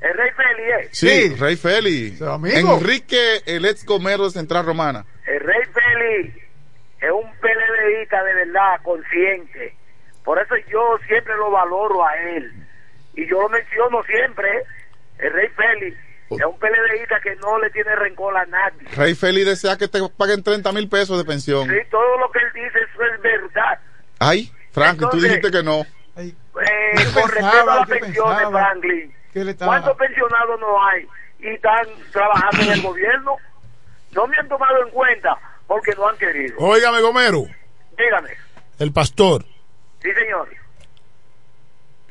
el 0.00 0.14
rey 0.14 0.30
Félix 0.36 0.90
es. 0.92 0.98
Sí, 0.98 1.34
Rey 1.36 1.56
Félix. 1.56 2.22
amigo. 2.22 2.74
Enrique, 2.78 3.42
el 3.46 3.64
ex 3.64 3.84
gomero 3.84 4.24
de 4.24 4.30
Central 4.30 4.64
Romana. 4.64 5.04
El 5.26 5.40
rey 5.40 5.62
Félix 5.72 6.36
es 7.00 7.10
un 7.10 7.30
PLDista 7.40 8.22
de 8.24 8.34
verdad, 8.34 8.80
consciente. 8.82 9.74
Por 10.24 10.38
eso 10.40 10.54
yo 10.70 10.98
siempre 11.06 11.34
lo 11.36 11.50
valoro 11.50 12.04
a 12.06 12.14
él. 12.36 12.52
Y 13.14 13.26
yo 13.28 13.40
lo 13.42 13.48
menciono 13.48 14.02
siempre. 14.04 14.48
El 15.18 15.32
rey 15.32 15.48
Félix 15.56 15.96
es 16.30 16.44
un 16.44 16.58
PLDista 16.58 17.20
que 17.22 17.34
no 17.36 17.58
le 17.58 17.70
tiene 17.70 17.94
rencor 17.96 18.36
a 18.36 18.44
nadie. 18.46 18.86
Rey 18.96 19.14
Félix 19.14 19.46
desea 19.46 19.76
que 19.76 19.88
te 19.88 19.98
paguen 20.16 20.42
30 20.42 20.70
mil 20.72 20.88
pesos 20.88 21.18
de 21.18 21.24
pensión. 21.24 21.68
Sí, 21.68 21.76
todo 21.90 22.18
lo 22.18 22.30
que 22.30 22.38
él 22.38 22.52
dice 22.54 22.78
eso 22.78 23.02
es 23.14 23.20
verdad. 23.22 23.78
Ay, 24.20 24.52
Franklin, 24.72 25.08
tú 25.10 25.16
Entonces- 25.16 25.30
dijiste 25.30 25.50
que 25.50 25.62
no. 25.64 25.84
Eh, 26.18 26.34
con 27.14 27.28
respecto 27.30 27.70
a 27.70 27.76
las 27.76 27.88
pensiones, 27.88 28.48
Franklin, 28.50 29.14
¿cuántos 29.58 29.96
pensionados 29.96 30.60
no 30.60 30.84
hay 30.86 31.06
y 31.38 31.48
están 31.54 31.86
trabajando 32.12 32.62
en 32.62 32.70
el 32.72 32.82
gobierno? 32.82 33.36
No 34.12 34.26
me 34.26 34.36
han 34.36 34.48
tomado 34.48 34.82
en 34.84 34.90
cuenta 34.90 35.36
porque 35.66 35.92
no 35.96 36.08
han 36.08 36.16
querido. 36.16 36.56
Óigame, 36.58 37.00
Gomero, 37.00 37.44
Dígame. 37.96 38.30
el 38.78 38.92
pastor, 38.92 39.44
Sí, 40.02 40.10
señor. 40.14 40.48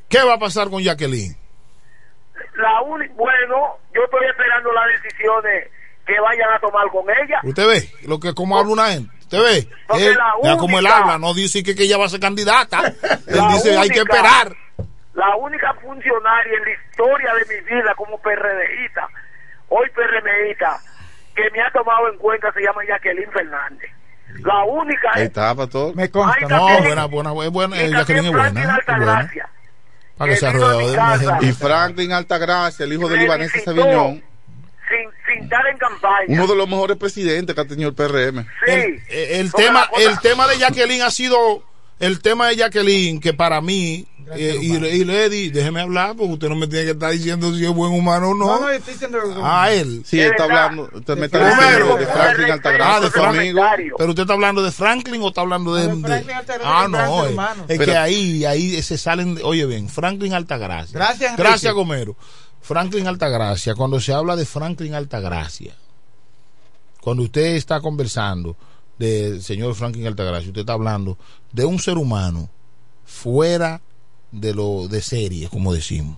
¿qué 0.10 0.24
va 0.24 0.36
a 0.36 0.40
pasar 0.40 0.70
con 0.70 0.82
Jacqueline? 0.82 1.36
La 2.56 2.82
única, 2.82 3.14
bueno, 3.16 3.78
yo 3.94 4.04
estoy 4.04 4.26
esperando 4.30 4.72
las 4.72 4.86
decisiones 5.02 5.70
que 6.06 6.20
vayan 6.20 6.50
a 6.54 6.60
tomar 6.60 6.88
con 6.92 7.06
ella. 7.10 7.40
Usted 7.44 7.68
ve 7.68 7.92
lo 8.08 8.20
que 8.20 8.34
como 8.34 8.58
habla 8.58 8.72
una 8.72 8.88
gente. 8.92 9.17
Usted 9.30 9.44
ve, 9.44 9.68
Porque 9.88 10.08
él, 10.08 10.16
la 10.16 10.34
vea 10.42 10.58
cómo 10.58 10.80
él 10.80 10.86
única- 10.86 10.98
habla, 11.00 11.18
no 11.18 11.34
dice 11.34 11.62
que, 11.64 11.76
que 11.76 11.84
ella 11.84 11.98
va 11.98 12.06
a 12.06 12.10
ser 12.10 12.20
candidata. 12.22 12.80
Él 13.28 13.40
dice, 13.52 13.78
hay 13.78 13.90
que 13.90 14.00
única- 14.02 14.16
esperar. 14.16 14.56
La 15.14 15.36
única 15.36 15.74
funcionaria 15.82 16.54
en 16.58 16.64
la 16.64 16.72
historia 16.72 17.34
de 17.34 17.56
mi 17.56 17.62
vida 17.76 17.94
como 17.96 18.18
PRDista, 18.20 19.08
hoy 19.70 19.88
PRMista, 19.90 20.80
que 21.36 21.50
me 21.52 21.62
ha 21.62 21.72
tomado 21.72 22.08
en 22.12 22.18
cuenta 22.20 22.52
se 22.54 22.62
llama 22.62 22.82
Jacqueline 22.88 23.32
Fernández. 23.32 23.92
La 24.44 24.64
única 24.66 25.10
Ahí 25.14 25.24
es 25.24 25.28
está, 25.30 25.56
pastor. 25.56 25.96
Me 25.96 26.10
consta. 26.12 26.38
Ay, 26.40 26.48
No, 26.48 26.68
buena, 26.84 27.06
buena, 27.06 27.32
buena, 27.50 27.82
eh, 27.82 27.90
Jacqueline 27.90 28.26
es 28.28 28.32
Franklin 28.32 28.64
buena. 28.64 28.78
es 28.80 28.86
buena. 28.86 29.04
Altagracia, 29.16 29.50
Para 30.18 30.32
que 30.32 30.38
se 30.38 30.50
vino 30.52 30.66
a 30.66 30.70
mi 30.70 30.76
arruede. 30.78 30.96
casa. 30.96 31.38
Y 31.42 31.52
Franklin 31.54 32.12
Altagracia, 32.14 32.86
el 32.86 32.94
hijo 32.94 33.10
de 33.10 33.18
Libanés. 33.18 33.52
Sabiñón, 33.66 34.24
sin, 34.90 35.10
sin 35.36 35.44
estar 35.44 35.66
en 35.68 35.78
campaña. 35.78 36.26
uno 36.30 36.48
de 36.48 36.56
los 36.56 36.68
mejores 36.68 36.98
presidentes 36.98 37.54
que 37.56 37.62
ha 37.62 37.66
tenido 37.68 37.90
el 37.90 37.96
PRM. 37.96 38.46
Sí. 38.66 39.00
El 39.10 39.52
tema, 39.54 39.90
el 40.00 40.20
tema 40.20 40.48
de 40.48 40.58
Jacqueline 40.58 41.02
ha 41.02 41.12
sido 41.12 41.64
el 42.00 42.22
tema 42.22 42.48
de 42.48 42.56
Jacqueline 42.58 43.20
que 43.20 43.34
para 43.34 43.60
mí 43.62 44.08
eh, 44.36 44.58
y, 44.62 44.76
y 44.76 45.06
Lady, 45.06 45.50
déjeme 45.52 45.80
hablar 45.80 46.16
porque 46.18 46.34
usted 46.34 46.50
no 46.50 46.56
me 46.58 46.68
tiene 46.68 46.84
que 46.86 46.92
estar 46.92 47.12
diciendo 47.12 47.56
si 47.56 47.64
es 47.64 47.72
buen 47.72 47.94
humano 47.94 48.32
o 48.32 48.34
no. 48.34 48.46
No, 48.46 48.60
no, 48.60 48.70
estoy 48.70 48.94
diciendo. 48.94 49.20
A 49.42 49.72
él. 49.72 50.04
Sí, 50.06 50.20
está 50.20 50.44
hablando, 50.44 50.90
usted 50.94 51.18
me 51.18 51.28
está 51.28 51.50
diciendo 51.50 51.96
de 51.96 52.06
Franklin 52.06 52.50
Ah, 52.50 52.54
Altagracia, 52.54 53.00
de 53.00 53.12
su 53.12 53.24
amigo. 53.24 53.62
Pero 53.98 54.10
usted 54.10 54.24
está 54.24 54.34
hablando 54.34 54.64
de 54.64 54.72
Franklin 54.72 55.22
o 55.22 55.30
está 55.30 55.42
hablando 55.42 55.74
de. 55.76 55.88
de- 55.88 56.02
Franklin 56.02 56.36
Altagracia, 56.36 56.70
ah, 56.70 56.86
un 56.86 56.92
gran 56.92 57.08
no. 57.08 57.66
Es, 57.70 57.80
que 57.80 57.96
ahí, 57.96 58.44
ahí 58.44 58.82
se 58.84 58.98
salen. 58.98 59.36
de- 59.36 59.44
oye, 59.44 59.66
bien, 59.66 59.88
Franklin 59.88 60.34
Altagracia. 60.34 60.92
Gracias. 61.00 61.38
Gracias, 61.38 61.74
Gomero. 61.74 62.18
Franklin 62.68 63.08
Altagracia, 63.08 63.76
cuando 63.76 64.02
se 64.02 64.12
habla 64.12 64.36
de 64.36 64.46
Franklin 64.46 64.94
Altagracia, 64.94 65.74
cuando 67.00 67.24
usted 67.24 67.56
está 67.56 67.80
conversando 67.80 68.58
del 69.00 69.42
señor 69.42 69.74
Franklin 69.74 70.06
Altagracia, 70.06 70.50
usted 70.50 70.60
está 70.62 70.74
hablando 70.74 71.18
de 71.54 71.64
un 71.64 71.80
ser 71.80 71.98
humano 71.98 72.50
fuera 73.06 73.80
de 74.34 74.54
lo 74.54 74.90
de 74.90 75.02
serie, 75.02 75.48
como 75.48 75.74
decimos. 75.74 76.18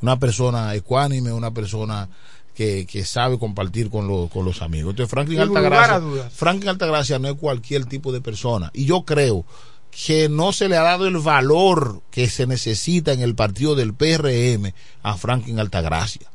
Una 0.00 0.16
persona 0.16 0.76
ecuánime, 0.76 1.32
una 1.32 1.50
persona 1.50 2.08
que, 2.54 2.86
que 2.86 3.04
sabe 3.04 3.36
compartir 3.36 3.90
con, 3.90 4.06
los 4.06 4.30
con 4.30 4.44
los 4.44 4.62
amigos. 4.62 4.90
Entonces, 4.90 5.10
Franklin 5.10 5.40
Altagracia. 5.40 6.30
Franklin 6.30 6.68
Altagracia 6.68 7.18
no 7.18 7.26
es 7.26 7.34
cualquier 7.34 7.84
tipo 7.86 8.12
de 8.12 8.20
persona. 8.20 8.70
Y 8.74 8.84
yo 8.84 9.02
creo 9.02 9.44
que 9.90 10.28
no 10.28 10.52
se 10.52 10.68
le 10.68 10.76
ha 10.76 10.82
dado 10.82 11.06
el 11.06 11.18
valor 11.18 12.02
que 12.10 12.28
se 12.28 12.46
necesita 12.46 13.12
en 13.12 13.20
el 13.20 13.34
partido 13.34 13.74
del 13.74 13.94
PRM 13.94 14.72
a 15.02 15.16
Franklin 15.16 15.58
Altagracia. 15.58 16.28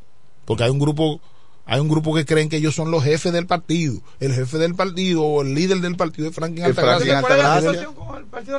Porque 0.46 0.64
hay 0.66 0.70
un 0.70 0.80
grupo 0.80 1.22
hay 1.66 1.80
un 1.80 1.88
grupo 1.88 2.14
que 2.14 2.26
creen 2.26 2.50
que 2.50 2.58
ellos 2.58 2.76
son 2.76 2.92
los 2.92 3.06
jefes 3.06 3.32
del 3.32 3.48
partido. 3.48 4.02
El 4.20 4.34
jefe 4.34 4.58
del 4.58 4.76
partido 4.76 5.22
o 5.24 5.42
el 5.44 5.54
líder 5.56 5.78
del 5.80 5.96
partido 5.96 6.28
es 6.28 6.36
Franklin 6.36 6.66
Altagracia. 6.66 7.22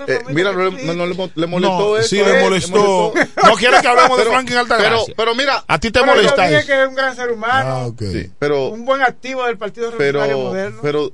Eh, 0.07 0.19
mira, 0.31 0.53
no, 0.53 0.71
le- 0.71 0.95
no 0.95 1.07
le, 1.07 1.31
le 1.35 1.47
molestó 1.47 1.79
No, 1.79 1.97
eso. 1.99 2.09
sí, 2.09 2.19
eh, 2.21 2.25
le 2.25 2.43
molestó. 2.43 3.13
No 3.45 3.55
quiere 3.57 3.81
que 3.83 3.89
hablemos 3.89 4.17
de 4.17 4.23
Pero- 4.25 4.31
Franklin 4.31 4.59
Altagracia. 4.59 5.03
Pero, 5.05 5.17
pero 5.17 5.35
mira. 5.35 5.65
¿A 5.67 5.79
ti 5.79 5.91
te 5.91 6.01
Pero 6.01 6.13
yo 6.15 6.17
molesta 6.23 6.47
dije 6.47 6.59
eso? 6.61 6.67
que 6.67 6.83
es 6.83 6.89
un 6.89 6.95
gran 6.95 7.15
ser 7.15 7.31
humano, 7.31 7.71
Ah, 7.71 7.87
ok. 7.89 8.03
Sí, 8.11 8.31
pero, 8.39 8.69
un 8.69 8.87
buen 8.87 9.03
activo 9.03 9.45
del 9.45 9.59
Partido 9.59 9.91
Revolucionario 9.91 10.37
pero, 10.37 10.49
Moderno. 10.49 10.79
pero, 10.81 11.13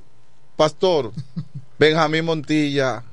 pastor, 0.55 1.11
Benjamín 1.77 2.23
Montilla 2.23 3.03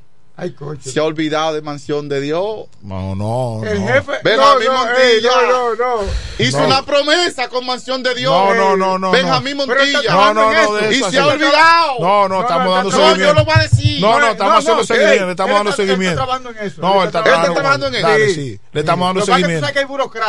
Ay, 0.41 0.53
coche. 0.53 0.91
se 0.91 1.01
ha 1.01 1.03
olvidado 1.05 1.53
de 1.53 1.63
Mansión 1.63 2.09
de 2.09 2.21
Dios. 2.21 2.67
No, 2.83 3.17
no. 3.17 3.61
El 3.65 3.81
no. 3.81 3.87
jefe. 3.89 4.13
Benjamín 4.23 4.69
no, 4.69 4.73
no, 4.73 4.79
Montilla. 4.87 5.11
ey, 5.11 5.21
no, 5.23 5.75
no, 5.75 5.75
no. 5.75 6.03
Hizo 6.39 6.61
No. 6.61 6.67
una 6.67 6.83
promesa 6.85 7.49
con 7.49 7.67
Mansión 7.67 8.05
de 8.05 8.15
Dios. 8.15 8.33
No, 8.33 8.55
no, 8.55 8.77
no, 8.77 8.99
no, 8.99 9.11
Benjamín 9.11 9.57
no. 9.57 9.65
Está 9.65 9.75
Montilla. 9.75 10.13
No, 10.15 10.35
no, 10.35 10.53
no, 10.53 10.79
eso. 10.79 10.93
Y 10.93 10.95
eso 11.01 11.11
se 11.11 11.19
ha 11.19 11.27
olvidado. 11.27 11.93
No, 11.99 12.29
no, 12.29 12.37
No, 12.37 12.41
estamos 12.43 12.65
no, 12.67 12.75
dando 12.75 12.91
no, 12.91 12.97
No, 12.99 13.05
seguimiento. 13.09 13.33
yo 13.35 13.39
lo 13.41 13.45
voy 13.45 13.55
a 13.57 13.63
decir. 13.63 14.01
No, 14.01 14.21
no, 14.21 14.27
estamos 14.31 14.53
no, 14.53 14.59
haciendo 14.59 14.81
no, 14.83 14.87
seguimiento, 14.87 15.31
estamos 15.31 15.55
dando 15.57 15.71
está- 15.71 15.83
él 15.83 15.89
seguimiento. 15.89 16.21
está 16.21 16.25
trabajando 16.25 16.51
en 16.51 16.67
eso. 16.67 16.81
No, 16.83 16.89
Él 17.03 17.07
está 17.09 17.19
está, 17.19 17.23
trabajando- 17.25 17.47
Él 17.47 17.51
está 17.51 17.61
trabajando 17.61 17.87
en 17.89 17.95
eso. 17.97 18.09
Dale, 18.09 18.35
Sí. 18.35 18.61
le 18.73 18.81
estamos 18.81 19.09
dando 19.09 19.27
seguimiento. 19.27 19.67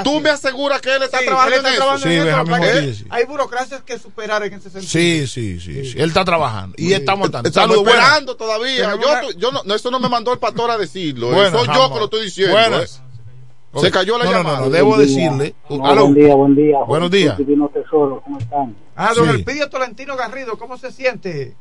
Tú 0.03 0.19
me 0.21 0.29
aseguras 0.31 0.81
que 0.81 0.95
él 0.95 1.03
está 1.03 1.19
trabajando 1.19 1.55
en 1.57 1.65
está 1.67 1.85
eso. 1.85 1.97
Sí, 1.99 2.03
en 2.09 2.11
eso, 2.15 2.25
Benjamín 2.25 2.51
Montilla, 2.57 2.93
sí. 2.95 3.05
Hay 3.11 3.25
burocracias 3.25 3.81
que 3.83 3.99
superar 3.99 4.43
en 4.43 4.53
ese 4.53 4.71
sentido. 4.71 4.89
Sí, 4.89 5.27
sí, 5.27 5.59
sí. 5.59 5.93
Él 5.95 6.09
está 6.09 6.25
trabajando. 6.25 6.73
Y 6.79 6.93
estamos 6.93 7.29
dando. 7.29 7.47
Estamos 7.47 7.75
Saludos, 7.75 8.37
todavía. 8.37 8.95
Yo, 8.99 9.07
una- 9.09 9.21
yo 9.37 9.51
no, 9.51 9.61
no, 9.99 10.07
me 10.07 10.09
mandó 10.09 10.33
el 10.33 10.39
pastor 10.39 10.71
a 10.71 10.77
decirlo. 10.77 11.31
eh. 11.31 11.35
Buenas, 11.35 11.51
Soy 11.51 11.67
yo 11.75 11.93
que 11.93 11.99
lo 11.99 12.05
estoy 12.05 12.23
diciendo. 12.25 12.53
Buenas. 12.53 13.01
eh. 13.75 13.79
Se 13.81 13.91
cayó 13.91 14.17
la 14.17 14.25
No, 14.25 14.31
llamada. 14.31 14.57
no, 14.59 14.65
no, 14.65 14.69
debo 14.71 14.97
decirle. 14.97 15.53
No, 15.69 15.85
Aló. 15.85 16.03
buen 16.07 16.15
día, 16.15 16.33
buen 16.35 16.55
día. 16.55 16.77
Buenos 16.87 17.11
días. 17.11 17.37
Tesoro, 17.37 18.21
¿cómo 18.23 18.39
están? 18.39 18.75
Ah, 18.95 19.13
don 19.15 19.25
Sí. 19.29 19.35
Elpidio 19.35 19.69
Tolentino 19.69 20.15
Garrido, 20.17 20.57
¿cómo 20.57 20.77
se 20.77 20.91
siente? 20.91 21.55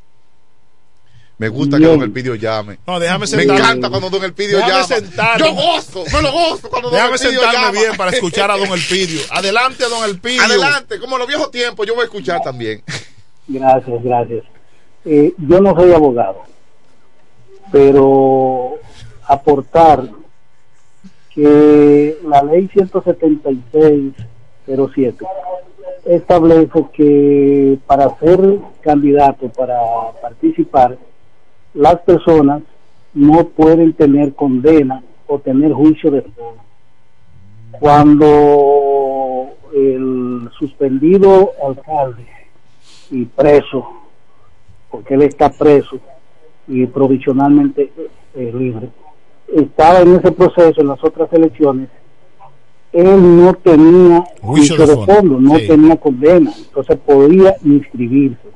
Me 1.36 1.48
gusta 1.48 1.77
Bien. 1.77 1.90
que 1.90 1.97
Don 1.97 2.05
Elpidio 2.05 2.35
llame. 2.35 2.78
No, 2.86 2.98
déjame 2.98 3.20
Me 3.20 3.27
sentarme. 3.28 3.60
encanta 3.60 3.90
cuando 3.90 4.10
Don 4.10 4.24
Elpidio 4.24 4.56
Déjame 4.56 4.73
llama. 4.74 4.85
sentarme. 4.86 5.47
Yo 5.47 5.55
gozo, 5.55 6.05
me 6.12 6.23
lo 6.23 6.32
gozo 6.32 6.69
cuando 6.69 6.89
Don 6.90 6.97
Déjame 6.98 7.15
Elpidio 7.15 7.40
sentarme 7.40 7.59
llama. 7.66 7.70
bien 7.81 7.97
para 7.97 8.10
escuchar 8.10 8.51
a 8.51 8.56
Don 8.56 8.69
Elpidio. 8.73 9.20
Adelante, 9.31 9.85
Don 9.89 10.02
Elpidio. 10.05 10.43
Adelante, 10.43 10.98
como 10.98 11.15
en 11.15 11.19
los 11.20 11.28
viejos 11.28 11.51
tiempos, 11.52 11.86
yo 11.86 11.94
voy 11.94 12.02
a 12.02 12.05
escuchar 12.06 12.40
también. 12.43 12.82
Gracias, 13.47 14.02
gracias. 14.02 14.44
Eh, 15.05 15.32
yo 15.39 15.60
no 15.60 15.74
soy 15.77 15.93
abogado, 15.93 16.43
pero 17.70 18.74
aportar 19.27 20.09
que 21.35 22.19
la 22.24 22.43
ley 22.43 22.69
17607 22.69 25.27
establece 26.05 26.85
que 26.93 27.78
para 27.86 28.19
ser 28.19 28.59
candidato, 28.81 29.49
para 29.51 29.78
participar, 30.20 30.99
las 31.74 32.01
personas 32.01 32.62
no 33.15 33.47
pueden 33.49 33.93
tener 33.93 34.35
condena 34.35 35.05
o 35.27 35.39
tener 35.39 35.73
juicio 35.73 36.11
de 36.11 36.23
fondo. 36.23 36.65
Cuando 37.78 39.51
el 39.74 40.49
suspendido 40.59 41.53
alcalde 41.65 42.27
y 43.11 43.27
preso, 43.27 43.86
porque 44.90 45.15
él 45.15 45.23
está 45.23 45.51
preso 45.51 46.01
y 46.69 46.86
provisionalmente 46.86 47.90
eh, 48.35 48.53
libre, 48.55 48.89
estaba 49.55 50.01
en 50.01 50.16
ese 50.16 50.32
proceso 50.32 50.81
en 50.81 50.89
las 50.89 51.03
otras 51.03 51.32
elecciones, 51.32 51.89
él 52.93 53.36
no 53.36 53.55
tenía 53.55 54.24
Juicio 54.40 54.86
de 54.86 54.97
fondo, 55.05 55.40
no 55.40 55.57
sí. 55.57 55.69
tenía 55.69 55.97
condena, 55.97 56.51
entonces 56.57 56.97
podía 57.05 57.57
inscribirse. 57.65 58.49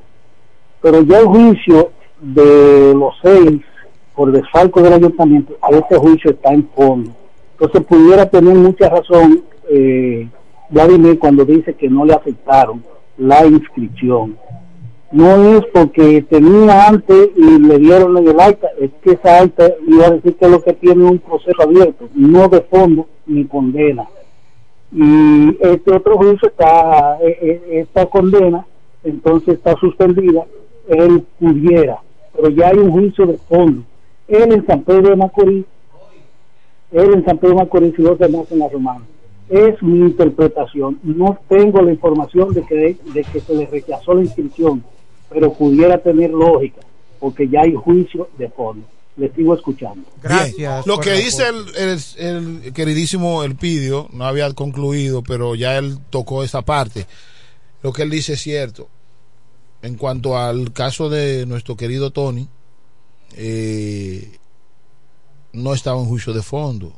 Pero 0.81 1.01
ya 1.03 1.19
el 1.19 1.27
juicio 1.27 1.91
de 2.19 2.93
los 2.95 3.13
seis 3.21 3.61
por 4.15 4.31
desfalco 4.31 4.81
del 4.81 4.93
ayuntamiento, 4.93 5.55
ese 5.69 5.97
juicio 5.97 6.31
está 6.31 6.53
en 6.53 6.67
fondo. 6.75 7.11
Entonces 7.53 7.83
pudiera 7.83 8.25
tener 8.29 8.55
mucha 8.55 8.89
razón 8.89 9.43
eh, 9.69 10.27
Vladimir 10.69 11.19
cuando 11.19 11.45
dice 11.45 11.73
que 11.73 11.89
no 11.89 12.05
le 12.05 12.13
afectaron 12.13 12.83
la 13.17 13.45
inscripción. 13.45 14.37
No 15.13 15.57
es 15.57 15.63
porque 15.67 16.23
tenía 16.23 16.87
antes 16.87 17.29
y 17.35 17.59
le 17.59 17.77
dieron 17.77 18.17
el 18.17 18.39
acta, 18.39 18.69
es 18.79 18.89
que 19.03 19.11
esa 19.11 19.41
acta 19.41 19.71
iba 19.87 20.07
a 20.07 20.09
decir 20.09 20.35
que 20.35 20.49
lo 20.49 20.59
que 20.59 20.73
tiene 20.73 21.03
un 21.03 21.19
proceso 21.19 21.61
abierto, 21.61 22.09
no 22.15 22.47
de 22.47 22.61
fondo 22.61 23.07
ni 23.27 23.45
condena. 23.45 24.07
Y 24.91 25.55
este 25.61 25.95
otro 25.95 26.17
juicio 26.17 26.47
está, 26.47 27.19
eh, 27.21 27.37
eh, 27.43 27.61
esta 27.81 28.07
condena, 28.07 28.65
entonces 29.03 29.55
está 29.59 29.75
suspendida, 29.75 30.45
él 30.87 31.23
pudiera, 31.39 31.99
pero 32.35 32.49
ya 32.49 32.69
hay 32.69 32.79
un 32.79 32.91
juicio 32.91 33.27
de 33.27 33.37
fondo. 33.37 33.83
Él 34.27 34.51
en 34.51 34.65
San 34.65 34.81
Pedro 34.81 35.11
de 35.11 35.15
Macorís, 35.15 35.65
él 36.91 37.13
en 37.13 37.23
San 37.23 37.37
Pedro 37.37 37.53
de 37.53 37.61
Macorís 37.61 37.93
y 37.99 38.01
los 38.01 38.17
demás 38.17 38.51
en 38.51 38.57
la 38.57 38.67
Romana. 38.67 39.05
Es 39.47 39.79
mi 39.83 39.99
interpretación. 39.99 40.97
No 41.03 41.37
tengo 41.47 41.83
la 41.83 41.91
información 41.91 42.51
de 42.51 42.63
que, 42.63 42.75
de 43.13 43.23
que 43.31 43.39
se 43.41 43.53
le 43.53 43.67
rechazó 43.67 44.15
la 44.15 44.21
inscripción, 44.21 44.83
pero 45.33 45.53
pudiera 45.53 45.97
tener 45.97 46.29
lógica, 46.31 46.81
porque 47.19 47.47
ya 47.49 47.61
hay 47.61 47.73
juicio 47.73 48.29
de 48.37 48.49
fondo. 48.49 48.85
Le 49.15 49.31
sigo 49.33 49.53
escuchando. 49.53 50.07
Bien. 50.27 50.71
Lo 50.85 50.97
que 50.99 51.11
dice 51.13 51.43
el, 51.47 51.75
el- 51.75 52.63
el 52.65 52.73
queridísimo 52.73 53.43
Elpidio, 53.43 54.09
no 54.11 54.25
había 54.25 54.51
concluido, 54.53 55.21
pero 55.21 55.53
ya 55.55 55.77
él 55.77 55.99
tocó 56.09 56.43
esa 56.43 56.63
parte. 56.63 57.05
Lo 57.83 57.93
que 57.93 58.01
él 58.03 58.09
dice 58.09 58.33
es 58.33 58.41
cierto. 58.41 58.89
En 59.83 59.95
cuanto 59.97 60.37
al 60.37 60.71
caso 60.73 61.09
de 61.09 61.45
nuestro 61.45 61.75
querido 61.77 62.09
Tony, 62.11 62.47
eh, 63.35 64.37
no 65.51 65.73
estaba 65.73 65.99
en 65.99 66.05
juicio 66.07 66.33
de 66.33 66.41
fondo. 66.41 66.93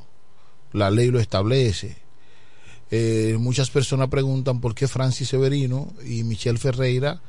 La 0.71 0.91
ley 0.91 1.09
lo 1.09 1.19
establece. 1.19 1.97
Eh, 2.91 3.35
muchas 3.39 3.69
personas 3.71 4.07
preguntan 4.09 4.61
por 4.61 4.75
qué 4.75 4.87
Francis 4.87 5.29
Severino 5.29 5.91
y 6.05 6.23
Michelle 6.23 6.59
Ferreira, 6.59 7.21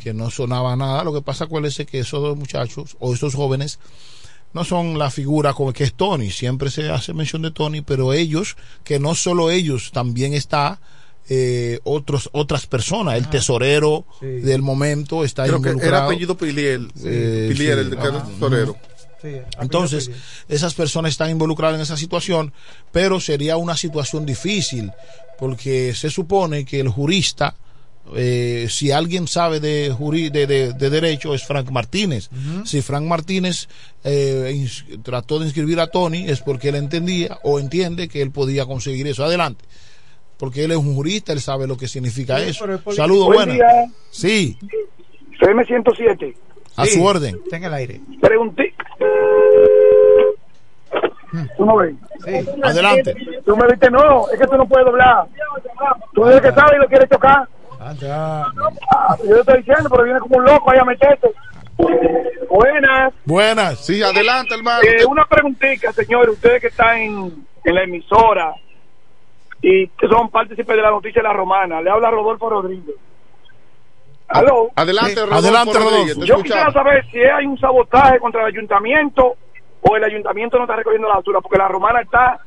que 0.00 0.12
no 0.14 0.30
sonaba 0.30 0.76
nada. 0.76 1.04
Lo 1.04 1.12
que 1.12 1.22
pasa, 1.22 1.44
acuérdense 1.44 1.86
que 1.86 2.00
esos 2.00 2.22
dos 2.22 2.36
muchachos 2.36 2.96
o 3.00 3.14
esos 3.14 3.34
jóvenes 3.34 3.78
no 4.52 4.64
son 4.64 4.98
la 4.98 5.10
figura 5.10 5.52
como 5.52 5.72
que 5.72 5.84
es 5.84 5.94
Tony, 5.94 6.30
siempre 6.30 6.70
se 6.70 6.88
hace 6.90 7.12
mención 7.12 7.42
de 7.42 7.50
Tony, 7.50 7.80
pero 7.80 8.12
ellos, 8.12 8.56
que 8.84 8.98
no 9.00 9.14
solo 9.16 9.50
ellos, 9.50 9.90
también 9.92 10.32
está 10.32 10.80
eh, 11.28 11.80
otros 11.84 12.28
otras 12.32 12.66
personas, 12.66 13.16
el 13.16 13.28
tesorero 13.28 14.04
del 14.20 14.60
momento 14.62 15.24
está 15.24 15.44
Creo 15.44 15.54
que 15.62 15.70
involucrado. 15.70 15.96
era 15.96 16.04
apellido 16.06 16.36
Piliel, 16.36 16.92
Eh, 17.02 17.46
Piliel, 17.50 17.74
sí. 17.74 17.80
el 17.80 17.90
de 17.90 17.96
Ajá. 17.98 18.26
tesorero. 18.26 18.76
Entonces, 19.58 20.10
esas 20.48 20.74
personas 20.74 21.12
están 21.12 21.30
involucradas 21.30 21.76
en 21.76 21.80
esa 21.82 21.96
situación, 21.96 22.52
pero 22.92 23.20
sería 23.20 23.56
una 23.56 23.74
situación 23.76 24.26
difícil, 24.26 24.92
porque 25.38 25.94
se 25.94 26.10
supone 26.10 26.64
que 26.66 26.78
el 26.78 26.88
jurista, 26.90 27.56
eh, 28.14 28.66
si 28.68 28.90
alguien 28.92 29.26
sabe 29.26 29.60
de, 29.60 29.92
juri- 29.92 30.30
de, 30.30 30.46
de- 30.46 30.72
de 30.72 30.90
derecho, 30.90 31.34
es 31.34 31.44
Frank 31.44 31.70
Martínez. 31.70 32.28
Si 32.64 32.82
Frank 32.82 33.04
Martínez 33.04 33.68
eh, 34.04 34.66
trató 35.02 35.38
de 35.38 35.46
inscribir 35.46 35.80
a 35.80 35.86
Tony, 35.86 36.26
es 36.28 36.40
porque 36.40 36.68
él 36.68 36.74
entendía 36.76 37.38
o 37.42 37.58
entiende 37.58 38.08
que 38.08 38.20
él 38.22 38.30
podía 38.30 38.66
conseguir 38.66 39.06
eso. 39.06 39.24
Adelante. 39.24 39.64
Porque 40.36 40.64
él 40.64 40.72
es 40.72 40.76
un 40.76 40.94
jurista, 40.94 41.32
él 41.32 41.40
sabe 41.40 41.66
lo 41.66 41.76
que 41.76 41.88
significa 41.88 42.38
Sí, 42.38 42.50
eso. 42.50 42.66
es. 42.70 42.96
Saludos, 42.96 43.26
Buen 43.26 43.38
buenas. 43.38 43.54
día. 43.54 43.66
Sí, 44.10 44.58
CM 45.40 45.64
107. 45.64 46.36
a 46.76 46.86
su 46.86 47.04
orden. 47.04 47.38
Está 47.44 47.56
en 47.56 47.64
el 47.64 47.74
aire. 47.74 48.00
Pregunté. 48.20 48.74
¿Tú 51.56 51.64
no 51.64 51.76
ves? 51.76 51.94
Adelante. 52.62 53.14
Tú 53.44 53.56
me 53.56 53.64
dijiste, 53.66 53.90
no, 53.90 54.28
es 54.30 54.38
que 54.38 54.46
tú 54.46 54.56
no 54.56 54.68
puedes 54.68 54.86
doblar. 54.86 55.26
Tú 56.14 56.24
dices 56.26 56.40
que 56.42 56.52
sabes 56.52 56.74
y 56.76 56.78
lo 56.80 56.86
quieres 56.88 57.08
chocar. 57.10 57.48
Anda. 57.80 58.46
Ah, 58.90 59.16
Yo 59.22 59.34
te 59.34 59.40
estoy 59.40 59.58
diciendo, 59.58 59.88
pero 59.90 60.04
viene 60.04 60.20
como 60.20 60.36
un 60.38 60.44
loco 60.44 60.70
ahí 60.70 60.78
a 60.78 60.84
meterte. 60.84 61.28
Buenas. 62.48 63.12
Buenas. 63.24 63.84
Sí, 63.84 64.02
adelante, 64.02 64.54
hermano. 64.54 64.82
Eh, 64.82 65.04
una 65.06 65.24
preguntita, 65.26 65.92
señores, 65.92 66.34
ustedes 66.34 66.60
que 66.60 66.68
están 66.68 66.96
en, 66.98 67.46
en 67.64 67.74
la 67.74 67.82
emisora 67.82 68.54
y 69.60 69.88
que 69.88 70.06
son 70.08 70.28
partícipes 70.30 70.76
de 70.76 70.82
la 70.82 70.90
noticia 70.90 71.20
de 71.22 71.28
la 71.28 71.34
romana, 71.34 71.80
le 71.80 71.90
habla 71.90 72.10
Rodolfo 72.10 72.48
Rodríguez. 72.50 72.94
Aló. 74.28 74.70
Adelante, 74.76 75.16
Rodolfo 75.16 75.34
Adelante, 75.36 75.78
Rodríguez, 75.78 76.16
Rodolfo. 76.16 76.20
te 76.20 76.26
Yo 76.26 76.36
quisiera 76.42 76.72
saber 76.72 77.04
si 77.10 77.18
hay 77.18 77.46
un 77.46 77.58
sabotaje 77.58 78.18
contra 78.18 78.42
el 78.42 78.54
ayuntamiento 78.54 79.36
o 79.82 79.96
el 79.96 80.04
ayuntamiento 80.04 80.56
no 80.56 80.64
está 80.64 80.76
recogiendo 80.76 81.08
la 81.08 81.16
basura, 81.16 81.40
porque 81.40 81.58
la 81.58 81.68
romana 81.68 82.00
está 82.00 82.38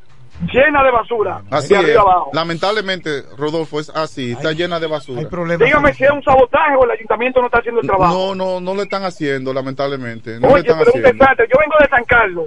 llena 0.53 0.83
de 0.83 0.91
basura, 0.91 1.41
Así 1.49 1.73
de 1.73 1.91
es. 1.93 1.97
abajo. 1.97 2.29
Lamentablemente, 2.33 3.23
Rodolfo, 3.37 3.79
es 3.79 3.89
así, 3.89 4.31
está 4.33 4.51
llena 4.51 4.79
de 4.79 4.87
basura. 4.87 5.21
Dígame 5.57 5.93
si 5.93 6.03
es 6.03 6.11
un 6.11 6.23
sabotaje 6.23 6.75
o 6.77 6.83
el 6.85 6.91
ayuntamiento 6.91 7.39
no 7.39 7.47
está 7.47 7.59
haciendo 7.59 7.81
el 7.81 7.87
trabajo. 7.87 8.13
No, 8.13 8.35
no, 8.35 8.59
no 8.59 8.73
lo 8.75 8.81
están 8.83 9.03
haciendo, 9.03 9.53
lamentablemente. 9.53 10.39
No 10.39 10.47
lo 10.47 10.53
Oye, 10.53 10.61
están 10.61 10.77
pero 10.79 10.89
es 10.89 10.95
un 10.95 11.01
haciendo. 11.01 11.23
desastre. 11.23 11.47
Yo 11.51 11.59
vengo 11.59 11.75
de 11.79 11.87
San 11.89 12.03
Carlos. 12.05 12.45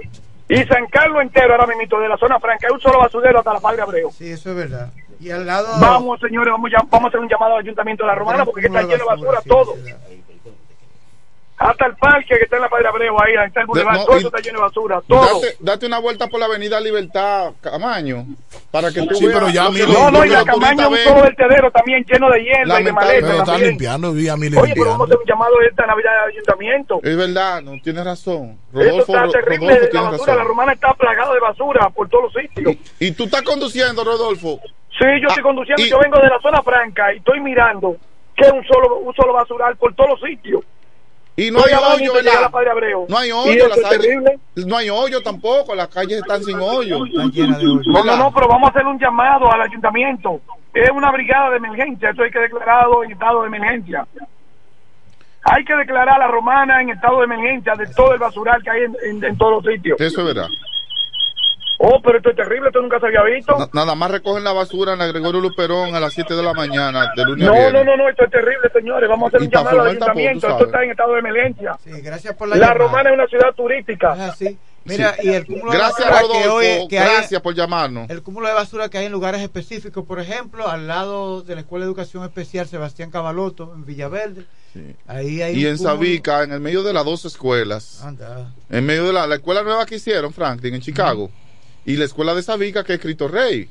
Y 0.49 0.55
San 0.65 0.85
Carlos 0.87 1.21
entero 1.21 1.53
ahora 1.53 1.65
mismo, 1.67 1.99
de 1.99 2.09
la 2.09 2.17
zona 2.17 2.37
franca, 2.39 2.67
hay 2.67 2.73
un 2.73 2.81
solo 2.81 2.99
basurero 2.99 3.39
hasta 3.39 3.53
la 3.53 3.59
Padre 3.61 3.81
Abreu. 3.83 4.11
Sí, 4.11 4.29
eso 4.31 4.49
es 4.49 4.55
verdad. 4.57 4.91
Y 5.19 5.29
al 5.29 5.45
lado. 5.45 5.67
Vamos, 5.79 6.19
señores, 6.19 6.51
vamos, 6.51 6.69
ya- 6.71 6.83
vamos 6.89 7.05
a 7.05 7.07
hacer 7.09 7.19
un 7.19 7.29
llamado 7.29 7.53
al 7.53 7.59
Ayuntamiento 7.61 8.03
de 8.03 8.07
la 8.07 8.15
Romana 8.15 8.43
porque 8.43 8.65
está 8.65 8.81
lleno 8.81 8.97
de 8.97 9.03
basura 9.03 9.39
todo. 9.47 9.75
Hasta 11.63 11.85
el 11.85 11.95
parque 11.95 12.35
que 12.39 12.43
está 12.45 12.55
en 12.55 12.63
la 12.63 12.69
Padre 12.69 12.87
Abreu, 12.87 13.15
ahí, 13.21 13.35
ahí 13.35 13.47
está 13.47 13.61
el 13.61 13.67
boulevard, 13.67 13.97
no, 13.97 14.05
todo 14.05 14.15
y- 14.15 14.19
eso 14.19 14.27
está 14.29 14.39
lleno 14.39 14.57
de 14.57 14.63
basura, 14.63 15.01
todo. 15.07 15.21
Date, 15.41 15.57
date 15.59 15.85
una 15.85 15.99
vuelta 15.99 16.25
por 16.27 16.39
la 16.39 16.47
avenida 16.47 16.79
Libertad, 16.79 17.51
Camaño, 17.61 18.25
para 18.71 18.91
que 18.91 19.03
tú 19.05 19.13
Sí, 19.13 19.27
veas 19.27 19.37
pero 19.37 19.49
ya 19.51 19.65
lo 19.65 19.69
que- 19.71 19.85
mire, 19.85 19.93
No, 19.93 20.09
no, 20.09 20.25
y 20.25 20.29
la 20.29 20.43
turistas 20.43 20.87
un 20.87 20.97
solo 20.97 21.21
vertedero 21.21 21.69
también 21.69 22.03
lleno 22.09 22.29
de 22.31 22.43
hierba 22.43 22.81
y 22.81 22.83
de 22.83 22.91
maleza 22.93 23.27
Pero 23.27 23.37
están 23.39 23.61
limpiando, 23.61 24.11
vi 24.11 24.27
a 24.27 24.35
mí 24.37 24.47
Oye, 24.57 24.73
pero 24.73 24.85
vamos 24.89 25.01
a 25.01 25.03
hacer 25.05 25.17
un 25.19 25.25
llamado 25.27 25.53
esta 25.69 25.85
Navidad 25.85 26.23
al 26.23 26.29
Ayuntamiento. 26.31 26.99
Es 27.03 27.15
verdad, 27.17 27.61
no 27.61 27.79
tienes 27.83 28.05
razón. 28.05 28.57
Eso 28.73 28.79
Rodolfo, 28.79 28.99
está 29.13 29.23
Ro- 29.25 29.31
terrible, 29.31 29.57
Rodolfo 29.67 29.83
la 29.83 29.89
tiene 29.91 30.05
basura, 30.11 30.25
la 30.25 30.33
razón. 30.39 30.47
Romana 30.47 30.73
está 30.73 30.93
plagada 30.95 31.33
de 31.35 31.39
basura 31.41 31.89
por 31.91 32.09
todos 32.09 32.23
los 32.23 32.33
sitios. 32.43 32.75
Y 32.99 33.11
tú 33.11 33.25
estás 33.25 33.43
conduciendo, 33.43 34.03
Rodolfo. 34.03 34.59
Sí, 34.97 35.05
yo 35.21 35.27
estoy 35.27 35.41
Ah, 35.41 35.43
conduciendo, 35.43 35.83
y- 35.83 35.89
yo 35.89 35.99
vengo 35.99 36.17
de 36.19 36.27
la 36.29 36.39
zona 36.41 36.61
franca 36.63 37.13
y 37.13 37.17
estoy 37.17 37.39
mirando 37.39 37.95
que 38.35 38.47
es 38.47 38.51
un 38.51 38.63
solo, 38.65 38.97
un 38.97 39.13
solo 39.13 39.33
basural 39.33 39.75
por 39.77 39.93
todos 39.93 40.11
los 40.11 40.21
sitios. 40.21 40.61
Y 41.35 41.49
no 41.49 41.59
hay 41.59 41.73
hoyo, 41.73 42.13
¿verdad? 42.13 42.41
la 42.41 42.49
Padre 42.49 42.69
Abreu. 42.71 43.05
No 43.09 43.17
hay 43.17 43.31
hoyo, 43.31 43.67
las 43.67 43.77
es 43.77 43.83
calles- 43.85 44.01
terrible. 44.01 44.39
no 44.55 44.77
hay 44.77 44.89
hoyo 44.89 45.21
tampoco, 45.21 45.73
las 45.73 45.87
calles 45.87 46.19
están 46.19 46.43
sin 46.43 46.59
hoyo. 46.59 47.05
Están 47.05 47.31
llenas 47.31 47.59
de 47.59 47.67
hoyos. 47.67 47.87
No, 47.87 48.03
no, 48.03 48.17
no, 48.17 48.31
pero 48.33 48.47
vamos 48.47 48.67
a 48.67 48.71
hacer 48.71 48.85
un 48.85 48.99
llamado 48.99 49.51
al 49.51 49.61
ayuntamiento. 49.61 50.41
Es 50.73 50.89
una 50.91 51.11
brigada 51.11 51.49
de 51.51 51.57
emergencia, 51.57 52.09
eso 52.11 52.23
hay 52.23 52.31
que 52.31 52.39
declararlo 52.39 53.03
en 53.03 53.11
estado 53.13 53.41
de 53.41 53.47
emergencia. 53.47 54.05
Hay 55.43 55.65
que 55.65 55.73
declarar 55.75 56.15
a 56.15 56.19
la 56.19 56.27
romana 56.27 56.81
en 56.81 56.89
estado 56.91 57.19
de 57.19 57.23
emergencia 57.25 57.73
de 57.75 57.87
todo 57.87 58.13
el 58.13 58.19
basural 58.19 58.61
que 58.61 58.69
hay 58.69 58.81
en, 58.83 58.95
en- 59.09 59.23
en 59.23 59.37
todos 59.37 59.63
los 59.63 59.73
sitios. 59.73 59.99
Eso 59.99 60.21
es 60.21 60.27
verdad. 60.27 60.47
Oh, 61.83 61.99
pero 62.03 62.17
esto 62.17 62.29
es 62.29 62.35
terrible, 62.35 62.67
esto 62.67 62.79
nunca 62.81 62.99
se 62.99 63.07
había 63.07 63.23
visto. 63.23 63.57
Na- 63.57 63.67
nada 63.73 63.95
más 63.95 64.11
recogen 64.11 64.43
la 64.43 64.53
basura 64.53 64.93
en 64.93 64.99
la 64.99 65.07
Gregorio 65.07 65.41
Luperón 65.41 65.95
a 65.95 65.99
las 65.99 66.13
7 66.13 66.35
de 66.35 66.43
la 66.43 66.53
mañana, 66.53 67.11
de 67.15 67.25
lunes 67.25 67.47
a 67.47 67.51
No, 67.51 67.71
no, 67.71 67.83
no, 67.83 67.97
no, 67.97 68.07
esto 68.09 68.23
es 68.25 68.31
terrible, 68.31 68.69
señores. 68.73 69.09
Vamos 69.09 69.25
a 69.25 69.37
hacer 69.37 69.41
Y 69.41 69.45
un 69.45 69.51
llamado 69.51 69.81
al 69.81 69.97
tampoco, 69.97 70.05
ayuntamiento. 70.19 70.47
tú 70.47 70.53
Esto 70.53 70.65
está 70.65 70.83
en 70.83 70.91
estado 70.91 71.13
de 71.13 71.19
emergencia. 71.19 71.77
Sí, 71.83 71.89
gracias 72.01 72.35
por 72.35 72.49
la 72.49 72.55
La 72.57 72.67
llamada. 72.67 72.85
romana 72.85 73.09
es 73.09 73.13
una 73.15 73.27
ciudad 73.27 73.53
turística. 73.55 74.13
Es 74.13 74.19
así. 74.31 74.57
Mira, 74.83 75.13
Sí. 75.13 75.27
y 75.27 75.33
el 75.33 75.45
cúmulo 75.45 75.71
Gracias, 75.71 75.97
de 75.97 76.03
basura 76.11 76.21
que 76.39 76.43
Rodolfo. 76.47 76.55
hoy 76.81 76.87
que 76.87 76.99
hay- 76.99 77.13
Gracias 77.15 77.41
por 77.41 77.53
llamarnos. 77.53 78.09
el 78.09 78.23
cúmulo 78.23 78.47
de 78.47 78.53
basura 78.55 78.89
que 78.89 78.97
hay 78.97 79.05
en 79.05 79.11
lugares 79.11 79.41
específicos, 79.41 80.03
por 80.05 80.19
ejemplo, 80.19 80.67
al 80.67 80.87
lado 80.87 81.41
de 81.43 81.53
la 81.55 81.61
Escuela 81.61 81.85
de 81.85 81.89
Educación 81.89 82.23
Especial 82.23 82.67
Sebastián 82.67 83.11
Cavaloto, 83.11 83.71
en 83.75 83.85
Villaverde. 83.85 84.45
Ahí 85.07 85.41
hay 85.41 85.55
Y 85.55 85.67
en 85.67 85.75
cúmulo- 85.77 85.83
Sabica, 85.91 86.43
en 86.43 86.51
el 86.53 86.61
medio 86.61 86.81
de 86.81 86.93
las 86.93 87.05
dos 87.05 87.25
escuelas, 87.25 88.01
Anda. 88.03 88.51
en 88.69 88.85
medio 88.85 89.05
de 89.05 89.13
la, 89.13 89.27
la 89.27 89.35
escuela 89.35 89.61
nueva 89.61 89.85
que 89.85 89.95
hicieron, 89.95 90.33
Franklin, 90.33 90.73
en 90.73 90.81
Chicago, 90.81 91.29
y 91.85 91.95
la 91.97 92.05
escuela 92.05 92.33
de 92.35 92.43
Sabica, 92.43 92.83
que 92.83 92.93
es 92.95 92.99
Cristo 92.99 93.27
Rey. 93.27 93.69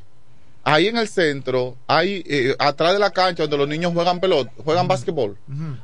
Ahí 0.62 0.89
en 0.89 0.99
el 0.99 1.09
centro, 1.09 1.77
hay 1.87 2.23
eh, 2.27 2.55
atrás 2.59 2.93
de 2.93 2.99
la 2.99 3.11
cancha 3.12 3.45
donde 3.45 3.57
los 3.57 3.66
niños 3.69 3.95
juegan 3.95 4.20
pelota, 4.20 4.51
juegan 4.62 4.87
básquetbol. 4.89 5.39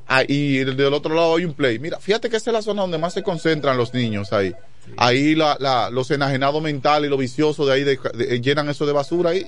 Ah, 0.07 0.23
y 0.29 0.59
del, 0.59 0.93
otro 0.93 1.15
lado 1.15 1.37
hay 1.37 1.47
un 1.47 1.55
play. 1.55 1.79
Mira, 1.79 1.99
fíjate 1.99 2.29
que 2.29 2.37
esa 2.37 2.51
es 2.51 2.55
la 2.55 2.61
zona 2.63 2.83
donde 2.83 2.99
más 2.99 3.15
se 3.15 3.23
concentran 3.23 3.79
los 3.79 3.95
niños 3.95 4.35
ahí. 4.35 4.55
Ahí 4.99 5.35
la, 5.35 5.57
la- 5.61 5.89
los 5.91 6.11
enajenados 6.11 6.63
mentales 6.63 7.09
y 7.09 7.11
los 7.11 7.19
viciosos 7.19 7.67
de 7.67 7.73
ahí 7.73 7.85
de- 7.85 7.99
de- 8.15 8.41
llenan 8.43 8.69
eso 8.69 8.85
de 8.85 8.93
basura 8.93 9.31
ahí. 9.31 9.47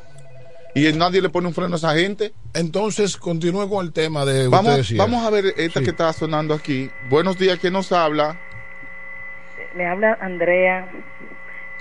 Y 0.74 0.90
nadie 0.94 1.20
le 1.20 1.28
pone 1.28 1.46
un 1.48 1.54
freno 1.54 1.74
a 1.74 1.76
esa 1.78 1.94
gente. 1.94 2.32
Entonces, 2.54 3.16
continúe 3.18 3.68
con 3.68 3.84
el 3.84 3.92
tema 3.92 4.24
de 4.24 4.48
Vamos, 4.48 4.70
usted 4.70 4.76
decía. 4.78 4.98
vamos 4.98 5.26
a 5.26 5.30
ver 5.30 5.52
esta 5.58 5.80
que 5.82 5.90
está 5.90 6.10
sonando 6.14 6.54
aquí. 6.54 6.90
Buenos 7.10 7.38
días, 7.38 7.58
¿quién 7.58 7.74
nos 7.74 7.92
habla? 7.92 8.38
Le 9.76 9.86
habla 9.86 10.16
Andrea 10.20 10.90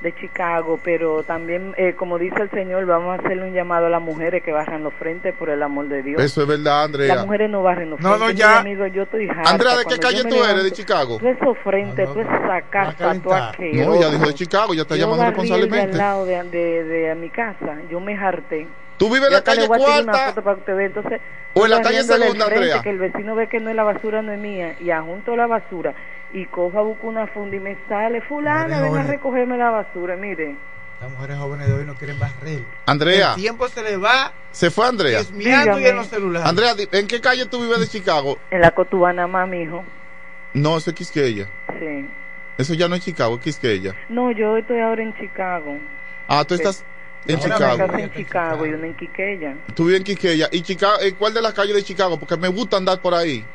de 0.01 0.13
Chicago, 0.13 0.79
pero 0.83 1.23
también, 1.23 1.73
eh, 1.77 1.93
como 1.95 2.19
dice 2.19 2.39
el 2.41 2.51
Señor, 2.51 2.85
vamos 2.85 3.17
a 3.17 3.21
hacerle 3.23 3.45
un 3.45 3.53
llamado 3.53 3.87
a 3.87 3.89
las 3.89 4.01
mujeres 4.01 4.43
que 4.43 4.51
barran 4.51 4.83
los 4.83 4.93
frentes 4.93 5.33
por 5.35 5.49
el 5.49 5.63
amor 5.63 5.87
de 5.87 6.03
Dios. 6.03 6.21
Eso 6.21 6.43
es 6.43 6.47
verdad, 6.47 6.83
Andrea. 6.83 7.15
Las 7.15 7.25
mujeres 7.25 7.49
no 7.49 7.63
barren 7.63 7.89
los 7.89 7.99
No, 7.99 8.09
frentes. 8.09 8.19
no, 8.19 8.27
mire, 8.27 8.37
ya. 8.39 8.59
amigo, 8.59 8.85
yo 8.87 9.03
estoy 9.03 9.27
harta. 9.27 9.49
Andrea, 9.49 9.71
¿de 9.71 9.77
qué 9.79 9.83
Cuando 9.85 10.01
calle 10.07 10.17
yo 10.23 10.29
tú 10.29 10.43
eres? 10.43 10.63
¿De 10.63 10.71
Chicago? 10.71 11.17
Tú 11.17 11.27
esos 11.27 11.57
frentes, 11.63 12.13
tú 12.13 12.19
esa 12.19 12.61
casa, 12.69 13.15
tú 13.23 13.33
aquello. 13.33 13.85
No, 13.85 13.95
ella 13.95 14.09
dijo 14.11 14.25
de 14.27 14.33
Chicago, 14.35 14.73
ya 14.75 14.83
está 14.83 14.95
Yo 14.95 15.01
llamando 15.01 15.23
de 15.23 15.29
responsablemente. 15.31 15.91
al 15.93 15.97
lado 15.97 16.25
de, 16.25 16.43
de, 16.43 16.83
de 16.83 17.15
mi 17.15 17.29
casa, 17.29 17.77
yo 17.89 17.99
me 17.99 18.15
harté. 18.15 18.67
¿Tú 18.97 19.05
vives 19.05 19.23
en 19.27 19.31
Yo 19.31 19.37
la 19.37 19.43
calle 19.43 19.67
Cuarta? 19.67 20.33
Entonces, 20.79 21.21
¿O 21.53 21.65
en 21.65 21.71
la 21.71 21.77
yo 21.77 21.83
calle 21.83 22.03
Segunda, 22.03 22.45
frente, 22.45 22.53
Andrea? 22.55 22.81
Que 22.81 22.89
el 22.89 22.97
vecino 22.99 23.35
ve 23.35 23.47
que 23.47 23.59
no 23.59 23.69
es 23.69 23.75
la 23.75 23.83
basura, 23.83 24.21
no 24.21 24.31
es 24.31 24.39
mía, 24.39 24.75
y 24.79 24.89
ajunto 24.91 25.35
la 25.35 25.47
basura, 25.47 25.93
y 26.33 26.45
coja, 26.45 26.81
busca 26.81 27.07
una 27.07 27.27
funda 27.27 27.55
y 27.55 27.59
me 27.59 27.77
sale, 27.87 28.21
fulana, 28.21 28.81
ven 28.81 28.97
a 28.97 29.03
recogerme 29.03 29.57
la 29.57 29.69
basura, 29.69 30.15
mire. 30.15 30.55
Las 30.99 31.11
mujeres 31.11 31.37
jóvenes 31.37 31.67
de 31.67 31.73
hoy 31.73 31.85
no 31.85 31.93
quieren 31.93 32.17
barrer. 32.19 32.63
Andrea. 32.87 33.33
El 33.35 33.41
tiempo 33.41 33.67
se 33.67 33.83
le 33.83 33.97
va 33.97 34.33
Se 34.51 34.71
fue 34.71 34.87
Andrea. 34.87 35.19
Esmiando 35.19 35.79
y 35.79 35.85
en 35.85 35.95
los 35.95 36.07
celulares. 36.07 36.49
Andrea, 36.49 36.73
¿en 36.91 37.07
qué 37.07 37.21
calle 37.21 37.45
tú 37.45 37.61
vives 37.61 37.79
de 37.79 37.87
Chicago? 37.87 38.39
En 38.49 38.61
la 38.61 38.71
Cotubana 38.71 39.27
más, 39.27 39.47
mijo. 39.47 39.83
No, 40.53 40.77
eso 40.77 40.89
es 40.89 40.95
Quisqueya. 40.95 41.47
Sí. 41.79 42.09
Eso 42.57 42.73
ya 42.73 42.87
no 42.87 42.95
es 42.95 43.03
Chicago, 43.03 43.35
es 43.35 43.41
Quisqueya. 43.41 43.93
No, 44.09 44.31
yo 44.31 44.57
estoy 44.57 44.79
ahora 44.79 45.03
en 45.03 45.13
Chicago. 45.15 45.77
Ah, 46.27 46.43
tú 46.43 46.55
estás 46.55 46.83
en 47.27 47.39
Chicago. 47.39 47.77
casa 47.77 47.99
en 47.99 48.13
Chicago 48.13 48.65
y 48.65 48.73
una 48.73 48.87
en 48.87 48.95
Quiqueya. 48.95 49.55
Tú 49.75 49.85
vives 49.85 49.99
en 49.99 50.03
Quisqueya. 50.03 50.49
¿Y 50.51 50.61
Chicago, 50.61 50.99
eh, 51.01 51.13
cuál 51.13 51.33
de 51.35 51.43
las 51.43 51.53
calles 51.53 51.75
de 51.75 51.83
Chicago? 51.83 52.17
Porque 52.19 52.37
me 52.37 52.47
gusta 52.47 52.77
andar 52.77 52.99
por 53.01 53.13
ahí. 53.13 53.45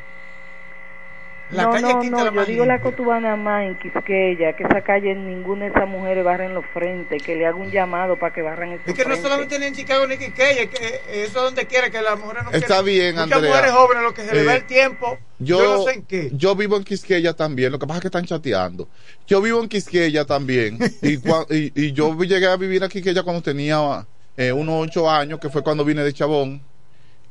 La 1.53 1.63
no, 1.63 1.71
calle 1.71 1.93
no, 1.93 1.99
Quinta 2.01 2.17
no, 2.17 2.25
la 2.25 2.31
yo 2.33 2.45
digo 2.45 2.65
la. 2.65 2.81
Cotubana 2.81 3.35
más 3.35 3.63
en 3.65 3.77
Quisqueya, 3.79 4.53
que 4.55 4.63
esa 4.63 4.81
calle 4.81 5.13
ninguna 5.15 5.65
de 5.65 5.71
esas 5.71 5.87
mujeres 5.87 6.23
barren 6.23 6.53
los 6.53 6.65
frentes, 6.73 7.21
que 7.23 7.35
le 7.35 7.45
haga 7.45 7.57
un 7.57 7.71
llamado 7.71 8.17
para 8.19 8.33
que 8.33 8.41
barran 8.41 8.71
esos 8.73 8.87
Es 8.87 8.93
que 8.93 9.03
no 9.03 9.09
frentes. 9.11 9.23
solamente 9.23 9.59
ni 9.59 9.65
en 9.67 9.73
Chicago 9.75 10.07
ni 10.07 10.13
en 10.15 10.19
Quiqueya, 10.19 10.61
es 10.63 10.69
que 10.69 10.85
eh, 10.85 10.99
eso 11.23 11.39
es 11.39 11.43
donde 11.45 11.65
quiera 11.67 11.89
que 11.89 12.01
las 12.01 12.19
mujeres 12.19 12.43
no 12.43 12.51
Está 12.51 12.67
quieren. 12.81 12.85
bien, 12.85 13.15
Muchas 13.15 13.31
Andrea. 13.33 13.49
mujeres 13.51 13.71
jóvenes, 13.71 14.03
lo 14.03 14.13
que 14.13 14.21
se 14.23 14.35
le 14.35 14.45
va 14.45 14.53
Eh, 14.53 14.57
el 14.57 14.65
tiempo, 14.65 15.17
yo, 15.39 15.59
Yo, 15.63 15.77
no 15.77 15.83
sé 15.83 15.93
en 15.93 16.05
qué. 16.05 16.29
yo 16.33 16.55
vivo 16.55 16.77
en 16.77 16.83
Quisqueya 16.83 17.33
también, 17.33 17.71
lo 17.71 17.79
que 17.79 17.85
pasa 17.87 17.97
es 17.97 18.01
que 18.01 18.07
están 18.07 18.25
chateando. 18.25 18.89
Yo 19.27 19.41
vivo 19.41 19.61
en 19.61 19.69
Quisqueya 19.69 20.25
también. 20.25 20.77
y, 21.01 21.17
cua- 21.21 21.45
y, 21.49 21.71
y 21.75 21.91
yo 21.93 22.17
llegué 22.23 22.47
a 22.47 22.55
vivir 22.57 22.83
a 22.83 22.89
Quisqueya 22.89 23.23
cuando 23.23 23.41
tenía 23.41 24.05
eh, 24.37 24.51
unos 24.51 24.87
ocho 24.87 25.09
años, 25.09 25.39
que 25.39 25.49
fue 25.49 25.61
cuando 25.63 25.85
vine 25.85 26.03
de 26.03 26.13
Chabón. 26.13 26.61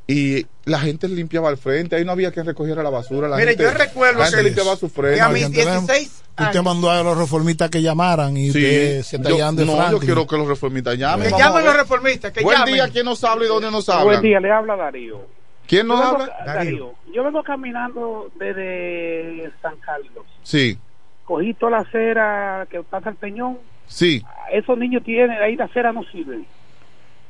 Y 0.05 0.45
la 0.65 0.79
gente 0.79 1.07
limpiaba 1.07 1.47
al 1.49 1.57
frente, 1.57 1.95
ahí 1.95 2.03
no 2.03 2.11
había 2.11 2.31
quien 2.31 2.45
recogiera 2.45 2.83
la 2.83 2.89
basura. 2.89 3.27
La 3.29 3.37
Mire, 3.37 3.49
gente, 3.51 3.63
yo 3.63 3.71
recuerdo 3.71 4.19
la 4.19 4.25
gente 4.25 4.37
que- 4.39 4.43
limpiaba 4.43 4.75
su 4.75 4.89
frente. 4.89 5.15
que 5.15 5.21
a 5.21 5.29
mis 5.29 5.49
16 5.51 6.19
Usted 6.37 6.61
mandó 6.61 6.89
a 6.89 7.03
los 7.03 7.17
reformistas 7.17 7.69
que 7.69 7.81
llamaran 7.81 8.35
y 8.35 8.51
Sí, 8.51 8.57
usted 8.57 9.01
se 9.03 9.15
está 9.17 9.29
yo- 9.29 9.51
no, 9.51 9.91
yo 9.91 9.99
quiero 9.99 10.25
que 10.27 10.35
los 10.35 10.47
reformistas 10.47 10.97
llamen. 10.97 11.29
Que 11.31 11.37
llamen 11.37 11.63
los 11.63 11.77
reformistas, 11.77 12.31
que 12.33 12.41
Buen 12.43 12.57
llamen. 12.57 12.73
día, 12.73 12.89
¿quién 12.89 13.05
nos 13.05 13.23
habla 13.23 13.45
y 13.45 13.47
dónde 13.47 13.69
nos 13.71 13.87
habla? 13.87 14.03
Buen 14.05 14.21
día, 14.21 14.39
le 14.39 14.51
habla 14.51 14.75
Darío. 14.75 15.21
¿Quién 15.67 15.87
nos 15.87 15.99
Yo 15.99 16.17
vengo- 16.17 16.23
habla? 16.23 16.53
Darío. 16.53 16.93
Yo 17.13 17.23
vengo 17.23 17.43
caminando 17.43 18.29
desde 18.39 19.51
San 19.61 19.75
Carlos. 19.77 20.25
Sí, 20.43 20.77
Cogí 21.23 21.53
toda 21.53 21.71
la 21.71 21.77
acera 21.79 22.67
que 22.69 22.81
pasa 22.83 23.09
el 23.11 23.15
Peñón. 23.15 23.57
sí. 23.87 24.21
Esos 24.51 24.77
niños 24.77 25.03
tienen, 25.03 25.31
ahí 25.41 25.55
la 25.55 25.65
acera 25.65 25.93
no 25.93 26.03
sirve. 26.11 26.43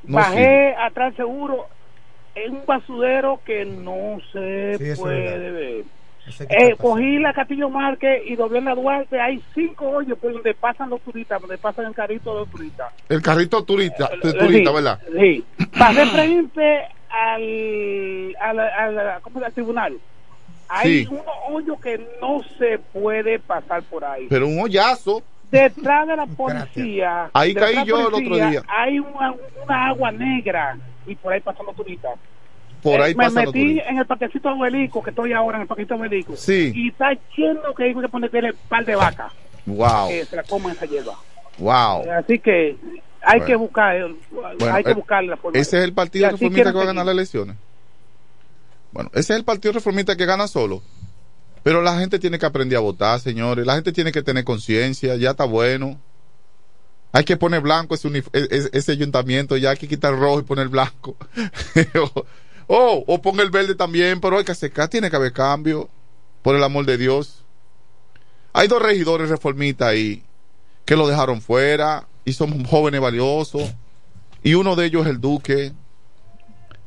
No 0.03 0.15
Bajé 0.17 0.31
sirve. 0.35 0.75
atrás 0.77 1.13
seguro 1.15 1.67
en 2.35 2.53
un 2.55 2.65
basurero 2.65 3.39
que 3.45 3.65
no 3.65 4.17
se 4.31 4.77
Sí, 4.77 4.83
es 4.89 4.99
puede 4.99 5.51
ver. 5.51 5.83
Eh, 6.49 6.75
cogí 6.77 7.19
la 7.19 7.33
Castillo 7.33 7.69
Márquez 7.69 8.21
y 8.25 8.35
doblé 8.35 8.61
la 8.61 8.73
Duarte. 8.75 9.19
Hay 9.19 9.41
cinco 9.53 9.89
hoyos 9.89 10.17
por 10.17 10.31
donde 10.31 10.53
pasan 10.53 10.89
los 10.89 11.01
turistas, 11.01 11.41
donde 11.41 11.57
pasan 11.57 11.85
el 11.85 11.93
carrito 11.93 12.33
de 12.33 12.39
los 12.41 12.49
turistas. 12.49 12.93
El 13.09 13.21
carrito 13.21 13.63
turista, 13.65 14.09
de 14.23 14.31
Sí, 14.31 14.37
turista, 14.37 14.71
¿verdad? 14.71 14.99
Sí. 15.19 15.43
Pasé 15.77 16.05
frente 16.05 16.81
al, 17.09 18.35
al, 18.39 18.59
al, 18.59 19.21
¿cómo 19.21 19.33
se 19.33 19.39
llama? 19.39 19.47
al 19.47 19.53
tribunal. 19.53 19.97
Hay 20.69 21.03
Sí. 21.03 21.07
unos 21.11 21.25
hoyos 21.49 21.79
que 21.81 21.97
no 22.21 22.41
se 22.57 22.79
puede 22.79 23.37
pasar 23.39 23.83
por 23.83 24.05
ahí. 24.05 24.27
Pero 24.29 24.47
un 24.47 24.61
hoyazo. 24.61 25.21
Detrás 25.51 26.07
de 26.07 26.15
la 26.15 26.25
policía. 26.25 27.29
Ahí 27.33 27.53
caí 27.53 27.85
yo 27.85 27.99
el 28.07 28.13
otro 28.13 28.35
día. 28.37 28.63
Hay 28.67 28.97
una, 28.97 29.35
una 29.63 29.87
agua 29.87 30.11
negra 30.11 30.77
y 31.07 31.15
por 31.15 31.33
ahí 31.33 31.41
pasan 31.41 31.65
los 31.65 31.75
turistas. 31.75 32.13
Por 32.81 32.99
ahí 33.01 33.13
Eh, 33.13 33.15
me 33.15 33.29
metí 33.29 33.79
en 33.79 33.97
el 33.97 34.05
parquecito 34.05 34.49
Abuelico, 34.49 35.01
que 35.01 35.11
estoy 35.11 35.31
ahora 35.33 35.57
en 35.57 35.61
el 35.63 35.67
parquecito 35.67 35.93
Abuelico. 35.93 36.35
Sí. 36.35 36.71
Y 36.75 36.89
está 36.89 37.11
lleno 37.37 37.73
que 37.73 37.83
hay 37.85 37.93
que 37.95 38.09
ponerle 38.09 38.51
un 38.51 38.57
par 38.67 38.85
de 38.85 38.95
vacas. 38.95 39.31
Wow, 39.65 40.09
Que 40.09 40.25
se 40.25 40.35
la 40.35 40.43
coman 40.43 40.73
esa 40.73 40.85
hierba. 40.85 41.13
wow. 41.57 42.11
Así 42.11 42.39
que 42.39 42.75
hay 43.21 43.39
Bueno. 43.39 43.45
que 43.45 43.55
buscar, 43.55 43.95
eh, 43.95 44.15
Bueno, 44.31 44.73
hay 44.75 44.83
que 44.83 44.91
eh, 44.91 44.95
buscar 44.95 45.23
la 45.23 45.37
forma. 45.37 45.57
Ese 45.57 45.77
es 45.77 45.83
el 45.85 45.93
partido 45.93 46.29
reformista 46.29 46.71
que 46.71 46.77
va 46.77 46.83
a 46.83 46.87
ganar 46.87 47.05
las 47.05 47.13
elecciones. 47.13 47.55
Bueno, 48.91 49.09
ese 49.13 49.33
es 49.33 49.39
el 49.39 49.45
partido 49.45 49.73
reformista 49.73 50.15
que 50.17 50.25
gana 50.25 50.47
solo. 50.47 50.81
Pero 51.63 51.81
la 51.81 51.97
gente 51.97 52.19
tiene 52.19 52.37
que 52.37 52.45
aprender 52.45 52.77
a 52.77 52.81
votar, 52.81 53.17
señores. 53.21 53.65
La 53.65 53.75
gente 53.75 53.93
tiene 53.93 54.11
que 54.11 54.21
tener 54.21 54.43
conciencia. 54.43 55.15
Ya 55.15 55.31
está 55.31 55.45
bueno. 55.45 55.97
Hay 57.13 57.23
que 57.23 57.37
poner 57.37 57.61
blanco 57.61 57.95
e- 57.95 58.23
e- 58.33 58.69
ese 58.73 58.91
ayuntamiento. 58.91 59.55
Ya 59.55 59.69
hay 59.69 59.77
que 59.77 59.87
quitar 59.87 60.17
rojo 60.17 60.39
y 60.39 60.43
poner 60.43 60.67
blanco. 60.67 61.15
o, 61.95 62.25
o, 62.67 63.03
o 63.07 63.21
ponga 63.21 63.43
el 63.43 63.51
verde 63.51 63.75
también. 63.75 64.19
Pero 64.19 64.37
hay 64.39 64.43
que 64.43 64.55
secar. 64.55 64.89
Tiene 64.89 65.09
que 65.09 65.15
haber 65.15 65.31
cambio. 65.31 65.89
Por 66.41 66.55
el 66.55 66.63
amor 66.63 66.85
de 66.85 66.97
Dios. 66.97 67.45
Hay 68.51 68.67
dos 68.67 68.81
regidores 68.81 69.29
reformistas 69.29 69.89
ahí 69.89 70.23
que 70.85 70.95
lo 70.95 71.07
dejaron 71.07 71.41
fuera 71.41 72.07
y 72.25 72.33
son 72.33 72.65
jóvenes 72.65 72.99
valiosos. 72.99 73.73
Y 74.43 74.55
uno 74.55 74.75
de 74.75 74.87
ellos 74.87 75.03
es 75.05 75.11
el 75.11 75.21
Duque. 75.21 75.71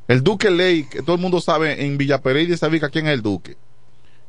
El 0.08 0.22
Duque 0.22 0.50
Ley, 0.50 0.84
que 0.84 1.02
todo 1.02 1.16
el 1.16 1.22
mundo 1.22 1.40
sabe 1.40 1.84
en 1.84 1.96
Villa 1.96 2.20
Pereira 2.20 2.52
y 2.52 2.56
Sabica 2.56 2.90
quién 2.90 3.06
es 3.06 3.14
el 3.14 3.22
Duque. 3.22 3.56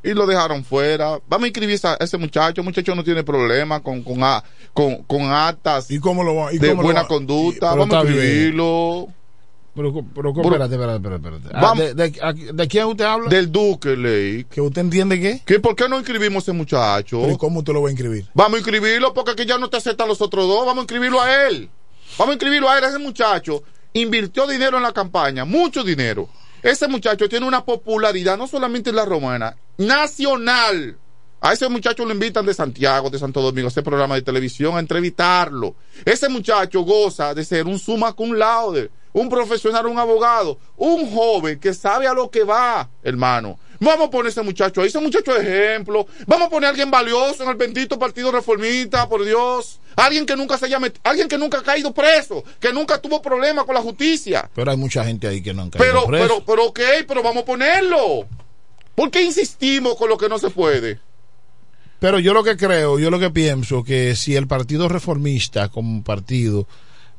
Y 0.04 0.14
lo 0.14 0.26
dejaron 0.26 0.64
fuera. 0.64 1.20
Vamos 1.28 1.46
a 1.46 1.48
inscribir 1.48 1.80
a 1.84 1.96
ese 2.00 2.18
muchacho. 2.18 2.62
El 2.62 2.66
muchacho 2.66 2.96
no 2.96 3.04
tiene 3.04 3.24
problema 3.24 3.82
con, 3.82 4.04
con, 4.04 4.24
a- 4.24 4.44
con, 4.74 5.04
con 5.04 5.24
actas 5.32 5.90
¿Y 5.92 6.00
cómo 6.00 6.24
lo 6.24 6.36
va? 6.36 6.54
y 6.54 6.60
de 6.60 6.70
cómo 6.70 6.82
lo 6.82 6.86
buena 6.88 7.02
va? 7.02 7.08
conducta. 7.08 7.72
Pero 7.72 7.82
Vamos 7.88 7.96
a 7.96 8.02
inscribirlo. 8.10 9.08
Pero, 9.76 9.94
pero, 9.94 10.34
Pero- 10.34 10.42
espérate, 10.42 10.74
espérate, 10.76 10.96
espérate. 10.98 11.38
espérate. 11.38 11.50
Ah, 11.54 11.74
¿De, 11.76 11.94
de, 11.94 12.20
a- 12.22 12.34
de 12.54 12.68
quién 12.68 12.86
usted 12.86 13.06
habla? 13.06 13.30
Del 13.30 13.52
Duque 13.52 13.96
Ley. 13.96 14.46
¿Que 14.46 14.62
usted 14.62 14.82
entiende 14.82 15.20
qué? 15.20 15.42
¿Que 15.46 15.60
¿Por 15.60 15.76
qué 15.76 15.88
no 15.90 15.98
inscribimos 15.98 16.44
a 16.44 16.46
ese 16.46 16.54
muchacho? 16.54 17.22
Pero 17.22 17.34
¿y 17.34 17.38
cómo 17.38 17.60
usted 17.60 17.74
lo 17.74 17.82
va 17.82 17.90
a 17.90 17.92
inscribir? 17.92 18.26
Vamos 18.34 18.56
a 18.56 18.58
inscribirlo 18.58 19.14
porque 19.14 19.32
aquí 19.32 19.46
ya 19.46 19.58
no 19.58 19.70
te 19.70 19.78
aceptan 19.78 20.08
los 20.08 20.22
otros 20.22 20.48
dos. 20.48 20.60
Vamos 20.66 20.78
a 20.78 20.82
inscribirlo 20.84 21.22
a 21.22 21.48
él. 21.48 21.70
Vamos 22.18 22.32
a 22.32 22.34
inscribirlo 22.36 22.70
a 22.70 22.78
él. 22.78 22.84
Ese 22.86 22.98
muchacho 23.00 23.62
invirtió 23.94 24.48
dinero 24.48 24.78
en 24.78 24.84
la 24.84 24.94
campaña, 24.94 25.46
mucho 25.46 25.84
dinero. 25.84 26.28
Ese 26.64 26.88
muchacho 26.88 27.30
tiene 27.30 27.46
una 27.48 27.64
popularidad 27.64 28.36
no 28.38 28.48
solamente 28.48 28.90
en 28.90 28.96
la 28.96 29.06
romana, 29.06 29.56
nacional. 29.78 30.98
A 31.40 31.54
ese 31.54 31.70
muchacho 31.70 32.04
lo 32.04 32.12
invitan 32.14 32.46
de 32.46 32.54
Santiago, 32.54 33.12
de 33.12 33.20
Santo 33.20 33.42
Domingo, 33.42 33.68
a 33.68 33.70
ese 33.70 33.84
programa 33.84 34.16
de 34.16 34.24
televisión, 34.24 34.76
a 34.76 34.80
entrevistarlo. 34.80 35.76
Ese 36.04 36.30
muchacho 36.30 36.82
goza 36.82 37.34
de 37.36 37.46
ser 37.46 37.68
un 37.68 37.78
summa 37.78 38.14
cum 38.14 38.34
laude, 38.34 38.90
un 39.14 39.30
profesional, 39.30 39.86
un 39.86 40.00
abogado, 40.00 40.58
un 40.78 41.12
joven 41.12 41.60
que 41.60 41.76
sabe 41.76 42.08
a 42.08 42.14
lo 42.14 42.32
que 42.32 42.44
va, 42.44 42.90
hermano. 43.04 43.60
Vamos 43.80 44.08
a 44.08 44.10
poner 44.10 44.32
ese 44.32 44.42
muchacho 44.42 44.82
ahí, 44.82 44.88
ese 44.88 45.00
muchacho 45.00 45.32
de 45.36 45.42
ejemplo. 45.42 46.08
Vamos 46.26 46.48
a 46.48 46.50
poner 46.50 46.66
a 46.66 46.70
alguien 46.72 46.90
valioso 46.90 47.44
en 47.44 47.50
el 47.50 47.56
bendito 47.56 48.00
partido 48.00 48.32
reformista, 48.32 49.08
por 49.08 49.24
Dios. 49.24 49.80
Alguien 49.96 50.26
que 50.26 50.36
nunca 50.36 50.58
se 50.58 50.66
haya 50.66 50.80
met- 50.80 50.98
alguien 51.04 51.28
que 51.28 51.38
nunca 51.38 51.60
ha 51.60 51.64
caído 51.64 51.94
preso, 51.94 52.44
que 52.60 52.74
nunca 52.74 53.00
tuvo 53.00 53.22
problemas 53.22 53.66
con 53.66 53.76
la 53.76 53.82
justicia. 53.82 54.50
Pero 54.56 54.72
hay 54.72 54.78
mucha 54.78 55.06
gente 55.06 55.28
ahí 55.28 55.44
que 55.44 55.54
no 55.54 55.62
han 55.62 55.70
caído 55.70 55.86
Pero, 55.86 56.08
preso. 56.08 56.28
pero, 56.28 56.46
pero, 56.46 56.66
ok, 56.66 56.80
pero 57.08 57.22
vamos 57.22 57.44
a 57.44 57.46
ponerlo. 57.46 58.26
¿Por 58.98 59.12
qué 59.12 59.24
insistimos 59.24 59.96
con 59.96 60.10
lo 60.10 60.18
que 60.18 60.28
no 60.28 60.40
se 60.40 60.50
puede? 60.50 61.00
Pero 62.00 62.18
yo 62.18 62.34
lo 62.34 62.44
que 62.44 62.58
creo, 62.58 62.98
yo 62.98 63.12
lo 63.12 63.20
que 63.20 63.30
pienso, 63.30 63.84
que 63.84 64.16
si 64.16 64.36
el 64.36 64.48
Partido 64.48 64.90
Reformista 64.90 65.70
como 65.70 66.04
partido 66.04 66.68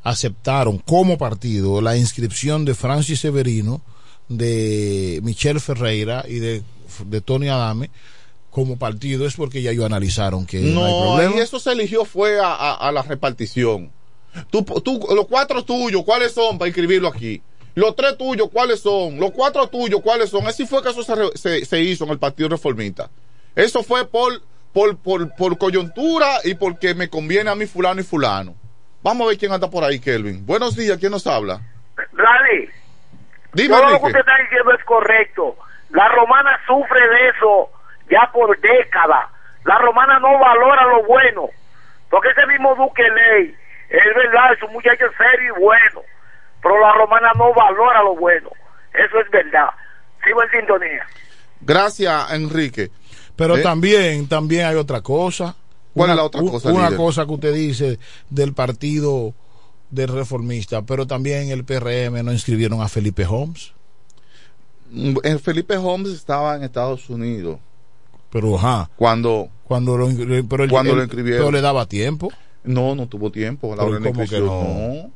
aceptaron 0.03 0.79
como 0.79 1.17
partido 1.19 1.81
la 1.81 1.97
inscripción 1.97 2.65
de 2.65 2.75
Francis 2.75 3.21
Severino, 3.21 3.81
de 4.29 5.21
Michelle 5.23 5.61
Ferreira 5.61 6.25
y 6.29 6.41
de, 6.41 6.63
de 7.07 7.21
Tony 7.21 7.49
Adame 7.49 7.91
como 8.51 8.77
partido 8.77 9.25
es 9.25 9.35
porque 9.37 9.63
ya 9.63 9.71
ellos 9.71 9.85
analizaron 9.87 10.47
que 10.47 10.59
no, 10.59 10.85
hay 10.85 10.93
No, 10.95 10.99
problema. 10.99 11.37
y 11.37 11.39
eso 11.39 11.61
se 11.61 11.71
eligió 11.71 12.05
fue 12.05 12.41
a, 12.41 12.55
a- 12.55 12.75
a 12.89 12.91
la 12.91 13.03
repartición. 13.03 13.93
Tú, 14.51 14.65
tú, 14.83 15.07
los 15.15 15.27
cuatro 15.29 15.65
tuyos, 15.65 16.03
¿cuáles 16.05 16.33
son 16.33 16.59
para 16.59 16.69
inscribirlo 16.69 17.07
aquí? 17.07 17.41
Los 17.79 17.95
tres 17.95 18.19
tuyos, 18.19 18.49
¿cuáles 18.53 18.81
son? 18.81 19.21
Los 19.21 19.31
cuatro 19.31 19.69
tuyos, 19.69 20.01
¿cuáles 20.03 20.31
son? 20.31 20.45
Así 20.49 20.67
fue 20.67 20.83
que 20.83 20.89
eso 20.89 21.05
se, 21.05 21.39
se, 21.39 21.65
se 21.65 21.79
hizo 21.79 22.03
en 22.03 22.11
el 22.11 22.19
Partido 22.19 22.49
Reformista. 22.49 23.09
Eso 23.55 23.85
fue 23.85 24.05
por, 24.05 24.33
por, 24.73 24.99
por, 24.99 25.33
por 25.37 25.59
coyuntura 25.59 26.27
y 26.43 26.57
porque 26.57 26.97
me 26.97 27.09
conviene 27.09 27.51
a 27.51 27.55
mí 27.55 27.67
fulano 27.67 28.01
y 28.01 28.03
fulano. 28.03 28.57
Vamos 29.01 29.25
a 29.25 29.29
ver 29.29 29.39
quién 29.39 29.53
anda 29.53 29.71
por 29.71 29.85
ahí, 29.85 30.01
Kelvin. 30.01 30.45
Buenos 30.45 30.75
días, 30.75 30.99
¿quién 30.99 31.13
nos 31.13 31.25
habla? 31.29 31.61
Rally, 32.15 32.69
Dime, 33.53 33.77
todo 33.77 33.91
lo 33.91 34.01
que 34.01 34.07
usted 34.07 34.19
está 34.19 34.39
diciendo 34.43 34.73
es 34.73 34.85
correcto. 34.85 35.57
La 35.91 36.09
romana 36.09 36.59
sufre 36.67 37.01
de 37.01 37.29
eso 37.29 37.71
ya 38.11 38.29
por 38.33 38.61
décadas. 38.61 39.27
La 39.65 39.79
romana 39.79 40.19
no 40.19 40.37
valora 40.37 40.85
lo 40.85 41.05
bueno. 41.05 41.49
Porque 42.11 42.31
ese 42.31 42.45
mismo 42.49 42.75
Duque 42.75 43.05
Ley, 43.05 43.55
es 43.89 44.15
verdad, 44.17 44.53
es 44.55 44.63
un 44.65 44.73
muchacho 44.73 45.05
serio 45.17 45.55
y 45.57 45.61
bueno. 45.61 46.03
Pero 46.62 46.80
la 46.80 46.93
romana 46.93 47.28
no 47.36 47.52
valora 47.55 48.02
lo 48.02 48.16
bueno. 48.16 48.51
Eso 48.93 49.20
es 49.20 49.30
verdad. 49.30 49.68
Sigo 50.24 50.43
en 50.43 50.51
sintonía. 50.51 51.06
Gracias, 51.60 52.32
Enrique. 52.32 52.90
Pero 53.36 53.56
¿Eh? 53.56 53.62
también, 53.62 54.28
también 54.28 54.66
hay 54.66 54.74
otra 54.76 55.01
cosa. 55.01 55.55
¿Cuál 55.94 56.06
Una- 56.10 56.12
es 56.12 56.16
la 56.18 56.24
otra 56.24 56.40
cosa, 56.43 56.68
Una 56.70 56.85
líder? 56.86 56.97
cosa 56.97 57.26
que 57.26 57.32
usted 57.32 57.55
dice 57.55 57.98
del 58.30 58.52
partido 58.55 59.35
del 59.90 60.09
reformista, 60.09 60.82
pero 60.82 61.06
también 61.06 61.51
el 61.51 61.64
PRM 61.64 62.22
no 62.22 62.32
inscribieron 62.32 62.80
a 62.82 62.89
Felipe 62.89 63.24
Holmes. 63.26 63.72
Eh, 65.22 65.39
Felipe 65.39 65.76
Holmes 65.76 66.12
estaba 66.12 66.56
en 66.56 66.62
Estados 66.62 67.09
Unidos. 67.10 67.59
Pero, 68.30 68.56
ajá. 68.56 68.90
Cuando, 68.97 69.48
cuando 69.64 69.97
lo, 69.97 70.09
pero 70.48 70.64
él- 70.64 70.70
cuando 70.70 70.94
lo 70.94 71.02
inscribieron. 71.02 71.40
pero 71.47 71.52
le 71.52 71.60
daba 71.60 71.86
tiempo. 71.86 72.30
No, 72.64 72.94
no 72.94 73.06
tuvo 73.06 73.30
tiempo. 73.30 73.74
La. 73.74 73.85
No, 73.85 73.90
no, 73.98 75.10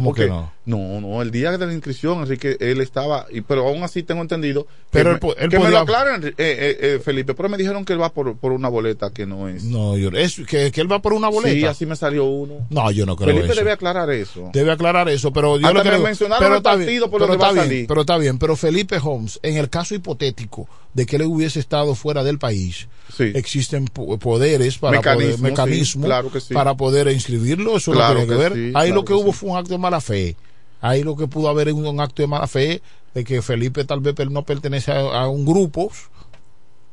¿Cómo 0.00 0.10
porque- 0.10 0.22
que 0.24 0.28
no? 0.28 0.52
No, 0.66 1.00
no, 1.00 1.20
el 1.20 1.32
día 1.32 1.50
de 1.56 1.66
la 1.66 1.72
inscripción, 1.72 2.20
Enrique, 2.20 2.56
él 2.60 2.80
estaba, 2.80 3.26
y, 3.32 3.40
pero 3.40 3.66
aún 3.66 3.82
así 3.82 4.04
tengo 4.04 4.20
entendido. 4.22 4.68
Pero 4.90 5.18
que 5.18 5.26
él 5.26 5.34
me, 5.38 5.44
él 5.44 5.50
que 5.50 5.58
me 5.58 5.64
podía- 5.64 5.78
lo 5.78 5.78
aclaren, 5.82 6.24
eh, 6.28 6.34
eh, 6.38 6.78
eh, 6.80 7.00
Felipe, 7.02 7.34
pero 7.34 7.48
me 7.48 7.56
dijeron 7.56 7.84
que 7.84 7.92
él 7.92 8.00
va 8.00 8.12
por, 8.12 8.36
por 8.36 8.52
una 8.52 8.68
boleta 8.68 9.10
que 9.10 9.26
no 9.26 9.48
es. 9.48 9.64
No, 9.64 9.96
yo, 9.96 10.10
es 10.10 10.36
que, 10.46 10.70
que 10.70 10.80
él 10.80 10.90
va 10.92 11.02
por 11.02 11.12
una 11.14 11.28
boleta. 11.28 11.54
Sí, 11.54 11.64
así 11.64 11.86
me 11.86 11.96
salió 11.96 12.24
uno. 12.26 12.66
No, 12.70 12.88
yo 12.92 13.04
no 13.04 13.16
creo 13.16 13.28
Felipe 13.34 13.46
eso. 13.52 13.56
debe 13.60 13.72
aclarar 13.72 14.10
eso. 14.10 14.50
Debe 14.52 14.70
aclarar 14.70 15.08
eso, 15.08 15.32
pero 15.32 15.58
yo 15.58 15.66
Hasta 15.66 15.78
lo 15.78 15.82
que 15.90 15.96
me 15.96 16.04
mencionaron 16.04 16.38
pero 16.40 16.54
el 16.54 16.58
está 16.58 16.70
partido 16.70 16.86
bien, 17.08 17.10
por 17.10 17.20
pero 17.20 17.32
está 17.32 17.52
bien, 17.52 17.64
salir. 17.64 17.86
pero 17.88 18.00
está 18.02 18.18
bien, 18.18 18.38
pero 18.38 18.56
Felipe 18.56 18.98
Holmes, 19.02 19.40
en 19.42 19.56
el 19.56 19.70
caso 19.70 19.94
hipotético 19.96 20.68
de 20.94 21.06
que 21.06 21.16
él 21.16 21.22
hubiese 21.22 21.58
estado 21.58 21.94
fuera 21.96 22.22
del 22.22 22.38
país, 22.38 22.86
existen 23.18 23.86
po- 23.86 24.18
poderes 24.18 24.78
para 24.78 24.96
Mecanismos, 24.98 25.24
poder, 25.24 25.36
sí, 25.36 25.42
mecanismos 25.42 26.06
claro 26.06 26.30
que 26.32 26.40
sí. 26.40 26.54
para 26.54 26.74
poder 26.76 27.08
inscribirlo, 27.08 27.76
eso 27.76 27.92
Claro 27.92 28.20
no 28.20 28.26
tiene 28.26 28.26
que, 28.26 28.32
que 28.36 28.48
ver. 28.48 28.52
sí, 28.54 28.64
Ahí 28.66 28.72
claro 28.72 28.94
lo 28.94 29.00
que, 29.04 29.06
que 29.08 29.14
hubo 29.14 29.32
sí. 29.32 29.38
fue 29.38 29.50
un 29.50 29.56
acto 29.58 29.70
de 29.70 29.78
mala 29.90 30.00
fe. 30.00 30.36
Ahí 30.80 31.02
lo 31.02 31.16
que 31.16 31.26
pudo 31.26 31.48
haber 31.48 31.68
es 31.68 31.74
un, 31.74 32.00
acto 32.00 32.22
de 32.22 32.28
mala 32.28 32.46
fe 32.46 32.80
de 33.12 33.24
que 33.24 33.42
Felipe 33.42 33.84
tal 33.84 34.00
vez 34.00 34.14
no 34.30 34.44
pertenece 34.44 34.92
a, 34.92 35.22
a 35.22 35.28
un 35.28 35.44
grupo 35.44 35.90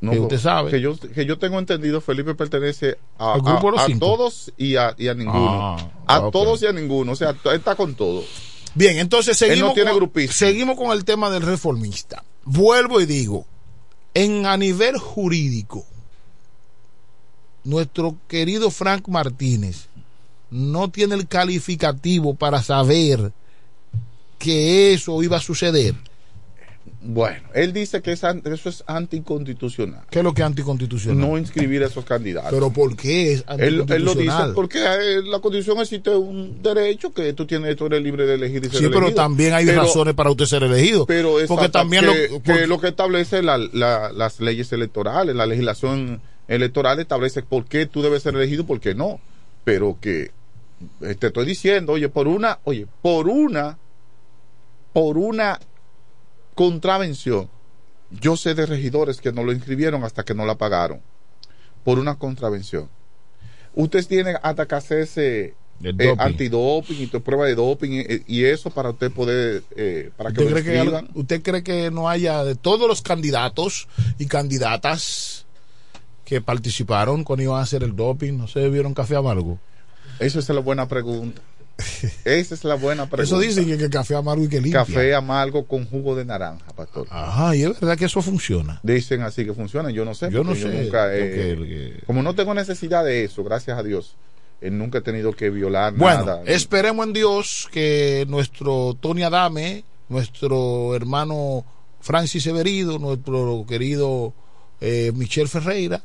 No, 0.01 0.11
que 0.11 0.19
usted 0.19 0.39
sabe. 0.39 0.71
Que 0.71 0.81
yo, 0.81 0.97
que 0.97 1.25
yo 1.25 1.37
tengo 1.37 1.59
entendido, 1.59 2.01
Felipe 2.01 2.35
pertenece 2.35 2.97
a, 3.17 3.37
todos 3.99 4.51
y 4.57 4.75
a, 4.75 4.95
y 4.97 5.07
a 5.07 5.13
ninguno. 5.13 5.77
Ah, 6.07 6.17
a 6.17 6.31
todos 6.31 6.61
y 6.63 6.65
a 6.65 6.73
ninguno. 6.73 7.11
O 7.11 7.15
sea, 7.15 7.35
está 7.53 7.75
con 7.75 7.95
todo. 7.95 8.23
Bien, 8.73 8.97
entonces 8.97 9.37
seguimos, 9.37 9.69
no 9.69 9.73
tiene 9.73 9.91
con, 9.91 9.99
grupismo. 9.99 10.33
seguimos 10.33 10.77
con 10.77 10.91
el 10.91 11.05
tema 11.05 11.29
del 11.29 11.43
reformista. 11.43 12.23
Vuelvo 12.43 12.99
y 12.99 13.05
digo, 13.05 13.45
en 14.13 14.45
a 14.45 14.57
nivel 14.57 14.97
jurídico, 14.97 15.85
nuestro 17.63 18.17
querido 18.27 18.69
Frank 18.69 19.07
Martínez 19.07 19.87
no 20.51 20.89
tiene 20.89 21.15
el 21.15 21.27
calificativo 21.27 22.33
para 22.35 22.61
saber 22.63 23.31
que 24.39 24.93
eso 24.93 25.21
iba 25.23 25.37
a 25.37 25.41
suceder. 25.41 25.95
Bueno, 27.01 27.47
él 27.53 27.73
dice 27.73 28.01
que 28.01 28.11
eso 28.11 28.29
es 28.65 28.83
anticonstitucional. 28.87 30.01
¿Qué 30.09 30.19
es 30.19 30.23
lo 30.25 30.33
que 30.33 30.41
es 30.41 30.45
anticonstitucional? 30.47 31.19
No 31.29 31.37
inscribir 31.37 31.83
a 31.83 31.87
esos 31.87 32.03
candidatos. 32.05 32.51
Pero 32.51 32.71
¿por 32.71 32.95
qué 32.95 33.33
es 33.33 33.45
Él, 33.49 33.59
él 33.59 33.75
lo 33.77 33.83
dice 33.85 33.93
anticonstitucional? 33.95 34.53
porque 34.53 34.79
eh, 34.79 35.21
la 35.23 35.39
constitución 35.39 35.79
existe 35.79 36.09
un 36.15 36.61
derecho 36.61 37.13
que 37.13 37.33
tú 37.33 37.45
tienes, 37.45 37.75
tú 37.75 37.85
eres 37.85 38.01
libre 38.01 38.25
de 38.25 38.35
elegir 38.35 38.65
y 38.65 38.69
ser 38.69 38.79
Sí, 38.79 38.87
pero 38.91 39.13
también 39.13 39.53
hay 39.53 39.65
Pero- 39.65 39.83
razones 39.83 40.13
para 40.15 40.31
usted 40.31 40.45
ser 40.45 40.63
elegido. 40.63 41.05
Pero 41.05 41.35
porque 41.47 41.69
también 41.69 42.05
que, 42.05 42.29
lo, 42.29 42.41
que 42.41 42.67
lo 42.67 42.79
que 42.79 42.87
establece 42.89 43.41
la- 43.41 43.57
la- 43.57 44.11
las 44.11 44.39
leyes 44.39 44.71
electorales, 44.73 45.35
la 45.35 45.45
legislación 45.45 46.19
electoral 46.47 46.99
establece 46.99 47.41
por 47.43 47.65
qué 47.65 47.85
tú 47.85 48.01
debes 48.01 48.23
ser 48.23 48.35
elegido 48.35 48.63
y 48.63 48.65
por 48.65 48.79
qué 48.79 48.95
no. 48.95 49.19
Pero 49.63 49.97
que 50.01 50.31
te 50.99 51.27
estoy 51.27 51.45
diciendo, 51.45 51.93
oye, 51.93 52.09
por 52.09 52.27
una, 52.27 52.59
oye, 52.63 52.87
por 53.01 53.27
una, 53.27 53.77
por 54.93 55.17
una 55.17 55.59
contravención. 56.55 57.49
Yo 58.09 58.37
sé 58.37 58.55
de 58.55 58.65
regidores 58.65 59.19
que 59.19 59.31
no 59.31 59.43
lo 59.43 59.51
inscribieron 59.51 60.03
hasta 60.03 60.23
que 60.23 60.33
no 60.33 60.45
la 60.45 60.55
pagaron. 60.55 61.01
Por 61.83 61.99
una 61.99 62.17
contravención. 62.17 62.89
Ustedes 63.75 64.07
tienen 64.07 64.37
hasta 64.41 64.65
que 64.65 64.75
hacerse 64.75 65.45
eh, 65.45 65.93
doping. 65.93 66.15
antidoping 66.17 67.01
y 67.01 67.07
prueba 67.07 67.45
de 67.45 67.55
doping 67.55 67.91
y, 67.91 68.23
y 68.39 68.45
eso 68.45 68.69
para 68.71 68.89
usted 68.89 69.11
poder, 69.11 69.63
eh, 69.75 70.09
para 70.17 70.31
que 70.31 70.43
¿Usted 70.43 70.63
cree 70.63 70.83
que, 70.83 71.07
¿Usted 71.13 71.41
cree 71.43 71.63
que 71.63 71.91
no 71.91 72.09
haya 72.09 72.43
de 72.43 72.55
todos 72.55 72.87
los 72.87 73.01
candidatos 73.01 73.87
y 74.17 74.25
candidatas 74.25 75.45
que 76.25 76.41
participaron 76.41 77.23
cuando 77.23 77.43
iban 77.43 77.59
a 77.59 77.63
hacer 77.63 77.83
el 77.83 77.95
doping, 77.95 78.33
no 78.33 78.47
se 78.47 78.59
bebieron 78.61 78.93
café 78.93 79.15
amargo? 79.15 79.59
Esa 80.19 80.39
es 80.39 80.49
la 80.49 80.59
buena 80.61 80.87
pregunta. 80.87 81.41
Esa 82.25 82.55
es 82.55 82.63
la 82.63 82.75
buena 82.75 83.05
pregunta. 83.09 83.23
Eso 83.23 83.39
dicen 83.39 83.65
que 83.77 83.83
el 83.83 83.89
café 83.89 84.15
amargo 84.15 84.43
y 84.43 84.49
que 84.49 84.59
limpia. 84.61 84.79
Café 84.79 85.13
amargo 85.13 85.65
con 85.67 85.85
jugo 85.85 86.15
de 86.15 86.25
naranja, 86.25 86.65
pastor. 86.75 87.07
Ajá, 87.09 87.55
y 87.55 87.63
es 87.63 87.79
verdad 87.79 87.97
que 87.97 88.05
eso 88.05 88.21
funciona. 88.21 88.79
Dicen 88.83 89.21
así 89.21 89.45
que 89.45 89.53
funciona, 89.53 89.91
yo 89.91 90.03
no 90.03 90.15
sé. 90.15 90.29
Yo 90.31 90.43
no 90.43 90.55
sé, 90.55 90.65
nunca 90.69 91.03
porque- 91.03 92.01
Como 92.07 92.23
no 92.23 92.33
tengo 92.35 92.53
necesidad 92.53 93.05
de 93.05 93.23
eso, 93.25 93.43
gracias 93.43 93.77
a 93.77 93.83
Dios, 93.83 94.15
eh, 94.59 94.71
nunca 94.71 94.97
he 94.97 95.01
tenido 95.01 95.33
que 95.33 95.51
violar 95.51 95.93
Bueno, 95.93 96.25
nada. 96.25 96.41
esperemos 96.47 97.05
en 97.05 97.13
Dios 97.13 97.69
que 97.71 98.25
nuestro 98.27 98.97
Tony 98.99 99.21
Adame, 99.21 99.83
nuestro 100.09 100.95
hermano 100.95 101.63
Francis 102.01 102.41
Severido, 102.43 102.97
nuestro 102.97 103.65
querido 103.69 104.33
eh, 104.81 105.11
Michel 105.13 105.47
Ferreira, 105.47 106.01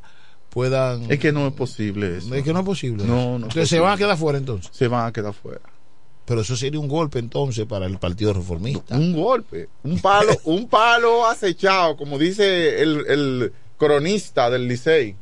puedan... 0.53 1.11
Es 1.11 1.19
que 1.19 1.31
no 1.31 1.47
es 1.47 1.53
posible 1.53 2.17
eso. 2.17 2.33
Es 2.35 2.43
que 2.43 2.53
no 2.53 2.59
es 2.59 2.65
posible. 2.65 3.03
No, 3.05 3.39
no 3.39 3.47
es 3.47 3.55
Entonces 3.55 3.69
se 3.69 3.79
van 3.79 3.93
a 3.93 3.97
quedar 3.97 4.17
fuera 4.17 4.37
entonces. 4.37 4.69
Se 4.73 4.87
van 4.87 5.07
a 5.07 5.11
quedar 5.11 5.33
fuera. 5.33 5.61
Pero 6.25 6.41
eso 6.41 6.55
sería 6.55 6.79
un 6.79 6.87
golpe 6.87 7.19
entonces 7.19 7.65
para 7.65 7.85
el 7.85 7.97
Partido 7.97 8.31
Reformista. 8.33 8.95
Un 8.95 9.13
golpe, 9.13 9.67
un 9.83 9.99
palo, 9.99 10.31
un 10.45 10.69
palo 10.69 11.25
acechado, 11.25 11.97
como 11.97 12.17
dice 12.17 12.81
el, 12.81 13.05
el 13.07 13.53
cronista 13.77 14.49
del 14.49 14.67
Licey. 14.67 15.15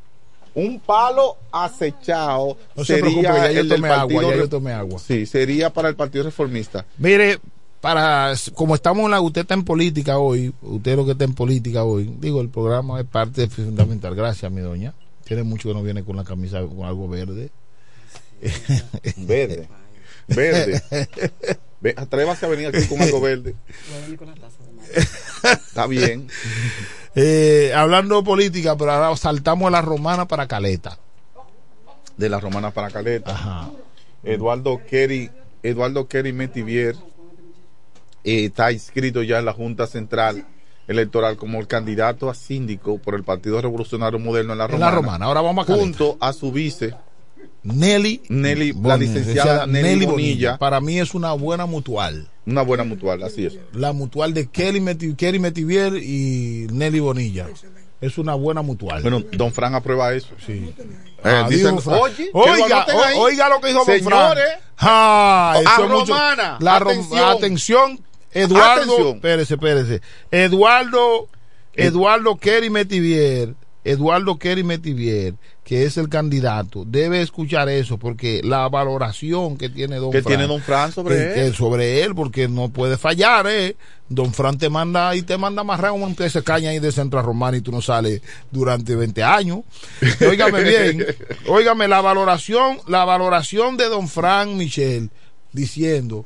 Un 0.54 0.82
palo 0.82 1.38
acechado 1.52 2.58
No 2.76 2.84
se 2.84 2.96
sería 2.96 3.22
preocupe, 3.22 3.24
ya 3.48 3.52
yo 3.52 3.60
el 3.62 3.70
del 3.70 3.78
tomé 3.78 3.88
agua, 3.88 4.00
partido 4.02 4.22
ya 4.22 4.36
yo 4.36 4.42
Re- 4.44 4.48
tomé 4.50 4.74
agua. 4.74 5.00
Sí, 5.00 5.26
sería 5.26 5.72
para 5.72 5.88
el 5.90 5.96
Partido 5.96 6.26
Reformista. 6.26 6.86
Mire, 6.98 7.40
para 7.80 8.34
como 8.54 8.76
estamos 8.76 9.06
en 9.06 9.12
la 9.12 9.22
usted 9.22 9.42
está 9.42 9.54
en 9.56 9.64
política 9.64 10.20
hoy, 10.20 10.54
usted 10.62 10.98
lo 10.98 11.06
que 11.06 11.14
está 11.14 11.24
en 11.24 11.34
política 11.34 11.84
hoy, 11.84 12.14
digo, 12.20 12.42
el 12.42 12.50
programa 12.50 13.00
es 13.00 13.08
parte 13.08 13.48
fundamental. 13.48 14.14
Gracias, 14.14 14.52
mi 14.52 14.60
doña. 14.62 14.94
Tiene 15.32 15.44
mucho 15.44 15.70
que 15.70 15.74
no 15.74 15.82
viene 15.82 16.04
con 16.04 16.18
la 16.18 16.26
camisa 16.26 16.60
con 16.60 16.84
algo 16.84 17.08
verde. 17.08 17.52
Verde. 19.16 19.70
Verde. 20.28 20.82
Ve, 21.80 21.94
atrévase 21.96 22.46
a 22.46 22.50
venir 22.50 22.68
aquí 22.68 22.86
con 22.86 23.02
algo 23.02 23.22
verde. 23.22 23.56
Está 25.42 25.88
bien. 25.88 26.28
Eh, 27.16 27.72
hablando 27.74 28.18
de 28.18 28.24
política, 28.24 28.76
pero 28.76 28.92
ahora 28.92 29.16
saltamos 29.16 29.70
a 29.70 29.72
la 29.72 29.82
romana 29.82 30.28
para 30.28 30.50
Caleta. 30.50 31.00
De 32.18 32.28
la 32.28 32.42
Romana 32.42 32.72
para 32.72 32.90
Caleta. 32.90 33.72
Eduardo 34.26 34.82
Kerry, 34.86 35.32
Eduardo 35.64 36.10
Kerry 36.10 36.34
Metivier 36.34 36.98
eh, 38.26 38.44
está 38.44 38.74
inscrito 38.74 39.24
ya 39.24 39.40
en 39.40 39.46
la 39.46 39.54
Junta 39.54 39.88
Central 39.88 40.46
Electoral 40.92 41.38
como 41.38 41.60
el 41.60 41.68
candidato 41.68 42.30
a 42.30 42.34
síndico 42.36 42.98
por 43.00 43.16
el 43.16 43.24
Partido 43.24 43.60
Revolucionario 43.62 44.20
Moderno 44.20 44.54
en 44.54 44.60
la 44.60 44.66
En 44.66 44.72
Romana. 44.72 44.86
la 44.92 44.96
romana. 44.96 45.26
Ahora 45.26 45.42
vamos 45.42 45.68
a. 45.70 45.74
Junto 45.74 46.18
a 46.20 46.34
su 46.34 46.52
vice, 46.52 46.94
Nelly, 47.64 48.22
Nelly, 48.30 48.74
la 48.82 48.98
licenciada 48.98 49.68
Nelly, 49.68 50.06
Bonilla. 50.06 50.58
Para 50.58 50.82
mí 50.82 51.00
es 51.00 51.14
una 51.14 51.34
buena 51.34 51.66
mutual. 51.66 52.28
Una 52.46 52.64
buena 52.64 52.84
mutual, 52.84 53.22
así 53.24 53.46
es. 53.46 53.58
La 53.74 53.94
mutual 53.94 54.34
de 54.34 54.48
Kelly, 54.50 54.80
Meti- 54.82 55.16
Kerry 55.16 55.38
Metivier 55.40 55.94
y 55.96 56.68
Nelly 56.72 57.00
Bonilla. 57.00 57.48
es 58.02 58.18
una 58.18 58.34
buena 58.34 58.64
mutual. 58.64 59.04
Bueno, 59.04 59.22
don 59.34 59.52
Fran 59.54 59.76
aprueba 59.76 60.12
eso. 60.14 60.30
Sí. 60.46 60.74
Eh, 60.84 60.84
Ah, 61.24 61.46
dicen, 61.48 61.80
Fran. 61.80 62.00
oye, 62.02 62.32
oiga, 62.34 62.86
oiga 63.18 63.48
lo 63.50 63.62
que 63.62 63.68
dijo 63.68 63.86
don 63.86 64.00
Fran. 64.02 64.38
Ah, 64.80 65.54
a 65.64 65.82
mucho- 65.88 66.14
Romana, 66.14 66.58
la 66.60 66.80
rom- 66.80 67.06
atención. 67.36 68.00
Eduardo, 68.34 68.94
Atención. 68.94 69.16
espérese, 69.16 69.54
espérese. 69.56 70.02
Eduardo, 70.32 71.28
Eduardo 71.74 72.38
Kerry 72.38 72.70
Metivier, 72.70 73.56
Eduardo 73.84 74.38
Kerry 74.38 74.64
Metivier, 74.64 75.34
que 75.64 75.86
es 75.86 75.98
el 75.98 76.10
candidato, 76.10 76.84
debe 76.86 77.22
escuchar 77.22 77.70
eso 77.70 77.98
porque 77.98 78.42
la 78.44 78.68
valoración 78.70 79.58
que 79.58 79.70
tiene 79.70 79.96
don 79.98 80.12
Que 80.12 80.22
Fran, 80.22 80.36
tiene 80.36 80.48
don 80.48 80.62
Fran 80.62 80.92
sobre 80.92 81.16
que- 81.16 81.24
él. 81.46 81.52
que 81.52 81.58
sobre 81.58 82.04
él, 82.04 82.14
porque 82.14 82.48
no 82.48 82.70
puede 82.70 82.98
fallar, 82.98 83.48
eh. 83.48 83.76
Don 84.10 84.34
Fran 84.34 84.58
te 84.58 84.70
manda 84.70 85.16
y 85.16 85.22
te 85.22 85.38
manda 85.38 85.64
más 85.64 85.80
un 85.94 86.16
pez 86.16 86.34
de 86.34 86.44
caña 86.44 86.72
ahí 86.72 86.80
de 86.80 86.92
Centro 86.92 87.22
Romana 87.22 87.56
y 87.58 87.62
tú 87.62 87.72
no 87.72 87.82
sales 87.82 88.22
durante 88.52 88.94
20 88.96 89.24
años. 89.24 89.60
Óigame 90.30 90.64
bien, 90.64 91.06
óigame 91.48 91.88
la 91.88 92.02
valoración, 92.02 92.80
la 92.88 93.06
valoración 93.06 93.78
de 93.78 93.86
don 93.86 94.10
Fran 94.10 94.58
Michel 94.58 95.10
diciendo 95.54 96.26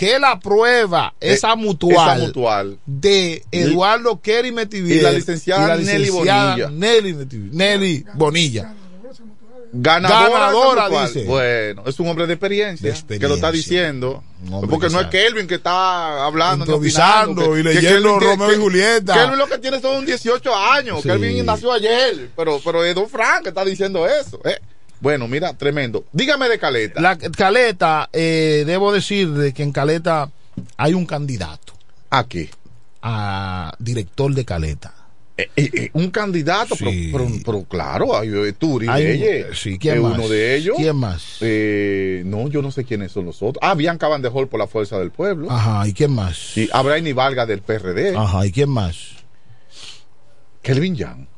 que 0.00 0.14
él 0.16 0.24
aprueba 0.24 1.12
esa 1.20 1.54
mutual, 1.56 2.16
esa 2.18 2.26
mutual. 2.26 2.78
de 2.86 3.44
Eduardo 3.52 4.18
Kerry 4.22 4.50
Metivier 4.50 4.96
Y 4.96 5.00
la 5.02 5.12
licenciada 5.12 5.76
Nelly 5.76 6.08
Bonilla. 6.08 6.70
Nelly, 6.70 7.12
Metivier- 7.12 7.52
Nelly 7.52 8.06
Bonilla. 8.14 8.74
Ganadora, 9.72 10.30
Ganadora, 10.30 10.88
dice. 11.06 11.24
Bueno, 11.26 11.82
es 11.86 12.00
un 12.00 12.08
hombre 12.08 12.26
de 12.26 12.32
experiencia, 12.32 12.92
que 13.06 13.18
lo 13.28 13.34
está 13.34 13.52
diciendo. 13.52 14.24
Porque 14.68 14.86
que 14.88 14.92
no 14.92 15.00
es. 15.02 15.06
Kelvin 15.08 15.46
que 15.46 15.56
está 15.56 16.24
hablando, 16.24 16.64
Improvisando 16.64 17.52
que- 17.52 17.60
y 17.60 17.62
que 17.62 17.74
leyendo 17.74 17.90
Kelvin 17.90 18.18
tiene- 18.18 18.30
Romeo 18.36 18.48
y 18.48 18.54
que- 18.54 18.60
Julieta. 18.60 19.14
Kelvin 19.14 19.38
lo 19.38 19.46
que 19.48 19.58
tiene 19.58 19.80
son 19.80 20.04
18 20.06 20.56
años. 20.56 21.02
Sí. 21.02 21.08
Kelvin 21.08 21.44
nació 21.46 21.72
ayer, 21.72 22.30
pero, 22.34 22.58
pero 22.64 22.84
es 22.84 22.94
Don 22.96 23.08
Frank 23.08 23.42
que 23.42 23.48
está 23.50 23.64
diciendo 23.64 24.08
eso. 24.08 24.40
eh. 24.44 24.58
Bueno, 25.00 25.28
mira, 25.28 25.54
tremendo. 25.54 26.04
Dígame 26.12 26.48
de 26.48 26.58
Caleta. 26.58 27.00
La 27.00 27.16
Caleta, 27.16 28.08
eh, 28.12 28.64
debo 28.66 28.92
decir 28.92 29.30
de 29.30 29.52
que 29.52 29.62
en 29.62 29.72
Caleta 29.72 30.30
hay 30.76 30.94
un 30.94 31.06
candidato. 31.06 31.72
¿A 32.10 32.24
qué? 32.26 32.50
A 33.02 33.72
director 33.78 34.34
de 34.34 34.44
Caleta. 34.44 34.94
Eh, 35.40 35.48
eh, 35.56 35.70
eh, 35.72 35.90
un 35.94 36.10
candidato, 36.10 36.74
pero, 36.78 36.90
pero, 37.12 37.28
pero 37.44 37.64
claro, 37.64 38.18
hay 38.18 38.52
Turi 38.52 38.88
Hay 38.88 39.44
sí, 39.54 39.78
¿quién 39.78 39.96
es 39.96 40.02
más? 40.02 40.18
uno 40.18 40.28
de 40.28 40.56
ellos. 40.56 40.76
¿Quién 40.76 40.96
más? 40.96 41.38
Eh, 41.40 42.22
no, 42.26 42.48
yo 42.48 42.60
no 42.60 42.70
sé 42.70 42.84
quiénes 42.84 43.12
son 43.12 43.24
los 43.24 43.42
otros. 43.42 43.58
Ah, 43.62 43.74
Bianca 43.74 44.06
Bandejol 44.08 44.48
por 44.48 44.60
la 44.60 44.66
Fuerza 44.66 44.98
del 44.98 45.10
Pueblo. 45.10 45.50
Ajá, 45.50 45.88
¿y 45.88 45.94
quién 45.94 46.12
más? 46.12 46.36
Sí, 46.36 46.68
Abraini 46.72 47.14
Valga 47.14 47.46
del 47.46 47.62
PRD. 47.62 48.14
Ajá, 48.16 48.44
¿y 48.44 48.52
quién 48.52 48.68
más? 48.68 48.96
Kelvin 50.60 50.94
Yang. 50.94 51.28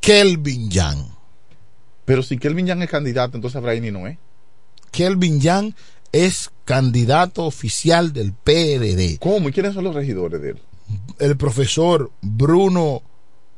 Kelvin 0.00 0.70
Yang. 0.70 1.15
Pero 2.06 2.22
si 2.22 2.38
Kelvin 2.38 2.66
Yang 2.66 2.82
es 2.84 2.90
candidato, 2.90 3.36
entonces 3.36 3.56
Abraini 3.56 3.90
no 3.90 4.06
es. 4.06 4.16
Kelvin 4.92 5.40
Yang 5.40 5.74
es 6.12 6.50
candidato 6.64 7.44
oficial 7.44 8.12
del 8.14 8.32
PRD. 8.32 9.18
¿Cómo? 9.20 9.48
¿Y 9.48 9.52
quiénes 9.52 9.74
son 9.74 9.84
los 9.84 9.94
regidores 9.94 10.40
de 10.40 10.50
él? 10.50 10.58
El 11.18 11.36
profesor 11.36 12.10
Bruno 12.22 13.02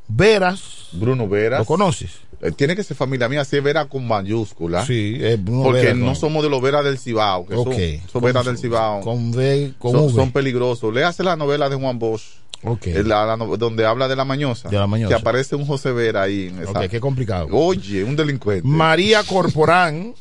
Veras. 0.08 0.88
Bruno 0.92 1.28
Veras. 1.28 1.60
¿Lo 1.60 1.64
conoces? 1.66 2.10
Eh, 2.40 2.52
Tiene 2.52 2.74
que 2.74 2.82
ser 2.84 2.96
familia 2.96 3.28
mía, 3.28 3.44
si 3.44 3.56
es 3.56 3.62
Vera 3.62 3.86
con 3.86 4.06
mayúscula. 4.06 4.86
Sí, 4.86 5.16
es 5.20 5.42
Bruno 5.42 5.64
Porque 5.64 5.92
no 5.94 6.06
con- 6.06 6.16
somos 6.16 6.42
de 6.42 6.48
los 6.48 6.62
Veras 6.62 6.84
del 6.84 6.98
Cibao. 6.98 7.46
Que 7.46 7.54
Ok. 7.54 7.72
son, 7.74 8.10
son 8.12 8.22
Veras 8.22 8.46
del 8.46 8.58
Cibao. 8.58 9.00
Con 9.02 9.32
son, 9.34 10.04
V. 10.06 10.12
son 10.14 10.32
peligrosos. 10.32 10.94
Léase 10.94 11.22
la 11.22 11.36
novela 11.36 11.68
de 11.68 11.76
Juan 11.76 11.98
Bosch. 11.98 12.22
Ok. 12.64 12.86
Es 12.88 13.06
la- 13.06 13.36
donde 13.36 13.86
habla 13.86 14.08
de 14.08 14.16
la 14.16 14.24
mañosa. 14.24 14.68
De 14.68 14.76
la 14.78 14.86
mañosa. 14.86 15.14
Que 15.14 15.20
aparece 15.20 15.54
un 15.56 15.64
José 15.66 15.92
Vera 15.92 16.22
ahí. 16.22 16.48
En 16.48 16.62
esa- 16.62 16.70
Ok, 16.80 16.88
qué 16.90 17.00
complicado. 17.00 17.46
Oye, 17.52 18.02
un 18.04 18.16
delincuente. 18.16 18.66
María 18.66 19.22
Corporán. 19.26 20.14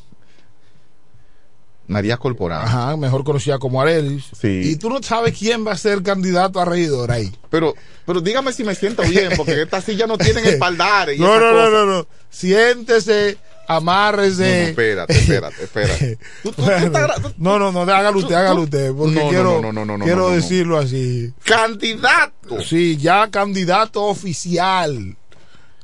María 1.86 2.18
Corporán. 2.18 2.62
Ajá, 2.66 2.96
mejor 2.98 3.24
conocida 3.24 3.58
como 3.58 3.80
Arelis. 3.80 4.26
Sí. 4.38 4.60
Y 4.64 4.76
tú 4.76 4.90
no 4.90 5.02
sabes 5.02 5.36
quién 5.38 5.66
va 5.66 5.72
a 5.72 5.76
ser 5.78 6.02
candidato 6.02 6.60
a 6.60 6.66
regidor 6.66 7.10
ahí. 7.10 7.32
Pero, 7.48 7.74
pero 8.04 8.20
dígame 8.20 8.52
si 8.52 8.62
me 8.62 8.74
siento 8.74 9.02
bien, 9.04 9.32
porque 9.38 9.62
estas 9.62 9.84
sillas 9.84 10.06
no 10.06 10.18
tienen 10.18 10.44
espaldares. 10.44 11.16
y 11.18 11.20
No, 11.22 11.40
no, 11.40 11.52
no, 11.54 11.70
no, 11.70 11.86
no. 11.86 12.06
Siéntese, 12.28 13.38
No, 13.68 13.74
amárrese. 13.76 14.62
no, 14.62 14.68
espérate, 14.68 15.12
espérate, 15.12 15.62
espérate. 15.64 16.18
Tú- 16.42 16.52
tú- 16.52 16.62
tú 16.62 16.70
estás- 16.70 17.22
tú- 17.22 17.34
No, 17.38 17.58
no, 17.58 17.70
no, 17.72 17.82
hágalo 17.82 18.18
usted, 18.18 18.34
hágalo 18.34 18.62
usted. 18.62 18.92
Porque 18.92 19.14
No, 19.14 19.22
no, 19.24 19.28
quiero, 19.28 19.60
no, 19.60 19.72
no, 19.72 19.84
no, 19.84 19.98
no, 19.98 20.04
quiero 20.04 20.20
no, 20.20 20.24
no, 20.24 20.30
no. 20.30 20.36
decirlo 20.36 20.78
así. 20.78 21.32
¡Candidato! 21.44 22.62
Sí, 22.62 22.96
ya 22.96 23.30
candidato 23.30 24.04
oficial. 24.04 25.16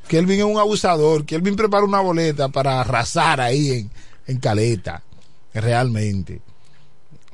Kelvin 0.08 0.38
es 0.40 0.44
un 0.44 0.58
abusador. 0.58 1.24
Kelvin 1.24 1.56
prepara 1.56 1.84
una 1.84 2.00
boleta 2.00 2.48
para 2.48 2.80
arrasar 2.80 3.40
ahí 3.40 3.70
en, 3.70 3.90
en 4.26 4.38
Caleta. 4.38 5.02
Realmente. 5.54 6.40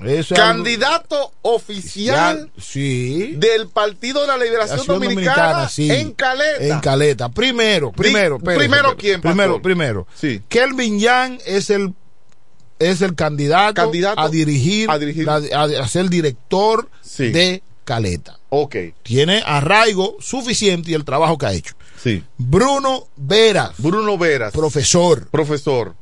Eso 0.06 0.34
algo- 0.34 0.46
Candidato 0.46 1.32
oficial 1.42 2.50
sí. 2.58 3.34
del 3.36 3.68
Partido 3.68 4.22
de 4.22 4.26
la 4.28 4.36
Liberación 4.38 4.86
Dominicana, 4.86 5.68
sí. 5.68 5.90
en 5.90 6.12
Caleta. 6.12 6.64
En 6.66 6.80
Caleta. 6.80 7.28
Primero, 7.28 7.92
primero. 7.92 8.36
Di- 8.36 8.42
espérese, 8.42 8.58
primero 8.68 8.96
quién, 8.96 9.20
Primero, 9.20 9.60
primero. 9.62 10.06
Sí. 10.14 10.42
Kelvin 10.48 10.98
Yang 10.98 11.40
es 11.46 11.70
el 11.70 11.94
es 12.78 13.02
el 13.02 13.14
candidato, 13.14 13.74
Candidato 13.74 14.20
a 14.22 14.28
dirigir, 14.30 14.90
a 14.90 14.98
dirigir. 14.98 15.26
la- 15.26 15.42
a, 15.52 15.64
a 15.82 15.88
ser 15.88 16.08
director 16.08 16.88
Sí. 17.02 17.28
de 17.30 17.62
Caleta. 17.84 18.38
Ok, 18.48 18.74
Tiene 19.02 19.42
arraigo 19.44 20.16
suficiente 20.20 20.90
y 20.90 20.94
el 20.94 21.04
trabajo 21.04 21.36
que 21.36 21.46
ha 21.46 21.52
hecho. 21.52 21.74
sí. 22.02 22.24
Bruno 22.38 23.06
Veras, 23.16 23.72
Bruno 23.78 24.16
Veras, 24.16 24.52
profesor. 24.52 25.28
profesor. 25.28 25.94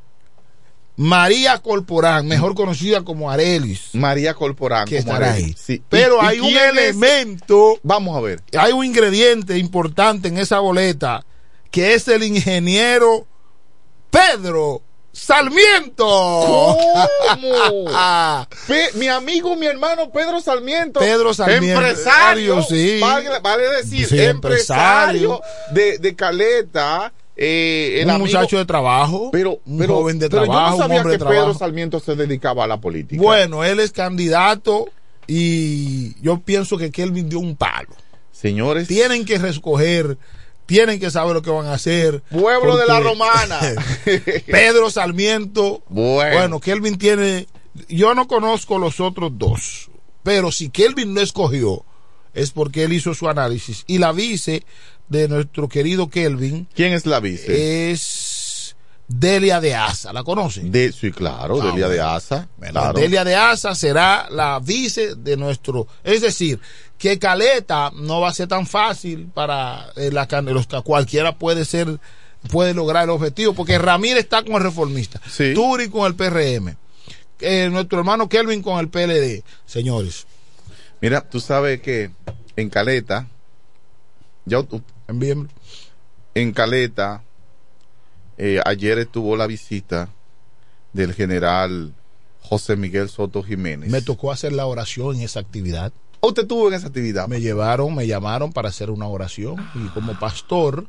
María 1.01 1.59
Corporán, 1.59 2.27
mejor 2.27 2.57
conocida 2.57 3.03
como 3.05 3.31
Arelis, 3.31 3.91
María 3.93 4.35
Corporán. 4.35 4.85
que 4.85 4.99
como 4.99 5.13
estará 5.13 5.33
Arelis. 5.33 5.55
ahí. 5.57 5.77
Sí. 5.77 5.83
Pero 5.89 6.17
¿Y- 6.21 6.25
y 6.25 6.27
hay 6.29 6.41
un 6.41 6.47
es? 6.57 6.63
elemento 6.63 7.79
Vamos 7.85 8.17
a 8.17 8.21
ver. 8.21 8.43
hay 8.59 8.73
un 8.73 8.85
ingrediente 8.85 9.57
importante 9.59 10.27
en 10.27 10.39
esa 10.39 10.59
boleta 10.59 11.25
que 11.71 11.95
es 11.95 12.09
el 12.09 12.25
ingeniero 12.25 13.27
Pedro 14.11 14.83
Sarmiento. 15.13 16.05
¿Cómo? 16.05 17.85
Pe- 18.67 18.91
mi 18.95 19.09
amigo, 19.09 19.55
mi 19.57 19.67
hermano 19.67 20.11
Pedro 20.11 20.41
Sarmiento. 20.41 21.01
Pedro 21.01 21.33
Sarmiento. 21.35 21.81
Empresario. 21.81 22.63
Sí. 22.63 22.99
Vale, 23.01 23.39
vale 23.41 23.69
decir, 23.71 24.07
Sí, 24.09 24.21
empresario, 24.21 25.41
empresario. 25.41 25.41
de, 25.73 25.99
de 25.99 26.17
Caleta. 26.17 27.13
Eh, 27.41 28.01
el 28.01 28.07
un 28.07 28.11
amigo- 28.11 28.27
muchacho 28.27 28.59
de 28.59 28.65
trabajo, 28.67 29.31
pero, 29.31 29.61
un 29.65 29.79
pero- 29.79 29.95
joven 29.97 30.19
de 30.19 30.29
pero 30.29 30.43
yo 30.45 30.51
trabajo, 30.51 30.71
no 30.71 30.77
un 30.77 30.83
sabía 30.83 30.97
hombre 30.99 31.13
que 31.13 31.19
de 31.19 31.25
Pedro 31.25 31.41
trabajo. 31.43 31.59
Sarmiento 31.59 32.01
se 32.01 32.17
dedicaba 32.17 32.65
a 32.65 32.67
la 32.67 32.81
política. 32.81 33.23
Bueno, 33.23 33.65
él 33.65 33.79
es 33.81 33.93
candidato 33.93 34.87
y 35.27 36.21
yo 36.23 36.41
pienso 36.41 36.77
que 36.79 36.91
Kelvin 36.91 37.29
dio 37.29 37.39
un 37.39 37.55
palo. 37.57 37.91
Señores, 38.33 38.89
Tienen 38.89 39.25
que 39.25 39.39
recoger, 39.39 40.17
tienen 40.67 40.99
que 41.01 41.11
saber 41.11 41.35
lo 41.35 41.43
que 41.43 41.51
van 41.51 41.67
a 41.67 41.75
hacer. 41.75 42.23
pueblo 42.31 42.77
de 42.77 42.87
la 42.87 43.01
romana. 43.01 43.59
Pedro 44.47 44.91
Sarmiento. 44.91 45.83
Bueno. 45.89 46.37
Bueno, 46.37 46.61
Kelvin 46.61 46.99
tiene. 46.99 47.47
Yo 47.89 48.15
no 48.15 48.27
conozco 48.27 48.79
los 48.79 49.01
otros 49.01 49.33
dos, 49.39 49.91
pero 50.23 50.51
si 50.51 50.69
Kelvin 50.71 51.15
no 51.15 51.21
escogió, 51.21 51.85
es 52.35 52.51
porque 52.51 52.85
él 52.85 52.93
hizo 52.93 53.15
su 53.15 53.29
análisis. 53.29 53.85
Y 53.87 53.99
la 53.99 54.13
vice 54.13 54.65
de 55.09 55.29
nuestro 55.29 55.69
querido 55.69 56.09
Kelvin 56.11 56.69
¿Quién 56.75 56.93
es 56.93 57.07
la 57.07 57.21
vice? 57.21 57.91
es 57.93 58.77
Delia 59.09 59.59
de 59.59 59.75
Asa. 59.75 60.13
¿La 60.13 60.23
conocen? 60.23 60.71
De, 60.71 60.93
sí, 60.93 61.11
claro, 61.13 61.63
Ah, 61.63 61.67
Delia 61.69 61.89
de. 61.89 61.99
Asa. 61.99 62.47
Claro. 62.61 62.99
Delia 63.01 63.25
de 63.25 63.35
Asa 63.35 63.75
será 63.75 64.29
la 64.31 64.61
vice 64.61 65.15
de 65.15 65.39
nuestro. 65.39 65.87
Es 66.05 66.21
decir, 66.21 66.61
que 66.99 67.19
Caleta 67.19 67.91
no 67.95 68.21
va 68.21 68.29
a 68.29 68.35
ser 68.35 68.49
tan 68.49 68.67
fácil 68.67 69.29
para 69.33 69.87
eh, 69.97 70.11
la, 70.13 70.29
los, 70.43 70.67
cualquiera 70.85 71.39
puede 71.39 71.65
ser 71.65 71.99
puede 72.51 72.75
lograr 72.75 73.05
el 73.05 73.11
objetivo 73.11 73.55
porque 73.55 73.79
Ramírez 73.79 74.25
está 74.25 74.43
con 74.45 74.57
el 74.57 74.63
reformista, 74.63 75.21
Sí. 75.29 75.55
Turi 75.55 75.89
con 75.89 76.07
el 76.07 76.15
PRM, 76.15 76.77
eh, 77.41 77.69
nuestro 77.73 77.99
hermano 77.99 78.29
Kelvin 78.29 78.63
con 78.63 78.79
el 78.79 78.89
PLD, 78.89 79.43
señores. 79.67 80.27
Mira, 81.01 81.23
tú 81.23 81.41
sabes 81.41 81.81
que 81.81 82.11
en 82.57 82.69
Caleta, 82.69 83.27
ya 84.45 84.63
en 86.35 86.53
Caleta, 86.53 87.23
eh, 88.37 88.61
ayer 88.67 88.99
estuvo 88.99 89.37
la 89.37 89.47
visita 89.47 90.11
del 90.93 91.15
general 91.15 91.95
José 92.43 92.77
Miguel 92.77 93.09
Soto 93.09 93.43
Jiménez. 93.43 93.91
Me 93.91 94.03
tocó 94.03 94.33
hacer 94.33 94.53
la 94.53 94.67
oración 94.67 95.17
en 95.17 95.23
esa 95.23 95.41
actividad. 95.41 95.93
¿Usted 96.21 96.43
estuvo 96.43 96.69
en 96.69 96.75
esa 96.75 96.89
actividad? 96.89 97.27
Me 97.27 97.41
llevaron, 97.41 97.95
me 97.95 98.07
llamaron 98.07 98.53
para 98.53 98.69
hacer 98.69 98.91
una 98.91 99.07
oración 99.07 99.57
y 99.75 99.89
como 99.89 100.19
pastor 100.19 100.87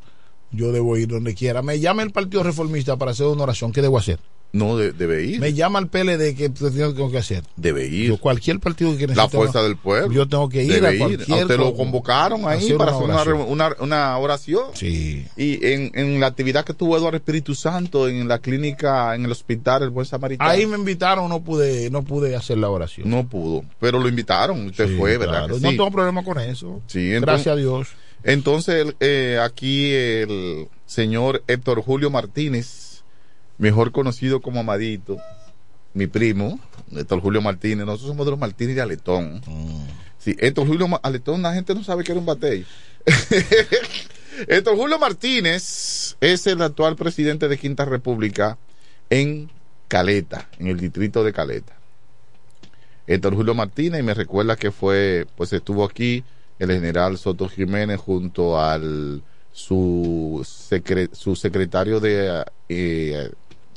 yo 0.52 0.74
debo 0.74 0.98
ir 0.98 1.08
donde 1.08 1.34
quiera. 1.34 1.62
Me 1.62 1.80
llama 1.80 2.04
el 2.04 2.12
Partido 2.12 2.44
Reformista 2.44 2.98
para 2.98 3.12
hacer 3.12 3.28
una 3.28 3.44
oración. 3.44 3.72
¿Qué 3.72 3.82
debo 3.82 3.98
hacer? 3.98 4.20
No, 4.52 4.78
de- 4.78 4.94
debe 4.94 5.24
ir. 5.26 5.40
Me 5.40 5.54
llama 5.54 5.78
el 5.78 5.88
PLD 5.90 6.34
que 6.36 6.50
tengo 6.50 7.12
que 7.12 7.20
hacer. 7.20 7.44
Debe 7.56 7.86
ir. 7.86 8.08
Yo, 8.08 8.18
cualquier 8.18 8.60
partido 8.60 8.98
que 8.98 9.06
La 9.06 9.14
necesite 9.14 9.38
fuerza 9.38 9.60
una- 9.60 9.68
del 9.68 9.78
pueblo. 9.78 10.12
Yo 10.12 10.28
tengo 10.28 10.50
que 10.50 10.64
ir 10.64 10.74
Debe 10.74 10.88
a 10.88 10.98
cualquier. 10.98 11.42
usted 11.42 11.58
lo 11.58 11.72
co- 11.72 11.78
convocaron 11.78 12.48
ahí 12.48 12.74
para 12.74 12.92
hacer 12.94 13.04
una, 13.04 13.16
oración. 13.22 13.46
una, 13.48 13.76
una 13.80 14.18
oración. 14.18 14.64
Sí. 14.74 15.26
Y 15.38 15.64
en, 15.68 15.92
en 15.94 16.20
la 16.20 16.26
actividad 16.28 16.66
que 16.66 16.74
tuvo 16.74 16.98
Eduardo 16.98 17.18
Espíritu 17.18 17.54
Santo 17.54 18.08
en 18.10 18.28
la 18.28 18.40
clínica, 18.40 19.14
en 19.14 19.26
el 19.26 19.32
hospital 19.32 19.84
El 19.84 19.92
Buen 19.92 20.08
Samaritano. 20.08 20.50
Ahí 20.50 20.66
me 20.66 20.78
invitaron, 20.78 21.30
no 21.30 21.42
pude, 21.44 21.92
no 21.92 22.02
pude 22.04 22.36
hacer 22.36 22.58
la 22.58 22.70
oración. 22.70 23.08
No 23.08 23.28
pudo, 23.28 23.64
pero 23.80 24.00
lo 24.00 24.10
invitaron. 24.10 24.66
Usted 24.66 24.88
Sí, 24.88 24.96
fue, 24.98 25.18
¿verdad? 25.20 25.42
claro. 25.46 25.56
que 25.58 25.62
No 25.62 25.70
sí? 25.70 25.78
tengo 25.78 25.92
problema 25.92 26.24
con 26.24 26.40
eso. 26.40 26.82
Sí, 26.88 27.00
entonces- 27.14 27.22
Gracias 27.22 27.54
a 27.54 27.56
Dios. 27.56 27.88
Entonces, 28.24 28.96
eh, 29.00 29.40
aquí 29.42 29.92
el 29.94 30.68
señor 30.88 31.44
Héctor 31.48 31.82
Julio 31.82 32.10
Martínez, 32.10 32.89
mejor 33.60 33.92
conocido 33.92 34.42
como 34.42 34.60
Amadito, 34.62 35.18
mi 35.94 36.08
primo, 36.08 36.60
Héctor 36.96 37.22
Julio 37.22 37.42
Martínez, 37.42 37.86
nosotros 37.86 38.10
somos 38.10 38.26
de 38.26 38.32
los 38.32 38.40
Martínez 38.40 38.76
de 38.76 38.82
Aletón. 38.82 39.42
Sí, 40.18 40.36
Héctor 40.40 40.66
Julio 40.68 40.88
Aletón, 41.04 41.42
la 41.44 41.54
gente 41.54 41.76
no 41.76 41.84
sabe 41.84 42.04
que 42.04 42.12
era 42.12 42.20
un 42.20 42.26
batey. 42.26 42.66
Héctor 44.48 44.76
Julio 44.78 44.98
Martínez 45.00 46.16
es 46.22 46.48
el 46.48 46.62
actual 46.62 46.96
presidente 46.96 47.48
de 47.48 47.58
Quinta 47.58 47.86
República 47.86 48.58
en 49.10 49.50
Caleta, 49.88 50.48
en 50.60 50.68
el 50.68 50.80
distrito 50.80 51.24
de 51.24 51.34
Caleta. 51.34 51.74
Héctor 53.08 53.36
Julio 53.36 53.56
Martínez, 53.56 54.00
y 54.00 54.04
me 54.04 54.14
recuerda 54.14 54.56
que 54.56 54.72
fue, 54.72 55.26
pues 55.36 55.52
estuvo 55.52 55.84
aquí 55.84 56.24
el 56.60 56.70
general 56.72 57.18
Soto 57.18 57.50
Jiménez 57.50 58.00
junto 58.00 58.60
al 58.62 59.24
su, 59.52 60.42
secre- 60.46 61.10
su 61.14 61.36
secretario 61.36 62.00
de, 62.00 62.46
eh, 62.70 63.32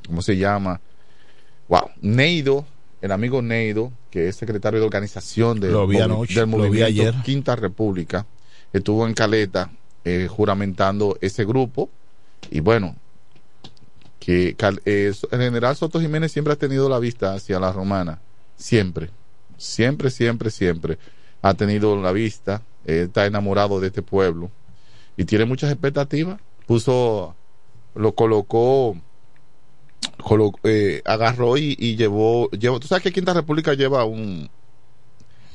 ¿cómo 0.06 0.22
se 0.22 0.36
llama? 0.36 0.80
Wow, 1.68 1.90
Neido, 2.00 2.64
el 3.00 3.12
amigo 3.12 3.40
Neido, 3.42 3.92
que 4.10 4.28
es 4.28 4.36
secretario 4.36 4.80
de 4.80 4.86
organización 4.86 5.60
del, 5.60 5.72
Lo 5.72 5.86
vi 5.86 5.96
movi- 5.96 6.02
anoche, 6.02 6.34
del 6.34 6.50
lo 6.50 6.56
vi 6.56 6.68
movimiento 6.68 7.02
ayer. 7.02 7.14
Quinta 7.22 7.56
República, 7.56 8.26
estuvo 8.72 9.06
en 9.06 9.14
Caleta 9.14 9.70
eh, 10.04 10.28
juramentando 10.30 11.16
ese 11.20 11.44
grupo 11.44 11.88
y 12.50 12.60
bueno, 12.60 12.96
que 14.18 14.54
eh, 14.84 15.12
el 15.30 15.38
general 15.40 15.76
Soto 15.76 16.00
Jiménez 16.00 16.30
siempre 16.32 16.52
ha 16.52 16.56
tenido 16.56 16.88
la 16.88 16.98
vista 16.98 17.34
hacia 17.34 17.58
la 17.58 17.72
romana, 17.72 18.20
siempre, 18.56 19.10
siempre, 19.56 20.10
siempre, 20.10 20.50
siempre 20.50 20.98
ha 21.40 21.54
tenido 21.54 22.00
la 22.00 22.12
vista, 22.12 22.62
eh, 22.86 23.04
está 23.06 23.26
enamorado 23.26 23.80
de 23.80 23.88
este 23.88 24.02
pueblo 24.02 24.50
y 25.16 25.24
tiene 25.24 25.44
muchas 25.44 25.70
expectativas. 25.72 26.38
Puso, 26.66 27.34
lo 27.96 28.12
colocó, 28.14 28.94
colo- 28.94 29.00
eh, 30.64 31.02
agarró 31.04 31.56
y, 31.56 31.76
y 31.78 31.96
llevó, 31.96 32.50
llevó, 32.50 32.80
tú 32.80 32.86
sabes 32.88 33.02
que 33.02 33.12
Quinta 33.12 33.32
República 33.34 33.74
lleva 33.74 34.04
un, 34.04 34.48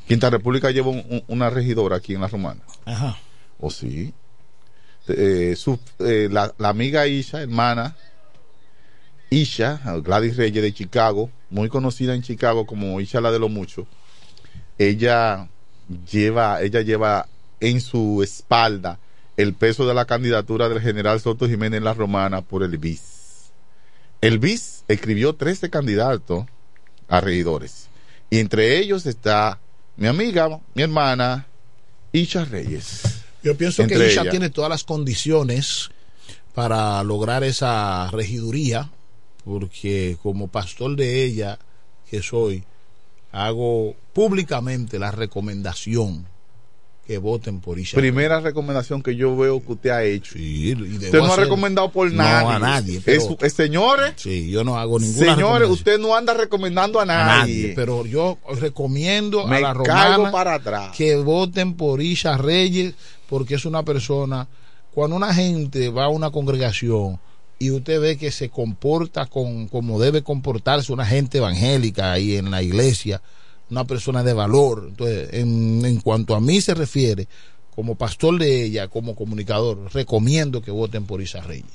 Quinta 0.07 0.29
República 0.29 0.71
lleva 0.71 0.89
un- 0.89 1.05
un- 1.09 1.23
una 1.27 1.49
regidora 1.49 1.97
aquí 1.97 2.13
en 2.15 2.21
la 2.21 2.27
romana. 2.27 2.61
Ajá. 2.85 3.17
¿O 3.59 3.69
sí? 3.69 4.13
Eh, 5.09 5.55
su, 5.57 5.79
eh, 5.99 6.27
la, 6.31 6.53
la 6.57 6.69
amiga 6.69 7.07
Isha, 7.07 7.41
hermana 7.41 7.95
Isha, 9.29 9.79
Gladys 10.03 10.37
Reyes 10.37 10.61
de 10.63 10.73
Chicago, 10.73 11.29
muy 11.49 11.69
conocida 11.69 12.13
en 12.15 12.21
Chicago 12.21 12.65
como 12.65 12.99
Isha 13.01 13.19
la 13.21 13.31
de 13.31 13.39
lo 13.39 13.49
mucho, 13.49 13.87
ella 14.77 15.47
lleva, 16.11 16.61
ella 16.61 16.81
lleva 16.81 17.27
en 17.59 17.81
su 17.81 18.21
espalda 18.23 18.99
el 19.37 19.53
peso 19.53 19.87
de 19.87 19.93
la 19.93 20.05
candidatura 20.05 20.69
del 20.69 20.81
general 20.81 21.19
Soto 21.19 21.47
Jiménez 21.47 21.77
en 21.79 21.83
la 21.83 21.93
Romana 21.93 22.41
por 22.41 22.63
el 22.63 22.77
BIS. 22.77 23.16
El 24.21 24.39
BIS 24.39 24.83
escribió 24.87 25.35
13 25.35 25.69
candidatos 25.69 26.45
a 27.07 27.21
regidores. 27.21 27.87
Y 28.29 28.39
entre 28.39 28.79
ellos 28.79 29.05
está 29.05 29.59
mi 29.95 30.07
amiga, 30.07 30.59
mi 30.73 30.83
hermana, 30.83 31.47
Isha 32.11 32.45
Reyes. 32.45 33.01
Yo 33.43 33.55
pienso 33.55 33.85
que 33.87 33.95
Isha 33.95 34.21
ellas. 34.21 34.29
tiene 34.31 34.49
todas 34.49 34.69
las 34.69 34.83
condiciones 34.83 35.89
para 36.53 37.03
lograr 37.03 37.43
esa 37.43 38.09
regiduría, 38.11 38.89
porque 39.45 40.17
como 40.21 40.47
pastor 40.47 40.95
de 40.95 41.23
ella 41.23 41.59
que 42.09 42.21
soy, 42.23 42.63
hago 43.31 43.95
públicamente 44.13 44.97
la 44.97 45.11
recomendación 45.11 46.27
que 47.07 47.17
voten 47.19 47.61
por 47.61 47.79
Isha. 47.79 47.95
Primera 47.97 48.41
recomendación 48.41 49.01
que 49.01 49.15
yo 49.15 49.35
veo 49.37 49.63
que 49.65 49.71
usted 49.71 49.89
ha 49.91 50.03
hecho. 50.03 50.33
Sí, 50.33 50.73
usted 50.75 51.13
no 51.19 51.31
ha 51.33 51.37
recomendado 51.37 51.89
por 51.89 52.11
No, 52.11 52.17
nadie. 52.21 52.49
a 52.49 52.59
nadie, 52.59 53.01
pero- 53.03 53.21
Es- 53.21 53.43
es- 53.43 53.53
señores, 53.53 54.13
Sí, 54.17 54.49
yo 54.51 54.65
no 54.65 54.77
hago 54.77 54.99
ninguna 54.99 55.33
señores, 55.35 55.69
usted 55.69 55.97
no 55.99 56.13
anda 56.15 56.33
recomendando 56.33 56.99
a 56.99 57.03
a 57.03 57.05
nadie. 57.05 57.71
pero 57.75 58.05
yo 58.05 58.37
recomiendo 58.59 59.47
Me 59.47 59.57
a 59.57 59.59
la 59.61 59.73
romana 59.73 60.31
para 60.31 60.55
atrás. 60.55 60.95
que 60.97 61.15
voten 61.15 61.75
por 61.75 62.01
Isha 62.01 62.37
Reyes 62.37 62.93
porque 63.29 63.55
es 63.55 63.63
una 63.65 63.83
persona 63.83 64.47
cuando 64.93 65.15
una 65.15 65.33
gente 65.33 65.89
va 65.89 66.05
a 66.05 66.09
una 66.09 66.29
congregación 66.31 67.19
y 67.59 67.71
usted 67.71 68.01
ve 68.01 68.17
que 68.17 68.31
se 68.31 68.49
comporta 68.49 69.27
con 69.27 69.67
como 69.69 69.99
debe 69.99 70.23
comportarse 70.23 70.91
una 70.91 71.05
gente 71.05 71.37
evangélica 71.37 72.11
ahí 72.11 72.35
en 72.35 72.51
la 72.51 72.61
iglesia, 72.61 73.21
una 73.69 73.85
persona 73.85 74.23
de 74.23 74.33
valor. 74.33 74.85
Entonces, 74.89 75.29
en, 75.33 75.85
en 75.85 75.99
cuanto 76.01 76.35
a 76.35 76.39
mí 76.39 76.61
se 76.61 76.73
refiere, 76.73 77.27
como 77.75 77.95
pastor 77.95 78.39
de 78.39 78.63
ella, 78.63 78.87
como 78.87 79.15
comunicador, 79.15 79.93
recomiendo 79.93 80.61
que 80.61 80.71
voten 80.71 81.05
por 81.05 81.21
Isha 81.21 81.41
Reyes. 81.41 81.65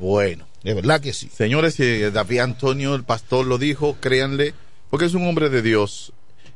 Bueno. 0.00 0.44
De 0.64 0.74
verdad 0.74 1.00
que 1.00 1.12
sí. 1.12 1.30
Señores, 1.32 1.74
si 1.74 2.00
David 2.10 2.40
Antonio, 2.40 2.96
el 2.96 3.04
pastor, 3.04 3.46
lo 3.46 3.56
dijo, 3.56 3.96
créanle, 4.00 4.54
porque 4.90 5.04
es 5.04 5.14
un 5.14 5.24
hombre 5.28 5.48
de 5.48 5.62
Dios. 5.62 6.12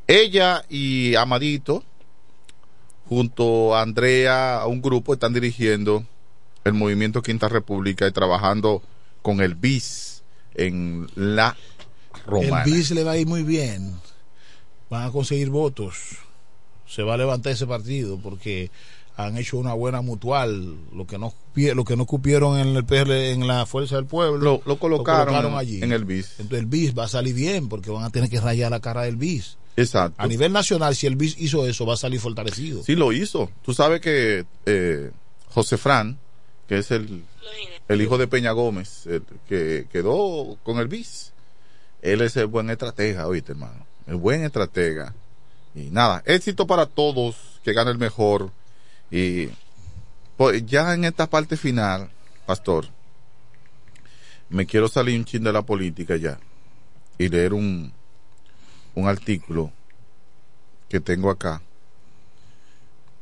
Ella 0.09 0.65
y 0.69 1.15
Amadito, 1.15 1.85
junto 3.09 3.77
a 3.77 3.83
Andrea, 3.83 4.57
a 4.57 4.67
un 4.67 4.83
grupo, 4.83 5.15
están 5.15 5.33
dirigiendo 5.33 6.05
el 6.65 6.73
movimiento 6.73 7.23
Quinta 7.23 7.49
República 7.49 8.09
y 8.09 8.11
trabajando 8.11 8.83
con 9.23 9.41
el 9.41 9.55
BIS 9.55 10.25
en 10.57 11.07
la 11.15 11.57
romana. 12.27 12.65
El 12.65 12.73
BIS 12.73 12.91
le 12.91 13.05
va 13.05 13.13
a 13.13 13.19
ir 13.19 13.29
muy 13.29 13.45
bien. 13.45 13.95
Van 14.91 15.07
a 15.07 15.13
conseguir 15.13 15.51
votos. 15.51 16.19
Se 16.87 17.03
va 17.03 17.15
a 17.15 17.17
levantar 17.17 17.53
ese 17.53 17.67
partido 17.67 18.19
porque 18.19 18.71
han 19.17 19.37
hecho 19.37 19.59
una 19.59 19.75
buena 19.75 20.01
mutual. 20.01 20.77
Lo 20.93 21.07
que 21.07 21.19
no 21.19 21.33
lo 21.55 21.85
que 21.85 21.97
no 21.97 22.07
cupieron 22.07 22.59
en 22.59 22.77
el 22.77 22.85
PRL, 22.85 23.33
en 23.33 23.47
la 23.47 23.67
Fuerza 23.67 23.97
del 23.97 24.07
Pueblo, 24.07 24.63
lo, 24.65 24.79
colocaron 24.79 25.55
allí. 25.55 25.83
en 25.83 25.93
el 25.93 26.05
BIS. 26.05 26.41
Entonces 26.41 26.61
el 26.61 26.67
BIS 26.67 26.99
va 26.99 27.05
a 27.05 27.09
salir 27.09 27.35
bien 27.35 27.69
porque 27.69 27.91
van 27.91 28.05
a 28.05 28.11
tener 28.11 28.31
que 28.31 28.41
rayar 28.41 28.71
la 28.71 28.81
cara 28.81 29.03
del 29.03 29.17
BIS. 29.17 29.59
Exacto. 29.77 30.21
A 30.21 30.27
nivel 30.27 30.53
nacional, 30.53 30.95
si 30.95 31.07
el 31.07 31.17
BIS 31.17 31.37
hizo 31.39 31.67
eso, 31.67 31.87
va 31.87 31.95
a 31.95 31.97
salir 31.97 32.21
fortalecido. 32.21 32.83
Sí, 32.83 32.97
lo 32.97 33.13
hizo. 33.13 33.51
Tú 33.63 33.73
sabes 33.73 34.01
que 34.01 34.45
eh, 34.67 35.11
José 35.49 35.77
Fran, 35.77 36.19
que 36.67 36.79
es 36.79 36.91
el, 36.91 37.25
el 37.89 38.03
hijo 38.03 38.19
de 38.19 38.27
Peña 38.27 38.53
Gómez, 38.53 39.07
el 39.07 39.23
que 39.49 39.87
quedó 39.93 40.59
con 40.63 40.79
el 40.79 40.89
BIS, 40.89 41.33
él 42.03 42.23
es 42.23 42.37
el 42.37 42.47
buen 42.47 42.71
estratega, 42.71 43.27
oíste, 43.27 43.53
hermano. 43.53 43.90
El 44.07 44.17
buen 44.17 44.45
estratega. 44.45 45.15
Y 45.75 45.91
nada, 45.91 46.23
éxito 46.27 46.67
para 46.67 46.87
todos, 46.87 47.61
que 47.63 47.73
gane 47.73 47.91
el 47.91 47.99
mejor. 47.99 48.51
Y 49.11 49.49
pues, 50.37 50.65
ya 50.67 50.95
en 50.95 51.05
esta 51.05 51.29
parte 51.29 51.57
final, 51.57 52.11
Pastor, 52.47 52.87
me 54.49 54.67
quiero 54.67 54.89
salir 54.89 55.19
un 55.19 55.25
chin 55.25 55.45
de 55.45 55.53
la 55.53 55.63
política 55.63 56.17
ya 56.17 56.39
y 57.19 57.29
leer 57.29 57.53
un, 57.53 57.93
un 58.95 59.09
artículo 59.09 59.71
que 60.89 60.99
tengo 61.01 61.31
acá 61.31 61.63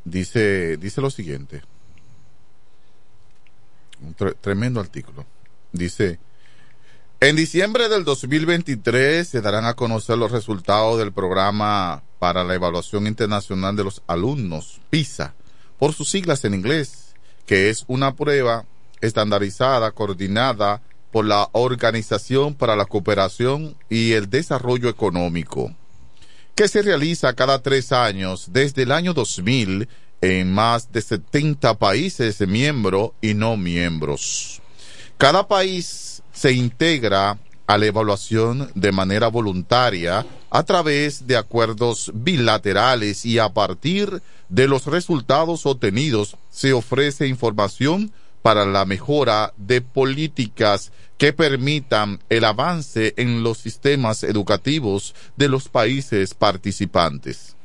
dice, 0.04 0.76
dice 0.78 1.00
lo 1.00 1.10
siguiente. 1.10 1.62
Un 4.00 4.14
tre- 4.14 4.36
tremendo 4.40 4.80
artículo. 4.80 5.26
Dice, 5.72 6.18
en 7.20 7.36
diciembre 7.36 7.88
del 7.88 8.04
2023 8.04 9.26
se 9.26 9.40
darán 9.40 9.64
a 9.64 9.74
conocer 9.74 10.18
los 10.18 10.30
resultados 10.30 10.98
del 10.98 11.12
programa 11.12 12.02
para 12.18 12.44
la 12.44 12.54
evaluación 12.54 13.06
internacional 13.06 13.76
de 13.76 13.84
los 13.84 14.02
alumnos, 14.06 14.80
PISA, 14.90 15.34
por 15.78 15.92
sus 15.92 16.08
siglas 16.08 16.44
en 16.44 16.54
inglés, 16.54 17.14
que 17.46 17.70
es 17.70 17.84
una 17.88 18.14
prueba 18.14 18.66
estandarizada, 19.00 19.90
coordinada 19.92 20.82
por 21.12 21.24
la 21.24 21.48
Organización 21.52 22.54
para 22.54 22.76
la 22.76 22.84
Cooperación 22.84 23.76
y 23.88 24.12
el 24.12 24.28
Desarrollo 24.28 24.88
Económico 24.88 25.74
que 26.58 26.66
se 26.66 26.82
realiza 26.82 27.34
cada 27.34 27.62
tres 27.62 27.92
años 27.92 28.48
desde 28.52 28.82
el 28.82 28.90
año 28.90 29.14
2000 29.14 29.88
en 30.20 30.52
más 30.52 30.90
de 30.90 31.02
70 31.02 31.78
países 31.78 32.40
miembros 32.48 33.12
y 33.20 33.34
no 33.34 33.56
miembros. 33.56 34.60
Cada 35.18 35.46
país 35.46 36.07
se 36.38 36.52
integra 36.52 37.36
a 37.66 37.78
la 37.78 37.86
evaluación 37.86 38.70
de 38.76 38.92
manera 38.92 39.26
voluntaria 39.26 40.24
a 40.50 40.62
través 40.62 41.26
de 41.26 41.36
acuerdos 41.36 42.12
bilaterales 42.14 43.26
y 43.26 43.40
a 43.40 43.48
partir 43.48 44.22
de 44.48 44.68
los 44.68 44.86
resultados 44.86 45.66
obtenidos 45.66 46.36
se 46.48 46.72
ofrece 46.72 47.26
información 47.26 48.12
para 48.40 48.64
la 48.64 48.84
mejora 48.84 49.52
de 49.56 49.80
políticas 49.80 50.92
que 51.18 51.32
permitan 51.32 52.20
el 52.28 52.44
avance 52.44 53.14
en 53.16 53.42
los 53.42 53.58
sistemas 53.58 54.22
educativos 54.22 55.16
de 55.36 55.48
los 55.48 55.68
países 55.68 56.34
participantes. 56.34 57.56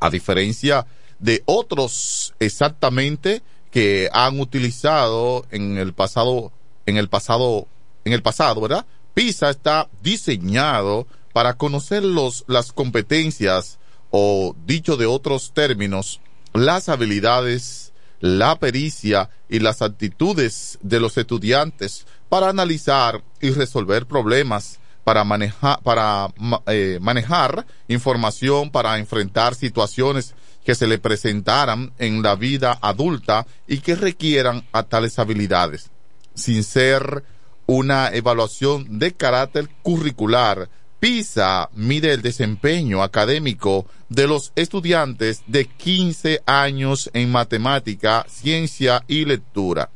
A 0.00 0.08
diferencia 0.08 0.86
de 1.18 1.42
otros 1.44 2.32
exactamente 2.40 3.42
que 3.70 4.08
han 4.12 4.40
utilizado 4.40 5.44
en 5.50 5.76
el 5.76 5.92
pasado, 5.92 6.50
en 6.86 6.96
el 6.96 7.08
pasado, 7.08 7.68
en 8.04 8.12
el 8.12 8.22
pasado, 8.22 8.60
¿verdad? 8.60 8.86
PISA 9.14 9.50
está 9.50 9.88
diseñado 10.02 11.06
para 11.32 11.54
conocer 11.54 12.04
los, 12.04 12.44
las 12.46 12.72
competencias 12.72 13.78
o, 14.10 14.54
dicho 14.64 14.96
de 14.96 15.06
otros 15.06 15.52
términos, 15.52 16.20
las 16.52 16.88
habilidades, 16.88 17.92
la 18.20 18.58
pericia 18.58 19.30
y 19.48 19.58
las 19.58 19.82
actitudes 19.82 20.78
de 20.82 21.00
los 21.00 21.18
estudiantes 21.18 22.06
para 22.28 22.48
analizar 22.48 23.22
y 23.40 23.50
resolver 23.50 24.06
problemas, 24.06 24.78
para 25.02 25.24
manejar, 25.24 25.80
para 25.82 26.28
eh, 26.66 26.98
manejar 27.02 27.66
información, 27.88 28.70
para 28.70 28.98
enfrentar 28.98 29.54
situaciones 29.54 30.34
que 30.64 30.74
se 30.74 30.86
le 30.86 30.98
presentaran 30.98 31.92
en 31.98 32.22
la 32.22 32.36
vida 32.36 32.78
adulta 32.80 33.46
y 33.68 33.78
que 33.78 33.96
requieran 33.96 34.64
a 34.72 34.84
tales 34.84 35.18
habilidades, 35.18 35.90
sin 36.34 36.64
ser 36.64 37.24
una 37.66 38.08
evaluación 38.08 38.98
de 38.98 39.12
carácter 39.12 39.68
curricular. 39.82 40.68
PISA 41.00 41.68
mide 41.74 42.12
el 42.12 42.22
desempeño 42.22 43.02
académico 43.02 43.86
de 44.08 44.26
los 44.26 44.52
estudiantes 44.56 45.42
de 45.46 45.66
15 45.66 46.42
años 46.46 47.10
en 47.12 47.30
matemática, 47.30 48.24
ciencia 48.28 49.04
y 49.06 49.24
lectura. 49.24 49.90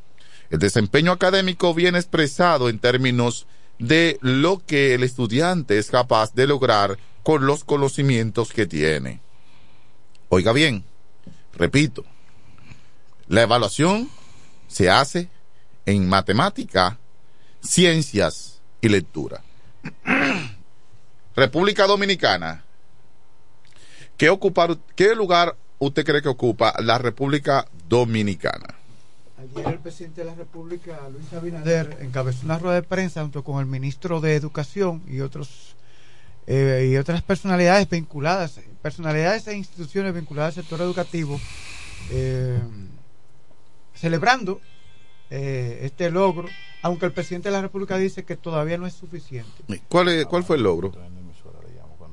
El 0.51 0.59
desempeño 0.59 1.12
académico 1.12 1.74
viene 1.74 1.99
expresado 1.99 2.69
en 2.69 2.78
términos 2.78 3.47
de 3.78 4.19
lo 4.20 4.62
que 4.65 4.95
el 4.95 5.03
estudiante 5.03 5.78
es 5.78 5.90
capaz 5.90 6.35
de 6.35 6.47
lograr 6.47 6.99
con 7.23 7.47
los 7.47 7.65
conocimientos 7.65 8.53
que 8.53 8.66
tiene. 8.66 9.20
Oiga 10.31 10.53
bien, 10.53 10.85
repito, 11.55 12.05
la 13.28 13.43
evaluación 13.43 14.09
se 14.66 14.90
hace 14.90 15.28
en 15.86 16.09
matemática, 16.09 16.99
ciencias 17.69 18.61
y 18.81 18.89
lectura. 18.89 19.43
República 21.36 21.86
Dominicana. 21.86 22.65
¿Qué, 24.16 24.31
ocupar, 24.31 24.78
¿Qué 24.97 25.15
lugar 25.15 25.55
usted 25.78 26.05
cree 26.05 26.23
que 26.23 26.28
ocupa 26.28 26.74
la 26.81 26.99
República 26.99 27.69
Dominicana? 27.89 28.74
Ayer 29.39 29.69
el 29.69 29.78
presidente 29.78 30.23
de 30.23 30.27
la 30.28 30.35
República, 30.35 30.99
Luis 31.12 31.32
Abinader, 31.32 31.99
encabezó 32.01 32.45
una 32.45 32.59
rueda 32.59 32.77
de 32.77 32.82
prensa 32.82 33.23
junto 33.23 33.45
con 33.45 33.61
el 33.61 33.66
ministro 33.66 34.20
de 34.20 34.35
Educación 34.35 35.03
y 35.07 35.20
otros 35.20 35.77
eh, 36.49 36.89
y 36.90 36.97
otras 36.97 37.23
personalidades 37.23 37.89
vinculadas, 37.89 38.59
personalidades 38.82 39.47
e 39.47 39.57
instituciones 39.57 40.15
vinculadas 40.15 40.57
al 40.57 40.65
sector 40.65 40.81
educativo, 40.81 41.39
eh, 42.11 42.59
celebrando 43.95 44.61
eh, 45.31 45.81
este 45.83 46.11
logro, 46.11 46.49
aunque 46.83 47.07
el 47.07 47.13
presidente 47.13 47.49
de 47.49 47.53
la 47.55 47.63
República 47.63 47.97
dice 47.99 48.25
que 48.25 48.37
todavía 48.37 48.79
no 48.79 48.87
es 48.87 48.95
suficiente. 48.95 49.51
¿Cuál, 49.89 50.09
es, 50.09 50.27
cuál 50.27 50.45
fue 50.45 50.57
el 50.57 50.63
logro? 50.63 50.93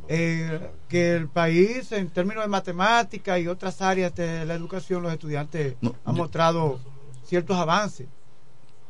Eh, 0.08 0.60
que 0.88 1.16
el 1.16 1.28
país, 1.30 1.92
en 1.92 2.10
términos 2.10 2.44
de 2.44 2.48
matemática 2.48 3.40
y 3.40 3.48
otras 3.48 3.82
áreas 3.82 4.14
de 4.14 4.46
la 4.46 4.54
educación, 4.54 5.02
los 5.02 5.12
estudiantes 5.12 5.76
No, 5.82 5.96
han 6.06 6.14
yo- 6.16 6.22
mostrado 6.22 6.80
ciertos 7.26 7.58
avances. 7.58 8.08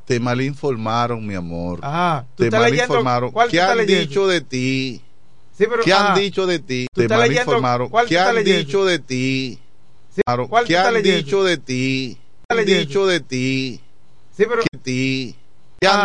Te 0.05 0.19
malinformaron, 0.19 1.25
mi 1.25 1.33
amor. 1.35 1.79
Ah, 1.83 2.25
tú 2.35 2.43
te 2.43 2.45
estás 2.45 2.61
leyendo- 2.63 2.87
malinformaron. 2.89 3.31
¿cuál 3.31 3.47
tú 3.47 3.51
¿Qué 3.51 3.61
han 3.61 3.77
leyendo? 3.77 4.07
dicho 4.09 4.27
de 4.27 4.41
ti? 4.41 5.01
Sí, 5.57 5.65
pero- 5.69 5.83
¿Qué 5.83 5.93
ah, 5.93 6.13
han 6.13 6.19
dicho 6.19 6.45
de 6.45 6.59
ti? 6.59 6.87
Te 6.93 7.01
leyendo- 7.07 7.17
malinformaron. 7.17 7.89
¿cuál 7.89 8.05
tú 8.05 8.09
¿Qué 8.09 8.19
han 8.19 8.35
leyendo? 8.35 8.59
dicho 8.65 8.85
de 8.85 8.99
ti? 8.99 9.59
Claro, 10.25 10.47
¿cuál 10.49 10.65
tú 10.65 10.67
¿Qué 10.67 10.77
han 10.77 10.93
leyendo? 10.93 11.17
dicho 11.23 11.43
de 11.45 11.57
ti? 11.57 12.17
¿Qué 12.19 12.45
han 12.49 12.57
leyendo? 12.57 12.87
dicho 12.87 13.05
de 13.07 13.19
ti? 13.21 13.81
Sí, 14.35 14.43
pero 14.49 14.63
¿Qué 14.63 14.79
ti? 14.83 15.35
¿Qué 15.79 15.87
han 15.87 16.01
Ah. 16.01 16.03